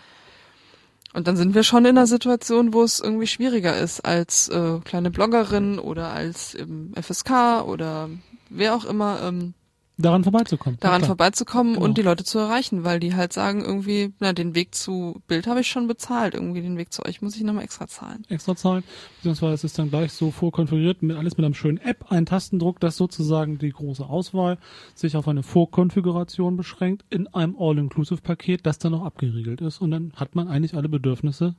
Und 1.14 1.28
dann 1.28 1.36
sind 1.36 1.55
wir 1.55 1.64
schon 1.64 1.86
in 1.86 1.97
einer 1.97 2.07
Situation, 2.07 2.74
wo 2.74 2.84
es 2.84 2.99
irgendwie 2.99 3.28
schwieriger 3.28 3.78
ist 3.78 4.01
als 4.01 4.47
äh, 4.47 4.80
kleine 4.84 5.12
Bloggerin 5.12 5.78
oder 5.78 6.12
als 6.12 6.57
FSK 6.95 7.64
oder 7.66 8.09
wer 8.49 8.76
auch 8.76 8.86
immer 8.86 9.22
ähm, 9.24 9.53
Daran 9.97 10.23
vorbeizukommen. 10.23 10.79
daran 10.79 11.01
Ja, 11.01 11.07
vorbeizukommen 11.07 11.73
Genau. 11.73 11.85
und 11.85 11.97
die 11.97 12.01
Leute 12.01 12.23
zu 12.23 12.39
erreichen, 12.39 12.83
weil 12.83 12.99
die 12.99 13.13
halt 13.13 13.33
sagen 13.33 13.63
irgendwie, 13.63 14.13
na, 14.19 14.33
den 14.33 14.55
Weg 14.55 14.73
zu 14.73 15.21
Bild 15.27 15.45
habe 15.45 15.59
ich 15.61 15.67
schon 15.67 15.87
bezahlt, 15.87 16.33
irgendwie 16.33 16.61
den 16.61 16.77
Weg 16.77 16.91
zu 16.91 17.05
euch 17.05 17.21
muss 17.21 17.35
ich 17.35 17.43
nochmal 17.43 17.63
extra 17.65 17.87
zahlen. 17.87 18.23
extra 18.29 18.55
zahlen, 18.55 18.83
beziehungsweise 19.17 19.53
es 19.53 19.63
ist 19.63 19.77
dann 19.77 19.89
gleich 19.89 20.11
so 20.13 20.31
vorkonfiguriert, 20.31 21.03
mit, 21.03 21.17
alles 21.17 21.37
mit 21.37 21.45
einem 21.45 21.53
schönen 21.53 21.77
App, 21.77 22.05
ein 22.11 22.25
Tastendruck, 22.25 22.79
dass 22.79 22.97
sozusagen 22.97 23.59
die 23.59 23.69
große 23.69 24.03
Auswahl 24.05 24.57
sich 24.95 25.15
auf 25.15 25.27
eine 25.27 25.43
Vorkonfiguration 25.43 26.57
beschränkt 26.57 27.05
in 27.11 27.27
einem 27.27 27.55
All-Inclusive-Paket, 27.59 28.65
das 28.65 28.79
dann 28.79 28.93
noch 28.93 29.03
abgeriegelt 29.05 29.61
ist 29.61 29.81
und 29.81 29.91
dann 29.91 30.13
hat 30.15 30.33
man 30.35 30.47
eigentlich 30.47 30.73
alle 30.73 30.89
Bedürfnisse 30.89 31.53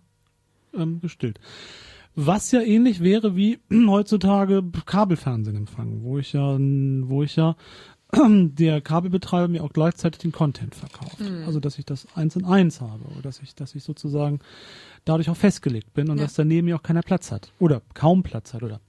ähm, 0.74 1.00
gestillt. 1.00 1.38
Was 2.14 2.52
ja 2.52 2.60
ähnlich 2.60 3.00
wäre 3.00 3.36
wie 3.36 3.58
heutzutage 3.86 4.62
Kabelfernsehen 4.84 5.56
empfangen, 5.56 6.02
wo 6.02 6.18
ich 6.18 6.34
ja, 6.34 6.58
wo 6.58 7.22
ich 7.22 7.36
ja 7.36 7.56
der 8.58 8.80
Kabelbetreiber 8.80 9.48
mir 9.48 9.64
auch 9.64 9.72
gleichzeitig 9.72 10.20
den 10.20 10.32
Content 10.32 10.74
verkauft. 10.74 11.16
Also 11.46 11.60
dass 11.60 11.78
ich 11.78 11.86
das 11.86 12.06
eins 12.14 12.36
in 12.36 12.44
eins 12.44 12.80
habe 12.80 13.04
oder 13.12 13.22
dass 13.22 13.40
ich, 13.40 13.54
dass 13.54 13.74
ich 13.74 13.84
sozusagen 13.84 14.40
dadurch 15.04 15.30
auch 15.30 15.36
festgelegt 15.36 15.94
bin 15.94 16.10
und 16.10 16.18
Ja. 16.18 16.24
dass 16.24 16.34
daneben 16.34 16.66
mir 16.66 16.76
auch 16.76 16.82
keiner 16.82 17.02
Platz 17.02 17.32
hat 17.32 17.50
oder 17.58 17.80
kaum 17.94 18.22
Platz 18.22 18.52
hat 18.54 18.62
oder 18.62 18.80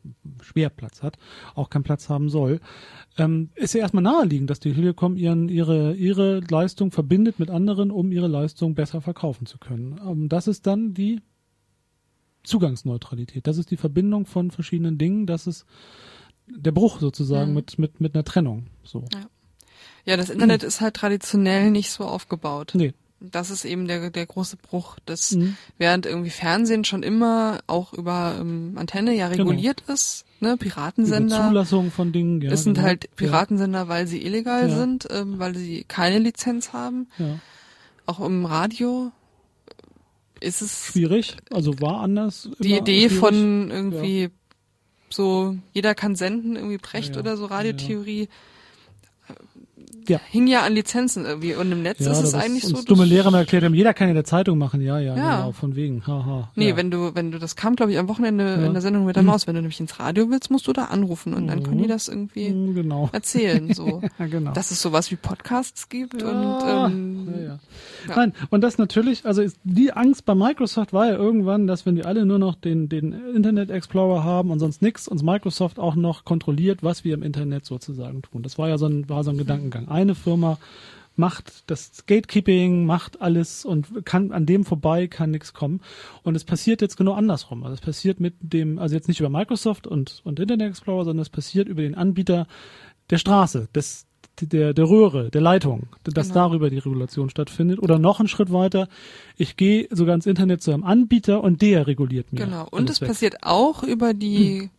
schwer 0.41 0.69
Platz 0.69 1.01
hat, 1.01 1.17
auch 1.55 1.69
keinen 1.69 1.83
Platz 1.83 2.09
haben 2.09 2.29
soll, 2.29 2.59
ähm, 3.17 3.49
ist 3.55 3.73
ja 3.73 3.79
erstmal 3.81 4.03
naheliegend, 4.03 4.49
dass 4.49 4.59
die 4.59 4.73
Telekom 4.73 5.15
ihren, 5.15 5.47
ihre, 5.49 5.93
ihre 5.95 6.41
Leistung 6.41 6.91
verbindet 6.91 7.39
mit 7.39 7.49
anderen, 7.49 7.91
um 7.91 8.11
ihre 8.11 8.27
Leistung 8.27 8.75
besser 8.75 9.01
verkaufen 9.01 9.45
zu 9.45 9.57
können. 9.57 9.99
Ähm, 10.05 10.29
das 10.29 10.47
ist 10.47 10.67
dann 10.67 10.93
die 10.93 11.21
Zugangsneutralität. 12.43 13.47
Das 13.47 13.57
ist 13.57 13.71
die 13.71 13.77
Verbindung 13.77 14.25
von 14.25 14.51
verschiedenen 14.51 14.97
Dingen. 14.97 15.25
Das 15.25 15.47
ist 15.47 15.65
der 16.47 16.71
Bruch 16.71 16.99
sozusagen 16.99 17.49
Mhm. 17.49 17.55
mit, 17.55 17.79
mit, 17.79 18.01
mit 18.01 18.13
einer 18.15 18.23
Trennung. 18.23 18.67
So. 18.83 19.05
Ja, 20.05 20.17
das 20.17 20.29
Internet 20.29 20.63
ist 20.63 20.81
halt 20.81 20.95
traditionell 20.95 21.71
nicht 21.71 21.91
so 21.91 22.03
aufgebaut. 22.05 22.71
Nee. 22.75 22.93
das 23.25 23.49
ist 23.51 23.63
eben 23.63 23.87
der, 23.87 24.09
der 24.09 24.25
große 24.25 24.57
Bruch, 24.57 24.97
dass 25.05 25.31
Mhm. 25.31 25.55
während 25.77 26.05
irgendwie 26.05 26.29
Fernsehen 26.29 26.83
schon 26.83 27.03
immer 27.03 27.59
auch 27.67 27.93
über 27.93 28.35
ähm, 28.37 28.73
Antenne 28.75 29.13
ja 29.15 29.29
Genau. 29.29 29.43
reguliert 29.43 29.79
ist, 29.87 30.25
ne, 30.41 30.49
Über 30.49 30.57
Piratensender. 30.57 31.47
Zulassung 31.47 31.89
von 31.89 32.11
Dingen. 32.11 32.41
Ja, 32.41 32.51
es 32.51 32.63
sind 32.65 32.73
genau. 32.73 32.85
halt 32.87 33.15
Piratensender, 33.15 33.87
weil 33.87 34.07
sie 34.07 34.25
illegal 34.25 34.67
Ja. 34.69 34.75
sind, 34.77 35.07
ähm, 35.09 35.39
weil 35.39 35.55
sie 35.55 35.85
keine 35.87 36.19
Lizenz 36.19 36.73
haben. 36.73 37.07
Ja, 37.17 37.25
ja. 37.27 37.39
Auch 38.07 38.19
im 38.19 38.45
Radio 38.45 39.13
ist 40.41 40.61
es 40.61 40.87
Schwierig, 40.87 41.37
also 41.49 41.79
war 41.79 42.01
anders. 42.01 42.49
die 42.59 42.73
Idee 42.77 43.07
schwierig. 43.07 43.19
von 43.19 43.71
irgendwie 43.71 44.29
so, 45.13 45.55
jeder 45.73 45.95
kann 45.95 46.15
senden, 46.15 46.55
irgendwie 46.55 46.77
Brecht 46.77 47.15
Ja, 47.15 47.21
oder 47.21 47.37
so, 47.37 47.45
Radiotheorie, 47.45 48.27
Ja. 50.07 50.19
hing 50.29 50.47
ja 50.47 50.61
an 50.63 50.73
Lizenzen 50.73 51.23
irgendwie. 51.25 51.55
Und 51.55 51.71
im 51.71 51.81
Netz 51.81 52.01
ist 52.01 52.07
es 52.21 52.33
eigentlich 52.33 52.65
so. 52.65 52.81
dumme 52.81 53.05
Lehrer 53.05 53.31
mal 53.31 53.39
erklärt 53.39 53.63
haben, 53.63 53.73
jeder 53.73 53.93
kann 53.93 54.09
in 54.09 54.15
der 54.15 54.25
Zeitung 54.25 54.57
machen, 54.57 54.81
ja, 54.81 54.99
ja, 54.99 55.15
Ja. 55.15 55.35
genau, 55.37 55.51
von 55.53 55.75
wegen, 55.77 56.05
haha. 56.05 56.51
Nee, 56.55 56.75
wenn 56.75 56.91
du, 56.91 57.15
wenn 57.15 57.31
du, 57.31 57.39
das 57.39 57.55
kam, 57.55 57.75
glaube 57.77 57.93
ich, 57.93 57.97
am 57.99 58.09
Wochenende 58.09 58.55
in 58.65 58.73
der 58.73 58.81
Sendung 58.81 59.05
mit 59.05 59.15
der 59.15 59.23
Mhm. 59.23 59.27
Maus, 59.29 59.47
wenn 59.47 59.55
du 59.55 59.61
nämlich 59.61 59.79
ins 59.79 59.99
Radio 59.99 60.29
willst, 60.29 60.51
musst 60.51 60.67
du 60.67 60.73
da 60.73 60.85
anrufen 60.85 61.33
und 61.33 61.47
dann 61.47 61.63
können 61.63 61.77
die 61.77 61.85
Mhm. 61.85 61.89
das 61.89 62.09
irgendwie 62.09 62.49
Hm, 62.49 62.75
Genau. 62.75 63.09
erzählen, 63.13 63.73
so. 63.73 64.01
Genau. 64.19 64.51
Dass 64.51 64.71
es 64.71 64.81
sowas 64.81 65.09
wie 65.09 65.15
Podcasts 65.15 65.87
gibt 65.87 66.21
Ja, 66.21 66.29
und, 66.29 66.57
ähm, 66.67 67.59
ja. 68.07 68.15
Nein, 68.15 68.33
und 68.49 68.61
das 68.61 68.77
natürlich, 68.77 69.25
also 69.25 69.41
ist, 69.41 69.59
die 69.63 69.93
Angst 69.93 70.25
bei 70.25 70.35
Microsoft 70.35 70.93
war 70.93 71.07
ja 71.07 71.15
irgendwann, 71.15 71.67
dass 71.67 71.85
wenn 71.85 71.95
die 71.95 72.05
alle 72.05 72.25
nur 72.25 72.39
noch 72.39 72.55
den, 72.55 72.89
den 72.89 73.13
Internet 73.35 73.69
Explorer 73.69 74.23
haben 74.23 74.51
und 74.51 74.59
sonst 74.59 74.81
nichts, 74.81 75.07
uns 75.07 75.23
Microsoft 75.23 75.79
auch 75.79 75.95
noch 75.95 76.25
kontrolliert, 76.25 76.83
was 76.83 77.03
wir 77.03 77.13
im 77.13 77.23
Internet 77.23 77.65
sozusagen 77.65 78.21
tun. 78.21 78.43
Das 78.43 78.57
war 78.57 78.69
ja 78.69 78.77
so 78.77 78.87
ein, 78.87 79.07
war 79.09 79.23
so 79.23 79.31
ein 79.31 79.37
Gedankengang. 79.37 79.87
Eine 79.87 80.15
Firma 80.15 80.57
macht 81.15 81.69
das 81.69 82.05
Gatekeeping, 82.05 82.85
macht 82.85 83.21
alles 83.21 83.65
und 83.65 84.05
kann 84.05 84.31
an 84.31 84.45
dem 84.45 84.65
vorbei 84.65 85.07
kann 85.07 85.31
nichts 85.31 85.53
kommen. 85.53 85.81
Und 86.23 86.35
es 86.35 86.43
passiert 86.43 86.81
jetzt 86.81 86.97
genau 86.97 87.13
andersrum. 87.13 87.63
Also 87.63 87.75
es 87.75 87.81
passiert 87.81 88.19
mit 88.19 88.35
dem, 88.39 88.79
also 88.79 88.95
jetzt 88.95 89.07
nicht 89.07 89.19
über 89.19 89.29
Microsoft 89.29 89.85
und, 89.85 90.21
und 90.23 90.39
Internet 90.39 90.69
Explorer, 90.69 91.05
sondern 91.05 91.21
es 91.21 91.29
passiert 91.29 91.67
über 91.67 91.81
den 91.81 91.95
Anbieter 91.95 92.47
der 93.09 93.17
Straße, 93.17 93.67
des, 93.75 94.07
der, 94.47 94.73
der 94.73 94.89
Röhre, 94.89 95.29
der 95.29 95.41
Leitung, 95.41 95.83
dass 96.03 96.29
Genau. 96.29 96.47
darüber 96.49 96.69
die 96.69 96.77
Regulation 96.77 97.29
stattfindet. 97.29 97.79
Oder 97.79 97.99
noch 97.99 98.19
einen 98.19 98.27
Schritt 98.27 98.51
weiter, 98.51 98.87
ich 99.37 99.57
gehe 99.57 99.87
sogar 99.91 100.15
ins 100.15 100.25
Internet 100.25 100.61
zu 100.61 100.71
einem 100.71 100.83
Anbieter 100.83 101.43
und 101.43 101.61
der 101.61 101.87
reguliert 101.87 102.31
mir. 102.33 102.45
Genau. 102.45 102.67
Und 102.71 102.89
es 102.89 102.99
passiert 102.99 103.37
auch 103.43 103.83
über 103.83 104.13
die 104.13 104.69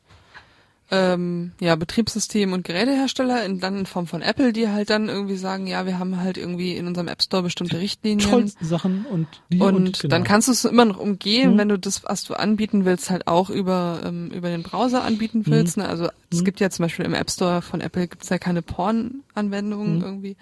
ähm, 0.95 1.53
ja, 1.61 1.75
Betriebssystem- 1.75 2.53
und 2.53 2.65
Gerätehersteller, 2.65 3.45
in, 3.45 3.59
dann 3.61 3.79
in 3.79 3.87
Form 3.87 4.07
von 4.07 4.23
Apple, 4.23 4.53
die 4.53 4.69
halt 4.69 4.91
dann 4.91 5.09
irgendwie 5.09 5.37
sagen, 5.37 5.67
ja, 5.67 5.85
wir 5.87 5.99
haben 5.99 6.21
halt 6.21 6.37
irgendwie 6.39 6.77
in 6.77 6.87
unserem 6.87 7.09
App 7.09 7.23
Store 7.23 7.43
bestimmte 7.43 7.79
Richtlinien. 7.81 8.31
tollsten 8.31 8.65
Sachen 8.65 9.05
und 9.07 9.27
die 9.51 9.61
Und, 9.61 9.75
und, 9.75 10.01
genau. 10.01 10.11
dann 10.11 10.25
kannst 10.25 10.49
du 10.49 10.53
es 10.53 10.65
immer 10.65 10.85
noch 10.85 10.99
umgehen, 10.99 11.55
Mhm. 11.55 11.59
wenn 11.59 11.69
du 11.69 11.79
das, 11.79 12.05
was 12.05 12.25
du 12.25 12.35
anbieten 12.35 12.85
willst, 12.85 13.11
halt 13.11 13.27
auch 13.27 13.51
über, 13.51 14.01
ähm, 14.05 14.31
über 14.31 14.49
den 14.49 14.63
Browser 14.63 15.03
anbieten 15.05 15.45
willst. 15.47 15.77
Ne? 15.77 15.89
Also 15.89 16.09
es 16.31 16.41
Mhm. 16.41 16.45
gibt 16.45 16.61
ja 16.61 16.71
zum 16.71 16.85
Beispiel 16.85 17.05
im 17.05 17.15
App 17.15 17.31
Store 17.31 17.61
von 17.63 17.81
Apple 17.81 18.09
gibt's 18.09 18.29
ja 18.29 18.39
keine 18.39 18.63
Porn-Anwendungen 18.63 19.99
Mhm. 19.99 20.05
irgendwie. 20.05 20.37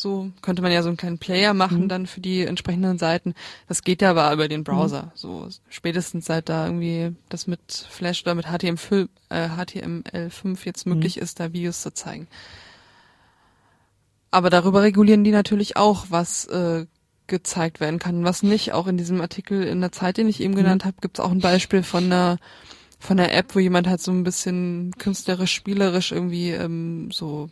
So 0.00 0.30
könnte 0.40 0.62
man 0.62 0.72
ja 0.72 0.82
so 0.82 0.88
einen 0.88 0.96
kleinen 0.96 1.18
Player 1.18 1.52
machen 1.52 1.82
Mhm. 1.84 1.88
dann 1.88 2.06
für 2.06 2.20
die 2.20 2.42
entsprechenden 2.42 2.96
Seiten. 2.98 3.34
Das 3.68 3.82
geht 3.82 4.00
ja 4.00 4.10
aber 4.10 4.32
über 4.32 4.48
den 4.48 4.64
Browser. 4.64 5.12
So 5.14 5.48
spätestens 5.68 6.24
seit 6.24 6.48
da 6.48 6.66
irgendwie 6.66 7.14
das 7.28 7.46
mit 7.46 7.60
Flash 7.90 8.22
oder 8.22 8.34
mit 8.34 8.46
HTML5, 8.46 9.08
äh, 9.28 9.48
HTML5 9.48 10.64
jetzt 10.64 10.86
Mhm. 10.86 10.94
möglich 10.94 11.18
ist, 11.18 11.38
da 11.38 11.52
Videos 11.52 11.82
zu 11.82 11.92
zeigen. 11.92 12.28
Aber 14.30 14.48
darüber 14.50 14.82
regulieren 14.82 15.24
die 15.24 15.32
natürlich 15.32 15.76
auch, 15.76 16.06
was 16.08 16.46
äh, 16.46 16.86
gezeigt 17.26 17.80
werden 17.80 17.98
kann, 17.98 18.24
was 18.24 18.42
nicht. 18.42 18.72
Auch 18.72 18.86
in 18.86 18.96
diesem 18.96 19.20
Artikel 19.20 19.62
in 19.64 19.80
der 19.80 19.92
Zeit, 19.92 20.16
den 20.16 20.28
ich 20.28 20.40
eben 20.40 20.54
genannt 20.54 20.84
habe, 20.84 20.96
gibt 21.00 21.18
es 21.18 21.24
auch 21.24 21.30
ein 21.30 21.40
Beispiel 21.40 21.82
von 21.82 22.04
einer 22.04 22.38
von 22.98 23.18
einer 23.18 23.32
App, 23.32 23.54
wo 23.54 23.58
jemand 23.60 23.86
halt 23.86 24.00
so 24.02 24.12
ein 24.12 24.24
bisschen 24.24 24.92
künstlerisch, 24.98 25.54
spielerisch 25.54 26.12
irgendwie 26.12 26.50
ähm, 26.50 27.10
so, 27.10 27.48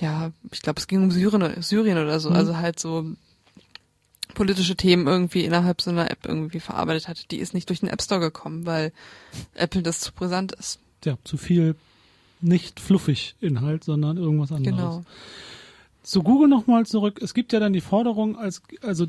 ja, 0.00 0.32
ich 0.50 0.62
glaube, 0.62 0.80
es 0.80 0.86
ging 0.86 1.02
um 1.02 1.10
Syrien, 1.10 1.62
Syrien 1.62 1.98
oder 1.98 2.20
so, 2.20 2.30
Mhm. 2.30 2.36
also 2.36 2.56
halt 2.56 2.78
so 2.80 3.04
politische 4.34 4.76
Themen 4.76 5.06
irgendwie 5.06 5.44
innerhalb 5.44 5.80
so 5.82 5.90
einer 5.90 6.10
App 6.10 6.24
irgendwie 6.26 6.60
verarbeitet 6.60 7.08
hat. 7.08 7.30
Die 7.30 7.38
ist 7.38 7.52
nicht 7.54 7.68
durch 7.68 7.80
den 7.80 7.88
App 7.88 8.00
Store 8.02 8.20
gekommen, 8.20 8.64
weil 8.64 8.92
Apple 9.54 9.82
das 9.82 10.00
zu 10.00 10.12
brisant 10.12 10.52
ist. 10.52 10.78
ja, 11.04 11.16
zu 11.24 11.36
viel 11.36 11.74
nicht 12.42 12.80
fluffig 12.80 13.34
Inhalt, 13.40 13.84
sondern 13.84 14.16
irgendwas 14.16 14.52
anderes. 14.52 14.76
Genau. 14.76 15.04
Zu 16.02 16.22
Google 16.22 16.48
nochmal 16.48 16.86
zurück. 16.86 17.20
Es 17.22 17.34
gibt 17.34 17.52
ja 17.52 17.60
dann 17.60 17.74
die 17.74 17.82
Forderung, 17.82 18.38
als, 18.38 18.62
also 18.80 19.06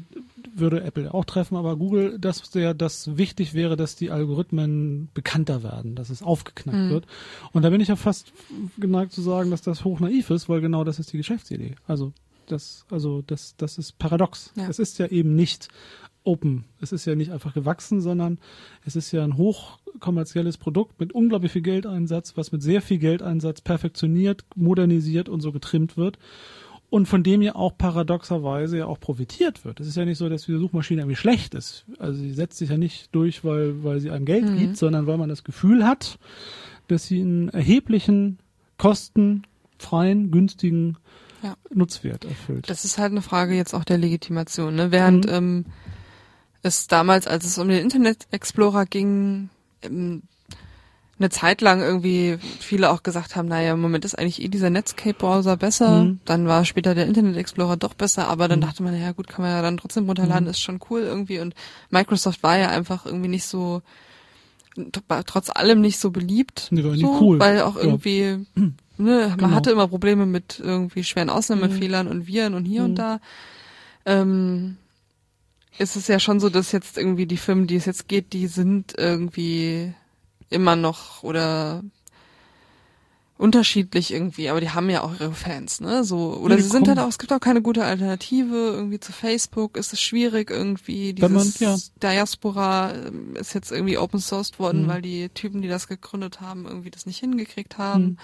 würde 0.54 0.84
Apple 0.84 1.14
auch 1.14 1.24
treffen, 1.24 1.56
aber 1.56 1.78
Google, 1.78 2.20
dass 2.20 2.50
der, 2.52 2.74
das 2.74 3.18
wichtig 3.18 3.54
wäre, 3.54 3.78
dass 3.78 3.96
die 3.96 4.12
Algorithmen 4.12 5.08
bekannter 5.14 5.64
werden, 5.64 5.96
dass 5.96 6.10
es 6.10 6.22
aufgeknackt 6.22 6.78
Mhm. 6.78 6.90
wird. 6.90 7.06
Und 7.54 7.62
da 7.64 7.70
bin 7.70 7.80
ich 7.80 7.88
ja 7.88 7.96
fast 7.96 8.34
geneigt 8.78 9.14
zu 9.14 9.22
sagen, 9.22 9.52
dass 9.52 9.62
das 9.62 9.86
hochnaiv 9.86 10.30
ist, 10.32 10.50
weil 10.50 10.60
genau 10.60 10.84
das 10.84 11.00
ist 11.00 11.14
die 11.14 11.18
Geschäftsidee. 11.18 11.76
Also 11.88 12.12
das, 12.48 12.86
also 12.92 13.22
das, 13.26 13.56
das 13.56 13.78
ist 13.78 13.98
paradox. 13.98 14.52
Ja. 14.56 14.68
Es 14.68 14.78
ist 14.78 15.00
ja 15.00 15.08
eben 15.08 15.34
nicht 15.36 15.70
open. 16.24 16.66
Es 16.82 16.92
ist 16.92 17.06
ja 17.06 17.16
nicht 17.16 17.32
einfach 17.32 17.54
gewachsen, 17.54 18.02
sondern 18.02 18.38
es 18.86 18.96
ist 18.98 19.12
ja 19.12 19.24
ein 19.24 19.38
hochkommerzielles 19.38 20.58
Produkt 20.58 21.00
mit 21.00 21.14
unglaublich 21.14 21.54
viel 21.54 21.62
Geldeinsatz, 21.62 22.36
was 22.36 22.52
mit 22.52 22.62
sehr 22.62 22.82
viel 22.82 22.98
Geldeinsatz 22.98 23.62
perfektioniert, 23.62 24.44
modernisiert 24.56 25.30
und 25.30 25.40
so 25.42 25.52
getrimmt 25.54 25.96
wird 25.96 26.20
und 26.92 27.08
von 27.08 27.24
dem 27.24 27.42
ja 27.42 27.56
auch 27.56 27.76
paradoxerweise 27.78 28.78
ja 28.80 28.86
auch 28.86 29.00
profitiert 29.00 29.64
wird. 29.66 29.80
Es 29.80 29.88
ist 29.88 29.96
ja 29.96 30.04
nicht 30.06 30.18
so, 30.18 30.28
dass 30.30 30.44
die 30.46 30.58
Suchmaschine 30.58 31.02
irgendwie 31.02 31.16
schlecht 31.16 31.56
ist. 31.56 31.86
Also 31.98 32.20
sie 32.20 32.34
setzt 32.34 32.58
sich 32.58 32.70
ja 32.70 32.78
nicht 32.78 33.16
durch, 33.16 33.44
weil, 33.46 33.84
weil 33.84 34.00
sie 34.02 34.12
einem 34.12 34.26
Geld 34.26 34.44
Mhm. 34.50 34.58
gibt, 34.58 34.78
sondern 34.78 35.08
weil 35.08 35.18
man 35.18 35.30
das 35.30 35.44
Gefühl 35.46 35.86
hat, 35.88 36.20
dass 36.90 37.06
sie 37.08 37.22
einen 37.22 37.48
erheblichen, 37.50 38.40
kostenfreien, 38.78 40.32
günstigen 40.32 40.98
Ja. 41.44 41.56
Nutzwert 41.74 42.26
erfüllt. 42.26 42.70
Das 42.70 42.86
ist 42.86 42.98
halt 42.98 43.12
eine 43.12 43.22
Frage 43.22 43.56
jetzt 43.56 43.74
auch 43.74 43.84
der 43.86 43.98
Legitimation. 43.98 44.76
Ne? 44.76 44.92
Während 44.92 45.26
Mhm. 45.26 45.32
ähm, 45.34 45.66
es 46.62 46.88
damals, 46.88 47.26
als 47.26 47.46
es 47.46 47.58
um 47.58 47.68
den 47.70 47.82
Internet 47.82 48.28
Explorer 48.32 48.86
ging, 48.86 49.50
ähm, 49.82 50.24
eine 51.22 51.30
Zeit 51.30 51.62
lang 51.62 51.82
irgendwie 51.82 52.38
viele 52.60 52.90
auch 52.90 53.04
gesagt 53.04 53.36
haben, 53.36 53.48
naja, 53.48 53.74
im 53.74 53.80
Moment 53.82 54.04
ist 54.06 54.16
eigentlich 54.18 54.42
eh 54.42 54.48
dieser 54.48 54.70
Netscape-Browser 54.70 55.56
besser. 55.58 56.06
Mhm. 56.06 56.20
Dann 56.26 56.48
war 56.48 56.66
später 56.66 56.96
der 56.96 57.06
Internet 57.06 57.38
Explorer 57.38 57.78
doch 57.78 57.94
besser, 57.94 58.28
aber 58.28 58.48
dann 58.48 58.60
Mhm. 58.60 58.64
dachte 58.64 58.84
man, 58.84 59.00
ja 59.00 59.12
gut, 59.12 59.28
kann 59.28 59.44
man 59.44 59.52
ja 59.52 59.62
dann 59.62 59.78
trotzdem 59.78 60.06
runterladen, 60.08 60.46
Mhm. 60.46 60.50
ist 60.50 60.60
schon 60.62 60.80
cool 60.90 61.02
irgendwie. 61.02 61.40
Und 61.40 61.54
Microsoft 61.90 62.44
war 62.44 62.58
ja 62.58 62.70
einfach 62.70 63.06
irgendwie 63.06 63.30
nicht 63.30 63.46
so, 63.46 63.82
trotz 65.26 65.50
allem 65.50 65.82
nicht 65.82 66.00
so 66.00 66.12
beliebt. 66.12 66.68
Nee, 66.72 66.84
war 66.84 66.96
so, 66.96 67.08
cool. 67.22 67.40
Weil 67.40 67.62
auch 67.62 67.76
Ja. 67.76 67.84
irgendwie, 67.84 68.46
ne, 68.56 68.74
man 68.98 69.38
Genau. 69.38 69.50
hatte 69.52 69.72
immer 69.72 69.88
Probleme 69.88 70.26
mit 70.26 70.60
irgendwie 70.64 71.04
schweren 71.04 71.30
Ausnahmefehlern 71.30 72.08
und 72.08 72.28
Viren 72.28 72.54
und 72.54 72.66
hier 72.66 72.82
Mhm. 72.82 72.86
und 72.90 72.96
da. 72.96 73.20
Ähm, 74.06 74.78
ist 75.78 75.96
es 75.96 76.08
ja 76.08 76.20
schon 76.20 76.40
so, 76.40 76.50
dass 76.50 76.72
jetzt 76.72 76.98
irgendwie 76.98 77.26
die 77.26 77.38
Firmen, 77.38 77.68
die 77.68 77.76
es 77.76 77.86
jetzt 77.86 78.08
geht, 78.08 78.34
die 78.34 78.48
sind 78.48 78.94
irgendwie 78.98 79.94
immer 80.52 80.76
noch 80.76 81.24
oder 81.24 81.82
unterschiedlich 83.38 84.14
irgendwie, 84.14 84.50
aber 84.50 84.62
die 84.62 84.70
haben 84.70 84.88
ja 84.92 85.02
auch 85.02 85.14
ihre 85.20 85.34
Fans, 85.34 85.82
ne? 85.82 86.04
So 86.04 86.36
oder 86.36 86.56
Ja, 86.58 86.62
sie 86.62 86.70
sind 86.70 86.88
halt 86.88 86.98
kommen- 86.98 87.08
auch, 87.08 87.10
es 87.10 87.18
gibt 87.18 87.34
auch 87.34 87.40
keine 87.40 87.64
gute 87.64 87.84
Alternative 87.84 88.56
irgendwie 88.56 89.00
zu 89.00 89.12
Facebook. 89.12 89.78
Ist 89.78 89.94
es 89.94 90.00
schwierig 90.02 90.52
irgendwie 90.52 91.16
Wenn 91.18 91.34
man- 91.34 91.42
dieses 91.42 91.60
ja. 91.60 91.76
Diaspora 92.04 92.94
ähm, 92.94 93.36
ist 93.36 93.56
jetzt 93.56 93.72
irgendwie 93.72 93.98
open 93.98 94.20
sourced 94.20 94.60
worden, 94.60 94.84
Mhm. 94.84 94.88
weil 94.90 95.02
die 95.02 95.30
Typen, 95.30 95.64
die 95.64 95.68
das 95.70 95.88
gegründet 95.88 96.40
haben, 96.40 96.68
irgendwie 96.68 96.92
das 96.92 97.08
nicht 97.08 97.18
hingekriegt 97.18 97.80
haben. 97.80 98.04
Mhm. 98.04 98.18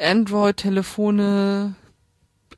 Android-Telefone 0.00 1.74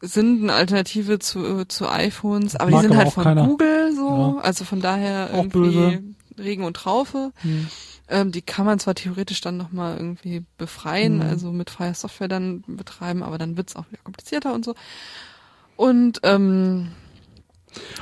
sind 0.01 0.43
eine 0.43 0.53
Alternative 0.53 1.19
zu, 1.19 1.65
zu 1.67 1.89
iPhones, 1.89 2.57
aber 2.57 2.71
Mag 2.73 2.81
die 2.83 2.89
sind 2.89 2.93
aber 2.97 3.05
halt 3.05 3.15
von 3.15 3.25
keiner. 3.25 3.47
Google 3.47 3.95
so, 3.95 4.09
Ja. 4.37 4.43
also 4.43 4.65
von 4.65 4.81
daher 4.81 5.31
Auch 5.33 5.37
irgendwie 5.39 5.59
böse. 5.59 6.03
Regen 6.39 6.65
und 6.65 6.75
Traufe. 6.75 7.33
Hm. 7.43 7.69
Ähm, 8.13 8.31
die 8.31 8.43
kann 8.43 8.67
man 8.67 8.79
zwar 8.79 8.95
theoretisch 8.95 9.41
dann 9.41 9.57
nochmal 9.57 9.97
irgendwie 9.97 10.45
befreien, 10.59 11.17
Mhm. 11.17 11.23
also 11.23 11.51
mit 11.51 11.71
freier 11.71 11.95
Software 11.95 12.29
dann 12.29 12.63
betreiben, 12.67 13.23
aber 13.23 13.39
dann 13.39 13.57
wird's 13.57 13.75
auch 13.75 13.87
wieder 13.91 14.03
komplizierter 14.05 14.53
und 14.53 14.65
so. 14.65 14.75
Und 15.77 16.21
ähm, 16.23 16.93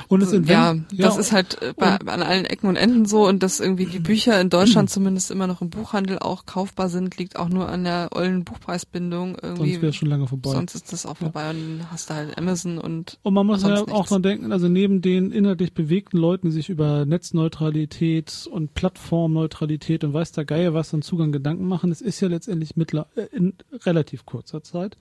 Und 0.07 0.21
es 0.21 0.31
ja, 0.31 0.71
invent- 0.71 0.85
das 0.97 1.17
ist 1.17 1.31
halt 1.31 1.61
äh, 1.61 1.73
bei, 1.75 1.97
an 1.97 2.21
allen 2.23 2.45
Ecken 2.45 2.67
und 2.67 2.75
Enden 2.75 3.05
so 3.05 3.27
und 3.27 3.43
dass 3.43 3.59
irgendwie 3.59 3.85
die 3.85 3.99
Bücher 3.99 4.39
in 4.39 4.49
Deutschland 4.49 4.89
zumindest 4.89 5.31
immer 5.31 5.47
noch 5.47 5.61
im 5.61 5.69
Buchhandel 5.69 6.19
auch 6.19 6.45
kaufbar 6.45 6.89
sind, 6.89 7.17
liegt 7.17 7.37
auch 7.37 7.49
nur 7.49 7.69
an 7.69 7.83
der 7.83 8.09
ollen 8.13 8.43
Buchpreisbindung 8.43 9.37
irgendwie. 9.41 9.71
sonst 9.71 9.81
wäre 9.81 9.89
es 9.89 9.95
schon 9.95 10.09
lange 10.09 10.27
vorbei. 10.27 10.51
Sonst 10.51 10.75
ist 10.75 10.91
das 10.93 11.05
auch 11.05 11.17
vorbei 11.17 11.49
und 11.49 11.79
dann 11.79 11.91
hast 11.91 12.09
du 12.09 12.13
halt 12.13 12.37
Amazon 12.37 12.77
und 12.77 13.17
Und 13.23 13.33
man 13.33 13.45
muss 13.45 13.63
ja 13.63 13.75
auch 13.81 13.87
nichts. 13.87 14.09
dran 14.09 14.23
denken, 14.23 14.51
also 14.51 14.67
neben 14.67 15.01
den 15.01 15.31
inhaltlich 15.31 15.73
bewegten 15.73 16.17
Leuten, 16.17 16.47
die 16.47 16.53
sich 16.53 16.69
über 16.69 17.05
Netzneutralität 17.05 18.47
und 18.51 18.73
Plattformneutralität 18.73 20.03
und 20.03 20.13
weiß 20.13 20.31
der 20.31 20.45
Geier 20.45 20.73
was 20.73 20.93
und 20.93 21.03
Zugang 21.03 21.31
Gedanken 21.31 21.67
machen, 21.67 21.91
es 21.91 22.01
ist 22.01 22.19
ja 22.21 22.27
letztendlich 22.27 22.75
mittler, 22.75 23.07
äh, 23.15 23.25
in 23.35 23.53
relativ 23.85 24.25
kurzer 24.25 24.63
Zeit 24.63 24.97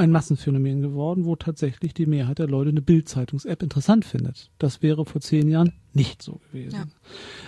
ein 0.00 0.10
Massenphänomen 0.10 0.80
geworden, 0.80 1.24
wo 1.24 1.36
tatsächlich 1.36 1.94
die 1.94 2.06
Mehrheit 2.06 2.38
der 2.38 2.48
Leute 2.48 2.70
eine 2.70 2.82
Bild-Zeitungs-App 2.82 3.62
interessant 3.62 4.04
findet. 4.04 4.50
Das 4.58 4.82
wäre 4.82 5.04
vor 5.04 5.20
zehn 5.20 5.48
Jahren 5.48 5.74
nicht 5.92 6.22
so 6.22 6.40
gewesen. 6.50 6.76
Ja. 6.76 6.84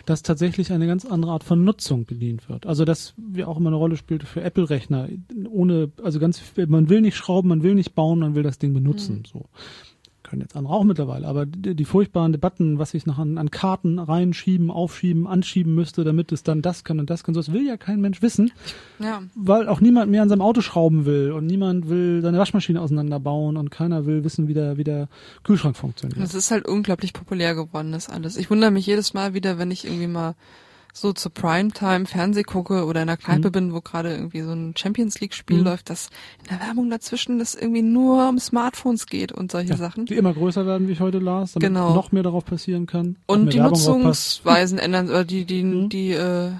Dass 0.06 0.22
tatsächlich 0.22 0.70
eine 0.72 0.86
ganz 0.86 1.04
andere 1.04 1.32
Art 1.32 1.44
von 1.44 1.64
Nutzung 1.64 2.04
bedient 2.04 2.48
wird. 2.48 2.66
Also 2.66 2.84
dass 2.84 3.14
wir 3.16 3.48
auch 3.48 3.56
immer 3.56 3.70
eine 3.70 3.76
Rolle 3.76 3.96
spielte 3.96 4.26
für 4.26 4.42
Apple-Rechner. 4.42 5.08
Ohne, 5.48 5.90
also 6.02 6.20
ganz, 6.20 6.42
man 6.68 6.88
will 6.88 7.00
nicht 7.00 7.16
schrauben, 7.16 7.48
man 7.48 7.62
will 7.62 7.74
nicht 7.74 7.94
bauen, 7.94 8.18
man 8.18 8.34
will 8.34 8.42
das 8.42 8.58
Ding 8.58 8.74
benutzen. 8.74 9.18
Mhm. 9.18 9.24
So 9.24 9.48
können 10.32 10.40
jetzt 10.40 10.56
andere 10.56 10.72
auch 10.72 10.84
mittlerweile, 10.84 11.26
aber 11.26 11.44
die, 11.44 11.74
die 11.74 11.84
furchtbaren 11.84 12.32
Debatten, 12.32 12.78
was 12.78 12.94
ich 12.94 13.04
noch 13.04 13.18
an, 13.18 13.36
an, 13.36 13.50
Karten 13.50 13.98
reinschieben, 13.98 14.70
aufschieben, 14.70 15.26
anschieben 15.26 15.74
müsste, 15.74 16.04
damit 16.04 16.32
es 16.32 16.42
dann 16.42 16.62
das 16.62 16.84
kann 16.84 16.98
und 16.98 17.10
das 17.10 17.22
kann, 17.22 17.34
so 17.34 17.40
das 17.40 17.52
will 17.52 17.66
ja 17.66 17.76
kein 17.76 18.00
Mensch 18.00 18.22
wissen, 18.22 18.50
ja. 18.98 19.22
weil 19.34 19.68
auch 19.68 19.82
niemand 19.82 20.10
mehr 20.10 20.22
an 20.22 20.30
seinem 20.30 20.40
Auto 20.40 20.62
schrauben 20.62 21.04
will 21.04 21.32
und 21.32 21.44
niemand 21.44 21.90
will 21.90 22.22
seine 22.22 22.38
Waschmaschine 22.38 22.80
auseinanderbauen 22.80 23.58
und 23.58 23.70
keiner 23.70 24.06
will 24.06 24.24
wissen, 24.24 24.48
wie 24.48 24.54
der, 24.54 24.78
wie 24.78 24.84
der 24.84 25.08
Kühlschrank 25.42 25.76
funktioniert. 25.76 26.18
Das 26.18 26.32
ist 26.32 26.50
halt 26.50 26.66
unglaublich 26.66 27.12
populär 27.12 27.54
geworden, 27.54 27.92
das 27.92 28.08
alles. 28.08 28.38
Ich 28.38 28.48
wundere 28.48 28.70
mich 28.70 28.86
jedes 28.86 29.12
Mal 29.12 29.34
wieder, 29.34 29.58
wenn 29.58 29.70
ich 29.70 29.84
irgendwie 29.84 30.06
mal 30.06 30.34
so 30.94 31.12
zur 31.14 31.32
Primetime 31.32 32.04
Fernseh 32.04 32.42
gucke 32.42 32.84
oder 32.84 33.00
in 33.00 33.06
der 33.06 33.16
Kneipe 33.16 33.48
mhm. 33.48 33.52
bin, 33.52 33.72
wo 33.72 33.80
gerade 33.80 34.14
irgendwie 34.14 34.42
so 34.42 34.52
ein 34.52 34.74
Champions 34.76 35.20
League 35.20 35.34
Spiel 35.34 35.58
mhm. 35.58 35.64
läuft, 35.64 35.88
dass 35.88 36.10
in 36.42 36.48
der 36.50 36.66
Werbung 36.66 36.90
dazwischen 36.90 37.38
das 37.38 37.54
irgendwie 37.54 37.82
nur 37.82 38.28
um 38.28 38.38
Smartphones 38.38 39.06
geht 39.06 39.32
und 39.32 39.50
solche 39.50 39.70
ja, 39.70 39.76
Sachen. 39.76 40.04
Die 40.04 40.14
immer 40.14 40.34
größer 40.34 40.66
werden, 40.66 40.88
wie 40.88 40.92
ich 40.92 41.00
heute 41.00 41.18
las, 41.18 41.52
damit 41.52 41.68
genau. 41.68 41.94
noch 41.94 42.12
mehr 42.12 42.22
darauf 42.22 42.44
passieren 42.44 42.86
kann. 42.86 43.16
Und 43.26 43.54
die 43.54 43.58
Werbung 43.58 43.72
Nutzungsweisen 43.72 44.78
ändern, 44.78 45.08
oder 45.08 45.24
die, 45.24 45.46
die, 45.46 45.62
mhm. 45.62 45.88
die, 45.88 46.10
äh, 46.12 46.50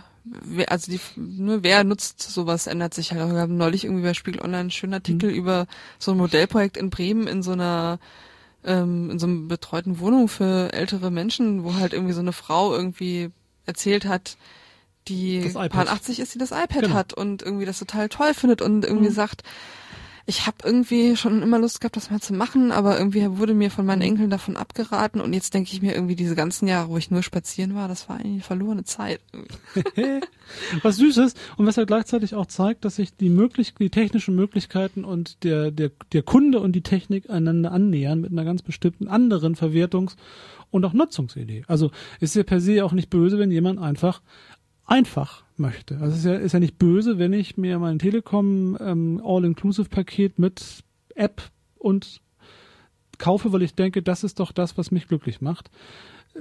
also 0.67 0.91
die, 0.91 1.01
nur 1.17 1.63
wer 1.63 1.85
nutzt 1.85 2.23
sowas, 2.23 2.67
ändert 2.67 2.95
sich 2.95 3.13
halt. 3.13 3.33
Wir 3.33 3.41
haben 3.41 3.59
neulich 3.59 3.85
irgendwie 3.85 4.05
bei 4.05 4.15
Spiegel 4.15 4.41
Online 4.41 4.61
einen 4.61 4.71
schönen 4.71 4.95
Artikel 4.95 5.31
mhm. 5.31 5.37
über 5.37 5.67
so 5.99 6.13
ein 6.13 6.17
Modellprojekt 6.17 6.79
in 6.79 6.89
Bremen 6.89 7.27
in 7.27 7.43
so 7.43 7.53
einer 7.53 7.99
ähm, 8.65 9.11
in 9.11 9.19
so 9.19 9.27
einem 9.27 9.49
betreuten 9.49 9.99
Wohnung 9.99 10.29
für 10.29 10.73
ältere 10.73 11.11
Menschen, 11.11 11.65
wo 11.65 11.75
halt 11.75 11.93
irgendwie 11.93 12.15
so 12.15 12.21
eine 12.21 12.33
Frau 12.33 12.73
irgendwie 12.73 13.31
erzählt 13.67 14.05
hat, 14.05 14.37
die 15.09 15.51
paar 15.53 15.89
80 15.89 16.21
ist, 16.21 16.35
die 16.35 16.39
das 16.39 16.53
iPad 16.53 16.83
genau. 16.83 16.95
hat 16.95 17.13
und 17.13 17.43
irgendwie 17.43 17.65
das 17.65 17.79
total 17.79 18.09
toll 18.09 18.35
findet 18.35 18.63
und 18.63 18.85
irgendwie 18.85 19.09
mhm. 19.09 19.15
sagt, 19.15 19.43
ich 20.27 20.47
habe 20.47 20.59
irgendwie 20.65 21.17
schon 21.17 21.43
immer 21.43 21.59
Lust 21.59 21.81
gehabt, 21.81 21.97
das 21.97 22.11
mal 22.11 22.21
zu 22.21 22.35
machen, 22.35 22.73
aber 22.73 22.99
irgendwie 22.99 23.39
wurde 23.39 23.55
mir 23.55 23.71
von 23.71 23.87
meinen. 23.87 24.03
Enkeln 24.03 24.31
davon 24.31 24.57
abgeraten 24.57 25.21
und 25.21 25.33
jetzt 25.33 25.55
denke 25.55 25.71
ich 25.73 25.81
mir 25.81 25.95
irgendwie 25.95 26.17
diese 26.17 26.35
ganzen 26.35 26.67
Jahre, 26.67 26.89
wo 26.89 26.97
ich 26.97 27.11
nur 27.11 27.23
spazieren 27.23 27.75
war, 27.75 27.89
das 27.89 28.09
war 28.09 28.17
eigentlich 28.17 28.45
verlorene 28.45 28.85
Zeit. 28.85 29.21
was 30.83 30.97
Süßes 30.97 31.35
und 31.57 31.67
was 31.67 31.77
er 31.77 31.87
gleichzeitig 31.87 32.35
auch 32.35 32.47
zeigt, 32.47 32.85
dass 32.85 32.97
sich 32.97 33.17
die 33.17 33.29
möglich 33.29 33.75
die 33.79 33.91
technischen 33.91 34.35
Möglichkeiten 34.35 35.05
und 35.05 35.45
der 35.45 35.71
der 35.71 35.91
der 36.13 36.23
Kunde 36.23 36.61
und 36.61 36.73
die 36.73 36.83
Technik 36.83 37.31
einander 37.31 37.73
annähern 37.73 38.21
mit 38.21 38.33
einer 38.33 38.45
ganz 38.45 38.63
bestimmten 38.63 39.09
anderen 39.09 39.55
Verwertungs- 39.55 40.17
und 40.71 40.85
auch 40.85 40.93
Nutzungsidee. 40.93 41.65
Also 41.69 41.91
ist 42.21 42.35
ja 42.35 42.43
per 42.43 42.61
se 42.61 42.85
auch 42.85 42.93
nicht 42.93 43.11
böse, 43.11 43.39
wenn 43.39 43.51
jemand 43.51 43.81
einfach 43.81 44.21
einfach 44.85 45.45
möchte. 45.63 45.99
Also 45.99 46.15
ist 46.17 46.25
ja, 46.27 46.35
ist 46.35 46.53
ja 46.53 46.61
nicht 46.61 46.79
böse, 46.79 47.19
wenn 47.19 47.33
ich 47.33 47.57
mir 47.57 47.79
mein 47.79 47.99
Telekom 47.99 48.77
ähm, 48.79 49.23
All-Inclusive-Paket 49.25 50.39
mit 50.39 50.85
App 51.15 51.43
und 51.79 52.21
kaufe, 53.19 53.53
weil 53.53 53.63
ich 53.63 53.75
denke, 53.75 54.03
das 54.03 54.25
ist 54.25 54.41
doch 54.41 54.53
das, 54.53 54.77
was 54.77 54.91
mich 54.91 55.09
glücklich 55.09 55.41
macht. 55.41 55.71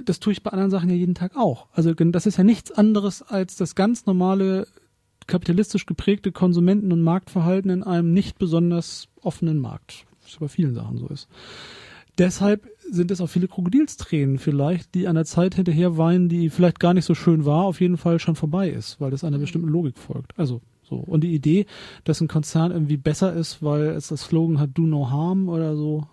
Das 0.04 0.20
tue 0.20 0.32
ich 0.32 0.42
bei 0.42 0.50
anderen 0.50 0.70
Sachen 0.70 0.90
ja 0.90 0.96
jeden 0.96 1.14
Tag 1.14 1.36
auch. 1.36 1.68
Also 1.72 1.94
das 1.94 2.26
ist 2.26 2.36
ja 2.36 2.44
nichts 2.44 2.70
anderes 2.72 3.22
als 3.22 3.56
das 3.56 3.74
ganz 3.74 4.04
normale 4.04 4.66
kapitalistisch 5.26 5.86
geprägte 5.86 6.32
Konsumenten- 6.32 6.92
und 6.92 7.02
Marktverhalten 7.02 7.70
in 7.70 7.82
einem 7.82 8.12
nicht 8.12 8.38
besonders 8.38 9.08
offenen 9.20 9.58
Markt. 9.58 10.04
Was 10.22 10.36
bei 10.36 10.48
vielen 10.48 10.74
Sachen 10.74 10.98
so 10.98 11.08
ist. 11.08 11.28
Deshalb 12.18 12.68
sind 12.90 13.10
es 13.10 13.20
auch 13.20 13.28
viele 13.28 13.48
Krokodilstränen 13.48 14.38
vielleicht, 14.38 14.94
die 14.94 15.08
einer 15.08 15.24
Zeit 15.24 15.54
hinterher 15.54 15.96
weinen, 15.96 16.28
die 16.28 16.50
vielleicht 16.50 16.78
gar 16.78 16.92
nicht 16.92 17.06
so 17.06 17.14
schön 17.14 17.44
war, 17.46 17.64
auf 17.64 17.80
jeden 17.80 17.96
Fall 17.96 18.18
schon 18.18 18.36
vorbei 18.36 18.68
ist, 18.68 19.00
weil 19.00 19.10
das 19.10 19.24
einer 19.24 19.38
mhm. 19.38 19.42
bestimmten 19.42 19.68
Logik 19.68 19.98
folgt. 19.98 20.38
Also 20.38 20.60
so. 20.82 20.96
Und 20.96 21.24
die 21.24 21.34
Idee, 21.34 21.66
dass 22.04 22.20
ein 22.20 22.28
Konzern 22.28 22.70
irgendwie 22.70 22.98
besser 22.98 23.32
ist, 23.32 23.62
weil 23.62 23.88
es 23.88 24.08
das 24.08 24.24
Slogan 24.24 24.60
hat, 24.60 24.70
do 24.74 24.82
no 24.82 25.10
harm 25.10 25.48
oder 25.48 25.74
so. 25.74 26.06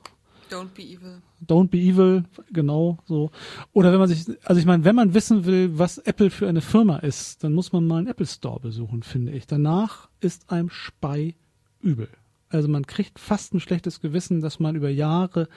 Don't 0.49 0.69
be 0.73 0.83
evil. 0.83 1.21
Don't 1.45 1.69
be 1.69 1.77
evil, 1.77 2.23
genau 2.51 2.97
so. 3.05 3.29
Oder 3.73 3.91
wenn 3.91 3.99
man 3.99 4.07
sich, 4.07 4.25
also 4.43 4.59
ich 4.59 4.65
meine, 4.65 4.85
wenn 4.85 4.95
man 4.95 5.13
wissen 5.13 5.45
will, 5.45 5.77
was 5.77 5.97
Apple 5.99 6.29
für 6.29 6.47
eine 6.47 6.61
Firma 6.61 6.97
ist, 6.97 7.43
dann 7.43 7.53
muss 7.53 7.71
man 7.71 7.85
mal 7.85 7.97
einen 7.97 8.07
Apple 8.07 8.25
Store 8.25 8.59
besuchen, 8.59 9.03
finde 9.03 9.33
ich. 9.33 9.47
Danach 9.47 10.09
ist 10.21 10.49
einem 10.49 10.69
Spei 10.69 11.35
übel. 11.81 12.07
Also 12.49 12.67
man 12.67 12.87
kriegt 12.87 13.19
fast 13.19 13.53
ein 13.53 13.59
schlechtes 13.59 14.01
Gewissen, 14.01 14.41
dass 14.41 14.59
man 14.59 14.75
über 14.75 14.89
Jahre 14.89 15.49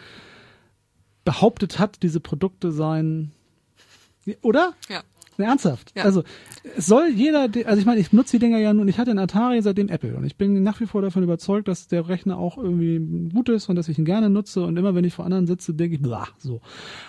behauptet 1.25 1.79
hat, 1.79 2.03
diese 2.03 2.21
Produkte 2.21 2.73
seien, 2.73 3.33
oder? 4.43 4.75
Ja. 4.89 5.03
ernsthaft. 5.39 5.93
Ja. 5.97 6.05
Also 6.05 6.23
es 6.77 6.87
soll 6.87 7.09
jeder, 7.09 7.49
also 7.65 7.79
ich 7.79 7.87
meine, 7.87 8.01
ich 8.01 8.13
nutze 8.13 8.37
die 8.37 8.39
Dinger 8.39 8.59
ja 8.59 8.73
nun, 8.73 8.87
ich 8.89 8.99
hatte 8.99 9.11
einen 9.11 9.19
Atari 9.19 9.61
seitdem 9.63 9.89
Apple 9.89 10.15
und 10.17 10.25
ich 10.25 10.37
bin 10.37 10.63
nach 10.63 10.81
wie 10.81 10.87
vor 10.87 11.03
davon 11.03 11.23
überzeugt, 11.23 11.69
dass 11.69 11.89
der 11.89 12.09
Rechner 12.09 12.39
auch 12.39 12.59
irgendwie 12.59 13.31
gut 13.33 13.49
ist 13.49 13.69
und 13.69 13.77
dass 13.77 13.89
ich 13.89 13.99
ihn 13.99 14.05
gerne 14.05 14.31
nutze 14.31 14.63
und 14.63 14.77
immer 14.77 14.95
wenn 14.95 15.05
ich 15.05 15.15
vor 15.15 15.25
anderen 15.25 15.47
sitze, 15.47 15.75
denke 15.75 15.97
ich, 15.97 16.03
blah, 16.03 16.29
so. 16.39 16.61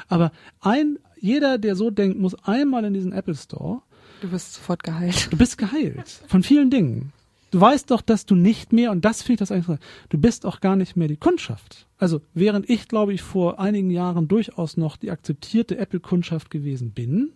Aber 0.07 0.31
ein, 0.61 0.97
jeder, 1.19 1.57
der 1.57 1.75
so 1.75 1.89
denkt, 1.89 2.19
muss 2.19 2.35
einmal 2.43 2.85
in 2.85 2.93
diesen 2.93 3.11
Apple 3.11 3.35
Store. 3.35 3.81
Du 4.21 4.31
wirst 4.31 4.53
sofort 4.53 4.83
geheilt. 4.83 5.31
Du 5.31 5.37
bist 5.37 5.57
geheilt. 5.57 6.21
Von 6.27 6.43
vielen 6.43 6.69
Dingen. 6.69 7.11
Du 7.53 7.61
weißt 7.61 7.91
doch, 7.91 8.01
dass 8.01 8.25
du 8.25 8.33
nicht 8.33 8.73
mehr, 8.73 8.89
und 8.89 9.05
das 9.05 9.21
finde 9.21 9.33
ich 9.33 9.39
das 9.47 9.51
eigentlich, 9.51 9.77
du 10.09 10.17
bist 10.17 10.43
auch 10.43 10.59
gar 10.59 10.75
nicht 10.75 10.97
mehr 10.97 11.07
die 11.07 11.17
Kundschaft. 11.17 11.85
Also, 11.99 12.19
während 12.33 12.67
ich, 12.67 12.87
glaube 12.87 13.13
ich, 13.13 13.21
vor 13.21 13.59
einigen 13.59 13.91
Jahren 13.91 14.27
durchaus 14.27 14.75
noch 14.75 14.97
die 14.97 15.11
akzeptierte 15.11 15.77
Apple-Kundschaft 15.77 16.49
gewesen 16.49 16.93
bin, 16.93 17.33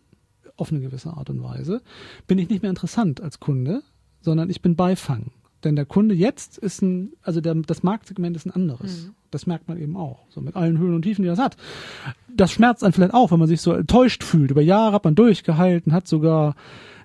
auf 0.56 0.72
eine 0.72 0.82
gewisse 0.82 1.12
Art 1.12 1.30
und 1.30 1.44
Weise, 1.44 1.84
bin 2.26 2.40
ich 2.40 2.50
nicht 2.50 2.64
mehr 2.64 2.72
interessant 2.72 3.22
als 3.22 3.40
Kunde, 3.40 3.84
sondern 4.20 4.50
ich 4.50 4.64
bin 4.64 4.76
Beifang. 4.76 5.30
Denn 5.64 5.76
der 5.76 5.86
Kunde 5.86 6.16
jetzt 6.16 6.58
ist 6.58 6.82
ein, 6.82 7.14
also 7.22 7.40
der, 7.40 7.54
das 7.54 7.84
Marktsegment 7.84 8.36
ist 8.36 8.48
ein 8.48 8.52
anderes. 8.52 9.06
Mhm. 9.06 9.12
Das 9.30 9.46
merkt 9.46 9.68
man 9.68 9.80
eben 9.80 9.96
auch. 9.96 10.26
So 10.30 10.42
mit 10.42 10.56
allen 10.56 10.80
Höhen 10.80 10.96
und 10.96 11.04
Tiefen, 11.04 11.22
die 11.22 11.30
das 11.30 11.38
hat. 11.38 11.58
Das 12.36 12.52
schmerzt 12.52 12.84
einen 12.84 12.94
vielleicht 12.94 13.14
auch, 13.14 13.30
wenn 13.30 13.38
man 13.38 13.48
sich 13.48 13.62
so 13.62 13.72
enttäuscht 13.72 14.24
fühlt. 14.24 14.50
Über 14.50 14.64
Jahre 14.64 14.94
hat 14.94 15.04
man 15.04 15.14
durchgehalten, 15.14 15.94
hat 15.94 16.08
sogar 16.08 16.56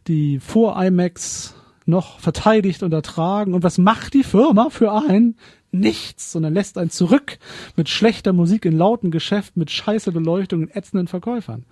die 0.08 0.40
Vor-IMAX 0.40 1.56
noch 1.86 2.20
verteidigt 2.20 2.82
und 2.82 2.92
ertragen. 2.92 3.54
Und 3.54 3.62
was 3.62 3.78
macht 3.78 4.14
die 4.14 4.24
Firma 4.24 4.70
für 4.70 4.92
einen? 4.92 5.36
Nichts, 5.70 6.32
sondern 6.32 6.52
lässt 6.52 6.76
einen 6.76 6.90
zurück 6.90 7.38
mit 7.76 7.88
schlechter 7.88 8.32
Musik 8.32 8.66
in 8.66 8.76
lauten 8.76 9.10
Geschäften, 9.10 9.60
mit 9.60 9.70
scheiße 9.70 10.12
Beleuchtung 10.12 10.62
und 10.62 10.76
ätzenden 10.76 11.08
Verkäufern. 11.08 11.64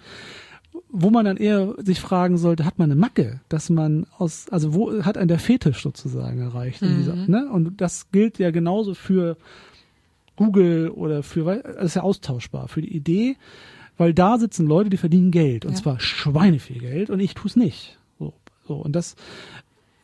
Wo 0.88 1.10
man 1.10 1.24
dann 1.24 1.36
eher 1.36 1.74
sich 1.78 2.00
fragen 2.00 2.38
sollte, 2.38 2.64
hat 2.64 2.78
man 2.78 2.90
eine 2.90 2.98
Macke, 2.98 3.40
dass 3.48 3.68
man 3.68 4.06
aus, 4.16 4.46
also 4.50 4.74
wo 4.74 5.02
hat 5.04 5.18
ein 5.18 5.28
der 5.28 5.38
Fetisch 5.38 5.82
sozusagen 5.82 6.40
erreicht? 6.40 6.80
Mhm. 6.80 6.96
Dieser, 6.96 7.14
ne? 7.14 7.50
Und 7.52 7.80
das 7.80 8.10
gilt 8.10 8.38
ja 8.38 8.50
genauso 8.50 8.94
für 8.94 9.36
Google 10.36 10.88
oder 10.88 11.22
für, 11.22 11.62
das 11.62 11.84
ist 11.84 11.94
ja 11.96 12.02
austauschbar, 12.02 12.68
für 12.68 12.80
die 12.80 12.96
Idee, 12.96 13.36
weil 13.98 14.14
da 14.14 14.38
sitzen 14.38 14.66
Leute, 14.66 14.88
die 14.88 14.96
verdienen 14.96 15.30
Geld 15.30 15.66
und 15.66 15.72
ja. 15.72 15.78
zwar 15.78 16.00
schweineviel 16.00 16.78
Geld 16.78 17.10
und 17.10 17.20
ich 17.20 17.34
tue 17.34 17.48
es 17.48 17.56
nicht. 17.56 17.98
So, 18.18 18.32
so 18.66 18.76
und 18.76 18.96
das 18.96 19.16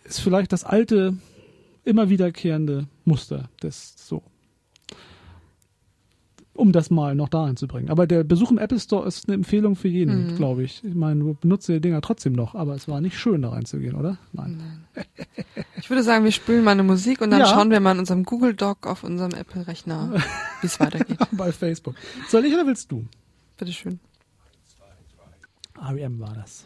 ist 0.06 0.20
vielleicht 0.20 0.52
das 0.52 0.64
alte, 0.64 1.16
immer 1.84 2.08
wiederkehrende 2.08 2.86
Muster 3.04 3.48
des 3.62 3.94
so. 3.96 4.22
Um 6.52 6.72
das 6.72 6.88
mal 6.88 7.14
noch 7.14 7.28
da 7.28 7.44
einzubringen. 7.44 7.90
Aber 7.90 8.06
der 8.06 8.24
Besuch 8.24 8.50
im 8.50 8.56
Apple 8.56 8.80
Store 8.80 9.06
ist 9.06 9.28
eine 9.28 9.34
Empfehlung 9.34 9.76
für 9.76 9.88
jeden, 9.88 10.32
mhm. 10.32 10.36
glaube 10.36 10.62
ich. 10.62 10.82
Ich 10.84 10.94
meine, 10.94 11.20
du 11.20 11.34
benutzt 11.34 11.68
die 11.68 11.80
Dinger 11.82 12.00
trotzdem 12.00 12.32
noch, 12.32 12.54
aber 12.54 12.74
es 12.74 12.88
war 12.88 13.02
nicht 13.02 13.18
schön, 13.18 13.42
da 13.42 13.50
reinzugehen, 13.50 13.94
oder? 13.94 14.16
Nein. 14.32 14.56
Nein. 14.94 15.04
Ich 15.76 15.90
würde 15.90 16.02
sagen, 16.02 16.24
wir 16.24 16.32
spielen 16.32 16.64
mal 16.64 16.70
eine 16.70 16.82
Musik 16.82 17.20
und 17.20 17.30
dann 17.30 17.40
ja. 17.40 17.46
schauen 17.46 17.70
wir 17.70 17.80
mal 17.80 17.92
in 17.92 17.98
unserem 17.98 18.24
Google 18.24 18.54
Doc 18.54 18.86
auf 18.86 19.04
unserem 19.04 19.32
Apple-Rechner, 19.32 20.14
wie 20.62 20.66
es 20.66 20.80
weitergeht. 20.80 21.18
Bei 21.32 21.52
Facebook. 21.52 21.94
Soll 22.28 22.46
ich 22.46 22.54
oder 22.54 22.66
willst 22.66 22.90
du? 22.90 23.04
Bitteschön. 23.58 24.00
REM 25.78 26.18
war 26.18 26.34
das. 26.34 26.64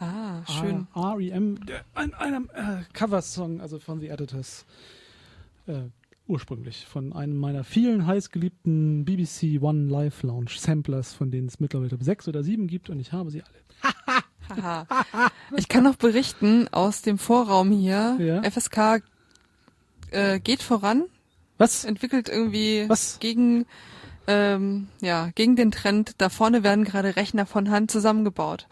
Ah, 0.00 0.42
schön. 0.46 0.86
R.E.M., 0.94 1.58
ein, 1.94 2.14
einem 2.14 2.50
äh, 2.54 2.82
Coversong, 2.92 3.60
also 3.60 3.78
von 3.78 4.00
The 4.00 4.08
Editors, 4.08 4.64
äh, 5.66 5.82
ursprünglich, 6.28 6.86
von 6.86 7.12
einem 7.12 7.36
meiner 7.36 7.64
vielen 7.64 8.06
heißgeliebten 8.06 9.04
BBC 9.04 9.60
One 9.60 9.88
Live 9.88 10.22
Lounge 10.22 10.52
Samplers, 10.56 11.14
von 11.14 11.30
denen 11.30 11.48
es 11.48 11.58
mittlerweile 11.58 11.96
sechs 12.00 12.28
oder 12.28 12.44
sieben 12.44 12.68
gibt 12.68 12.90
und 12.90 13.00
ich 13.00 13.12
habe 13.12 13.30
sie 13.30 13.42
alle. 13.42 14.86
ich 15.56 15.68
kann 15.68 15.84
noch 15.84 15.96
berichten 15.96 16.68
aus 16.68 17.02
dem 17.02 17.18
Vorraum 17.18 17.70
hier, 17.70 18.16
ja? 18.18 18.42
FSK 18.50 19.02
äh, 20.10 20.38
geht 20.40 20.62
voran. 20.62 21.04
Was? 21.58 21.84
Entwickelt 21.84 22.28
irgendwie 22.28 22.88
Was? 22.88 23.18
gegen 23.18 23.66
ähm, 24.28 24.88
ja, 25.00 25.30
gegen 25.34 25.56
den 25.56 25.70
Trend, 25.70 26.12
da 26.18 26.28
vorne 26.28 26.62
werden 26.62 26.84
gerade 26.84 27.16
Rechner 27.16 27.46
von 27.46 27.70
Hand 27.70 27.90
zusammengebaut. 27.90 28.68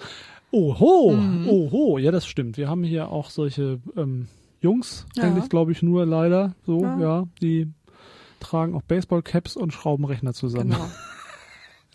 Oho, 0.53 1.13
mhm. 1.13 1.49
oho, 1.49 1.99
ja, 1.99 2.11
das 2.11 2.27
stimmt. 2.27 2.57
Wir 2.57 2.69
haben 2.69 2.85
hier 2.85 3.09
auch 3.09 3.31
solche 3.31 3.81
ähm, 3.97 4.29
Jungs, 4.61 5.07
ja. 5.17 5.25
eigentlich 5.25 5.49
glaube 5.49 5.73
ich 5.73 5.83
nur 5.83 6.07
leider, 6.07 6.55
so, 6.65 6.83
ja, 6.83 7.01
ja 7.01 7.29
die 7.41 7.69
tragen 8.41 8.75
auch 8.75 8.83
Baseballcaps 8.83 9.57
und 9.57 9.73
schrauben 9.73 10.05
Rechner 10.05 10.35
zusammen. 10.35 10.71
Genau. 10.71 10.91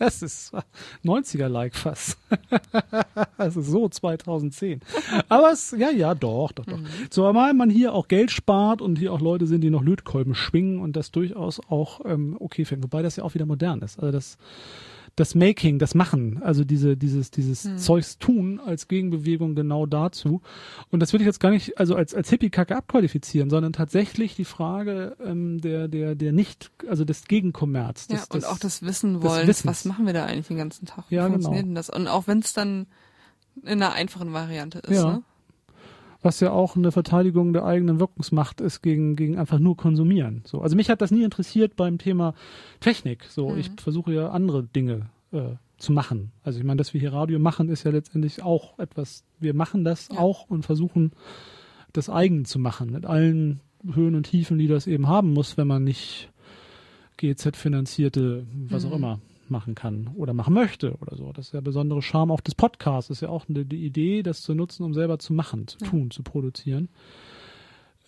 Das 0.02 0.24
ist 0.24 0.52
90er-like 1.06 1.76
fast. 1.76 2.18
das 3.38 3.56
ist 3.56 3.68
so 3.68 3.88
2010. 3.88 4.80
Aber 5.30 5.52
es, 5.52 5.76
ja, 5.78 5.92
ja, 5.92 6.16
doch, 6.16 6.52
doch, 6.54 6.66
doch. 6.66 6.78
Mhm. 6.78 6.88
Zumal 7.12 7.54
man 7.54 7.70
hier 7.70 7.94
auch 7.94 8.08
Geld 8.08 8.32
spart 8.32 8.82
und 8.82 8.98
hier 8.98 9.14
auch 9.14 9.22
Leute 9.22 9.46
sind, 9.46 9.62
die 9.62 9.70
noch 9.70 9.84
Lötkolben 9.84 10.34
schwingen 10.34 10.80
und 10.80 10.96
das 10.96 11.12
durchaus 11.12 11.60
auch 11.70 12.02
ähm, 12.04 12.36
okay 12.40 12.66
finden. 12.66 12.86
Wobei 12.86 13.04
das 13.04 13.16
ja 13.16 13.24
auch 13.24 13.36
wieder 13.36 13.46
modern 13.46 13.84
ist. 13.84 14.00
Also 14.00 14.12
das, 14.12 14.40
das 15.16 15.36
Making, 15.36 15.78
das 15.78 15.94
Machen, 15.94 16.42
also 16.42 16.64
diese, 16.64 16.96
dieses, 16.96 17.32
dieses 17.32 17.66
Hm. 17.66 17.78
Zeugs 17.78 18.18
tun 18.18 18.60
als 18.60 18.88
Gegenbewegung 18.88 19.56
genau 19.56 19.86
dazu. 19.86 20.42
Und 20.90 21.02
das 21.02 21.12
will 21.14 21.20
ich 21.22 21.28
jetzt 21.28 21.40
gar 21.40 21.52
nicht, 21.52 21.78
also 21.78 21.96
als, 21.96 22.16
als 22.16 22.30
Hippie-Kacke 22.30 22.76
abqualifizieren, 22.76 23.50
sondern 23.50 23.74
tatsächlich 23.74 24.36
die 24.36 24.46
Frage 24.46 25.18
ähm, 25.24 25.60
der, 25.60 25.88
der, 25.88 26.16
der 26.16 26.32
nicht, 26.32 26.72
also 26.88 27.04
des 27.04 27.26
Gegenkommerz. 27.26 28.08
Ja, 28.10 28.20
und 28.30 28.36
des, 28.36 28.44
auch 28.46 28.58
das 28.58 28.84
Wissen 28.84 29.22
wollen, 29.22 29.48
was 29.48 29.86
machen 29.86 30.06
wir 30.06 30.14
da 30.14 30.26
eigentlich 30.26 30.48
den 30.48 30.58
ganzen 30.58 30.86
Tag? 30.86 31.06
Wie 31.10 31.16
Ja, 31.16 31.24
genau. 31.24 31.34
funktioniert 31.34 31.66
denn 31.66 31.76
das? 31.76 31.90
Und 31.90 32.08
auch 32.08 32.28
wenn 32.28 32.40
es 32.40 32.54
dann 32.54 32.88
in 33.64 33.68
einer 33.84 33.94
einfachen 33.94 34.32
Variante 34.34 34.80
ist, 34.80 34.96
Ja. 34.96 35.12
ne? 35.12 35.24
Was 36.22 36.40
ja 36.40 36.52
auch 36.52 36.76
eine 36.76 36.92
Verteidigung 36.92 37.52
der 37.54 37.66
eigenen 37.66 38.00
Wirkungsmacht 38.00 38.62
ist 38.62 38.82
gegen, 38.82 39.16
gegen 39.16 39.38
einfach 39.38 39.60
nur 39.60 39.76
konsumieren. 39.76 40.44
So. 40.46 40.62
Also 40.62 40.76
mich 40.76 40.90
hat 40.90 41.02
das 41.02 41.12
nie 41.12 41.24
interessiert 41.24 41.76
beim 41.76 41.98
Thema 41.98 42.34
Technik. 42.80 43.24
So, 43.26 43.50
Mhm. 43.50 43.58
ich 43.58 43.72
versuche 43.78 44.14
ja 44.14 44.30
andere 44.30 44.64
Dinge 44.64 45.10
äh, 45.32 45.56
zu 45.78 45.94
machen. 45.94 46.32
Also 46.44 46.60
ich 46.60 46.66
meine, 46.66 46.78
dass 46.78 46.94
wir 46.94 47.02
hier 47.02 47.12
Radio 47.14 47.40
machen, 47.40 47.70
ist 47.70 47.84
ja 47.84 47.92
letztendlich 47.92 48.44
auch 48.44 48.78
etwas, 48.78 49.24
wir 49.40 49.56
machen 49.56 49.84
das 49.84 50.10
Ja. 50.12 50.20
auch 50.20 50.48
und 50.50 50.64
versuchen 50.64 51.12
das 51.94 52.10
eigen 52.10 52.46
zu 52.46 52.60
machen, 52.60 52.92
mit 52.92 53.06
allen 53.06 53.60
Höhen 53.94 54.14
und 54.16 54.24
Tiefen, 54.30 54.60
die 54.60 54.68
das 54.68 54.86
eben 54.86 55.08
haben 55.08 55.34
muss, 55.34 55.58
wenn 55.58 55.68
man 55.68 55.84
nicht 55.84 56.30
GEZ-finanzierte, 57.18 58.46
was 58.70 58.86
auch 58.86 58.90
Mhm. 58.90 58.96
immer 58.96 59.20
machen 59.52 59.76
kann 59.76 60.10
oder 60.16 60.34
machen 60.34 60.54
möchte 60.56 60.96
oder 60.96 61.16
so. 61.16 61.32
Das 61.34 61.46
ist 61.48 61.54
der 61.54 61.62
besondere 61.62 62.02
Charme 62.02 62.32
auch 62.32 62.42
des 62.42 62.56
Podcasts. 62.56 63.10
Das 63.10 63.18
ist 63.18 63.22
ja 63.22 63.30
auch 63.30 63.48
eine, 63.48 63.66
die 63.66 63.86
Idee, 63.86 64.24
das 64.24 64.42
zu 64.42 64.56
nutzen, 64.56 64.84
um 64.84 64.94
selber 64.96 65.20
zu 65.20 65.34
machen, 65.34 65.68
zu 65.68 65.78
Ja. 65.82 65.88
tun, 65.90 66.10
zu 66.10 66.24
produzieren. 66.24 66.90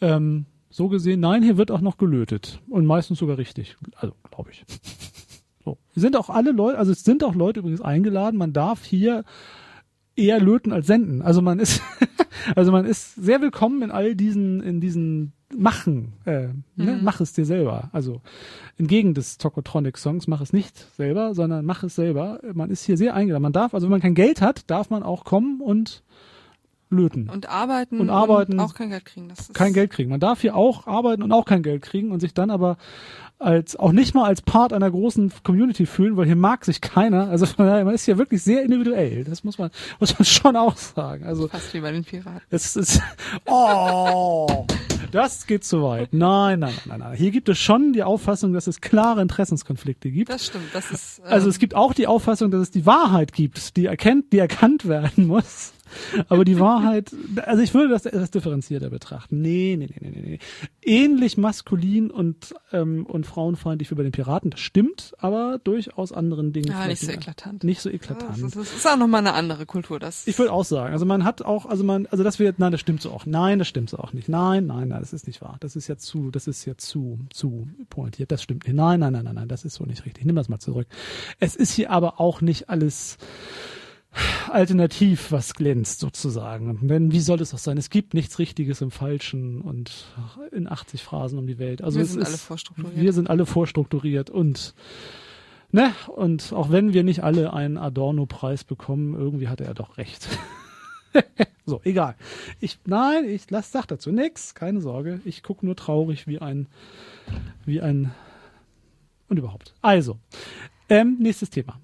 Ähm, 0.01 0.45
so 0.69 0.87
gesehen, 0.89 1.19
nein, 1.19 1.43
hier 1.43 1.57
wird 1.57 1.69
auch 1.69 1.81
noch 1.81 1.97
gelötet 1.97 2.59
und 2.69 2.85
meistens 2.87 3.19
sogar 3.19 3.37
richtig. 3.37 3.77
Also, 3.95 4.15
glaube 4.31 4.51
ich. 4.51 4.65
So. 5.65 5.77
Sind 5.95 6.17
auch 6.17 6.29
alle 6.29 6.51
Leute, 6.51 6.77
also 6.77 6.91
es 6.91 7.05
sind 7.05 7.23
auch 7.23 7.35
Leute 7.35 7.61
übrigens 7.61 7.79
eingeladen. 7.79 8.37
Man 8.37 8.51
darf 8.51 8.83
hier 8.83 9.23
eher 10.15 10.39
löten 10.39 10.71
als 10.71 10.87
senden. 10.87 11.21
Also 11.21 11.41
man 11.41 11.59
ist, 11.59 11.81
also 12.55 12.71
man 12.71 12.85
ist 12.85 13.15
sehr 13.15 13.41
willkommen 13.41 13.81
in 13.81 13.91
all 13.91 14.15
diesen, 14.15 14.61
in 14.61 14.79
diesen 14.79 15.33
Machen. 15.55 16.13
Äh, 16.25 16.47
ne? 16.75 16.95
Mhm. 16.95 16.99
Mach 17.03 17.21
es 17.21 17.33
dir 17.33 17.45
selber. 17.45 17.89
Also 17.93 18.21
entgegen 18.77 19.13
des 19.13 19.37
Tokotronic-Songs, 19.37 20.27
mach 20.27 20.41
es 20.41 20.51
nicht 20.51 20.87
selber, 20.95 21.35
sondern 21.35 21.65
mach 21.65 21.83
es 21.83 21.95
selber. 21.95 22.39
Man 22.53 22.69
ist 22.69 22.83
hier 22.83 22.97
sehr 22.97 23.13
eingeladen. 23.13 23.43
Man 23.43 23.53
darf, 23.53 23.73
also 23.73 23.85
wenn 23.85 23.91
man 23.91 24.01
kein 24.01 24.15
Geld 24.15 24.41
hat, 24.41 24.69
darf 24.69 24.89
man 24.89 25.03
auch 25.03 25.25
kommen 25.25 25.61
und 25.61 26.03
löten. 26.93 27.29
Und 27.29 27.49
arbeiten 27.49 27.99
Und 27.99 28.09
arbeiten. 28.09 28.59
auch 28.59 28.73
kein 28.73 28.89
Geld 28.89 29.05
kriegen. 29.05 29.29
Das 29.29 29.39
ist 29.39 29.53
kein 29.53 29.73
Geld 29.73 29.91
kriegen. 29.91 30.09
Man 30.09 30.19
darf 30.19 30.41
hier 30.41 30.55
auch 30.55 30.87
arbeiten 30.87 31.23
und 31.23 31.31
auch 31.31 31.45
kein 31.45 31.63
Geld 31.63 31.81
kriegen 31.81 32.11
und 32.11 32.19
sich 32.19 32.33
dann 32.33 32.49
aber 32.49 32.77
als 33.39 33.75
auch 33.75 33.91
nicht 33.91 34.15
mal 34.15 34.25
als 34.25 34.41
Part 34.41 34.71
einer 34.71 34.89
großen 34.89 35.31
Community 35.43 35.85
fühlen, 35.85 36.15
weil 36.15 36.25
hier 36.25 36.35
mag 36.35 36.63
sich 36.63 36.79
keiner. 36.79 37.27
Also 37.29 37.45
man 37.57 37.93
ist 37.93 38.05
hier 38.05 38.17
wirklich 38.17 38.41
sehr 38.41 38.63
individuell. 38.63 39.25
Das 39.25 39.43
muss 39.43 39.57
man 39.57 39.69
muss 39.99 40.17
man 40.17 40.25
schon 40.27 40.55
auch 40.55 40.77
sagen. 40.77 41.25
Also 41.25 41.47
Fast 41.49 41.73
wie 41.73 41.81
bei 41.81 41.91
den 41.91 42.03
Piraten. 42.05 42.41
es 42.49 42.75
ist 42.75 43.01
oh, 43.45 44.65
das 45.13 45.47
geht 45.47 45.63
zu 45.63 45.81
weit. 45.83 46.13
Nein, 46.13 46.59
nein, 46.59 46.73
nein, 46.85 46.99
nein, 46.99 46.99
nein. 46.99 47.17
Hier 47.17 47.31
gibt 47.31 47.47
es 47.49 47.57
schon 47.59 47.93
die 47.93 48.03
Auffassung, 48.03 48.53
dass 48.53 48.67
es 48.67 48.81
klare 48.81 49.21
Interessenskonflikte 49.21 50.11
gibt. 50.11 50.29
Das 50.29 50.45
stimmt. 50.47 50.65
Das 50.73 50.91
ist. 50.91 51.19
Ähm, 51.19 51.25
Also 51.31 51.49
es 51.49 51.59
gibt 51.59 51.75
auch 51.75 51.93
die 51.93 52.07
Auffassung, 52.07 52.51
dass 52.51 52.61
es 52.61 52.71
die 52.71 52.85
Wahrheit 52.85 53.33
gibt, 53.33 53.77
die 53.77 53.85
erkennt, 53.85 54.33
die 54.33 54.39
erkannt 54.39 54.87
werden 54.87 55.27
muss. 55.27 55.73
Aber 56.27 56.43
die 56.43 56.59
Wahrheit, 56.59 57.11
also 57.45 57.61
ich 57.61 57.75
würde 57.75 57.89
das 57.89 58.07
etwas 58.07 58.31
differenzierter 58.31 58.89
betrachten. 58.89 59.41
Nee, 59.41 59.75
nee, 59.77 59.87
nee, 59.99 60.09
nee, 60.09 60.21
nee. 60.23 60.39
Ähnlich 60.81 61.37
maskulin 61.37 62.09
und, 62.09 62.55
ähm, 62.71 63.05
und 63.05 63.27
frauenfeindlich 63.27 63.91
wie 63.91 63.95
bei 63.95 64.01
den 64.01 64.11
Piraten, 64.11 64.49
das 64.49 64.59
stimmt, 64.59 65.13
aber 65.19 65.59
durchaus 65.63 66.11
anderen 66.11 66.51
Dingen. 66.51 66.69
ja, 66.71 66.87
nicht 66.87 66.99
vielleicht 66.99 67.01
so 67.03 67.11
eklatant. 67.11 67.63
Nicht 67.63 67.81
so 67.81 67.89
Das 67.89 67.95
eklatant. 67.95 68.37
ist, 68.39 68.55
das 68.55 68.73
ist 68.73 68.87
auch 68.87 68.97
nochmal 68.97 69.19
eine 69.19 69.33
andere 69.33 69.67
Kultur. 69.67 69.99
Das 69.99 70.25
Ich 70.25 70.39
würde 70.39 70.51
auch 70.51 70.65
sagen, 70.65 70.93
also 70.93 71.05
man 71.05 71.23
hat 71.25 71.43
auch, 71.43 71.67
also 71.67 71.83
man, 71.83 72.07
also 72.07 72.23
das 72.23 72.39
wird, 72.39 72.57
nein, 72.57 72.71
das 72.71 72.81
stimmt 72.81 73.01
so 73.03 73.11
auch. 73.11 73.27
Nein, 73.27 73.59
das 73.59 73.67
stimmt 73.67 73.91
so 73.91 73.97
auch 73.97 74.13
nicht. 74.13 74.27
Nein, 74.29 74.65
nein, 74.65 74.87
nein, 74.87 75.02
das 75.03 75.11
ist 75.11 75.27
nicht 75.27 75.41
wahr. 75.41 75.57
Das 75.59 75.75
ist 75.75 75.89
jetzt 75.89 76.05
zu, 76.05 76.31
das 76.31 76.47
ist 76.47 76.63
jetzt 76.63 76.87
zu, 76.87 77.19
zu 77.29 77.67
pointiert. 77.89 78.31
Das 78.31 78.41
stimmt 78.41 78.65
nicht. 78.65 78.73
Nein, 78.73 79.01
nein, 79.01 79.11
nein, 79.11 79.25
nein, 79.25 79.35
nein, 79.35 79.47
das 79.49 79.65
ist 79.65 79.75
so 79.75 79.83
nicht 79.83 80.05
richtig. 80.05 80.23
Nimm 80.23 80.37
das 80.37 80.47
mal 80.47 80.59
zurück. 80.59 80.87
Es 81.41 81.57
ist 81.57 81.73
hier 81.73 81.91
aber 81.91 82.21
auch 82.21 82.39
nicht 82.39 82.69
alles 82.69 83.17
alternativ, 84.49 85.33
was 85.33 85.55
glänzt 85.55 85.99
sozusagen. 85.99 86.87
Denn 86.87 87.11
wie 87.11 87.19
soll 87.19 87.41
es 87.41 87.53
auch 87.53 87.57
sein? 87.57 87.77
Es 87.77 87.89
gibt 87.89 88.13
nichts 88.13 88.39
Richtiges 88.39 88.79
im 88.79 88.91
Falschen 88.91 89.59
und 89.59 90.05
in 90.51 90.71
80 90.71 91.03
Phrasen 91.03 91.37
um 91.37 91.47
die 91.47 91.59
Welt. 91.59 91.81
Also 91.81 91.99
wir 91.99 92.05
sind 92.05 92.21
ist, 92.21 92.27
alle 92.29 92.37
vorstrukturiert. 92.37 93.01
wir 93.01 93.11
sind 93.11 93.29
alle 93.29 93.45
vorstrukturiert 93.45 94.29
und 94.29 94.73
ne, 95.71 95.91
und 96.15 96.53
auch 96.53 96.71
wenn 96.71 96.93
wir 96.93 97.03
nicht 97.03 97.25
alle 97.25 97.51
einen 97.51 97.77
Adorno-Preis 97.77 98.63
bekommen, 98.63 99.15
irgendwie 99.15 99.49
hatte 99.49 99.65
er 99.65 99.73
doch 99.73 99.97
recht. 99.97 100.29
so, 101.65 101.81
egal. 101.83 102.15
Ich, 102.59 102.79
nein, 102.85 103.25
ich 103.25 103.49
lass, 103.49 103.71
sag 103.71 103.85
dazu 103.87 104.11
nix, 104.11 104.55
keine 104.55 104.81
Sorge. 104.81 105.21
Ich 105.25 105.43
guck 105.43 105.63
nur 105.63 105.75
traurig 105.75 106.27
wie 106.27 106.39
ein, 106.39 106.67
wie 107.65 107.81
ein, 107.81 108.11
und 109.29 109.37
überhaupt. 109.37 109.73
Also, 109.81 110.17
ähm, 110.89 111.17
nächstes 111.19 111.49
Thema. 111.49 111.79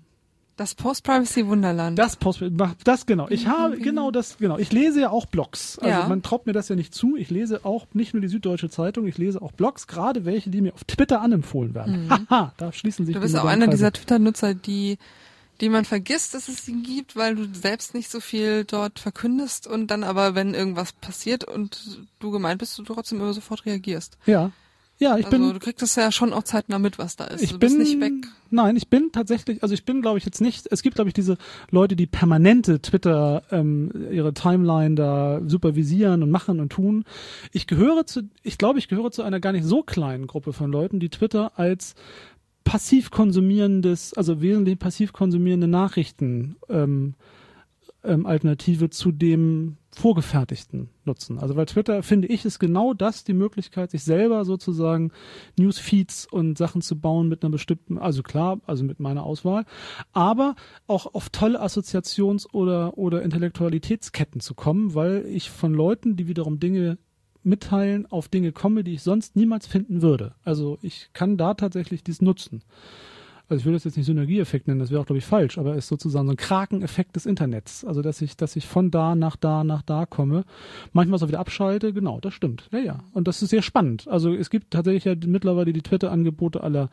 das 0.57 0.75
Post-Privacy-Wunderland. 0.75 1.97
Das 1.97 2.17
Post, 2.17 2.43
das 2.83 3.05
genau. 3.05 3.27
Ich 3.29 3.47
habe, 3.47 3.77
genau 3.77 4.11
das, 4.11 4.37
genau. 4.37 4.57
Ich 4.57 4.73
lese 4.73 4.99
ja 4.99 5.09
auch 5.09 5.25
Blogs. 5.25 5.79
Also 5.79 5.89
Ja. 6.01 6.07
man 6.09 6.21
traut 6.21 6.45
mir 6.45 6.51
das 6.53 6.67
ja 6.67 6.75
nicht 6.75 6.93
zu. 6.93 7.15
Ich 7.15 7.29
lese 7.29 7.63
auch 7.63 7.87
nicht 7.93 8.13
nur 8.13 8.19
die 8.21 8.27
Süddeutsche 8.27 8.69
Zeitung, 8.69 9.07
ich 9.07 9.17
lese 9.17 9.41
auch 9.41 9.53
Blogs, 9.53 9.87
gerade 9.87 10.25
welche, 10.25 10.49
die 10.49 10.59
mir 10.59 10.73
auf 10.73 10.83
Twitter 10.83 11.21
anempfohlen 11.21 11.73
werden. 11.73 12.09
Haha, 12.29 12.53
da 12.57 12.73
schließen 12.73 13.05
sich 13.05 13.15
Mhm. 13.15 13.19
Du 13.21 13.25
die 13.27 13.31
bist 13.31 13.41
auch 13.41 13.47
einer 13.47 13.67
dieser 13.67 13.93
Twitter-Nutzer, 13.93 14.53
die, 14.53 14.97
die 15.61 15.69
man 15.69 15.85
vergisst, 15.85 16.33
dass 16.33 16.47
es 16.47 16.65
sie 16.65 16.81
gibt, 16.81 17.15
weil 17.15 17.35
du 17.35 17.53
selbst 17.53 17.93
nicht 17.93 18.09
so 18.09 18.19
viel 18.19 18.63
dort 18.65 18.99
verkündest 18.99 19.67
und 19.67 19.87
dann 19.87 20.03
aber, 20.03 20.35
wenn 20.35 20.53
irgendwas 20.53 20.93
passiert 20.93 21.43
und 21.43 21.99
du 22.19 22.31
gemeint 22.31 22.59
bist, 22.59 22.77
du 22.77 22.83
trotzdem 22.83 23.19
immer 23.19 23.33
sofort 23.33 23.65
reagierst. 23.65 24.17
Ja. 24.25 24.51
Ja, 25.01 25.17
ich 25.17 25.27
also 25.27 25.37
bin, 25.37 25.53
du 25.53 25.59
kriegst 25.59 25.81
es 25.81 25.95
ja 25.95 26.11
schon 26.11 26.33
auch 26.33 26.43
zeitnah 26.43 26.77
mit, 26.77 26.99
was 26.99 27.15
da 27.15 27.23
ist. 27.23 27.41
ich 27.41 27.51
du 27.51 27.59
bin 27.59 27.77
nicht 27.77 28.01
weg. 28.01 28.11
Nein, 28.49 28.75
ich 28.75 28.89
bin 28.89 29.11
tatsächlich, 29.13 29.63
also 29.63 29.73
ich 29.73 29.85
bin, 29.85 30.01
glaube 30.01 30.17
ich, 30.17 30.25
jetzt 30.25 30.41
nicht. 30.41 30.67
Es 30.71 30.81
gibt, 30.81 30.95
glaube 30.95 31.09
ich, 31.09 31.13
diese 31.13 31.37
Leute, 31.71 31.95
die 31.95 32.05
permanente 32.05 32.81
Twitter 32.81 33.43
ähm, 33.49 33.91
ihre 34.11 34.33
Timeline 34.33 34.95
da 34.95 35.39
supervisieren 35.47 36.21
und 36.21 36.31
machen 36.31 36.59
und 36.59 36.73
tun. 36.73 37.05
Ich 37.53 37.65
gehöre 37.65 38.05
zu, 38.07 38.23
ich 38.43 38.57
glaube, 38.57 38.79
ich 38.79 38.89
gehöre 38.89 39.11
zu 39.11 39.23
einer 39.23 39.39
gar 39.39 39.53
nicht 39.53 39.63
so 39.63 39.83
kleinen 39.83 40.27
Gruppe 40.27 40.51
von 40.51 40.69
Leuten, 40.69 40.99
die 40.99 41.09
Twitter 41.09 41.53
als 41.57 41.95
passiv 42.69 43.09
konsumierendes, 43.09 44.13
also 44.13 44.41
wesentlich 44.41 44.77
passiv 44.77 45.11
konsumierende 45.11 45.67
Nachrichten 45.67 46.55
ähm, 46.69 47.15
ähm, 48.03 48.27
Alternative 48.27 48.91
zu 48.91 49.11
dem 49.11 49.77
vorgefertigten 49.89 50.89
nutzen. 51.03 51.39
Also 51.39 51.55
weil 51.55 51.65
Twitter, 51.65 52.03
finde 52.03 52.27
ich, 52.27 52.45
ist 52.45 52.59
genau 52.59 52.93
das 52.93 53.23
die 53.23 53.33
Möglichkeit, 53.33 53.89
sich 53.89 54.03
selber 54.03 54.45
sozusagen 54.45 55.11
Newsfeeds 55.57 56.27
und 56.27 56.59
Sachen 56.59 56.83
zu 56.83 56.99
bauen 56.99 57.27
mit 57.27 57.43
einer 57.43 57.49
bestimmten, 57.49 57.97
also 57.97 58.21
klar, 58.21 58.59
also 58.67 58.83
mit 58.83 58.99
meiner 58.99 59.23
Auswahl, 59.23 59.65
aber 60.13 60.53
auch 60.85 61.15
auf 61.15 61.29
tolle 61.29 61.63
Assoziations- 61.63 62.47
oder, 62.53 62.99
oder 62.99 63.23
Intellektualitätsketten 63.23 64.41
zu 64.41 64.53
kommen, 64.53 64.93
weil 64.93 65.25
ich 65.25 65.49
von 65.49 65.73
Leuten, 65.73 66.15
die 66.15 66.27
wiederum 66.27 66.59
Dinge 66.59 66.99
mitteilen, 67.43 68.05
auf 68.05 68.27
Dinge 68.27 68.51
komme, 68.51 68.83
die 68.83 68.93
ich 68.93 69.03
sonst 69.03 69.35
niemals 69.35 69.67
finden 69.67 70.01
würde. 70.01 70.35
Also 70.43 70.77
ich 70.81 71.09
kann 71.13 71.37
da 71.37 71.53
tatsächlich 71.53 72.03
dies 72.03 72.21
nutzen 72.21 72.63
also 73.49 73.61
ich 73.61 73.65
will 73.65 73.73
das 73.73 73.83
jetzt 73.83 73.97
nicht 73.97 74.05
Synergieeffekt 74.05 74.67
nennen, 74.67 74.79
das 74.79 74.91
wäre 74.91 75.01
auch, 75.01 75.07
glaube 75.07 75.17
ich, 75.17 75.25
falsch, 75.25 75.57
aber 75.57 75.71
es 75.71 75.85
ist 75.85 75.87
sozusagen 75.87 76.27
so 76.27 76.33
ein 76.33 76.37
Krakeneffekt 76.37 77.15
des 77.15 77.25
Internets. 77.25 77.83
Also 77.83 78.01
dass 78.01 78.21
ich, 78.21 78.37
dass 78.37 78.55
ich 78.55 78.67
von 78.67 78.91
da 78.91 79.15
nach 79.15 79.35
da 79.35 79.63
nach 79.63 79.81
da 79.81 80.05
komme, 80.05 80.45
manchmal 80.93 81.19
so 81.19 81.27
wieder 81.27 81.39
abschalte, 81.39 81.91
genau, 81.91 82.19
das 82.19 82.33
stimmt. 82.35 82.69
Ja, 82.71 82.79
ja. 82.79 82.99
Und 83.11 83.27
das 83.27 83.41
ist 83.41 83.49
sehr 83.49 83.63
spannend. 83.63 84.07
Also 84.07 84.33
es 84.33 84.51
gibt 84.51 84.71
tatsächlich 84.71 85.05
ja 85.05 85.15
mittlerweile 85.25 85.73
die 85.73 85.81
Twitter-Angebote 85.81 86.61
aller 86.61 86.89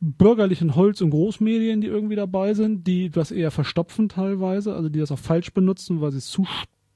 bürgerlichen 0.00 0.74
Holz- 0.76 1.02
und 1.02 1.10
Großmedien, 1.10 1.80
die 1.80 1.88
irgendwie 1.88 2.16
dabei 2.16 2.54
sind, 2.54 2.86
die 2.86 3.10
das 3.10 3.30
eher 3.30 3.50
verstopfen 3.50 4.08
teilweise, 4.08 4.74
also 4.74 4.88
die 4.88 4.98
das 4.98 5.12
auch 5.12 5.18
falsch 5.18 5.52
benutzen, 5.52 6.00
weil 6.00 6.12
sie 6.12 6.18
es 6.18 6.34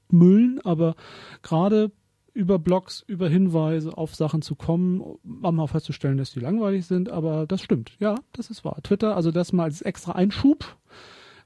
zumüllen, 0.09 0.59
aber 0.63 0.95
gerade 1.43 1.91
über 2.33 2.59
Blogs, 2.59 3.03
über 3.07 3.29
Hinweise 3.29 3.97
auf 3.97 4.15
Sachen 4.15 4.41
zu 4.41 4.55
kommen, 4.55 5.03
manchmal 5.23 5.65
auch 5.65 5.71
festzustellen, 5.71 6.17
dass 6.17 6.31
die 6.31 6.39
langweilig 6.39 6.85
sind, 6.85 7.09
aber 7.09 7.45
das 7.45 7.61
stimmt. 7.61 7.91
Ja, 7.99 8.15
das 8.33 8.49
ist 8.49 8.63
wahr. 8.63 8.79
Twitter, 8.83 9.15
also 9.15 9.31
das 9.31 9.53
mal 9.53 9.63
als 9.63 9.81
extra 9.81 10.13
Einschub, 10.13 10.77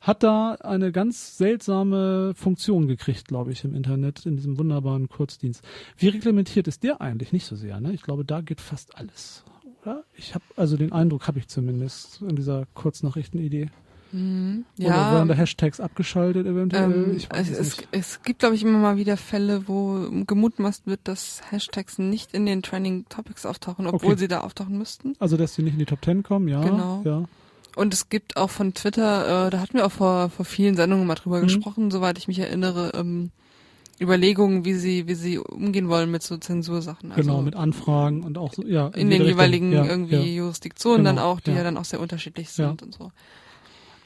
hat 0.01 0.21
da 0.21 0.53
eine 0.55 0.91
ganz 0.91 1.37
seltsame 1.37 2.33
Funktion 2.35 2.87
gekriegt, 2.87 3.27
glaube 3.27 3.51
ich, 3.51 3.63
im 3.63 3.73
Internet, 3.73 4.25
in 4.25 4.35
diesem 4.35 4.59
wunderbaren 4.59 5.09
Kurzdienst. 5.09 5.63
Wie 5.97 6.09
reglementiert 6.09 6.67
ist 6.67 6.83
der 6.83 7.01
eigentlich? 7.01 7.33
Nicht 7.33 7.45
so 7.45 7.55
sehr, 7.55 7.79
ne? 7.79 7.91
Ich 7.93 8.03
glaube, 8.03 8.23
da 8.23 8.41
geht 8.41 8.61
fast 8.61 8.97
alles. 8.97 9.43
oder? 9.81 10.03
Ich 10.15 10.35
habe 10.35 10.43
also 10.55 10.77
den 10.77 10.91
Eindruck 10.91 11.27
habe 11.27 11.39
ich 11.39 11.47
zumindest 11.47 12.21
in 12.21 12.35
dieser 12.35 12.67
Kurznachrichtenidee. 12.73 13.69
Mhm. 14.15 14.65
Oder 14.79 14.87
Ja, 14.87 15.11
werden 15.11 15.27
da 15.27 15.33
Hashtags 15.35 15.79
abgeschaltet 15.79 16.45
eventuell? 16.47 16.91
ähm, 16.91 17.13
ich 17.17 17.29
weiß 17.29 17.49
es, 17.49 17.59
es 17.59 17.77
es, 17.91 18.23
gibt, 18.23 18.39
glaube 18.39 18.55
ich, 18.55 18.63
immer 18.63 18.77
mal 18.79 18.97
wieder 18.97 19.17
Fälle, 19.17 19.67
wo 19.67 20.07
gemutmaßt 20.25 20.87
wird, 20.87 21.01
dass 21.03 21.41
Hashtags 21.51 21.97
nicht 21.97 22.33
in 22.33 22.45
den 22.45 22.61
Trending 22.61 23.05
Topics 23.09 23.45
auftauchen, 23.45 23.87
obwohl 23.87 24.11
Okay. 24.13 24.19
sie 24.21 24.27
da 24.27 24.41
auftauchen 24.41 24.77
müssten. 24.77 25.13
Also 25.19 25.37
dass 25.37 25.55
sie 25.55 25.63
nicht 25.63 25.73
in 25.73 25.79
die 25.79 25.85
Top 25.85 26.01
Ten 26.01 26.23
kommen, 26.23 26.47
ja. 26.47 26.61
Genau. 26.61 27.01
Ja. 27.03 27.25
Und 27.75 27.93
es 27.93 28.07
gibt 28.07 28.37
auch 28.37 28.49
von 28.49 28.73
Twitter, 28.73 29.47
äh, 29.47 29.49
da 29.49 29.59
hatten 29.59 29.73
wir 29.73 29.85
auch 29.85 29.91
vor, 29.91 30.29
vor 30.29 30.45
vielen 30.45 30.75
Sendungen 30.77 31.05
mal 31.05 31.15
drüber 31.15 31.39
Mhm. 31.39 31.43
gesprochen, 31.43 31.91
soweit 31.91 32.17
ich 32.17 32.27
mich 32.29 32.39
erinnere, 32.39 32.91
ähm, 32.95 33.31
Überlegungen, 33.99 34.65
wie 34.65 34.73
sie, 34.73 35.07
wie 35.07 35.15
sie 35.15 35.37
umgehen 35.39 35.87
wollen 35.87 36.11
mit 36.11 36.21
so 36.21 36.37
Zensursachen. 36.37 37.11
Also 37.11 37.21
Genau, 37.21 37.41
mit 37.41 37.55
Anfragen 37.55 38.23
und 38.23 38.37
auch 38.37 38.53
so, 38.53 38.63
ja. 38.65 38.87
in 38.89 39.09
jede 39.11 39.23
den 39.23 39.27
jeweiligen 39.33 39.71
ja, 39.71 39.85
irgendwie 39.85 40.15
Ja. 40.15 40.43
Jurisdiktionen 40.43 41.03
dann 41.05 41.15
Genau, 41.15 41.27
auch, 41.31 41.39
die 41.39 41.51
ja. 41.51 41.57
ja. 41.57 41.63
dann 41.63 41.77
auch 41.77 41.85
sehr 41.85 41.99
unterschiedlich 42.01 42.49
sind 42.49 42.81
und 42.83 42.93
so. 42.93 43.11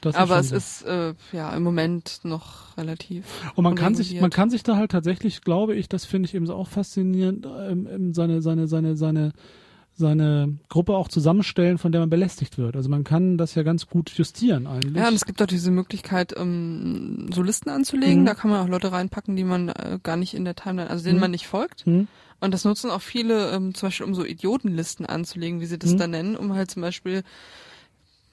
Das 0.00 0.14
Aber 0.16 0.38
es 0.38 0.48
so. 0.50 0.56
ist 0.56 0.82
äh, 0.82 1.14
ja 1.32 1.54
im 1.54 1.62
Moment 1.62 2.20
noch 2.24 2.76
relativ. 2.76 3.24
Und 3.54 3.64
man 3.64 3.74
kann 3.74 3.94
sich, 3.94 4.20
man 4.20 4.30
kann 4.30 4.48
sich 4.50 4.62
da 4.62 4.76
halt 4.76 4.90
tatsächlich, 4.92 5.42
glaube 5.42 5.74
ich, 5.74 5.88
das 5.88 6.04
finde 6.04 6.26
ich 6.28 6.34
eben 6.34 6.46
so 6.46 6.54
auch 6.54 6.68
faszinierend, 6.68 7.46
ähm, 7.46 8.14
seine, 8.14 8.40
seine, 8.42 8.66
seine, 8.66 8.96
seine, 8.96 9.32
seine 9.92 10.56
Gruppe 10.70 10.94
auch 10.96 11.08
zusammenstellen, 11.08 11.76
von 11.76 11.92
der 11.92 12.00
man 12.00 12.08
belästigt 12.10 12.56
wird. 12.56 12.76
Also 12.76 12.88
man 12.88 13.04
kann 13.04 13.36
das 13.36 13.54
ja 13.54 13.62
ganz 13.62 13.86
gut 13.86 14.08
justieren 14.10 14.66
eigentlich. 14.66 14.96
Ja, 14.96 15.08
und 15.08 15.14
es 15.14 15.26
gibt 15.26 15.42
auch 15.42 15.46
diese 15.46 15.70
Möglichkeit, 15.70 16.32
ähm, 16.38 17.28
so 17.34 17.42
Listen 17.42 17.68
anzulegen. 17.68 18.22
Mhm. 18.22 18.26
Da 18.26 18.34
kann 18.34 18.50
man 18.50 18.60
auch 18.64 18.68
Leute 18.68 18.92
reinpacken, 18.92 19.36
die 19.36 19.44
man 19.44 19.68
äh, 19.68 19.98
gar 20.02 20.16
nicht 20.16 20.32
in 20.34 20.44
der 20.46 20.54
Timeline, 20.54 20.88
also 20.88 21.04
denen 21.04 21.16
Mhm. 21.16 21.20
man 21.20 21.30
nicht 21.32 21.46
folgt. 21.46 21.84
Hm? 21.84 22.08
Und 22.40 22.54
das 22.54 22.64
nutzen 22.64 22.90
auch 22.90 23.02
viele, 23.02 23.50
ähm, 23.50 23.74
zum 23.74 23.88
Beispiel 23.88 24.06
um 24.06 24.14
so 24.14 24.24
Idiotenlisten 24.24 25.04
anzulegen, 25.04 25.60
wie 25.60 25.66
sie 25.66 25.78
das 25.78 25.92
Mhm. 25.92 25.98
da 25.98 26.06
nennen, 26.06 26.36
um 26.36 26.54
halt 26.54 26.70
zum 26.70 26.80
Beispiel 26.80 27.22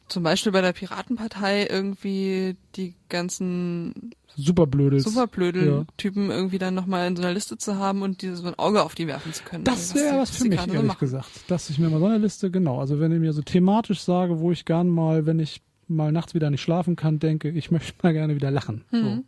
zum 0.07 0.23
Beispiel 0.23 0.51
bei 0.51 0.61
der 0.61 0.73
Piratenpartei 0.73 1.67
irgendwie 1.69 2.55
die 2.75 2.93
ganzen 3.09 4.11
Super 4.35 4.67
blödes. 4.67 5.03
superblöden 5.03 5.67
ja. 5.67 5.85
Typen 5.97 6.29
irgendwie 6.29 6.57
dann 6.59 6.73
nochmal 6.75 7.07
in 7.07 7.15
so 7.15 7.23
einer 7.23 7.33
Liste 7.33 7.57
zu 7.57 7.77
haben 7.77 8.01
und 8.03 8.21
die 8.21 8.29
so 8.35 8.47
ein 8.47 8.57
Auge 8.57 8.83
auf 8.83 8.95
die 8.95 9.07
werfen 9.07 9.33
zu 9.33 9.43
können. 9.43 9.63
Das 9.63 9.91
Also, 9.91 9.95
wäre 9.95 10.13
die- 10.15 10.19
was 10.21 10.29
für 10.31 10.45
mich, 10.47 10.59
so 10.61 10.67
ehrlich 10.67 10.83
machen. 10.83 10.99
gesagt. 10.99 11.27
Dass 11.47 11.69
ich 11.69 11.79
mir 11.79 11.89
mal 11.89 11.99
so 11.99 12.05
eine 12.05 12.17
Liste, 12.19 12.51
genau, 12.51 12.79
also 12.79 12.99
wenn 12.99 13.11
ich 13.11 13.19
mir 13.19 13.33
so 13.33 13.41
thematisch 13.41 14.01
sage, 14.01 14.39
wo 14.39 14.51
ich 14.51 14.65
gern 14.65 14.89
mal, 14.89 15.25
wenn 15.25 15.39
ich 15.39 15.61
mal 15.87 16.11
nachts 16.11 16.33
wieder 16.33 16.49
nicht 16.51 16.61
schlafen 16.61 16.95
kann, 16.95 17.19
denke, 17.19 17.49
ich 17.49 17.71
möchte 17.71 17.93
mal 18.03 18.13
gerne 18.13 18.35
wieder 18.35 18.51
lachen. 18.51 18.83
So. 18.91 18.97
Mhm. 18.97 19.23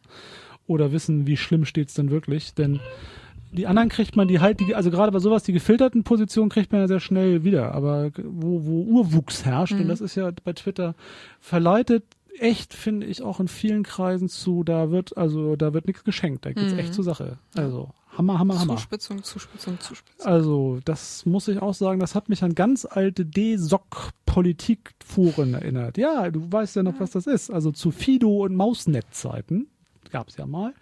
Oder 0.67 0.91
wissen, 0.91 1.25
wie 1.25 1.37
schlimm 1.37 1.65
steht's 1.65 1.95
denn 1.95 2.11
wirklich. 2.11 2.53
Denn 2.53 2.79
die 3.51 3.67
anderen 3.67 3.89
kriegt 3.89 4.15
man 4.15 4.27
die 4.27 4.39
halt, 4.39 4.59
die, 4.59 4.75
also 4.75 4.91
gerade 4.91 5.11
bei 5.11 5.19
sowas, 5.19 5.43
die 5.43 5.53
gefilterten 5.53 6.03
Positionen 6.03 6.49
kriegt 6.49 6.71
man 6.71 6.81
ja 6.81 6.87
sehr 6.87 6.99
schnell 6.99 7.43
wieder. 7.43 7.73
Aber 7.73 8.11
wo, 8.23 8.63
wo 8.65 8.81
Urwuchs 8.83 9.45
herrscht, 9.45 9.73
und 9.73 9.83
Mhm. 9.85 9.87
das 9.89 10.01
ist 10.01 10.15
ja 10.15 10.31
bei 10.43 10.53
Twitter 10.53 10.93
verleitet, 11.39 12.03
echt, 12.39 12.73
finde 12.73 13.05
ich, 13.07 13.21
auch 13.21 13.39
in 13.39 13.47
vielen 13.49 13.83
Kreisen 13.83 14.29
zu, 14.29 14.63
da 14.63 14.91
wird, 14.91 15.17
also 15.17 15.55
da 15.55 15.73
wird 15.73 15.87
nichts 15.87 16.03
geschenkt, 16.03 16.45
da 16.45 16.53
geht's 16.53 16.73
Mhm. 16.73 16.79
echt 16.79 16.93
zur 16.93 17.03
Sache. 17.03 17.37
Also 17.55 17.89
Hammer, 18.17 18.39
Hammer, 18.39 18.59
Hammer. 18.59 18.75
Zuspitzung, 18.75 19.23
Zuspitzung, 19.23 19.79
Zuspitzung. 19.79 20.25
Also, 20.29 20.79
das 20.83 21.25
muss 21.25 21.47
ich 21.47 21.61
auch 21.61 21.73
sagen, 21.73 21.99
das 22.01 22.15
hat 22.15 22.27
mich 22.27 22.43
an 22.43 22.53
ganz 22.55 22.85
alte 22.85 23.23
D-Sock-Politikforen 24.29 25.53
erinnert. 25.53 25.97
Ja, 25.97 26.29
du 26.29 26.51
weißt 26.51 26.75
ja 26.75 26.83
noch, 26.83 26.99
was 26.99 27.11
das 27.11 27.27
ist. 27.27 27.49
Also 27.49 27.71
zu 27.71 27.91
Fido- 27.91 28.43
und 28.43 28.55
Mausnet-Zeiten 28.55 29.67
gab's 30.11 30.37
ja 30.37 30.45
mal, 30.47 30.73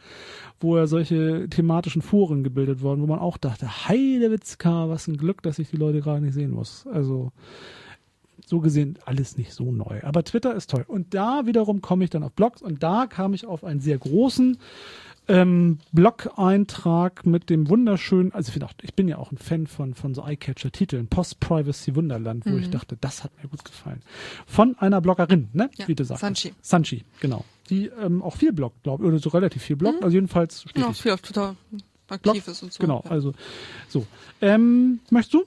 wo 0.59 0.77
ja 0.77 0.88
solche 0.88 1.47
thematischen 1.49 2.01
Foren 2.01 2.43
gebildet 2.43 2.81
wurden, 2.81 3.01
wo 3.01 3.07
man 3.07 3.19
auch 3.19 3.38
dachte, 3.38 3.88
Heidewitzka, 3.88 4.89
was 4.89 5.07
ein 5.07 5.17
Glück, 5.17 5.41
dass 5.43 5.59
ich 5.59 5.69
die 5.69 5.77
Leute 5.77 6.01
gerade 6.01 6.21
nicht 6.21 6.34
sehen 6.34 6.51
muss. 6.51 6.88
Also, 6.88 7.31
so 8.45 8.59
gesehen 8.59 8.97
alles 9.05 9.38
nicht 9.38 9.53
so 9.53 9.71
neu. 9.71 10.01
Aber 10.03 10.23
Twitter 10.23 10.55
ist 10.55 10.69
toll. 10.69 10.85
Und 10.88 11.13
da 11.13 11.45
wiederum 11.45 11.81
komme 11.81 12.05
ich 12.05 12.09
dann 12.09 12.23
auf 12.23 12.31
Blogs 12.31 12.61
und 12.61 12.81
da 12.81 13.05
kam 13.05 13.34
ich 13.34 13.45
auf 13.45 13.63
einen 13.63 13.81
sehr 13.81 13.97
großen 13.97 14.57
ähm, 15.27 15.79
Blog-Eintrag 15.91 17.25
mit 17.25 17.49
dem 17.49 17.69
wunderschönen, 17.69 18.31
also 18.33 18.51
ich, 18.55 18.63
auch, 18.63 18.73
ich 18.81 18.93
bin 18.93 19.07
ja 19.07 19.17
auch 19.17 19.31
ein 19.31 19.37
Fan 19.37 19.67
von, 19.67 19.93
von 19.93 20.13
so 20.13 20.23
Eye-Catcher-Titeln, 20.23 21.07
Post-Privacy 21.07 21.95
Wunderland, 21.95 22.45
wo 22.45 22.51
Mhm. 22.51 22.59
ich 22.59 22.69
dachte, 22.69 22.97
das 22.99 23.23
hat 23.23 23.31
mir 23.41 23.49
gut 23.49 23.63
gefallen. 23.65 24.01
Von 24.45 24.77
einer 24.79 25.01
Bloggerin, 25.01 25.49
ne? 25.53 25.69
Ja, 25.77 25.87
Wie 25.87 25.95
du 25.95 26.03
sagst. 26.05 26.21
Sanchi. 26.21 26.53
Sanchi, 26.61 27.03
genau. 27.19 27.43
Die 27.69 27.87
ähm, 28.01 28.21
auch 28.21 28.35
viel 28.37 28.53
bloggt, 28.53 28.83
glaube 28.83 29.03
ich, 29.03 29.09
oder 29.09 29.19
so 29.19 29.29
relativ 29.29 29.61
viel 29.63 29.75
bloggt, 29.75 30.01
also 30.03 30.15
jedenfalls 30.15 30.61
stetig. 30.61 30.81
Ja, 30.83 30.93
viel 30.93 31.11
auf 31.11 31.21
Twitter 31.21 31.55
aktiv 32.07 32.47
ist 32.47 32.63
und 32.63 32.71
so. 32.71 32.81
Genau, 32.81 33.01
ja. 33.03 33.11
also 33.11 33.33
so. 33.89 34.05
Ähm, 34.41 34.99
möchtest 35.09 35.33
du? 35.33 35.43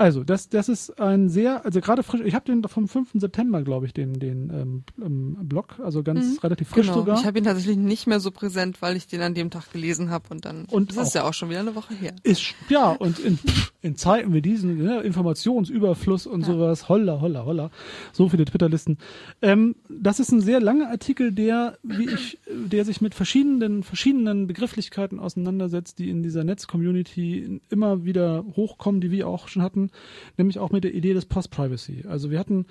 Also, 0.00 0.24
das, 0.24 0.48
das 0.48 0.70
ist 0.70 0.98
ein 0.98 1.28
sehr, 1.28 1.62
also 1.66 1.82
gerade 1.82 2.02
frisch, 2.02 2.22
ich 2.24 2.34
habe 2.34 2.46
den 2.46 2.64
vom 2.64 2.88
5. 2.88 3.10
September, 3.16 3.60
glaube 3.60 3.84
ich, 3.84 3.92
den, 3.92 4.14
den 4.18 4.82
ähm, 4.98 5.36
Blog, 5.46 5.78
also 5.82 6.02
ganz 6.02 6.24
Mhm. 6.24 6.38
relativ 6.38 6.68
frisch 6.68 6.86
genau. 6.86 7.00
sogar. 7.00 7.20
Ich 7.20 7.26
habe 7.26 7.36
ihn 7.36 7.44
tatsächlich 7.44 7.76
nicht 7.76 8.06
mehr 8.06 8.18
so 8.18 8.30
präsent, 8.30 8.80
weil 8.80 8.96
ich 8.96 9.08
den 9.08 9.20
an 9.20 9.34
dem 9.34 9.50
Tag 9.50 9.70
gelesen 9.72 10.08
habe 10.08 10.24
und 10.30 10.46
dann 10.46 10.64
Und 10.70 10.96
das 10.96 11.08
ist 11.08 11.14
ja 11.14 11.24
auch 11.28 11.34
schon 11.34 11.50
wieder 11.50 11.60
eine 11.60 11.74
Woche 11.74 11.92
her. 11.92 12.14
Ist, 12.22 12.54
ja, 12.70 12.88
und 12.92 13.18
in, 13.18 13.38
in 13.82 13.94
Zeiten 13.96 14.32
wie 14.32 14.40
diesen, 14.40 14.78
ne, 14.82 15.00
Informationsüberfluss 15.02 16.26
und 16.26 16.40
Ja. 16.42 16.46
sowas, 16.46 16.88
holla, 16.88 17.20
holla, 17.20 17.44
holla, 17.44 17.70
so 18.14 18.30
viele 18.30 18.46
Twitter-Listen. 18.46 18.96
Ähm, 19.42 19.76
das 19.90 20.18
ist 20.18 20.32
ein 20.32 20.40
sehr 20.40 20.60
langer 20.60 20.88
Artikel, 20.88 21.30
der, 21.30 21.76
wie 21.82 22.08
ich, 22.08 22.38
der 22.50 22.86
sich 22.86 23.02
mit 23.02 23.14
verschiedenen, 23.14 23.82
verschiedenen 23.82 24.46
Begrifflichkeiten 24.46 25.20
auseinandersetzt, 25.20 25.98
die 25.98 26.08
in 26.08 26.22
dieser 26.22 26.42
Netz-Community 26.42 27.60
immer 27.68 28.06
wieder 28.06 28.46
hochkommen, 28.56 29.02
die 29.02 29.10
wir 29.10 29.28
auch 29.28 29.48
schon 29.48 29.60
hatten, 29.60 29.89
nämlich 30.36 30.58
auch 30.58 30.70
mit 30.70 30.84
der 30.84 30.94
Idee 30.94 31.14
des 31.14 31.26
Post-Privacy. 31.26 32.04
Also 32.08 32.30
wir 32.30 32.38
hatten, 32.38 32.66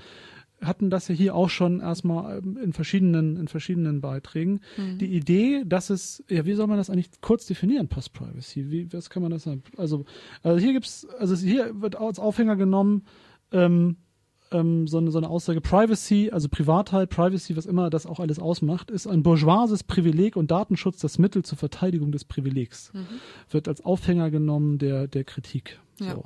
hatten 0.62 0.90
das 0.90 1.08
ja 1.08 1.16
hier 1.16 1.36
auch 1.36 1.50
schon 1.50 1.80
erstmal 1.80 2.40
ähm, 2.40 2.58
in 2.58 2.74
verschiedenen, 2.74 3.38
in 3.38 3.48
verschiedenen 3.48 4.02
Beiträgen. 4.02 4.62
Die 4.98 5.14
Idee, 5.14 5.64
dass 5.66 5.90
es, 5.90 6.24
ja, 6.30 6.46
wie 6.46 6.54
soll 6.54 6.68
man 6.68 6.78
das 6.78 6.90
eigentlich 6.90 7.10
kurz 7.22 7.46
definieren, 7.46 7.88
Post-Privacy? 7.88 8.72
Wie, 8.72 8.94
was 8.94 9.10
kann 9.10 9.22
man 9.22 9.32
das 9.32 9.44
sagen? 9.44 9.64
Also, 9.78 10.06
also 10.44 10.60
hier 10.60 10.74
gibt's, 10.74 11.08
also 11.18 11.36
hier 11.36 11.82
wird 11.82 11.96
als 11.96 12.20
Aufhänger 12.20 12.56
genommen, 12.56 13.04
ähm, 13.52 13.98
ähm, 14.52 14.88
so, 14.88 14.98
eine, 14.98 15.12
so 15.12 15.18
eine 15.18 15.30
Aussage, 15.30 15.62
Privacy, 15.62 16.32
also 16.32 16.50
Privatheit, 16.50 17.10
Privacy, 17.10 17.56
was 17.56 17.66
immer 17.66 17.90
das 17.90 18.06
auch 18.06 18.20
alles 18.20 18.40
ausmacht, 18.40 18.92
ist 18.92 19.08
ein 19.08 19.24
bourgeoises 19.24 19.84
Privileg 19.84 20.36
und 20.36 20.52
Datenschutz 20.52 21.00
das 21.00 21.20
Mittel 21.20 21.44
zur 21.44 21.58
Verteidigung 21.58 22.12
des 22.12 22.26
Privilegs. 22.26 22.92
Wird 23.50 23.68
als 23.68 23.86
Aufhänger 23.86 24.32
genommen 24.32 24.78
der, 24.78 25.08
der 25.08 25.24
Kritik. 25.24 25.80
Ja. 26.00 26.16
So. 26.16 26.24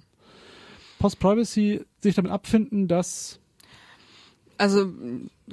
Post-Privacy 1.03 1.85
sich 1.99 2.15
damit 2.15 2.31
abfinden, 2.31 2.87
dass 2.87 3.37
Also 4.57 4.89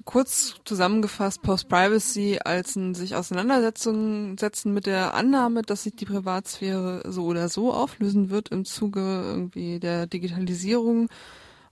kurz 0.05 0.55
zusammengefasst, 0.64 1.43
Post-Privacy 1.43 2.39
als 2.44 2.77
ein 2.77 2.94
sich 2.94 3.16
Auseinandersetzung 3.16 4.39
setzen 4.39 4.72
mit 4.72 4.86
der 4.86 5.14
Annahme, 5.14 5.62
dass 5.62 5.82
sich 5.82 5.97
die 5.97 6.05
Privatsphäre 6.05 7.02
so 7.10 7.24
oder 7.24 7.48
so 7.48 7.72
auflösen 7.74 8.31
wird 8.31 8.51
im 8.51 8.64
Zuge 8.64 9.01
irgendwie 9.01 9.81
der 9.81 10.06
Digitalisierung 10.06 11.09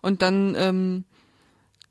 und 0.02 0.22
dann 0.22 0.56
ähm, 0.56 1.04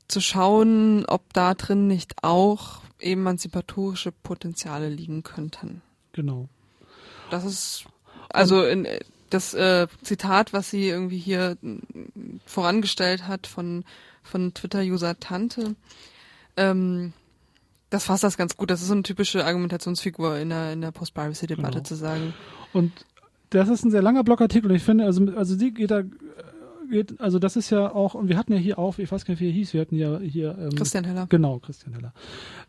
zu 0.08 0.20
schauen, 0.20 1.06
ob 1.06 1.32
da 1.32 1.54
drin 1.54 1.86
nicht 1.86 2.22
auch 2.22 2.82
emanzipatorische 2.98 4.12
Potenziale 4.12 4.90
liegen 4.90 5.22
könnten. 5.22 5.80
genau. 6.12 6.50
Das 7.30 7.46
ist 7.46 7.86
also 8.28 8.62
in, 8.62 8.86
das 9.30 9.54
äh, 9.54 9.86
Zitat, 10.02 10.52
was 10.52 10.70
sie 10.70 10.88
irgendwie 10.88 11.18
hier 11.18 11.56
m, 11.62 11.82
vorangestellt 12.46 13.26
hat 13.26 13.46
von 13.46 13.84
von 14.22 14.52
Twitter-User 14.54 15.18
Tante. 15.20 15.74
Ähm, 16.56 17.12
das 17.90 18.04
fasst 18.04 18.24
das 18.24 18.36
ganz 18.36 18.56
gut. 18.56 18.70
Das 18.70 18.82
ist 18.82 18.88
so 18.88 18.92
eine 18.92 19.02
typische 19.02 19.44
Argumentationsfigur 19.44 20.36
in 20.38 20.50
der 20.50 20.72
in 20.72 20.80
der 20.82 20.90
Post-Privacy-Debatte 20.90 21.72
Genau. 21.78 21.84
zu 21.84 21.94
sagen. 21.94 22.34
Und 22.72 22.92
das 23.50 23.68
ist 23.70 23.84
ein 23.84 23.90
sehr 23.90 24.02
langer 24.02 24.24
Blogartikel 24.24 24.70
und 24.70 24.76
ich 24.76 24.82
finde, 24.82 25.04
also, 25.06 25.26
also 25.36 25.56
die 25.56 25.72
geht 25.72 25.90
da, 25.90 26.02
also 27.18 27.38
das 27.38 27.56
ist 27.56 27.70
ja 27.70 27.94
auch, 27.94 28.14
und 28.14 28.28
wir 28.28 28.36
hatten 28.36 28.52
ja 28.52 28.58
hier 28.58 28.78
auch, 28.78 28.98
ich 28.98 29.10
weiß 29.10 29.24
gar 29.24 29.32
nicht, 29.32 29.40
wie 29.40 29.48
er 29.48 29.52
hieß, 29.52 29.74
wir 29.74 29.80
hatten 29.80 29.96
ja 29.96 30.18
hier, 30.18 30.56
ähm, 30.58 30.74
Christian 30.74 31.04
Heller. 31.04 31.26
Genau, 31.28 31.58
Christian 31.58 31.94
Heller. 31.94 32.12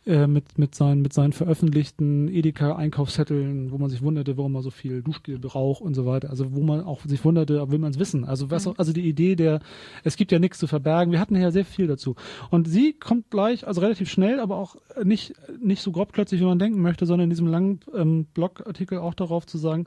Äh, 0.06 0.28
mit, 0.28 0.58
mit, 0.58 0.76
seinen, 0.76 1.02
mit 1.02 1.14
seinen 1.14 1.34
veröffentlichten 1.34 2.28
Edeka-Einkaufszetteln, 2.28 3.72
wo 3.72 3.78
man 3.78 3.90
sich 3.90 4.02
wunderte, 4.02 4.38
warum 4.38 4.56
er 4.56 4.62
so 4.62 4.72
viel 4.72 5.02
Duschgel 5.02 5.40
braucht 5.40 5.82
und 5.82 5.94
so 5.94 6.06
weiter. 6.06 6.30
Also 6.30 6.54
wo 6.54 6.62
man 6.62 6.82
auch 6.82 7.02
sich 7.06 7.24
wunderte, 7.24 7.70
will 7.72 7.80
man 7.80 7.92
es 7.92 8.00
wissen. 8.00 8.26
Also 8.26 8.50
was, 8.52 8.66
Mhm. 8.66 8.74
also 8.78 8.94
die 8.94 9.08
Idee 9.08 9.36
der, 9.36 9.60
es 10.04 10.16
gibt 10.16 10.32
ja 10.32 10.40
nichts 10.40 10.58
zu 10.60 10.68
verbergen. 10.68 11.12
Wir 11.12 11.20
hatten 11.20 11.36
ja 11.36 11.52
sehr 11.52 11.66
viel 11.66 11.88
dazu. 11.88 12.16
Und 12.50 12.68
sie 12.68 12.94
kommt 12.94 13.30
gleich, 13.30 13.68
also 13.68 13.82
relativ 13.82 14.10
schnell, 14.10 14.40
aber 14.40 14.58
auch 14.58 14.76
nicht, 15.04 15.34
nicht 15.62 15.82
so 15.82 15.92
grobklötzig, 15.92 16.40
wie 16.40 16.46
man 16.46 16.60
denken 16.60 16.82
möchte, 16.82 17.06
sondern 17.06 17.26
in 17.26 17.30
diesem 17.30 17.48
langen 17.48 17.80
ähm, 17.96 18.26
Blogartikel 18.34 18.98
auch 19.00 19.14
darauf 19.14 19.46
zu 19.46 19.58
sagen, 19.58 19.86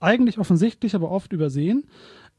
eigentlich 0.00 0.38
offensichtlich, 0.38 0.94
aber 0.94 1.10
oft 1.10 1.32
übersehen, 1.32 1.84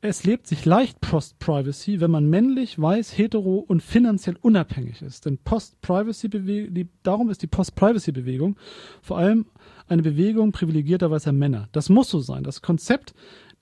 es 0.07 0.23
lebt 0.23 0.48
sich 0.48 0.65
leicht 0.65 1.02
Post-Privacy, 1.02 1.99
wenn 1.99 2.11
man 2.11 2.30
männlich, 2.30 2.80
weiß, 2.80 3.18
hetero 3.18 3.57
und 3.57 3.82
finanziell 3.82 4.38
unabhängig 4.41 5.02
ist. 5.02 5.26
Denn 5.26 5.38
Post-Privacy-Bewegung, 5.38 6.90
darum 7.03 7.30
ist 7.30 7.41
die 7.41 7.48
Post-Privacy-Bewegung 7.48 8.57
vor 9.02 9.18
allem 9.18 9.45
eine 9.88 10.02
Bewegung 10.02 10.52
privilegierter 10.52 11.11
weißer 11.11 11.32
Männer. 11.32 11.69
Das 11.72 11.90
muss 11.90 12.10
so 12.10 12.19
sein. 12.19 12.44
Das 12.44 12.61
Konzept, 12.61 13.14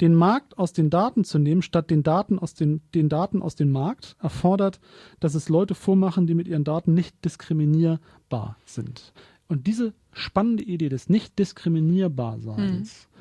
den 0.02 0.16
Markt 0.16 0.58
aus 0.58 0.74
den 0.74 0.90
Daten 0.90 1.24
zu 1.24 1.40
nehmen, 1.40 1.62
statt 1.62 1.90
den 1.90 2.04
Daten 2.04 2.40
aus 2.40 2.54
den, 2.54 2.82
den 2.94 3.10
Daten 3.10 3.42
aus 3.42 3.56
dem 3.56 3.72
Markt, 3.72 4.16
erfordert, 4.20 4.80
dass 5.20 5.36
es 5.36 5.50
Leute 5.50 5.76
vormachen, 5.76 6.28
die 6.28 6.36
mit 6.36 6.48
ihren 6.48 6.64
Daten 6.64 6.94
nicht 6.94 7.24
diskriminierbar 7.26 8.58
sind. 8.66 9.14
Und 9.48 9.68
diese 9.68 9.94
spannende 10.14 10.64
Idee 10.64 10.90
des 10.90 11.10
nicht 11.10 11.38
diskriminierbar 11.38 12.40
Seins, 12.40 13.08
hm. 13.12 13.13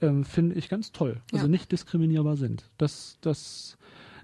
Ähm, 0.00 0.24
finde 0.24 0.54
ich 0.56 0.68
ganz 0.68 0.92
toll. 0.92 1.20
Also 1.32 1.46
ja. 1.46 1.50
nicht 1.50 1.72
diskriminierbar 1.72 2.36
sind. 2.36 2.64
Das, 2.78 3.18
das, 3.20 3.76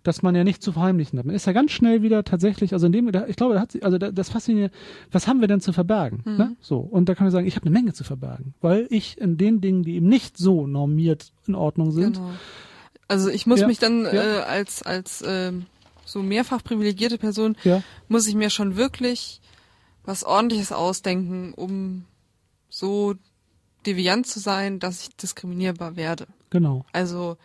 dass 0.03 0.23
man 0.23 0.35
ja 0.35 0.45
nicht 0.45 0.63
zu 0.63 0.73
verheimlichen 0.73 1.19
hat. 1.19 1.27
Man 1.27 1.35
ist 1.35 1.47
ja 1.47 1.53
ganz 1.53 1.73
schnell 1.73 2.03
wieder 2.03 2.25
tatsächlich, 2.25 2.73
also 2.73 2.87
in 2.87 2.93
dem, 2.93 3.09
ich 3.27 3.37
glaube, 3.37 3.55
da 3.55 3.61
hat 3.61 3.73
sie, 3.73 3.83
also 3.83 3.99
das 3.99 4.29
fasziniert, 4.29 4.73
was 5.11 5.27
haben 5.27 5.41
wir 5.41 5.49
denn 5.49 5.61
zu 5.61 5.73
verbergen? 5.73 6.23
Mhm. 6.25 6.37
Ne? 6.37 6.57
So. 6.61 6.79
Und 6.79 7.09
da 7.09 7.15
kann 7.15 7.25
man 7.25 7.33
sagen, 7.33 7.47
ich 7.47 7.57
habe 7.57 7.67
eine 7.67 7.73
Menge 7.73 7.93
zu 7.93 8.05
verbergen, 8.05 8.55
weil 8.61 8.87
ich 8.91 9.19
in 9.19 9.37
den 9.37 9.61
Dingen, 9.61 9.83
die 9.83 9.97
eben 9.97 10.09
nicht 10.09 10.37
so 10.37 10.67
normiert 10.67 11.33
in 11.47 11.55
Ordnung 11.55 11.91
sind. 11.91 12.17
Genau. 12.17 12.31
Also 13.09 13.31
ich 13.31 13.47
muss 13.47 13.61
ja, 13.61 13.67
mich 13.67 13.79
dann 13.79 14.05
ja. 14.05 14.13
äh, 14.13 14.43
als, 14.43 14.83
als 14.83 15.23
äh, 15.23 15.53
so 16.05 16.23
mehrfach 16.23 16.63
privilegierte 16.63 17.19
Person, 17.19 17.57
ja. 17.65 17.83
muss 18.09 18.27
ich 18.27 18.35
mir 18.35 18.51
schon 18.51 18.77
wirklich 18.77 19.41
was 20.05 20.25
ordentliches 20.25 20.73
ausdenken, 20.73 21.55
um 21.55 22.05
so 22.69 23.15
deviant 23.87 24.27
zu 24.27 24.41
sein, 24.41 24.81
dass 24.81 25.03
ich 25.03 25.17
diskriminierbar 25.17 25.97
werde. 25.97 26.27
Genau. 26.51 26.85
Also 26.93 27.37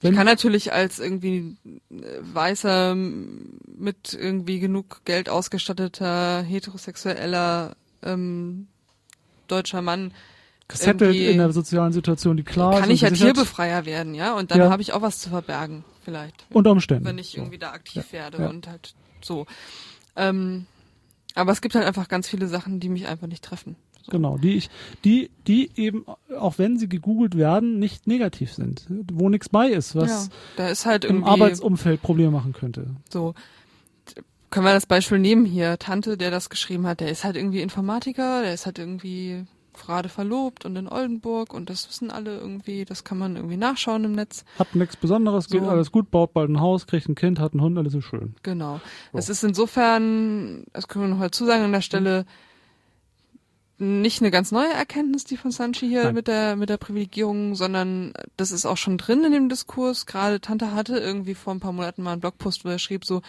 wenn 0.00 0.12
ich 0.12 0.16
kann 0.16 0.26
natürlich 0.26 0.72
als 0.72 0.98
irgendwie 0.98 1.56
äh, 1.90 2.02
weißer, 2.22 2.94
mit 2.94 4.14
irgendwie 4.18 4.58
genug 4.58 5.04
Geld 5.04 5.28
ausgestatteter, 5.28 6.42
heterosexueller 6.42 7.76
ähm, 8.02 8.68
deutscher 9.46 9.82
Mann 9.82 10.12
gesettelt 10.68 11.16
in 11.16 11.38
der 11.38 11.52
sozialen 11.52 11.92
Situation, 11.92 12.36
die 12.36 12.44
klar 12.44 12.74
ist. 12.74 12.80
Kann 12.80 12.90
ich 12.90 13.02
ja 13.02 13.10
Tierbefreier 13.10 13.84
werden, 13.84 14.14
ja, 14.14 14.34
und 14.36 14.50
dann 14.50 14.58
ja. 14.58 14.70
habe 14.70 14.80
ich 14.80 14.92
auch 14.92 15.02
was 15.02 15.18
zu 15.18 15.28
verbergen, 15.28 15.84
vielleicht. 16.04 16.46
Unter 16.50 16.70
Umständen. 16.70 17.04
Wenn 17.04 17.18
ich 17.18 17.36
irgendwie 17.36 17.58
da 17.58 17.72
aktiv 17.72 18.04
ja. 18.06 18.12
werde 18.12 18.42
ja. 18.42 18.48
und 18.48 18.68
halt 18.68 18.94
so. 19.20 19.46
Ähm, 20.16 20.66
aber 21.34 21.52
es 21.52 21.60
gibt 21.60 21.74
halt 21.74 21.86
einfach 21.86 22.08
ganz 22.08 22.28
viele 22.28 22.46
Sachen, 22.46 22.80
die 22.80 22.88
mich 22.88 23.06
einfach 23.06 23.26
nicht 23.26 23.44
treffen. 23.44 23.76
So. 24.02 24.12
Genau, 24.12 24.38
die 24.38 24.56
ich, 24.56 24.70
die, 25.04 25.30
die 25.46 25.70
eben, 25.76 26.04
auch 26.38 26.58
wenn 26.58 26.78
sie 26.78 26.88
gegoogelt 26.88 27.36
werden, 27.36 27.78
nicht 27.78 28.06
negativ 28.06 28.52
sind, 28.52 28.86
wo 29.12 29.28
nichts 29.28 29.48
bei 29.48 29.68
ist, 29.68 29.94
was 29.94 30.28
ja, 30.28 30.36
da 30.56 30.68
ist 30.68 30.86
halt 30.86 31.04
im 31.04 31.24
Arbeitsumfeld 31.24 32.02
Probleme 32.02 32.30
machen 32.30 32.52
könnte. 32.52 32.86
So. 33.08 33.34
Können 34.50 34.66
wir 34.66 34.74
das 34.74 34.86
Beispiel 34.86 35.20
nehmen 35.20 35.44
hier, 35.44 35.78
Tante, 35.78 36.16
der 36.16 36.32
das 36.32 36.50
geschrieben 36.50 36.86
hat, 36.86 37.00
der 37.00 37.08
ist 37.08 37.22
halt 37.22 37.36
irgendwie 37.36 37.60
Informatiker, 37.60 38.42
der 38.42 38.52
ist 38.52 38.66
halt 38.66 38.80
irgendwie 38.80 39.44
gerade 39.72 40.08
verlobt 40.08 40.64
und 40.64 40.76
in 40.76 40.88
Oldenburg 40.88 41.54
und 41.54 41.70
das 41.70 41.88
wissen 41.88 42.10
alle 42.10 42.38
irgendwie, 42.38 42.84
das 42.84 43.04
kann 43.04 43.18
man 43.18 43.36
irgendwie 43.36 43.56
nachschauen 43.56 44.04
im 44.04 44.12
Netz. 44.12 44.44
Hat 44.58 44.74
nichts 44.74 44.96
Besonderes, 44.96 45.46
so. 45.46 45.58
geht 45.58 45.68
alles 45.68 45.92
gut, 45.92 46.10
baut 46.10 46.32
bald 46.32 46.50
ein 46.50 46.60
Haus, 46.60 46.86
kriegt 46.86 47.08
ein 47.08 47.14
Kind, 47.14 47.38
hat 47.38 47.52
einen 47.52 47.62
Hund, 47.62 47.78
alles 47.78 47.94
ist 47.94 48.04
schön. 48.04 48.34
Genau. 48.42 48.80
So. 49.12 49.18
Es 49.18 49.28
ist 49.28 49.44
insofern, 49.44 50.64
das 50.72 50.88
können 50.88 51.06
wir 51.06 51.14
noch 51.14 51.20
dazu 51.20 51.46
sagen 51.46 51.64
an 51.64 51.72
der 51.72 51.80
Stelle, 51.80 52.26
nicht 53.80 54.20
eine 54.20 54.30
ganz 54.30 54.52
neue 54.52 54.72
Erkenntnis, 54.72 55.24
die 55.24 55.36
von 55.36 55.50
Sanchi 55.50 55.88
hier 55.88 56.04
Nein. 56.04 56.14
mit 56.14 56.28
der 56.28 56.56
mit 56.56 56.68
der 56.68 56.76
Privilegierung, 56.76 57.54
sondern 57.54 58.12
das 58.36 58.52
ist 58.52 58.66
auch 58.66 58.76
schon 58.76 58.98
drin 58.98 59.24
in 59.24 59.32
dem 59.32 59.48
Diskurs. 59.48 60.06
Gerade 60.06 60.40
Tante 60.40 60.74
hatte 60.74 60.98
irgendwie 60.98 61.34
vor 61.34 61.54
ein 61.54 61.60
paar 61.60 61.72
Monaten 61.72 62.02
mal 62.02 62.12
einen 62.12 62.20
Blogpost, 62.20 62.64
wo 62.64 62.68
er 62.68 62.78
schrieb 62.78 63.04
so, 63.04 63.22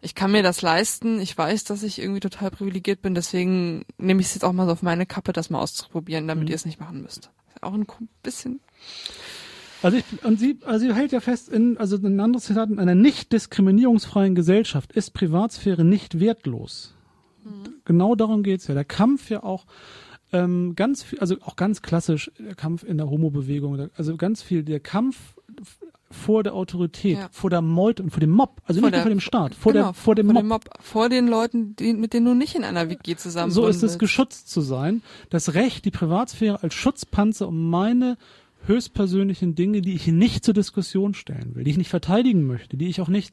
ich 0.00 0.14
kann 0.14 0.32
mir 0.32 0.42
das 0.42 0.62
leisten, 0.62 1.20
ich 1.20 1.36
weiß, 1.36 1.64
dass 1.64 1.82
ich 1.82 2.00
irgendwie 2.00 2.20
total 2.20 2.50
privilegiert 2.50 3.02
bin, 3.02 3.14
deswegen 3.14 3.84
nehme 3.98 4.20
ich 4.20 4.28
es 4.28 4.34
jetzt 4.34 4.44
auch 4.44 4.52
mal 4.52 4.66
so 4.66 4.72
auf 4.72 4.82
meine 4.82 5.06
Kappe, 5.06 5.32
das 5.32 5.50
mal 5.50 5.60
auszuprobieren, 5.60 6.28
damit 6.28 6.44
mhm. 6.44 6.50
ihr 6.50 6.54
es 6.54 6.66
nicht 6.66 6.80
machen 6.80 7.02
müsst. 7.02 7.30
Auch 7.60 7.74
ein 7.74 7.86
bisschen. 8.22 8.60
Also 9.82 9.98
ich, 9.98 10.04
und 10.24 10.38
sie, 10.38 10.58
also 10.64 10.86
sie 10.86 10.94
hält 10.94 11.12
ja 11.12 11.20
fest, 11.20 11.48
in, 11.48 11.76
also 11.78 11.96
ein 11.96 12.20
anderes 12.20 12.44
Zitat, 12.44 12.70
in 12.70 12.78
einer 12.78 12.94
nicht 12.94 13.32
diskriminierungsfreien 13.32 14.34
Gesellschaft 14.34 14.92
ist 14.92 15.12
Privatsphäre 15.12 15.84
nicht 15.84 16.18
wertlos. 16.20 16.95
Mhm. 17.46 17.74
Genau 17.84 18.14
darum 18.14 18.42
geht's 18.42 18.66
ja. 18.66 18.74
Der 18.74 18.84
Kampf 18.84 19.30
ja 19.30 19.42
auch 19.42 19.66
ähm, 20.32 20.74
ganz 20.74 21.02
viel, 21.02 21.18
also 21.20 21.36
auch 21.42 21.56
ganz 21.56 21.82
klassisch, 21.82 22.30
der 22.38 22.54
Kampf 22.54 22.82
in 22.82 22.98
der 22.98 23.08
Homo-Bewegung, 23.08 23.90
also 23.96 24.16
ganz 24.16 24.42
viel, 24.42 24.62
der 24.62 24.80
Kampf 24.80 25.34
vor 26.10 26.42
der 26.42 26.54
Autorität, 26.54 27.18
ja. 27.18 27.28
vor 27.32 27.50
der 27.50 27.62
Meute 27.62 28.02
und 28.02 28.10
vor 28.10 28.20
dem 28.20 28.30
Mob, 28.30 28.60
also 28.64 28.80
vor 28.80 28.88
nicht 28.88 28.94
der, 28.94 29.00
nur 29.00 29.02
vor 29.02 29.10
dem 29.10 29.20
Staat, 29.20 29.54
vor, 29.54 29.72
genau, 29.72 29.86
der, 29.86 29.94
vor 29.94 30.14
dem 30.14 30.26
vor 30.26 30.34
Mob. 30.34 30.44
Mob. 30.44 30.64
Vor 30.80 31.08
den 31.08 31.28
Leuten, 31.28 31.74
die, 31.76 31.94
mit 31.94 32.12
denen 32.12 32.26
du 32.26 32.34
nicht 32.34 32.54
in 32.54 32.64
einer 32.64 32.88
WG 32.88 33.16
zusammen 33.16 33.50
So 33.50 33.66
ist 33.66 33.82
es, 33.82 33.98
geschützt 33.98 34.48
zu 34.48 34.60
sein. 34.60 35.02
Das 35.30 35.54
Recht, 35.54 35.84
die 35.84 35.90
Privatsphäre 35.90 36.62
als 36.62 36.74
Schutzpanzer 36.74 37.48
um 37.48 37.70
meine 37.70 38.16
höchstpersönlichen 38.66 39.54
Dinge, 39.54 39.80
die 39.80 39.94
ich 39.94 40.06
nicht 40.08 40.44
zur 40.44 40.54
Diskussion 40.54 41.14
stellen 41.14 41.54
will, 41.54 41.64
die 41.64 41.70
ich 41.70 41.78
nicht 41.78 41.90
verteidigen 41.90 42.46
möchte, 42.46 42.76
die 42.76 42.88
ich 42.88 43.00
auch 43.00 43.08
nicht 43.08 43.32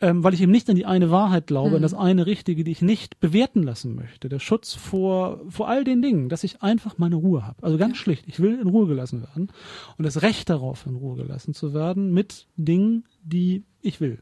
ähm, 0.00 0.24
weil 0.24 0.34
ich 0.34 0.40
eben 0.40 0.52
nicht 0.52 0.68
an 0.70 0.76
die 0.76 0.86
eine 0.86 1.10
Wahrheit 1.10 1.46
glaube, 1.46 1.70
mhm. 1.70 1.76
an 1.76 1.82
das 1.82 1.94
eine 1.94 2.26
Richtige, 2.26 2.64
die 2.64 2.70
ich 2.70 2.82
nicht 2.82 3.20
bewerten 3.20 3.62
lassen 3.62 3.94
möchte. 3.94 4.28
Der 4.28 4.38
Schutz 4.38 4.74
vor, 4.74 5.40
vor 5.48 5.68
all 5.68 5.84
den 5.84 6.00
Dingen, 6.00 6.28
dass 6.28 6.44
ich 6.44 6.62
einfach 6.62 6.98
meine 6.98 7.16
Ruhe 7.16 7.46
habe. 7.46 7.62
Also 7.62 7.76
ganz 7.76 7.92
ja. 7.92 8.02
schlicht, 8.02 8.26
ich 8.26 8.40
will 8.40 8.58
in 8.58 8.68
Ruhe 8.68 8.86
gelassen 8.86 9.22
werden 9.22 9.50
und 9.98 10.04
das 10.04 10.22
Recht 10.22 10.48
darauf, 10.48 10.86
in 10.86 10.96
Ruhe 10.96 11.16
gelassen 11.16 11.54
zu 11.54 11.74
werden 11.74 12.12
mit 12.12 12.46
Dingen, 12.56 13.04
die 13.22 13.64
ich 13.82 14.00
will. 14.00 14.20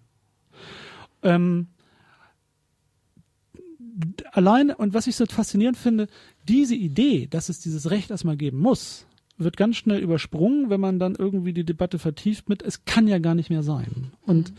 Ähm, 1.23 1.69
alleine, 4.33 4.77
und 4.77 4.95
was 4.95 5.07
ich 5.07 5.17
so 5.17 5.27
faszinierend 5.27 5.77
finde, 5.77 6.09
diese 6.47 6.75
Idee, 6.75 7.27
dass 7.27 7.49
es 7.49 7.61
dieses 7.61 7.91
Recht 7.91 8.11
erstmal 8.11 8.37
geben 8.37 8.59
muss, 8.59 9.07
wird 9.39 9.56
ganz 9.56 9.77
schnell 9.77 10.01
übersprungen, 10.01 10.69
wenn 10.69 10.81
man 10.81 10.98
dann 10.98 11.15
irgendwie 11.15 11.52
die 11.52 11.65
Debatte 11.65 11.98
vertieft 11.98 12.48
mit, 12.48 12.62
es 12.62 12.85
kann 12.85 13.06
ja 13.06 13.19
gar 13.19 13.35
nicht 13.35 13.51
mehr 13.51 13.62
sein. 13.62 14.12
Und 14.27 14.51
mhm. 14.51 14.56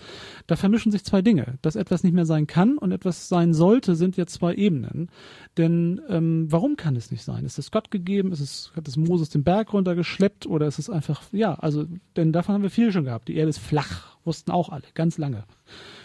da 0.48 0.56
vermischen 0.56 0.92
sich 0.92 1.04
zwei 1.04 1.22
Dinge. 1.22 1.58
Dass 1.62 1.76
etwas 1.76 2.04
nicht 2.04 2.14
mehr 2.14 2.26
sein 2.26 2.48
kann 2.48 2.78
und 2.78 2.92
etwas 2.92 3.28
sein 3.28 3.54
sollte, 3.54 3.96
sind 3.96 4.18
ja 4.18 4.26
zwei 4.26 4.56
Ebenen. 4.56 5.10
Denn 5.58 6.02
ähm, 6.08 6.48
warum 6.50 6.78
kann 6.78 6.96
es 6.96 7.12
nicht 7.12 7.24
sein? 7.24 7.46
Ist 7.46 7.60
es 7.60 7.72
Gott 7.72 7.92
gegeben? 7.92 8.32
Ist 8.32 8.40
es, 8.40 8.72
hat 8.76 8.88
es 8.88 8.98
Moses 8.98 9.30
den 9.30 9.44
Berg 9.44 9.74
runtergeschleppt? 9.74 10.46
Oder 10.46 10.68
ist 10.68 10.80
es 10.80 10.90
einfach, 10.90 11.22
ja, 11.32 11.56
also, 11.56 11.86
denn 12.16 12.32
davon 12.32 12.56
haben 12.56 12.64
wir 12.64 12.70
viel 12.70 12.92
schon 12.92 13.06
gehabt. 13.06 13.28
Die 13.28 13.36
Erde 13.36 13.50
ist 13.50 13.60
flach, 13.60 14.18
wussten 14.24 14.52
auch 14.52 14.70
alle, 14.70 14.84
ganz 14.94 15.18
lange. 15.18 15.44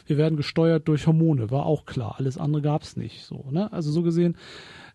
Wir 0.06 0.16
werden 0.16 0.36
gesteuert 0.36 0.88
durch 0.88 1.06
Hormone, 1.06 1.50
war 1.50 1.66
auch 1.66 1.86
klar. 1.86 2.16
Alles 2.18 2.38
andere 2.38 2.62
gab's 2.62 2.96
nicht. 2.96 3.24
So, 3.24 3.46
ne? 3.50 3.72
Also 3.72 3.90
so 3.90 4.02
gesehen, 4.02 4.36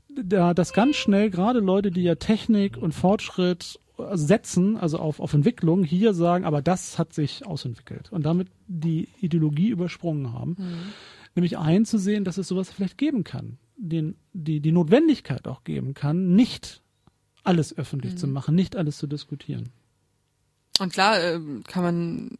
da 0.09 0.53
das 0.53 0.73
ganz 0.73 0.95
schnell 0.95 1.29
gerade 1.29 1.59
Leute, 1.59 1.91
die 1.91 2.03
ja 2.03 2.15
Technik 2.15 2.77
und 2.77 2.93
Fortschritt 2.93 3.79
setzen, 4.13 4.77
also 4.77 4.97
auf, 4.99 5.19
auf 5.19 5.33
Entwicklung, 5.33 5.83
hier 5.83 6.13
sagen, 6.13 6.45
aber 6.45 6.61
das 6.61 6.97
hat 6.97 7.13
sich 7.13 7.45
ausentwickelt 7.45 8.11
und 8.11 8.23
damit 8.23 8.47
die 8.67 9.09
Ideologie 9.19 9.69
übersprungen 9.69 10.33
haben. 10.33 10.55
Mhm. 10.57 10.93
Nämlich 11.35 11.57
einzusehen, 11.57 12.23
dass 12.23 12.37
es 12.37 12.47
sowas 12.47 12.71
vielleicht 12.71 12.97
geben 12.97 13.23
kann, 13.23 13.57
den, 13.77 14.15
die, 14.33 14.61
die 14.61 14.71
Notwendigkeit 14.71 15.47
auch 15.47 15.63
geben 15.63 15.93
kann, 15.93 16.35
nicht 16.35 16.81
alles 17.43 17.77
öffentlich 17.77 18.13
mhm. 18.13 18.17
zu 18.17 18.27
machen, 18.27 18.55
nicht 18.55 18.75
alles 18.75 18.97
zu 18.97 19.07
diskutieren. 19.07 19.69
Und 20.79 20.93
klar 20.93 21.21
äh, 21.21 21.39
kann 21.67 21.83
man 21.83 22.37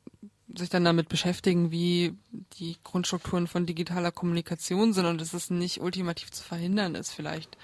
sich 0.56 0.70
dann 0.70 0.84
damit 0.84 1.10
beschäftigen, 1.10 1.72
wie 1.72 2.14
die 2.60 2.78
Grundstrukturen 2.84 3.48
von 3.48 3.66
digitaler 3.66 4.12
Kommunikation 4.12 4.94
sind 4.94 5.06
und 5.06 5.22
dass 5.22 5.34
es 5.34 5.50
nicht 5.50 5.82
ultimativ 5.82 6.32
zu 6.32 6.44
verhindern 6.44 6.96
ist, 6.96 7.12
vielleicht 7.12 7.58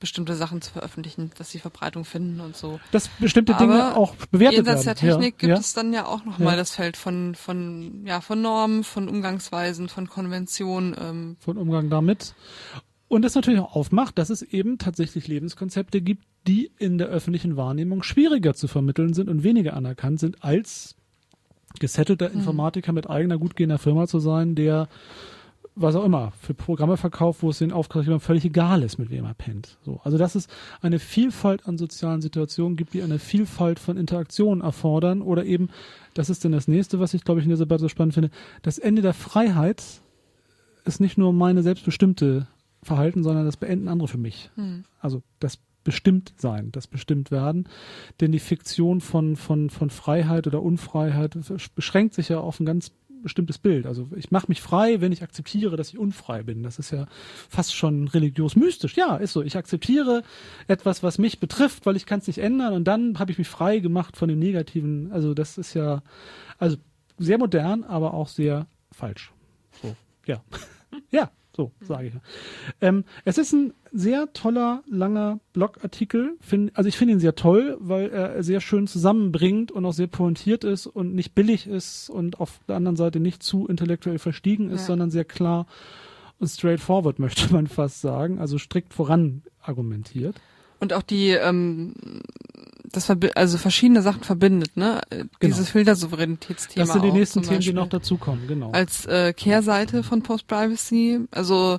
bestimmte 0.00 0.34
Sachen 0.36 0.62
zu 0.62 0.70
veröffentlichen, 0.72 1.32
dass 1.38 1.50
sie 1.50 1.58
Verbreitung 1.58 2.04
finden 2.04 2.40
und 2.40 2.56
so. 2.56 2.78
Dass 2.92 3.08
bestimmte 3.18 3.54
Aber 3.54 3.64
Dinge 3.64 3.96
auch 3.96 4.14
bewertet 4.30 4.58
jenseits 4.58 4.86
werden. 4.86 4.98
der 5.00 5.10
Technik 5.10 5.34
ja, 5.34 5.38
gibt 5.38 5.50
ja. 5.50 5.58
es 5.58 5.74
dann 5.74 5.92
ja 5.92 6.06
auch 6.06 6.24
nochmal 6.24 6.52
ja. 6.52 6.56
das 6.56 6.74
Feld 6.74 6.96
von, 6.96 7.34
von, 7.34 8.06
ja, 8.06 8.20
von 8.20 8.40
Normen, 8.40 8.84
von 8.84 9.08
Umgangsweisen, 9.08 9.88
von 9.88 10.08
Konventionen. 10.08 10.94
Ähm. 11.00 11.36
Von 11.40 11.58
Umgang 11.58 11.90
damit. 11.90 12.34
Und 13.08 13.22
das 13.22 13.34
natürlich 13.34 13.60
auch 13.60 13.74
aufmacht, 13.74 14.18
dass 14.18 14.30
es 14.30 14.42
eben 14.42 14.78
tatsächlich 14.78 15.26
Lebenskonzepte 15.26 16.00
gibt, 16.00 16.24
die 16.46 16.70
in 16.78 16.98
der 16.98 17.08
öffentlichen 17.08 17.56
Wahrnehmung 17.56 18.02
schwieriger 18.02 18.54
zu 18.54 18.68
vermitteln 18.68 19.14
sind 19.14 19.28
und 19.28 19.42
weniger 19.42 19.74
anerkannt 19.74 20.20
sind 20.20 20.44
als 20.44 20.94
gesettelter 21.78 22.28
mhm. 22.28 22.36
Informatiker 22.36 22.92
mit 22.92 23.08
eigener 23.08 23.38
gut 23.38 23.56
gehender 23.56 23.78
Firma 23.78 24.06
zu 24.06 24.18
sein, 24.18 24.54
der 24.54 24.88
was 25.80 25.94
auch 25.94 26.04
immer, 26.04 26.32
für 26.40 26.54
Programme 26.54 26.96
verkauft, 26.96 27.42
wo 27.42 27.50
es 27.50 27.58
den 27.58 27.72
Auftraggebern 27.72 28.20
völlig 28.20 28.44
egal 28.44 28.82
ist, 28.82 28.98
mit 28.98 29.10
wem 29.10 29.24
er 29.24 29.34
pennt. 29.34 29.78
So, 29.82 30.00
also 30.02 30.18
dass 30.18 30.34
es 30.34 30.48
eine 30.80 30.98
Vielfalt 30.98 31.66
an 31.66 31.78
sozialen 31.78 32.20
Situationen 32.20 32.76
gibt, 32.76 32.94
die 32.94 33.02
eine 33.02 33.18
Vielfalt 33.18 33.78
von 33.78 33.96
Interaktionen 33.96 34.62
erfordern 34.62 35.22
oder 35.22 35.44
eben, 35.44 35.68
das 36.14 36.30
ist 36.30 36.44
dann 36.44 36.52
das 36.52 36.68
nächste, 36.68 36.98
was 36.98 37.14
ich 37.14 37.24
glaube 37.24 37.40
ich 37.40 37.46
in 37.46 37.50
dieser 37.50 37.64
Debatte 37.64 37.82
so 37.82 37.88
spannend 37.88 38.14
finde, 38.14 38.30
das 38.62 38.78
Ende 38.78 39.02
der 39.02 39.14
Freiheit 39.14 39.82
ist 40.84 41.00
nicht 41.00 41.18
nur 41.18 41.32
meine 41.32 41.62
selbstbestimmte 41.62 42.48
Verhalten, 42.82 43.22
sondern 43.22 43.44
das 43.44 43.56
beenden 43.56 43.88
andere 43.88 44.08
für 44.08 44.18
mich. 44.18 44.50
Mhm. 44.56 44.84
Also 45.00 45.22
das 45.38 45.58
bestimmt 45.84 46.34
sein, 46.36 46.70
das 46.72 46.86
bestimmt 46.86 47.30
werden. 47.30 47.68
Denn 48.20 48.32
die 48.32 48.38
Fiktion 48.38 49.00
von, 49.00 49.36
von, 49.36 49.70
von 49.70 49.90
Freiheit 49.90 50.46
oder 50.46 50.62
Unfreiheit 50.62 51.36
beschränkt 51.74 52.14
sich 52.14 52.28
ja 52.28 52.40
auf 52.40 52.60
ein 52.60 52.66
ganz 52.66 52.92
bestimmtes 53.22 53.58
Bild. 53.58 53.86
Also 53.86 54.08
ich 54.16 54.30
mache 54.30 54.46
mich 54.48 54.60
frei, 54.60 55.00
wenn 55.00 55.12
ich 55.12 55.22
akzeptiere, 55.22 55.76
dass 55.76 55.90
ich 55.90 55.98
unfrei 55.98 56.42
bin. 56.42 56.62
Das 56.62 56.78
ist 56.78 56.90
ja 56.90 57.06
fast 57.48 57.74
schon 57.74 58.08
religiös 58.08 58.56
mystisch. 58.56 58.96
Ja, 58.96 59.16
ist 59.16 59.32
so. 59.32 59.42
Ich 59.42 59.56
akzeptiere 59.56 60.22
etwas, 60.66 61.02
was 61.02 61.18
mich 61.18 61.40
betrifft, 61.40 61.86
weil 61.86 61.96
ich 61.96 62.06
kann 62.06 62.20
es 62.20 62.26
nicht 62.26 62.38
ändern 62.38 62.74
und 62.74 62.84
dann 62.84 63.18
habe 63.18 63.32
ich 63.32 63.38
mich 63.38 63.48
frei 63.48 63.78
gemacht 63.78 64.16
von 64.16 64.28
dem 64.28 64.38
Negativen. 64.38 65.12
Also 65.12 65.34
das 65.34 65.58
ist 65.58 65.74
ja 65.74 66.02
also 66.58 66.76
sehr 67.18 67.38
modern, 67.38 67.84
aber 67.84 68.14
auch 68.14 68.28
sehr 68.28 68.66
falsch. 68.92 69.32
So, 69.82 69.96
ja. 70.26 70.42
ja, 71.10 71.30
so 71.54 71.72
sage 71.80 72.08
ich. 72.08 72.14
Ähm, 72.80 73.04
es 73.24 73.38
ist 73.38 73.52
ein 73.52 73.72
sehr 73.92 74.32
toller, 74.32 74.82
langer 74.86 75.40
Blogartikel. 75.52 76.36
Find, 76.40 76.76
also 76.76 76.88
ich 76.88 76.96
finde 76.96 77.14
ihn 77.14 77.20
sehr 77.20 77.34
toll, 77.34 77.76
weil 77.80 78.10
er 78.10 78.42
sehr 78.42 78.60
schön 78.60 78.86
zusammenbringt 78.86 79.72
und 79.72 79.84
auch 79.84 79.92
sehr 79.92 80.06
pointiert 80.06 80.64
ist 80.64 80.86
und 80.86 81.14
nicht 81.14 81.34
billig 81.34 81.66
ist 81.66 82.10
und 82.10 82.40
auf 82.40 82.60
der 82.68 82.76
anderen 82.76 82.96
Seite 82.96 83.20
nicht 83.20 83.42
zu 83.42 83.66
intellektuell 83.66 84.18
verstiegen 84.18 84.70
ist, 84.70 84.82
ja. 84.82 84.86
sondern 84.88 85.10
sehr 85.10 85.24
klar 85.24 85.66
und 86.38 86.48
straightforward, 86.48 87.18
möchte 87.18 87.52
man 87.52 87.66
fast 87.66 88.00
sagen. 88.00 88.38
Also 88.38 88.58
strikt 88.58 88.94
voran 88.94 89.42
argumentiert. 89.60 90.36
Und 90.80 90.92
auch 90.92 91.02
die, 91.02 91.30
ähm, 91.30 91.94
das 92.84 93.10
also 93.34 93.58
verschiedene 93.58 94.02
Sachen 94.02 94.22
verbindet, 94.22 94.76
ne? 94.76 95.00
Genau. 95.10 95.26
Dieses 95.42 95.70
Filtersouveränitätsthema. 95.70 96.86
Das 96.86 96.92
sind 96.92 97.04
die 97.04 97.12
nächsten 97.12 97.42
Themen, 97.42 97.60
die 97.60 97.72
noch 97.72 97.88
dazukommen, 97.88 98.46
genau. 98.46 98.70
Als 98.70 99.04
äh, 99.06 99.32
Kehrseite 99.32 100.02
von 100.02 100.22
Post-Privacy, 100.22 101.20
also 101.32 101.78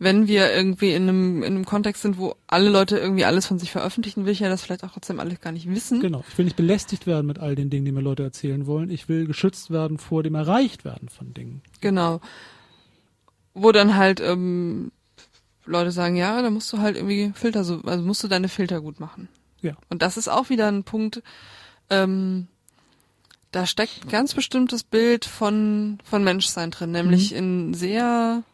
wenn 0.00 0.26
wir 0.26 0.50
irgendwie 0.50 0.92
in 0.94 1.02
einem, 1.02 1.42
in 1.42 1.54
einem 1.54 1.66
Kontext 1.66 2.00
sind, 2.00 2.16
wo 2.16 2.34
alle 2.46 2.70
Leute 2.70 2.98
irgendwie 2.98 3.26
alles 3.26 3.46
von 3.46 3.58
sich 3.58 3.70
veröffentlichen, 3.70 4.24
will 4.24 4.32
ich 4.32 4.40
ja 4.40 4.48
das 4.48 4.62
vielleicht 4.62 4.82
auch 4.82 4.92
trotzdem 4.92 5.20
alle 5.20 5.36
gar 5.36 5.52
nicht 5.52 5.68
wissen. 5.68 6.00
Genau. 6.00 6.24
Ich 6.26 6.38
will 6.38 6.46
nicht 6.46 6.56
belästigt 6.56 7.06
werden 7.06 7.26
mit 7.26 7.38
all 7.38 7.54
den 7.54 7.68
Dingen, 7.68 7.84
die 7.84 7.92
mir 7.92 8.00
Leute 8.00 8.22
erzählen 8.22 8.66
wollen. 8.66 8.90
Ich 8.90 9.10
will 9.10 9.26
geschützt 9.26 9.70
werden 9.70 9.98
vor 9.98 10.22
dem 10.22 10.34
Erreichtwerden 10.34 11.10
von 11.10 11.34
Dingen. 11.34 11.60
Genau. 11.82 12.22
Wo 13.52 13.72
dann 13.72 13.94
halt 13.94 14.20
ähm, 14.20 14.90
Leute 15.66 15.90
sagen, 15.90 16.16
ja, 16.16 16.40
da 16.40 16.48
musst 16.48 16.72
du 16.72 16.78
halt 16.78 16.96
irgendwie 16.96 17.32
Filter 17.34 17.62
so, 17.62 17.82
also 17.82 18.02
musst 18.02 18.24
du 18.24 18.28
deine 18.28 18.48
Filter 18.48 18.80
gut 18.80 19.00
machen. 19.00 19.28
Ja. 19.60 19.74
Und 19.90 20.00
das 20.00 20.16
ist 20.16 20.28
auch 20.28 20.48
wieder 20.48 20.68
ein 20.68 20.82
Punkt, 20.82 21.22
ähm, 21.90 22.48
da 23.52 23.66
steckt 23.66 24.04
ein 24.04 24.08
ganz 24.08 24.32
bestimmtes 24.32 24.82
Bild 24.82 25.26
von, 25.26 25.98
von 26.04 26.24
Menschsein 26.24 26.70
drin, 26.70 26.92
nämlich 26.92 27.32
mhm. 27.32 27.38
ein 27.38 27.74
sehr 27.74 28.44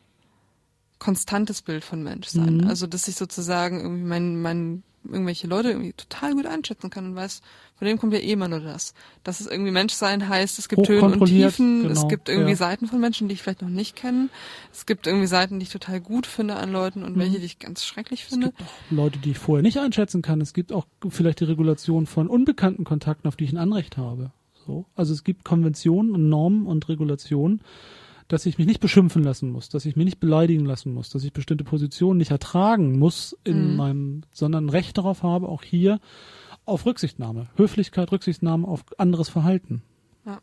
konstantes 0.99 1.63
Bild 1.63 1.85
von 1.85 2.03
Menschsein. 2.03 2.59
Mhm. 2.59 2.69
Also, 2.69 2.87
dass 2.87 3.09
ich 3.09 3.17
sozusagen 3.17 3.81
irgendwie 3.81 4.05
mein, 4.05 4.41
mein 4.41 4.83
irgendwelche 5.13 5.47
Leute 5.47 5.71
irgendwie 5.71 5.93
total 5.93 6.35
gut 6.35 6.47
einschätzen 6.47 6.91
kann 6.91 7.07
und 7.07 7.17
weiß, 7.17 7.43
von 7.77 7.87
dem 7.87 7.99
kommt 7.99 8.13
ja 8.13 8.21
eh 8.21 8.37
mal 8.37 8.49
nur 8.49 8.61
das. 8.61 8.95
Dass 9.23 9.41
es 9.41 9.47
irgendwie 9.47 9.71
Menschsein 9.71 10.29
heißt, 10.29 10.59
es 10.59 10.69
gibt 10.69 10.89
Höhen 10.89 11.05
und 11.05 11.27
Tiefen, 11.27 11.83
genau, 11.83 11.93
es 11.93 12.09
gibt 12.09 12.29
irgendwie 12.29 12.51
ja. 12.51 12.57
Seiten 12.57 12.87
von 12.87 13.01
Menschen, 13.01 13.29
die 13.29 13.35
ich 13.35 13.43
vielleicht 13.43 13.63
noch 13.63 13.69
nicht 13.69 13.97
kenne. 13.97 14.29
Es 14.73 14.87
gibt 14.87 15.07
irgendwie 15.07 15.27
Seiten, 15.27 15.59
die 15.59 15.65
ich 15.65 15.71
total 15.71 16.01
gut 16.01 16.27
finde 16.27 16.57
an 16.57 16.73
Leuten 16.73 17.03
und 17.03 17.17
mhm. 17.17 17.21
welche, 17.21 17.39
die 17.39 17.47
ich 17.47 17.59
ganz 17.59 17.85
schrecklich 17.85 18.25
finde. 18.25 18.49
Es 18.49 18.57
gibt 18.57 18.69
auch 18.69 18.91
Leute, 18.91 19.19
die 19.19 19.31
ich 19.33 19.39
vorher 19.39 19.63
nicht 19.63 19.79
einschätzen 19.79 20.23
kann. 20.23 20.41
Es 20.41 20.55
gibt 20.55 20.73
auch 20.73 20.87
vielleicht 21.09 21.41
die 21.41 21.45
Regulation 21.45 22.07
von 22.07 22.29
unbekannten 22.29 22.85
Kontakten, 22.85 23.29
auf 23.29 23.37
die 23.37 23.45
ich 23.45 23.53
ein 23.53 23.59
Anrecht 23.59 23.97
habe. 23.97 24.33
So. 24.67 24.87
Also 24.97 25.13
es 25.13 25.23
gibt 25.23 25.45
Konventionen 25.45 26.13
und 26.13 26.29
Normen 26.29 26.67
und 26.67 26.89
Regulationen, 26.89 27.61
dass 28.29 28.47
ich 28.47 28.59
mich 28.59 28.67
nicht 28.67 28.81
beschimpfen 28.81 29.23
lassen 29.23 29.51
muss, 29.51 29.69
dass 29.69 29.87
ich 29.87 29.97
mich 29.97 30.05
nicht 30.05 30.21
beleidigen 30.21 30.65
lassen 30.65 30.93
muss, 30.93 31.11
dass 31.11 31.25
ich 31.25 31.33
bestimmte 31.33 31.65
Positionen 31.65 32.19
nicht 32.19 32.31
ertragen 32.31 32.99
muss 32.99 33.37
in 33.45 33.71
mhm. 33.71 33.77
meinem, 33.77 34.23
sondern 34.33 34.69
Recht 34.69 34.99
darauf 34.99 35.23
habe, 35.23 35.49
auch 35.49 35.63
hier 35.63 36.01
auf 36.65 36.87
Rücksichtnahme, 36.87 37.49
Höflichkeit, 37.57 38.11
Rücksichtnahme 38.11 38.67
auf 38.67 38.85
anderes 38.99 39.29
Verhalten. 39.29 39.83
Ja. 40.25 40.41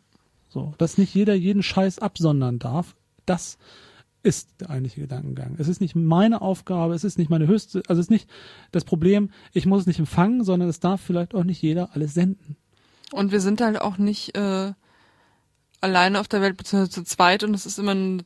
So, 0.50 0.74
dass 0.78 0.98
nicht 0.98 1.14
jeder 1.14 1.34
jeden 1.34 1.64
Scheiß 1.64 2.00
absondern 2.00 2.60
darf, 2.60 2.96
das 3.26 3.58
ist 4.24 4.62
der 4.62 4.70
eigentliche 4.70 5.02
Gedankengang. 5.02 5.56
Es 5.58 5.68
ist 5.68 5.82
nicht 5.82 5.96
meine 5.96 6.42
Aufgabe, 6.42 6.94
es 6.94 7.04
ist 7.04 7.18
nicht 7.18 7.30
meine 7.30 7.48
höchste, 7.48 7.84
also 7.88 8.00
es 8.00 8.06
ist 8.06 8.12
nicht 8.12 8.30
das 8.72 8.86
Problem, 8.86 9.30
ich 9.52 9.66
muss 9.66 9.82
es 9.82 9.88
nicht 9.88 10.00
empfangen, 10.00 10.46
sondern 10.46 10.70
es 10.70 10.80
darf 10.80 11.02
vielleicht 11.02 11.36
auch 11.36 11.44
nicht 11.44 11.62
jeder 11.62 11.94
alles 11.94 12.14
senden. 12.14 12.56
Und 13.12 13.32
wir 13.34 13.42
sind 13.42 13.60
halt 13.60 13.80
auch 13.82 13.98
nicht 13.98 14.36
äh, 14.38 14.72
alleine 15.84 16.20
auf 16.20 16.28
der 16.28 16.42
Welt, 16.42 16.58
beziehungsweise 16.58 16.92
zu 16.92 17.04
zweit 17.04 17.44
und 17.44 17.54
es 17.54 17.66
ist 17.66 17.78
immer 17.78 17.92
eine 17.92 18.24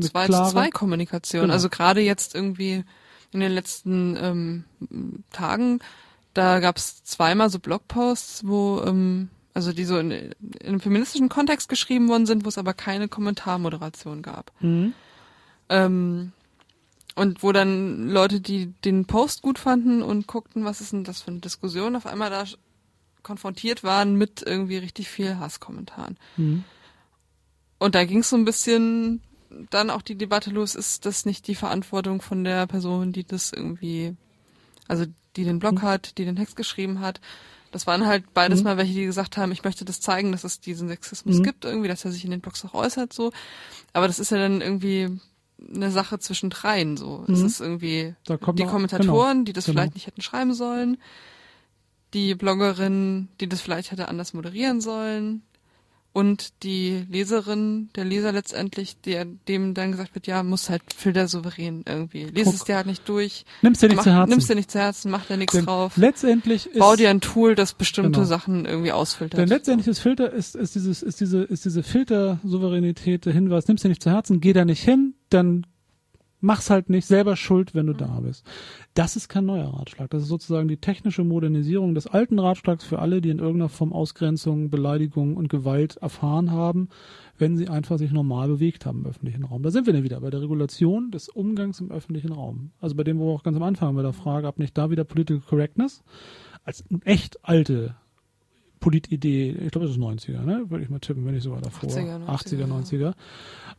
zwei 0.00 0.26
zu 0.28 0.44
zwei 0.50 0.70
Kommunikation. 0.70 1.42
Genau. 1.42 1.52
Also 1.52 1.68
gerade 1.68 2.00
jetzt 2.00 2.34
irgendwie 2.34 2.84
in 3.32 3.40
den 3.40 3.52
letzten 3.52 4.16
ähm, 4.16 4.64
Tagen, 5.30 5.80
da 6.32 6.60
gab 6.60 6.76
es 6.76 7.02
zweimal 7.04 7.50
so 7.50 7.58
Blogposts, 7.58 8.46
wo 8.46 8.82
ähm, 8.86 9.28
also 9.52 9.72
die 9.72 9.84
so 9.84 9.98
in, 9.98 10.10
in 10.10 10.34
einem 10.64 10.80
feministischen 10.80 11.28
Kontext 11.28 11.68
geschrieben 11.68 12.08
worden 12.08 12.26
sind, 12.26 12.44
wo 12.44 12.48
es 12.48 12.58
aber 12.58 12.72
keine 12.72 13.08
Kommentarmoderation 13.08 14.22
gab. 14.22 14.52
Mhm. 14.60 14.94
Ähm, 15.68 16.32
und 17.16 17.42
wo 17.42 17.50
dann 17.50 18.08
Leute, 18.08 18.40
die 18.40 18.72
den 18.84 19.04
Post 19.04 19.42
gut 19.42 19.58
fanden 19.58 20.02
und 20.02 20.28
guckten, 20.28 20.64
was 20.64 20.80
ist 20.80 20.92
denn 20.92 21.04
das 21.04 21.22
für 21.22 21.32
eine 21.32 21.40
Diskussion, 21.40 21.96
auf 21.96 22.06
einmal 22.06 22.30
da 22.30 22.44
konfrontiert 23.22 23.82
waren 23.82 24.14
mit 24.14 24.42
irgendwie 24.46 24.78
richtig 24.78 25.08
viel 25.08 25.38
Hasskommentaren. 25.38 26.16
Mhm. 26.36 26.64
Und 27.80 27.94
da 27.94 28.04
ging 28.04 28.18
es 28.18 28.28
so 28.28 28.36
ein 28.36 28.44
bisschen 28.44 29.22
dann 29.70 29.90
auch 29.90 30.02
die 30.02 30.14
Debatte 30.14 30.50
los, 30.50 30.74
ist 30.74 31.06
das 31.06 31.24
nicht 31.24 31.48
die 31.48 31.54
Verantwortung 31.54 32.22
von 32.22 32.44
der 32.44 32.66
Person, 32.66 33.10
die 33.10 33.24
das 33.24 33.52
irgendwie, 33.52 34.14
also 34.86 35.06
die 35.34 35.44
den 35.44 35.58
Blog 35.58 35.76
mhm. 35.76 35.82
hat, 35.82 36.18
die 36.18 36.24
den 36.24 36.36
Text 36.36 36.56
geschrieben 36.56 37.00
hat. 37.00 37.20
Das 37.72 37.86
waren 37.86 38.06
halt 38.06 38.34
beides 38.34 38.60
mhm. 38.60 38.64
mal 38.64 38.76
welche, 38.76 38.92
die 38.92 39.06
gesagt 39.06 39.38
haben, 39.38 39.50
ich 39.50 39.64
möchte 39.64 39.84
das 39.84 40.00
zeigen, 40.00 40.30
dass 40.30 40.44
es 40.44 40.60
diesen 40.60 40.88
Sexismus 40.88 41.38
mhm. 41.38 41.42
gibt, 41.42 41.64
irgendwie, 41.64 41.88
dass 41.88 42.04
er 42.04 42.12
sich 42.12 42.24
in 42.24 42.30
den 42.30 42.40
Blogs 42.40 42.64
auch 42.64 42.74
äußert, 42.74 43.12
so. 43.12 43.32
Aber 43.94 44.06
das 44.06 44.18
ist 44.18 44.30
ja 44.30 44.38
dann 44.38 44.60
irgendwie 44.60 45.18
eine 45.74 45.90
Sache 45.90 46.18
zwischen 46.18 46.50
dreien, 46.50 46.98
so. 46.98 47.24
Es 47.28 47.40
mhm. 47.40 47.46
ist 47.46 47.60
irgendwie 47.60 48.14
die 48.26 48.32
noch, 48.32 48.70
Kommentatoren, 48.70 49.38
genau, 49.38 49.44
die 49.44 49.52
das 49.54 49.64
genau. 49.64 49.78
vielleicht 49.78 49.94
nicht 49.94 50.06
hätten 50.06 50.20
schreiben 50.20 50.52
sollen, 50.52 50.98
die 52.12 52.34
Bloggerin, 52.34 53.28
die 53.40 53.48
das 53.48 53.62
vielleicht 53.62 53.90
hätte 53.90 54.08
anders 54.08 54.34
moderieren 54.34 54.82
sollen, 54.82 55.42
und 56.12 56.64
die 56.64 57.04
Leserin, 57.08 57.88
der 57.94 58.04
Leser 58.04 58.32
letztendlich, 58.32 59.00
der, 59.00 59.24
dem 59.24 59.74
dann 59.74 59.92
gesagt 59.92 60.14
wird, 60.14 60.26
ja, 60.26 60.42
muss 60.42 60.68
halt 60.68 60.82
filtersouverän 60.94 61.84
irgendwie. 61.86 62.24
Lies 62.24 62.48
es 62.48 62.64
dir 62.64 62.76
halt 62.76 62.86
nicht 62.86 63.08
durch. 63.08 63.44
Nimmst 63.62 63.80
dir 63.80 63.86
nicht 63.86 63.96
mach, 63.96 64.04
zu 64.04 64.12
Herzen. 64.12 64.30
Nimmst 64.30 64.50
dir 64.50 64.54
nicht 64.56 64.70
zu 64.72 64.78
Herzen, 64.80 65.10
mach 65.10 65.26
dir 65.26 65.36
nichts 65.36 65.54
Denn 65.54 65.66
drauf. 65.66 65.96
Letztendlich 65.96 66.66
ist, 66.66 66.80
Bau 66.80 66.96
dir 66.96 67.10
ein 67.10 67.20
Tool, 67.20 67.54
das 67.54 67.74
bestimmte 67.74 68.10
genau. 68.10 68.24
Sachen 68.24 68.66
irgendwie 68.66 68.90
ausfiltert. 68.90 69.38
Denn 69.38 69.48
letztendlich 69.48 69.86
ist 69.86 70.00
Filter, 70.00 70.32
ist, 70.32 70.56
ist 70.56 70.74
dieses, 70.74 71.02
ist 71.02 71.20
diese, 71.20 71.44
ist 71.44 71.64
diese 71.64 71.82
Filtersouveränität 71.84 73.24
der 73.24 73.32
Hinweis, 73.32 73.68
nimmst 73.68 73.84
dir 73.84 73.88
nicht 73.88 74.02
zu 74.02 74.10
Herzen, 74.10 74.40
geh 74.40 74.52
da 74.52 74.64
nicht 74.64 74.82
hin, 74.82 75.14
dann 75.28 75.64
mach's 76.40 76.70
halt 76.70 76.90
nicht 76.90 77.06
selber 77.06 77.36
schuld, 77.36 77.74
wenn 77.74 77.86
du 77.86 77.92
mhm. 77.92 77.98
da 77.98 78.20
bist. 78.20 78.44
Das 78.94 79.16
ist 79.16 79.28
kein 79.28 79.46
neuer 79.46 79.68
Ratschlag. 79.68 80.10
Das 80.10 80.22
ist 80.22 80.28
sozusagen 80.28 80.68
die 80.68 80.76
technische 80.76 81.24
Modernisierung 81.24 81.94
des 81.94 82.06
alten 82.06 82.38
Ratschlags 82.38 82.84
für 82.84 82.98
alle, 82.98 83.20
die 83.20 83.30
in 83.30 83.38
irgendeiner 83.38 83.68
Form 83.68 83.92
Ausgrenzung, 83.92 84.70
Beleidigung 84.70 85.36
und 85.36 85.48
Gewalt 85.48 85.96
erfahren 85.96 86.50
haben, 86.50 86.88
wenn 87.38 87.56
sie 87.56 87.68
einfach 87.68 87.98
sich 87.98 88.12
normal 88.12 88.48
bewegt 88.48 88.86
haben 88.86 89.00
im 89.00 89.06
öffentlichen 89.06 89.44
Raum. 89.44 89.62
Da 89.62 89.70
sind 89.70 89.86
wir 89.86 89.92
dann 89.92 90.04
wieder 90.04 90.20
bei 90.20 90.30
der 90.30 90.42
Regulation 90.42 91.10
des 91.10 91.28
Umgangs 91.28 91.80
im 91.80 91.90
öffentlichen 91.90 92.32
Raum. 92.32 92.70
Also 92.80 92.94
bei 92.94 93.04
dem, 93.04 93.18
wo 93.18 93.26
wir 93.28 93.34
auch 93.34 93.42
ganz 93.42 93.56
am 93.56 93.62
Anfang 93.62 93.94
bei 93.94 94.02
der 94.02 94.12
Frage, 94.12 94.46
ab 94.46 94.58
nicht 94.58 94.76
da 94.76 94.90
wieder 94.90 95.04
Political 95.04 95.42
Correctness 95.42 96.02
als 96.64 96.84
echt 97.04 97.38
alte 97.42 97.96
Politidee, 98.80 99.50
ich 99.50 99.70
glaube, 99.70 99.86
das 99.86 99.96
ist 99.96 100.02
90er, 100.02 100.42
ne? 100.42 100.70
Würde 100.70 100.82
ich 100.82 100.90
mal 100.90 101.00
tippen, 101.00 101.26
wenn 101.26 101.34
ich 101.34 101.42
sogar 101.42 101.60
davor. 101.60 101.88
80er, 101.88 102.24
90er, 102.24 102.26
80er, 102.26 102.66
90er. 102.66 103.14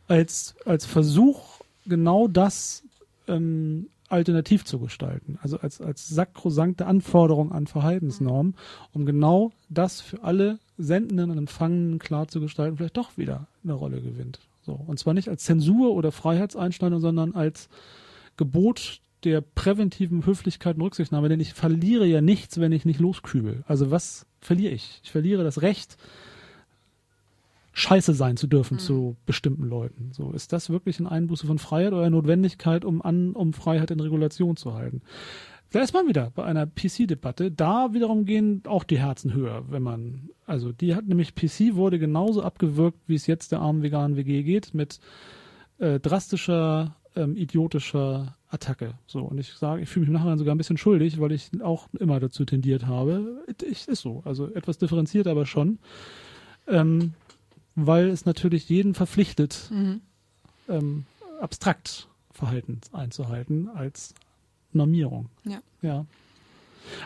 Als, 0.06 0.54
als 0.64 0.86
Versuch, 0.86 1.60
genau 1.86 2.28
das 2.28 2.84
ähm, 3.28 3.88
alternativ 4.08 4.64
zu 4.64 4.78
gestalten. 4.78 5.38
Also 5.42 5.58
als, 5.58 5.80
als 5.80 6.08
sakrosankte 6.08 6.86
Anforderung 6.86 7.50
an 7.50 7.66
Verhaltensnormen, 7.66 8.54
um 8.92 9.06
genau 9.06 9.52
das 9.70 10.00
für 10.00 10.22
alle 10.22 10.58
Sendenden 10.76 11.30
und 11.30 11.38
Empfangenen 11.38 11.98
klar 11.98 12.28
zu 12.28 12.40
gestalten, 12.40 12.76
vielleicht 12.76 12.96
doch 12.96 13.16
wieder 13.16 13.46
eine 13.64 13.72
Rolle 13.72 14.02
gewinnt. 14.02 14.40
So. 14.64 14.78
Und 14.86 14.98
zwar 14.98 15.14
nicht 15.14 15.28
als 15.28 15.44
Zensur 15.44 15.94
oder 15.94 16.12
Freiheitseinschneidung, 16.12 17.00
sondern 17.00 17.34
als 17.34 17.68
Gebot 18.36 19.00
der 19.24 19.40
präventiven 19.40 20.26
Höflichkeit 20.26 20.76
und 20.76 20.82
Rücksichtnahme, 20.82 21.28
denn 21.28 21.40
ich 21.40 21.54
verliere 21.54 22.06
ja 22.06 22.20
nichts, 22.20 22.60
wenn 22.60 22.72
ich 22.72 22.84
nicht 22.84 23.00
loskübel. 23.00 23.64
Also 23.66 23.90
was 23.90 24.26
verliere 24.40 24.72
ich? 24.72 25.00
Ich 25.04 25.10
verliere 25.10 25.44
das 25.44 25.62
Recht, 25.62 25.96
scheiße 27.72 28.14
sein 28.14 28.36
zu 28.36 28.46
dürfen 28.46 28.74
mhm. 28.74 28.80
zu 28.80 29.16
bestimmten 29.26 29.64
Leuten. 29.64 30.10
So, 30.12 30.32
ist 30.32 30.52
das 30.52 30.70
wirklich 30.70 31.00
ein 31.00 31.06
Einbuße 31.06 31.46
von 31.46 31.58
Freiheit 31.58 31.92
oder 31.92 32.08
Notwendigkeit, 32.10 32.84
um 32.84 33.02
an, 33.02 33.32
um 33.32 33.52
Freiheit 33.52 33.90
in 33.90 34.00
Regulation 34.00 34.56
zu 34.56 34.74
halten? 34.74 35.02
Da 35.72 35.80
ist 35.80 35.94
man 35.94 36.06
wieder 36.06 36.30
bei 36.34 36.44
einer 36.44 36.66
PC-Debatte. 36.66 37.50
Da 37.50 37.94
wiederum 37.94 38.26
gehen 38.26 38.62
auch 38.66 38.84
die 38.84 38.98
Herzen 38.98 39.32
höher, 39.32 39.64
wenn 39.70 39.82
man, 39.82 40.28
also 40.44 40.70
die 40.70 40.94
hat 40.94 41.06
nämlich 41.06 41.34
PC 41.34 41.74
wurde 41.74 41.98
genauso 41.98 42.42
abgewürgt, 42.42 42.98
wie 43.06 43.14
es 43.14 43.26
jetzt 43.26 43.52
der 43.52 43.60
armen 43.60 43.82
veganen 43.82 44.18
WG 44.18 44.42
geht, 44.42 44.74
mit 44.74 45.00
äh, 45.78 45.98
drastischer, 45.98 46.96
ähm, 47.16 47.36
idiotischer 47.36 48.36
Attacke. 48.50 48.94
So, 49.06 49.20
und 49.20 49.38
ich 49.38 49.54
sage, 49.54 49.80
ich 49.80 49.88
fühle 49.88 50.06
mich 50.06 50.12
nachher 50.12 50.36
sogar 50.36 50.54
ein 50.54 50.58
bisschen 50.58 50.76
schuldig, 50.76 51.18
weil 51.18 51.32
ich 51.32 51.50
auch 51.62 51.88
immer 51.98 52.20
dazu 52.20 52.44
tendiert 52.44 52.86
habe. 52.86 53.42
Ich, 53.66 53.88
ist 53.88 54.02
so. 54.02 54.20
Also 54.26 54.52
etwas 54.52 54.76
differenziert 54.76 55.26
aber 55.26 55.46
schon. 55.46 55.78
Ähm, 56.68 57.14
weil 57.74 58.08
es 58.08 58.24
natürlich 58.26 58.68
jeden 58.68 58.94
verpflichtet, 58.94 59.68
Mhm. 59.70 60.00
ähm, 60.68 61.04
abstrakt 61.40 62.08
Verhalten 62.32 62.80
einzuhalten 62.92 63.68
als 63.68 64.14
Normierung. 64.72 65.28
Ja. 65.44 65.58
Ja. 65.82 66.06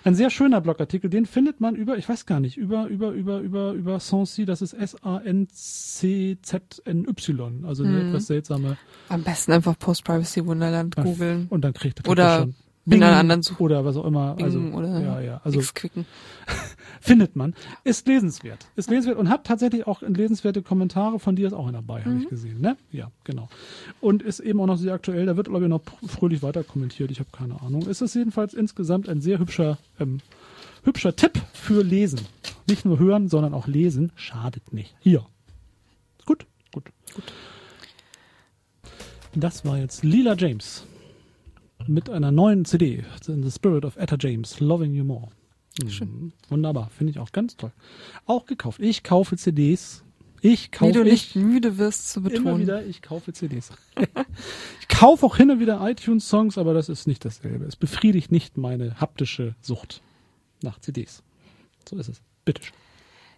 Ein 0.04 0.14
sehr 0.14 0.30
schöner 0.30 0.62
Blogartikel, 0.62 1.10
den 1.10 1.26
findet 1.26 1.60
man 1.60 1.76
über, 1.76 1.98
ich 1.98 2.08
weiß 2.08 2.24
gar 2.24 2.40
nicht, 2.40 2.56
über, 2.56 2.86
über, 2.86 3.10
über, 3.10 3.40
über, 3.40 3.72
über 3.72 4.00
Sancy, 4.00 4.46
das 4.46 4.62
ist 4.62 4.72
S-A-N-C-Z-N-Y, 4.72 7.64
also 7.66 7.84
eine 7.84 8.02
Mhm. 8.02 8.08
etwas 8.08 8.26
seltsame. 8.26 8.76
Am 9.08 9.22
besten 9.22 9.52
einfach 9.52 9.78
Post-Privacy 9.78 10.44
Wunderland 10.46 10.96
Ah, 10.98 11.02
googeln. 11.02 11.46
Und 11.50 11.62
dann 11.62 11.72
kriegt 11.72 12.00
er 12.04 12.10
Oder 12.10 12.38
schon 12.40 12.54
in 12.86 13.02
einer 13.02 13.16
anderen 13.16 13.42
Such- 13.42 13.60
oder 13.60 13.84
was 13.84 13.96
auch 13.96 14.04
immer. 14.04 14.36
Also, 14.40 14.58
Bing 14.60 14.72
oder 14.74 15.00
ja, 15.00 15.20
ja. 15.20 15.40
Also 15.44 15.58
X-Quicken. 15.58 16.06
findet 17.00 17.34
man. 17.36 17.54
Ist 17.84 18.06
lesenswert. 18.06 18.66
Ist 18.76 18.88
lesenswert 18.90 19.18
und 19.18 19.28
hat 19.28 19.44
tatsächlich 19.44 19.86
auch 19.86 20.02
lesenswerte 20.02 20.62
Kommentare 20.62 21.18
von 21.18 21.36
dir 21.36 21.46
ist 21.48 21.52
auch 21.52 21.70
dabei, 21.70 22.00
habe 22.00 22.10
Mhm. 22.10 22.22
ich 22.22 22.28
gesehen. 22.28 22.60
Ne? 22.60 22.76
Ja, 22.92 23.10
genau. 23.24 23.48
Und 24.00 24.22
ist 24.22 24.40
eben 24.40 24.60
auch 24.60 24.66
noch 24.66 24.76
sehr 24.78 24.94
aktuell. 24.94 25.26
Da 25.26 25.36
wird, 25.36 25.48
glaube 25.48 25.64
ich, 25.64 25.68
noch 25.68 25.82
fröhlich 26.06 26.42
weiter 26.42 26.62
kommentiert. 26.64 27.10
Ich 27.10 27.18
habe 27.18 27.28
keine 27.32 27.60
Ahnung. 27.60 27.86
Es 27.88 28.00
ist 28.00 28.14
jedenfalls 28.14 28.54
insgesamt 28.54 29.08
ein 29.08 29.20
sehr 29.20 29.38
hübscher, 29.38 29.78
ähm, 30.00 30.20
hübscher 30.84 31.14
Tipp 31.16 31.40
für 31.52 31.82
Lesen. 31.82 32.20
Nicht 32.68 32.84
nur 32.84 32.98
hören, 32.98 33.28
sondern 33.28 33.54
auch 33.54 33.66
lesen. 33.66 34.12
Schadet 34.16 34.72
nicht. 34.72 34.94
Hier. 35.00 35.26
Gut, 36.24 36.46
gut. 36.72 36.84
gut. 37.14 37.24
Das 39.34 39.64
war 39.64 39.76
jetzt 39.78 40.02
Lila 40.02 40.34
James 40.34 40.86
mit 41.88 42.10
einer 42.10 42.32
neuen 42.32 42.64
CD. 42.64 43.04
In 43.28 43.42
the 43.42 43.50
Spirit 43.50 43.84
of 43.84 43.96
Etta 43.96 44.16
James, 44.18 44.60
Loving 44.60 44.94
You 44.94 45.04
More. 45.04 45.28
Mhm. 45.82 46.32
Wunderbar, 46.48 46.90
finde 46.90 47.10
ich 47.10 47.18
auch 47.18 47.32
ganz 47.32 47.56
toll. 47.56 47.72
Auch 48.24 48.46
gekauft. 48.46 48.80
Ich 48.80 49.02
kaufe 49.02 49.36
CDs. 49.36 50.02
Ich 50.40 50.66
Wie 50.66 50.70
kaufe 50.70 50.92
du 50.92 51.02
ich 51.02 51.34
nicht 51.34 51.36
müde 51.36 51.78
wirst 51.78 52.10
zu 52.10 52.20
immer 52.20 52.30
betonen. 52.30 52.60
wieder, 52.60 52.84
ich 52.84 53.02
kaufe 53.02 53.32
CDs. 53.32 53.70
ich 54.80 54.88
kaufe 54.88 55.26
auch 55.26 55.36
hin 55.36 55.50
und 55.50 55.60
wieder 55.60 55.80
iTunes-Songs, 55.86 56.58
aber 56.58 56.74
das 56.74 56.88
ist 56.88 57.06
nicht 57.06 57.24
dasselbe. 57.24 57.64
Es 57.64 57.76
befriedigt 57.76 58.30
nicht 58.30 58.56
meine 58.56 59.00
haptische 59.00 59.54
Sucht 59.60 60.02
nach 60.62 60.78
CDs. 60.78 61.22
So 61.88 61.96
ist 61.96 62.08
es. 62.08 62.22
Bitte 62.44 62.62
schön. 62.62 62.74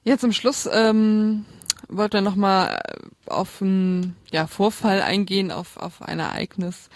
Jetzt 0.04 0.20
zum 0.20 0.32
Schluss 0.32 0.68
ähm, 0.72 1.44
wollte 1.88 2.18
er 2.18 2.22
nochmal 2.22 2.80
auf 3.26 3.62
einen 3.62 4.16
ja, 4.30 4.46
Vorfall 4.46 5.02
eingehen, 5.02 5.50
auf, 5.50 5.76
auf 5.76 6.02
ein 6.02 6.18
Ereignis. 6.18 6.88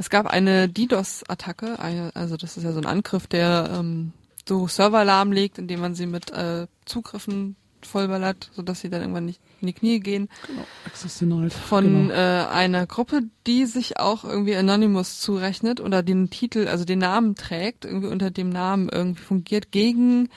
Es 0.00 0.08
gab 0.08 0.26
eine 0.28 0.66
DDoS-Attacke, 0.66 1.78
also 2.14 2.38
das 2.38 2.56
ist 2.56 2.64
ja 2.64 2.72
so 2.72 2.78
ein 2.78 2.86
Angriff, 2.86 3.26
der 3.26 3.68
ähm, 3.70 4.14
so 4.48 4.66
Server 4.66 5.04
lahmlegt, 5.04 5.58
indem 5.58 5.80
man 5.80 5.94
sie 5.94 6.06
mit 6.06 6.30
äh, 6.30 6.68
Zugriffen 6.86 7.54
vollballert, 7.82 8.48
sodass 8.54 8.80
sie 8.80 8.88
dann 8.88 9.02
irgendwann 9.02 9.26
nicht 9.26 9.42
in 9.60 9.66
die 9.66 9.74
Knie 9.74 10.00
gehen. 10.00 10.30
Genau. 10.46 10.64
Access 10.86 11.18
denied. 11.18 11.52
Von 11.52 12.08
genau. 12.08 12.14
äh, 12.14 12.46
einer 12.46 12.86
Gruppe, 12.86 13.24
die 13.46 13.66
sich 13.66 13.98
auch 13.98 14.24
irgendwie 14.24 14.56
Anonymous 14.56 15.20
zurechnet 15.20 15.80
oder 15.80 16.02
den 16.02 16.30
Titel, 16.30 16.66
also 16.66 16.86
den 16.86 17.00
Namen 17.00 17.34
trägt, 17.34 17.84
irgendwie 17.84 18.08
unter 18.08 18.30
dem 18.30 18.48
Namen 18.48 18.88
irgendwie 18.88 19.22
fungiert, 19.22 19.70
gegen 19.70 20.30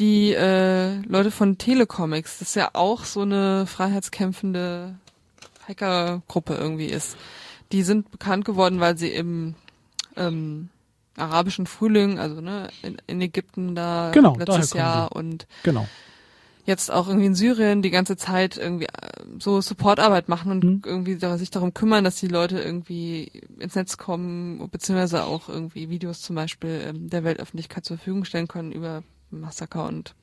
die 0.00 0.32
äh, 0.32 0.96
Leute 1.02 1.30
von 1.30 1.58
Telecomics. 1.58 2.40
Das 2.40 2.48
ist 2.48 2.56
ja 2.56 2.70
auch 2.72 3.04
so 3.04 3.20
eine 3.20 3.68
freiheitskämpfende 3.68 4.96
Hackergruppe 5.68 6.54
irgendwie 6.54 6.86
ist. 6.86 7.16
Die 7.72 7.82
sind 7.82 8.10
bekannt 8.10 8.44
geworden, 8.44 8.80
weil 8.80 8.96
sie 8.98 9.08
im 9.10 9.54
ähm, 10.16 10.68
arabischen 11.16 11.66
Frühling, 11.66 12.18
also 12.18 12.40
ne, 12.40 12.68
in, 12.82 12.96
in 13.06 13.20
Ägypten 13.20 13.74
da 13.74 14.10
Genau, 14.12 14.36
letztes 14.36 14.72
Jahr 14.72 15.14
und 15.14 15.46
genau. 15.62 15.86
jetzt 16.64 16.90
auch 16.90 17.08
irgendwie 17.08 17.26
in 17.26 17.34
Syrien 17.34 17.82
die 17.82 17.90
ganze 17.90 18.16
Zeit 18.16 18.56
irgendwie 18.56 18.86
äh, 18.86 18.88
so 19.38 19.60
Supportarbeit 19.60 20.28
machen 20.28 20.50
und 20.52 20.64
Mhm. 20.64 20.82
irgendwie 20.84 21.18
sich 21.38 21.50
darum 21.50 21.74
kümmern, 21.74 22.04
dass 22.04 22.16
die 22.16 22.28
Leute 22.28 22.58
irgendwie 22.60 23.30
ins 23.58 23.74
Netz 23.74 23.96
kommen, 23.98 24.68
beziehungsweise 24.70 25.24
auch 25.24 25.48
irgendwie 25.48 25.90
Videos 25.90 26.22
zum 26.22 26.36
Beispiel 26.36 26.80
ähm, 26.86 27.08
der 27.10 27.24
Weltöffentlichkeit 27.24 27.84
zur 27.84 27.96
Verfügung 27.98 28.24
stellen 28.24 28.48
können 28.48 28.72
über 28.72 29.02
Massaker 29.30 29.86
und 29.86 30.14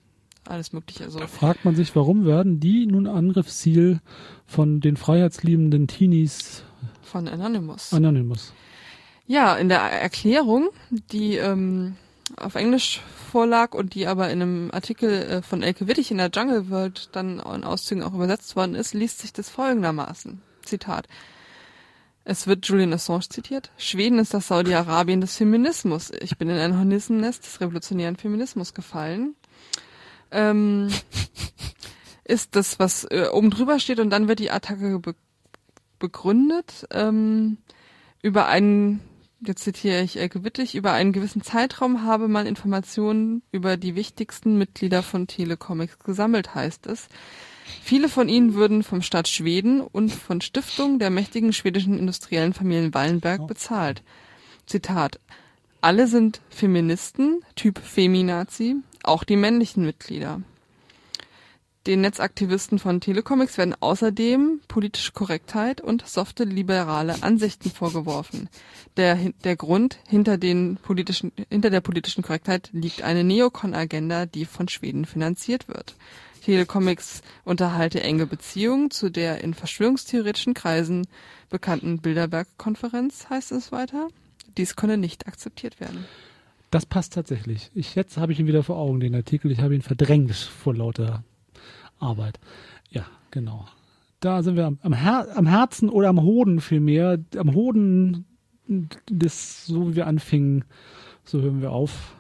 alles 0.46 0.74
mögliche. 0.74 1.04
Also 1.06 1.20
Da 1.20 1.28
fragt 1.28 1.66
man 1.66 1.76
sich, 1.76 1.96
warum 1.96 2.26
werden 2.26 2.60
die 2.60 2.86
nun 2.86 3.08
Angriffsziel 3.08 4.00
von 4.46 4.80
den 4.80 4.96
freiheitsliebenden 4.98 5.88
Teenies 5.88 6.64
von 7.08 7.28
Anonymous. 7.28 7.94
Anonymous? 7.94 8.54
Ja, 9.26 9.56
in 9.56 9.70
der 9.70 9.82
Erklärung, 9.82 10.70
die 10.90 11.36
ähm, 11.36 11.96
auf 12.36 12.56
Englisch 12.56 13.02
vorlag 13.32 13.74
und 13.74 13.94
die 13.94 14.08
aber 14.08 14.30
in 14.30 14.42
einem 14.42 14.72
Artikel 14.72 15.10
äh, 15.10 15.42
von 15.42 15.64
Elke 15.64 15.88
Wittig 15.88 16.12
in 16.12 16.18
der 16.18 16.30
Jungle 16.34 16.70
World 16.70 17.10
dann 17.12 17.40
in 17.40 17.64
Auszügen 17.64 18.04
auch 18.04 18.14
übersetzt 18.14 18.56
worden 18.56 18.76
ist, 18.76 18.94
liest 18.94 19.20
sich 19.20 19.34
das 19.34 19.50
folgendermaßen. 19.50 20.42
Zitat. 20.64 21.08
Es 22.24 22.46
wird 22.46 22.66
Julian 22.68 22.94
Assange 22.94 23.30
zitiert. 23.30 23.72
Schweden 23.78 24.20
ist 24.20 24.34
das 24.34 24.50
Saudi-Arabien 24.50 25.22
des 25.22 25.38
Feminismus. 25.38 26.12
Ich 26.20 26.38
bin 26.38 26.50
in 26.50 26.58
ein 26.58 26.78
Hornissennest 26.78 27.46
des 27.46 27.62
revolutionären 27.62 28.18
Feminismus 28.18 28.74
gefallen. 28.74 29.36
Ähm, 30.32 30.90
ist 32.26 32.56
das, 32.58 32.80
was 32.80 33.06
äh, 33.06 33.30
oben 33.32 33.50
drüber 33.50 33.80
steht 33.80 34.02
und 34.02 34.10
dann 34.10 34.28
wird 34.28 34.40
die 34.40 34.52
Attacke 34.52 34.92
begründet 36.00 36.88
ähm, 36.92 37.58
über 38.22 38.48
einen, 38.48 39.02
jetzt 39.42 39.64
zitiere 39.64 40.02
ich 40.02 40.18
Elke 40.18 40.44
Wittig, 40.44 40.76
über 40.76 40.92
einen 40.92 41.14
gewissen 41.14 41.42
Zeitraum 41.42 42.04
habe 42.04 42.28
man 42.28 42.48
Informationen 42.48 43.44
über 43.52 43.78
die 43.78 43.96
wichtigsten 43.96 44.58
Mitglieder 44.58 45.04
von 45.04 45.28
Telecomics 45.28 46.00
gesammelt, 46.00 46.56
heißt 46.56 46.88
es. 46.88 47.08
Viele 47.82 48.10
von 48.10 48.30
ihnen 48.30 48.54
würden 48.54 48.84
vom 48.84 49.02
Staat 49.02 49.28
Schweden 49.28 49.82
und 49.82 50.12
von 50.12 50.42
Stiftungen 50.42 51.00
der 51.00 51.10
mächtigen 51.10 51.54
schwedischen 51.54 51.98
industriellen 51.98 52.54
Familien 52.54 52.94
Wallenberg 52.94 53.48
bezahlt. 53.48 54.04
Zitat. 54.66 55.20
Alle 55.80 56.08
sind 56.08 56.42
Feministen, 56.50 57.42
Typ 57.56 57.80
Feminazi, 57.80 58.78
auch 59.04 59.24
die 59.24 59.36
männlichen 59.36 59.86
Mitglieder. 59.86 60.42
Den 61.88 62.02
Netzaktivisten 62.02 62.80
von 62.80 63.00
Telecomics 63.00 63.58
werden 63.58 63.74
außerdem 63.80 64.60
politische 64.68 65.14
Korrektheit 65.14 65.80
und 65.80 66.06
softe 66.06 66.44
liberale 66.44 67.24
Ansichten 67.24 67.72
vorgeworfen. 67.72 68.50
Der, 68.98 69.16
der 69.46 69.56
Grund 69.56 69.98
hinter, 70.06 70.38
den 70.38 70.76
politischen, 70.84 71.32
hinter 71.50 71.70
der 71.70 71.80
politischen 71.80 72.24
Korrektheit 72.24 72.70
liegt 72.74 73.04
eine 73.04 73.24
Neokon-Agenda, 73.24 74.26
die 74.26 74.44
von 74.44 74.68
Schweden 74.68 75.06
finanziert 75.06 75.70
wird. 75.70 75.96
Telecomics 76.44 77.22
unterhalte 77.46 78.04
enge 78.04 78.26
Beziehungen 78.26 78.92
zu 78.92 79.10
der 79.10 79.42
in 79.42 79.54
verschwörungstheoretischen 79.54 80.54
Kreisen 80.54 81.08
bekannten 81.50 82.00
Bilderberg-Konferenz, 82.00 83.30
heißt 83.30 83.54
es 83.54 83.72
weiter. 83.72 84.10
Dies 84.58 84.76
könne 84.76 84.98
nicht 84.98 85.26
akzeptiert 85.26 85.80
werden. 85.80 86.04
Das 86.70 86.86
passt 86.86 87.14
tatsächlich. 87.14 87.72
Ich, 87.74 87.96
jetzt 87.96 88.18
habe 88.18 88.34
ich 88.34 88.42
ihn 88.42 88.48
wieder 88.48 88.64
vor 88.64 88.76
Augen, 88.76 89.00
den 89.00 89.16
Artikel. 89.16 89.52
Ich 89.52 89.60
habe 89.60 89.74
ihn 89.74 89.82
verdrängt 89.82 90.36
vor 90.36 90.76
lauter 90.76 91.24
Arbeit. 92.00 92.40
Ja, 92.90 93.06
genau. 93.32 93.66
Da 94.20 94.44
sind 94.44 94.56
wir 94.56 94.66
am, 94.66 94.80
am, 94.82 94.94
Her 94.94 95.28
am 95.36 95.46
Herzen 95.46 95.90
oder 95.90 96.10
am 96.10 96.22
Hoden 96.22 96.60
vielmehr. 96.60 97.20
Am 97.38 97.54
Hoden 97.54 98.26
des, 98.68 99.66
so 99.66 99.92
wie 99.92 99.96
wir 99.96 100.08
anfingen, 100.08 100.66
so 101.24 101.42
hören 101.42 101.62
wir 101.62 101.72
auf. 101.72 102.16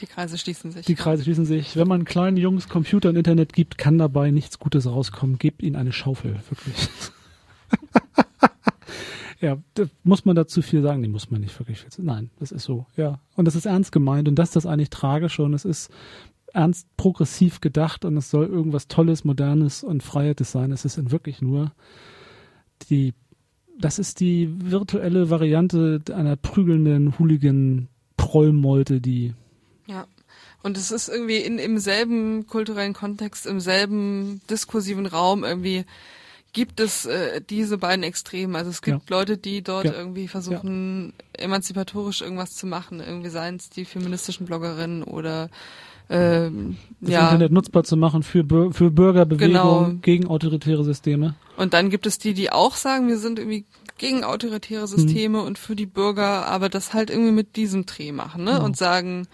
Die 0.00 0.06
Kreise 0.06 0.36
schließen 0.36 0.72
sich. 0.72 0.86
Die 0.86 0.94
Kreise 0.94 1.22
schließen 1.22 1.44
sich. 1.44 1.76
Wenn 1.76 1.86
man 1.86 2.04
kleinen 2.04 2.36
Jungs 2.36 2.68
Computer 2.68 3.08
und 3.08 3.16
Internet 3.16 3.52
gibt, 3.52 3.78
kann 3.78 3.98
dabei 3.98 4.30
nichts 4.30 4.58
Gutes 4.58 4.86
rauskommen. 4.86 5.38
Gebt 5.38 5.62
ihnen 5.62 5.76
eine 5.76 5.92
Schaufel, 5.92 6.40
wirklich. 6.48 6.88
ja, 9.40 9.58
muss 10.02 10.24
man 10.24 10.34
dazu 10.34 10.60
viel 10.60 10.82
sagen? 10.82 11.02
Nee, 11.02 11.08
muss 11.08 11.30
man 11.30 11.40
nicht 11.40 11.58
wirklich 11.58 11.80
viel. 11.80 12.04
Nein, 12.04 12.30
das 12.40 12.52
ist 12.52 12.64
so, 12.64 12.86
ja. 12.96 13.20
Und 13.36 13.44
das 13.44 13.54
ist 13.54 13.66
ernst 13.66 13.92
gemeint 13.92 14.28
und 14.28 14.36
das 14.36 14.50
ist 14.50 14.56
das 14.56 14.66
eigentlich 14.66 14.90
tragische 14.90 15.44
und 15.44 15.54
es 15.54 15.64
ist 15.64 15.90
ernst 16.52 16.86
progressiv 16.96 17.60
gedacht 17.60 18.04
und 18.04 18.16
es 18.16 18.30
soll 18.30 18.46
irgendwas 18.46 18.88
Tolles, 18.88 19.24
Modernes 19.24 19.82
und 19.82 20.02
Freiheits 20.02 20.52
sein. 20.52 20.72
Es 20.72 20.84
ist 20.84 20.98
in 20.98 21.10
wirklich 21.10 21.40
nur 21.40 21.72
die, 22.90 23.14
das 23.78 23.98
ist 23.98 24.20
die 24.20 24.48
virtuelle 24.70 25.30
Variante 25.30 26.00
einer 26.14 26.36
prügelnden 26.36 27.18
Hooligan-Prollmolte, 27.18 29.00
die 29.00 29.34
Ja. 29.86 30.06
Und 30.62 30.76
es 30.76 30.92
ist 30.92 31.08
irgendwie 31.08 31.38
in, 31.38 31.58
im 31.58 31.78
selben 31.78 32.46
kulturellen 32.46 32.92
Kontext, 32.92 33.46
im 33.46 33.58
selben 33.58 34.40
diskursiven 34.48 35.06
Raum 35.06 35.42
irgendwie 35.42 35.84
gibt 36.52 36.80
es 36.80 37.06
äh, 37.06 37.40
diese 37.40 37.78
beiden 37.78 38.04
Extreme. 38.04 38.56
Also 38.58 38.70
es 38.70 38.82
gibt 38.82 39.08
Leute, 39.10 39.38
die 39.38 39.62
dort 39.62 39.86
Ja. 39.86 39.92
irgendwie 39.94 40.28
versuchen, 40.28 41.14
emanzipatorisch 41.32 42.20
irgendwas 42.20 42.50
zu 42.50 42.66
machen. 42.66 43.00
Irgendwie 43.00 43.30
seien 43.30 43.56
es 43.56 43.70
die 43.70 43.84
feministischen 43.86 44.46
Bloggerinnen 44.46 45.02
oder 45.02 45.48
ähm, 46.12 46.76
das 47.00 47.10
ja. 47.10 47.24
Internet 47.24 47.52
nutzbar 47.52 47.84
zu 47.84 47.96
machen 47.96 48.22
für, 48.22 48.44
für 48.72 48.90
Bürgerbewegung 48.90 49.48
Genau. 49.52 49.92
gegen 50.02 50.26
autoritäre 50.28 50.84
Systeme. 50.84 51.34
Und 51.56 51.72
dann 51.74 51.90
gibt 51.90 52.06
es 52.06 52.18
die, 52.18 52.34
die 52.34 52.52
auch 52.52 52.76
sagen, 52.76 53.08
wir 53.08 53.18
sind 53.18 53.38
irgendwie 53.38 53.64
gegen 53.98 54.24
autoritäre 54.24 54.86
Systeme 54.86 55.38
Mhm. 55.40 55.44
und 55.46 55.58
für 55.58 55.74
die 55.76 55.86
Bürger, 55.86 56.46
aber 56.46 56.68
das 56.68 56.92
halt 56.92 57.08
irgendwie 57.10 57.32
mit 57.32 57.56
diesem 57.56 57.86
Dreh 57.86 58.12
machen, 58.12 58.44
ne? 58.44 58.52
Genau. 58.52 58.64
Und 58.64 58.76
sagen, 58.76 59.26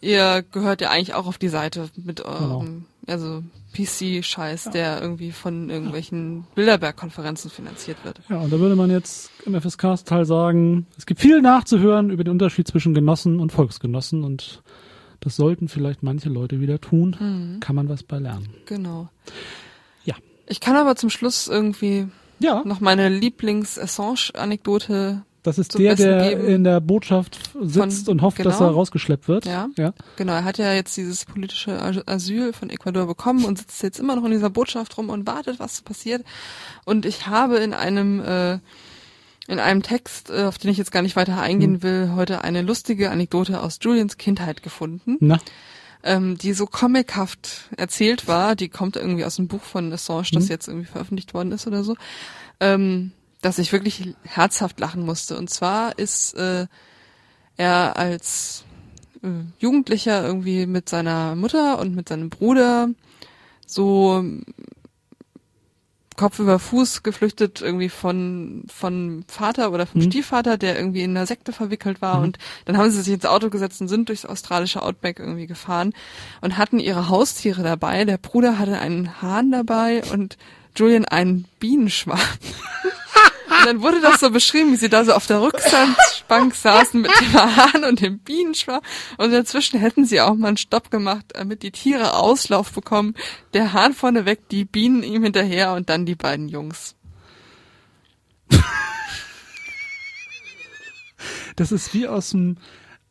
ihr 0.00 0.44
gehört 0.52 0.80
ja 0.80 0.90
eigentlich 0.90 1.14
auch 1.14 1.26
auf 1.26 1.38
die 1.38 1.48
Seite 1.48 1.88
mit 1.96 2.24
eurem, 2.24 2.84
also 3.06 3.42
PC-Scheiß, 3.74 4.70
der 4.72 5.00
irgendwie 5.00 5.32
von 5.32 5.70
irgendwelchen 5.70 6.44
Bilderberg-Konferenzen 6.54 7.50
finanziert 7.50 7.98
wird. 8.04 8.20
Ja, 8.28 8.38
und 8.40 8.52
da 8.52 8.58
würde 8.58 8.76
man 8.76 8.90
jetzt 8.90 9.30
im 9.46 9.58
FSK-Teil 9.60 10.24
sagen, 10.24 10.86
es 10.98 11.06
gibt 11.06 11.20
viel 11.20 11.40
nachzuhören 11.40 12.10
über 12.10 12.24
den 12.24 12.32
Unterschied 12.32 12.66
zwischen 12.68 12.94
Genossen 12.94 13.40
und 13.40 13.52
Volksgenossen 13.52 14.24
und 14.24 14.62
das 15.20 15.36
sollten 15.36 15.68
vielleicht 15.68 16.02
manche 16.02 16.28
Leute 16.28 16.60
wieder 16.60 16.80
tun. 16.80 17.58
Kann 17.60 17.76
man 17.76 17.88
was 17.88 18.02
bei 18.02 18.18
lernen. 18.18 18.48
Genau. 18.66 19.08
Ja. 20.04 20.16
Ich 20.46 20.60
kann 20.60 20.74
aber 20.76 20.96
zum 20.96 21.08
Schluss 21.10 21.46
irgendwie 21.46 22.08
Ja, 22.38 22.62
noch 22.64 22.80
meine 22.80 23.08
Lieblings-Assange-Anekdote 23.08 25.22
das 25.42 25.58
ist 25.58 25.78
der, 25.78 25.94
der 25.94 26.38
in 26.46 26.64
der 26.64 26.80
Botschaft 26.80 27.50
sitzt 27.62 28.04
Von- 28.04 28.12
und 28.12 28.22
hofft, 28.22 28.44
dass 28.44 28.58
genau. 28.58 28.70
er 28.70 28.74
rausgeschleppt 28.74 29.26
wird. 29.26 29.46
Ja. 29.46 29.68
ja. 29.78 29.94
Genau, 30.16 30.34
er 30.34 30.44
hat 30.44 30.58
ja 30.58 30.74
jetzt 30.74 30.94
dieses 30.98 31.24
politische 31.24 31.80
As- 31.80 32.06
Asyl 32.06 32.52
von 32.52 32.68
Ecuador 32.68 33.06
bekommen 33.06 33.46
und 33.46 33.58
sitzt 33.58 33.82
jetzt 33.82 33.98
immer 33.98 34.16
noch 34.16 34.24
in 34.24 34.32
dieser 34.32 34.50
Botschaft 34.50 34.98
rum 34.98 35.08
und 35.08 35.26
wartet, 35.26 35.58
was 35.58 35.80
passiert. 35.80 36.24
Und 36.84 37.06
ich 37.06 37.26
habe 37.26 37.56
in 37.56 37.72
einem 37.72 38.20
äh, 38.20 38.58
in 39.50 39.58
einem 39.58 39.82
Text, 39.82 40.30
äh, 40.30 40.44
auf 40.44 40.58
den 40.58 40.70
ich 40.70 40.78
jetzt 40.78 40.92
gar 40.92 41.02
nicht 41.02 41.16
weiter 41.16 41.40
eingehen 41.40 41.74
Hm. 41.74 41.82
will, 41.82 42.12
heute 42.14 42.44
eine 42.44 42.62
lustige 42.62 43.10
Anekdote 43.10 43.60
aus 43.60 43.78
Julians 43.82 44.16
Kindheit 44.16 44.62
gefunden, 44.62 45.16
Na, 45.18 45.38
ähm, 46.04 46.38
die 46.38 46.52
so 46.52 46.66
comichaft 46.66 47.68
erzählt 47.76 48.28
war. 48.28 48.54
Die 48.54 48.68
kommt 48.68 48.96
irgendwie 48.96 49.24
aus 49.24 49.36
dem 49.36 49.48
Buch 49.48 49.62
von 49.62 49.92
Assange, 49.92 50.28
das 50.32 50.44
Hm. 50.44 50.50
jetzt 50.50 50.68
irgendwie 50.68 50.86
veröffentlicht 50.86 51.34
worden 51.34 51.50
ist 51.50 51.66
oder 51.66 51.82
so. 51.82 51.96
Ähm, 52.60 53.10
dass 53.42 53.58
ich 53.58 53.72
wirklich 53.72 54.14
herzhaft 54.22 54.78
lachen 54.78 55.04
musste. 55.04 55.36
Und 55.36 55.50
zwar 55.50 55.98
ist 55.98 56.34
äh, 56.34 56.66
er 57.56 57.96
als 57.96 58.64
äh, 59.22 59.28
Jugendlicher 59.58 60.24
irgendwie 60.24 60.66
mit 60.66 60.88
seiner 60.88 61.34
Mutter 61.34 61.78
und 61.80 61.96
mit 61.96 62.08
seinem 62.08 62.30
Bruder 62.30 62.90
so 63.66 64.22
Kopf 66.20 66.38
über 66.38 66.58
Fuß 66.58 67.02
geflüchtet 67.02 67.60
irgendwie 67.60 67.88
von 67.88 68.62
von 68.72 69.24
Vater 69.26 69.72
oder 69.72 69.86
vom 69.86 70.00
Mhm. 70.02 70.04
Stiefvater, 70.06 70.56
der 70.58 70.76
irgendwie 70.76 71.02
in 71.02 71.16
einer 71.16 71.26
Sekte 71.26 71.52
verwickelt 71.52 72.00
war 72.02 72.18
Mhm. 72.18 72.24
und 72.24 72.38
dann 72.66 72.76
haben 72.78 72.90
sie 72.90 73.00
sich 73.02 73.14
ins 73.14 73.26
Auto 73.26 73.50
gesetzt 73.50 73.80
und 73.80 73.88
sind 73.88 74.08
durchs 74.08 74.24
australische 74.24 74.82
Outback 74.82 75.18
irgendwie 75.18 75.46
gefahren 75.46 75.92
und 76.40 76.56
hatten 76.58 76.78
ihre 76.78 77.08
Haustiere 77.08 77.62
dabei. 77.62 78.04
Der 78.04 78.18
Bruder 78.18 78.58
hatte 78.58 78.78
einen 78.78 79.20
Hahn 79.22 79.50
dabei 79.50 80.02
und 80.12 80.36
Julian 80.76 81.04
einen 81.06 81.46
Bienenschwarm. 81.58 82.20
Und 83.60 83.66
dann 83.66 83.82
wurde 83.82 84.00
das 84.00 84.20
so 84.20 84.30
beschrieben, 84.30 84.72
wie 84.72 84.76
sie 84.76 84.88
da 84.88 85.04
so 85.04 85.12
auf 85.12 85.26
der 85.26 85.42
Rückbank 85.42 86.54
saßen 86.54 87.00
mit 87.00 87.10
dem 87.20 87.34
Hahn 87.34 87.84
und 87.84 88.00
dem 88.00 88.18
Bienenschwarm. 88.18 88.80
Und 89.18 89.32
dazwischen 89.32 89.78
hätten 89.78 90.06
sie 90.06 90.20
auch 90.20 90.34
mal 90.34 90.48
einen 90.48 90.56
Stopp 90.56 90.90
gemacht, 90.90 91.26
damit 91.34 91.62
die 91.62 91.70
Tiere 91.70 92.14
Auslauf 92.14 92.72
bekommen. 92.72 93.14
Der 93.52 93.72
Hahn 93.72 93.92
vorne 93.92 94.24
weg, 94.24 94.48
die 94.50 94.64
Bienen 94.64 95.02
ihm 95.02 95.22
hinterher 95.22 95.74
und 95.74 95.90
dann 95.90 96.06
die 96.06 96.14
beiden 96.14 96.48
Jungs. 96.48 96.94
das 101.56 101.72
ist 101.72 101.92
wie 101.92 102.08
aus 102.08 102.30
dem, 102.30 102.56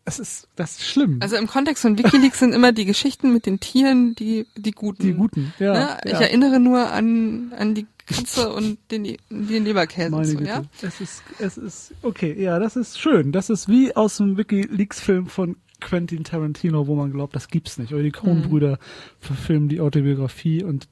es 0.05 0.17
ist, 0.17 0.47
das 0.55 0.79
ist 0.79 0.87
schlimm. 0.87 1.19
Also 1.21 1.35
im 1.35 1.45
Kontext 1.47 1.83
von 1.83 1.97
Wikileaks 1.97 2.39
sind 2.39 2.53
immer 2.53 2.71
die 2.71 2.85
Geschichten 2.85 3.31
mit 3.31 3.45
den 3.45 3.59
Tieren 3.59 4.15
die, 4.15 4.47
die 4.55 4.71
guten. 4.71 5.03
die 5.03 5.13
Guten, 5.13 5.53
ja. 5.59 5.73
Ne? 5.73 5.97
Ich 6.05 6.13
ja. 6.13 6.21
erinnere 6.21 6.59
nur 6.59 6.91
an, 6.91 7.53
an 7.55 7.75
die 7.75 7.85
Katze 8.09 8.51
und 8.51 8.77
den, 8.91 9.17
den 9.29 9.63
Leberkäse 9.63 10.09
Meine 10.11 10.25
so, 10.25 10.39
ja? 10.39 10.63
Es 10.81 10.99
ist, 11.01 11.23
es 11.39 11.57
ist, 11.57 11.93
okay, 12.01 12.35
ja, 12.41 12.59
das 12.59 12.75
ist 12.75 12.99
schön. 12.99 13.31
Das 13.31 13.49
ist 13.49 13.67
wie 13.69 13.95
aus 13.95 14.17
dem 14.17 14.37
WikiLeaks-Film 14.37 15.27
von 15.27 15.57
Quentin 15.79 16.23
Tarantino, 16.23 16.87
wo 16.87 16.95
man 16.95 17.11
glaubt, 17.11 17.35
das 17.35 17.47
gibt's 17.47 17.77
nicht. 17.77 17.93
Oder 17.93 18.03
die 18.03 18.11
Coen-Brüder 18.11 18.79
verfilmen 19.19 19.69
die 19.69 19.79
Autobiografie 19.79 20.63
und 20.63 20.87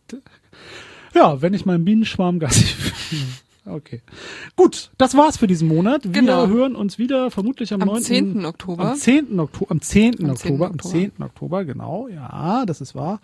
ja, 1.13 1.41
wenn 1.41 1.53
ich 1.53 1.65
meinen 1.65 1.85
Bienenschwarm 1.85 2.39
Gassi 2.39 2.65
Okay. 3.65 4.01
Gut, 4.55 4.91
das 4.97 5.15
war's 5.17 5.37
für 5.37 5.47
diesen 5.47 5.67
Monat. 5.67 6.05
Wir 6.05 6.11
Genau. 6.11 6.47
hören 6.47 6.75
uns 6.75 6.97
wieder 6.97 7.31
vermutlich 7.31 7.73
am, 7.73 7.81
Am 7.81 7.89
9. 7.89 8.01
10. 8.01 8.45
Oktober. 8.45 8.91
Am 8.91 8.95
10. 8.95 9.39
Oktober. 9.39 9.71
Am 9.71 9.81
10. 9.81 10.13
Am 10.13 10.15
10. 10.17 10.29
Oktober. 10.29 10.65
Am 10.67 10.71
Oktober. 10.75 10.91
10. 10.93 11.11
Oktober, 11.19 11.65
genau. 11.65 12.07
Ja, 12.07 12.63
das 12.65 12.79
ist 12.79 12.95
wahr. 12.95 13.19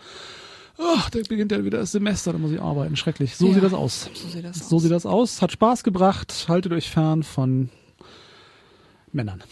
Ach, 0.80 1.10
da 1.10 1.20
beginnt 1.28 1.52
ja 1.52 1.64
wieder 1.64 1.78
das 1.80 1.92
Semester, 1.92 2.34
da 2.34 2.40
muss 2.40 2.52
ich 2.52 2.60
arbeiten. 2.62 2.96
Schrecklich. 2.96 3.36
So 3.36 3.48
Ja. 3.48 3.54
sieht 3.54 3.64
das 3.64 3.74
aus. 3.74 4.10
So 4.14 4.28
sieht 4.30 4.44
das 4.46 4.70
So 4.70 4.76
aus. 4.78 4.82
sieht 4.82 4.92
das 4.92 5.06
aus. 5.06 5.42
Hat 5.42 5.52
Spaß 5.52 5.84
gebracht. 5.84 6.46
Haltet 6.48 6.72
euch 6.72 6.90
fern 6.90 7.24
von 7.24 7.70
Männern. 9.12 9.44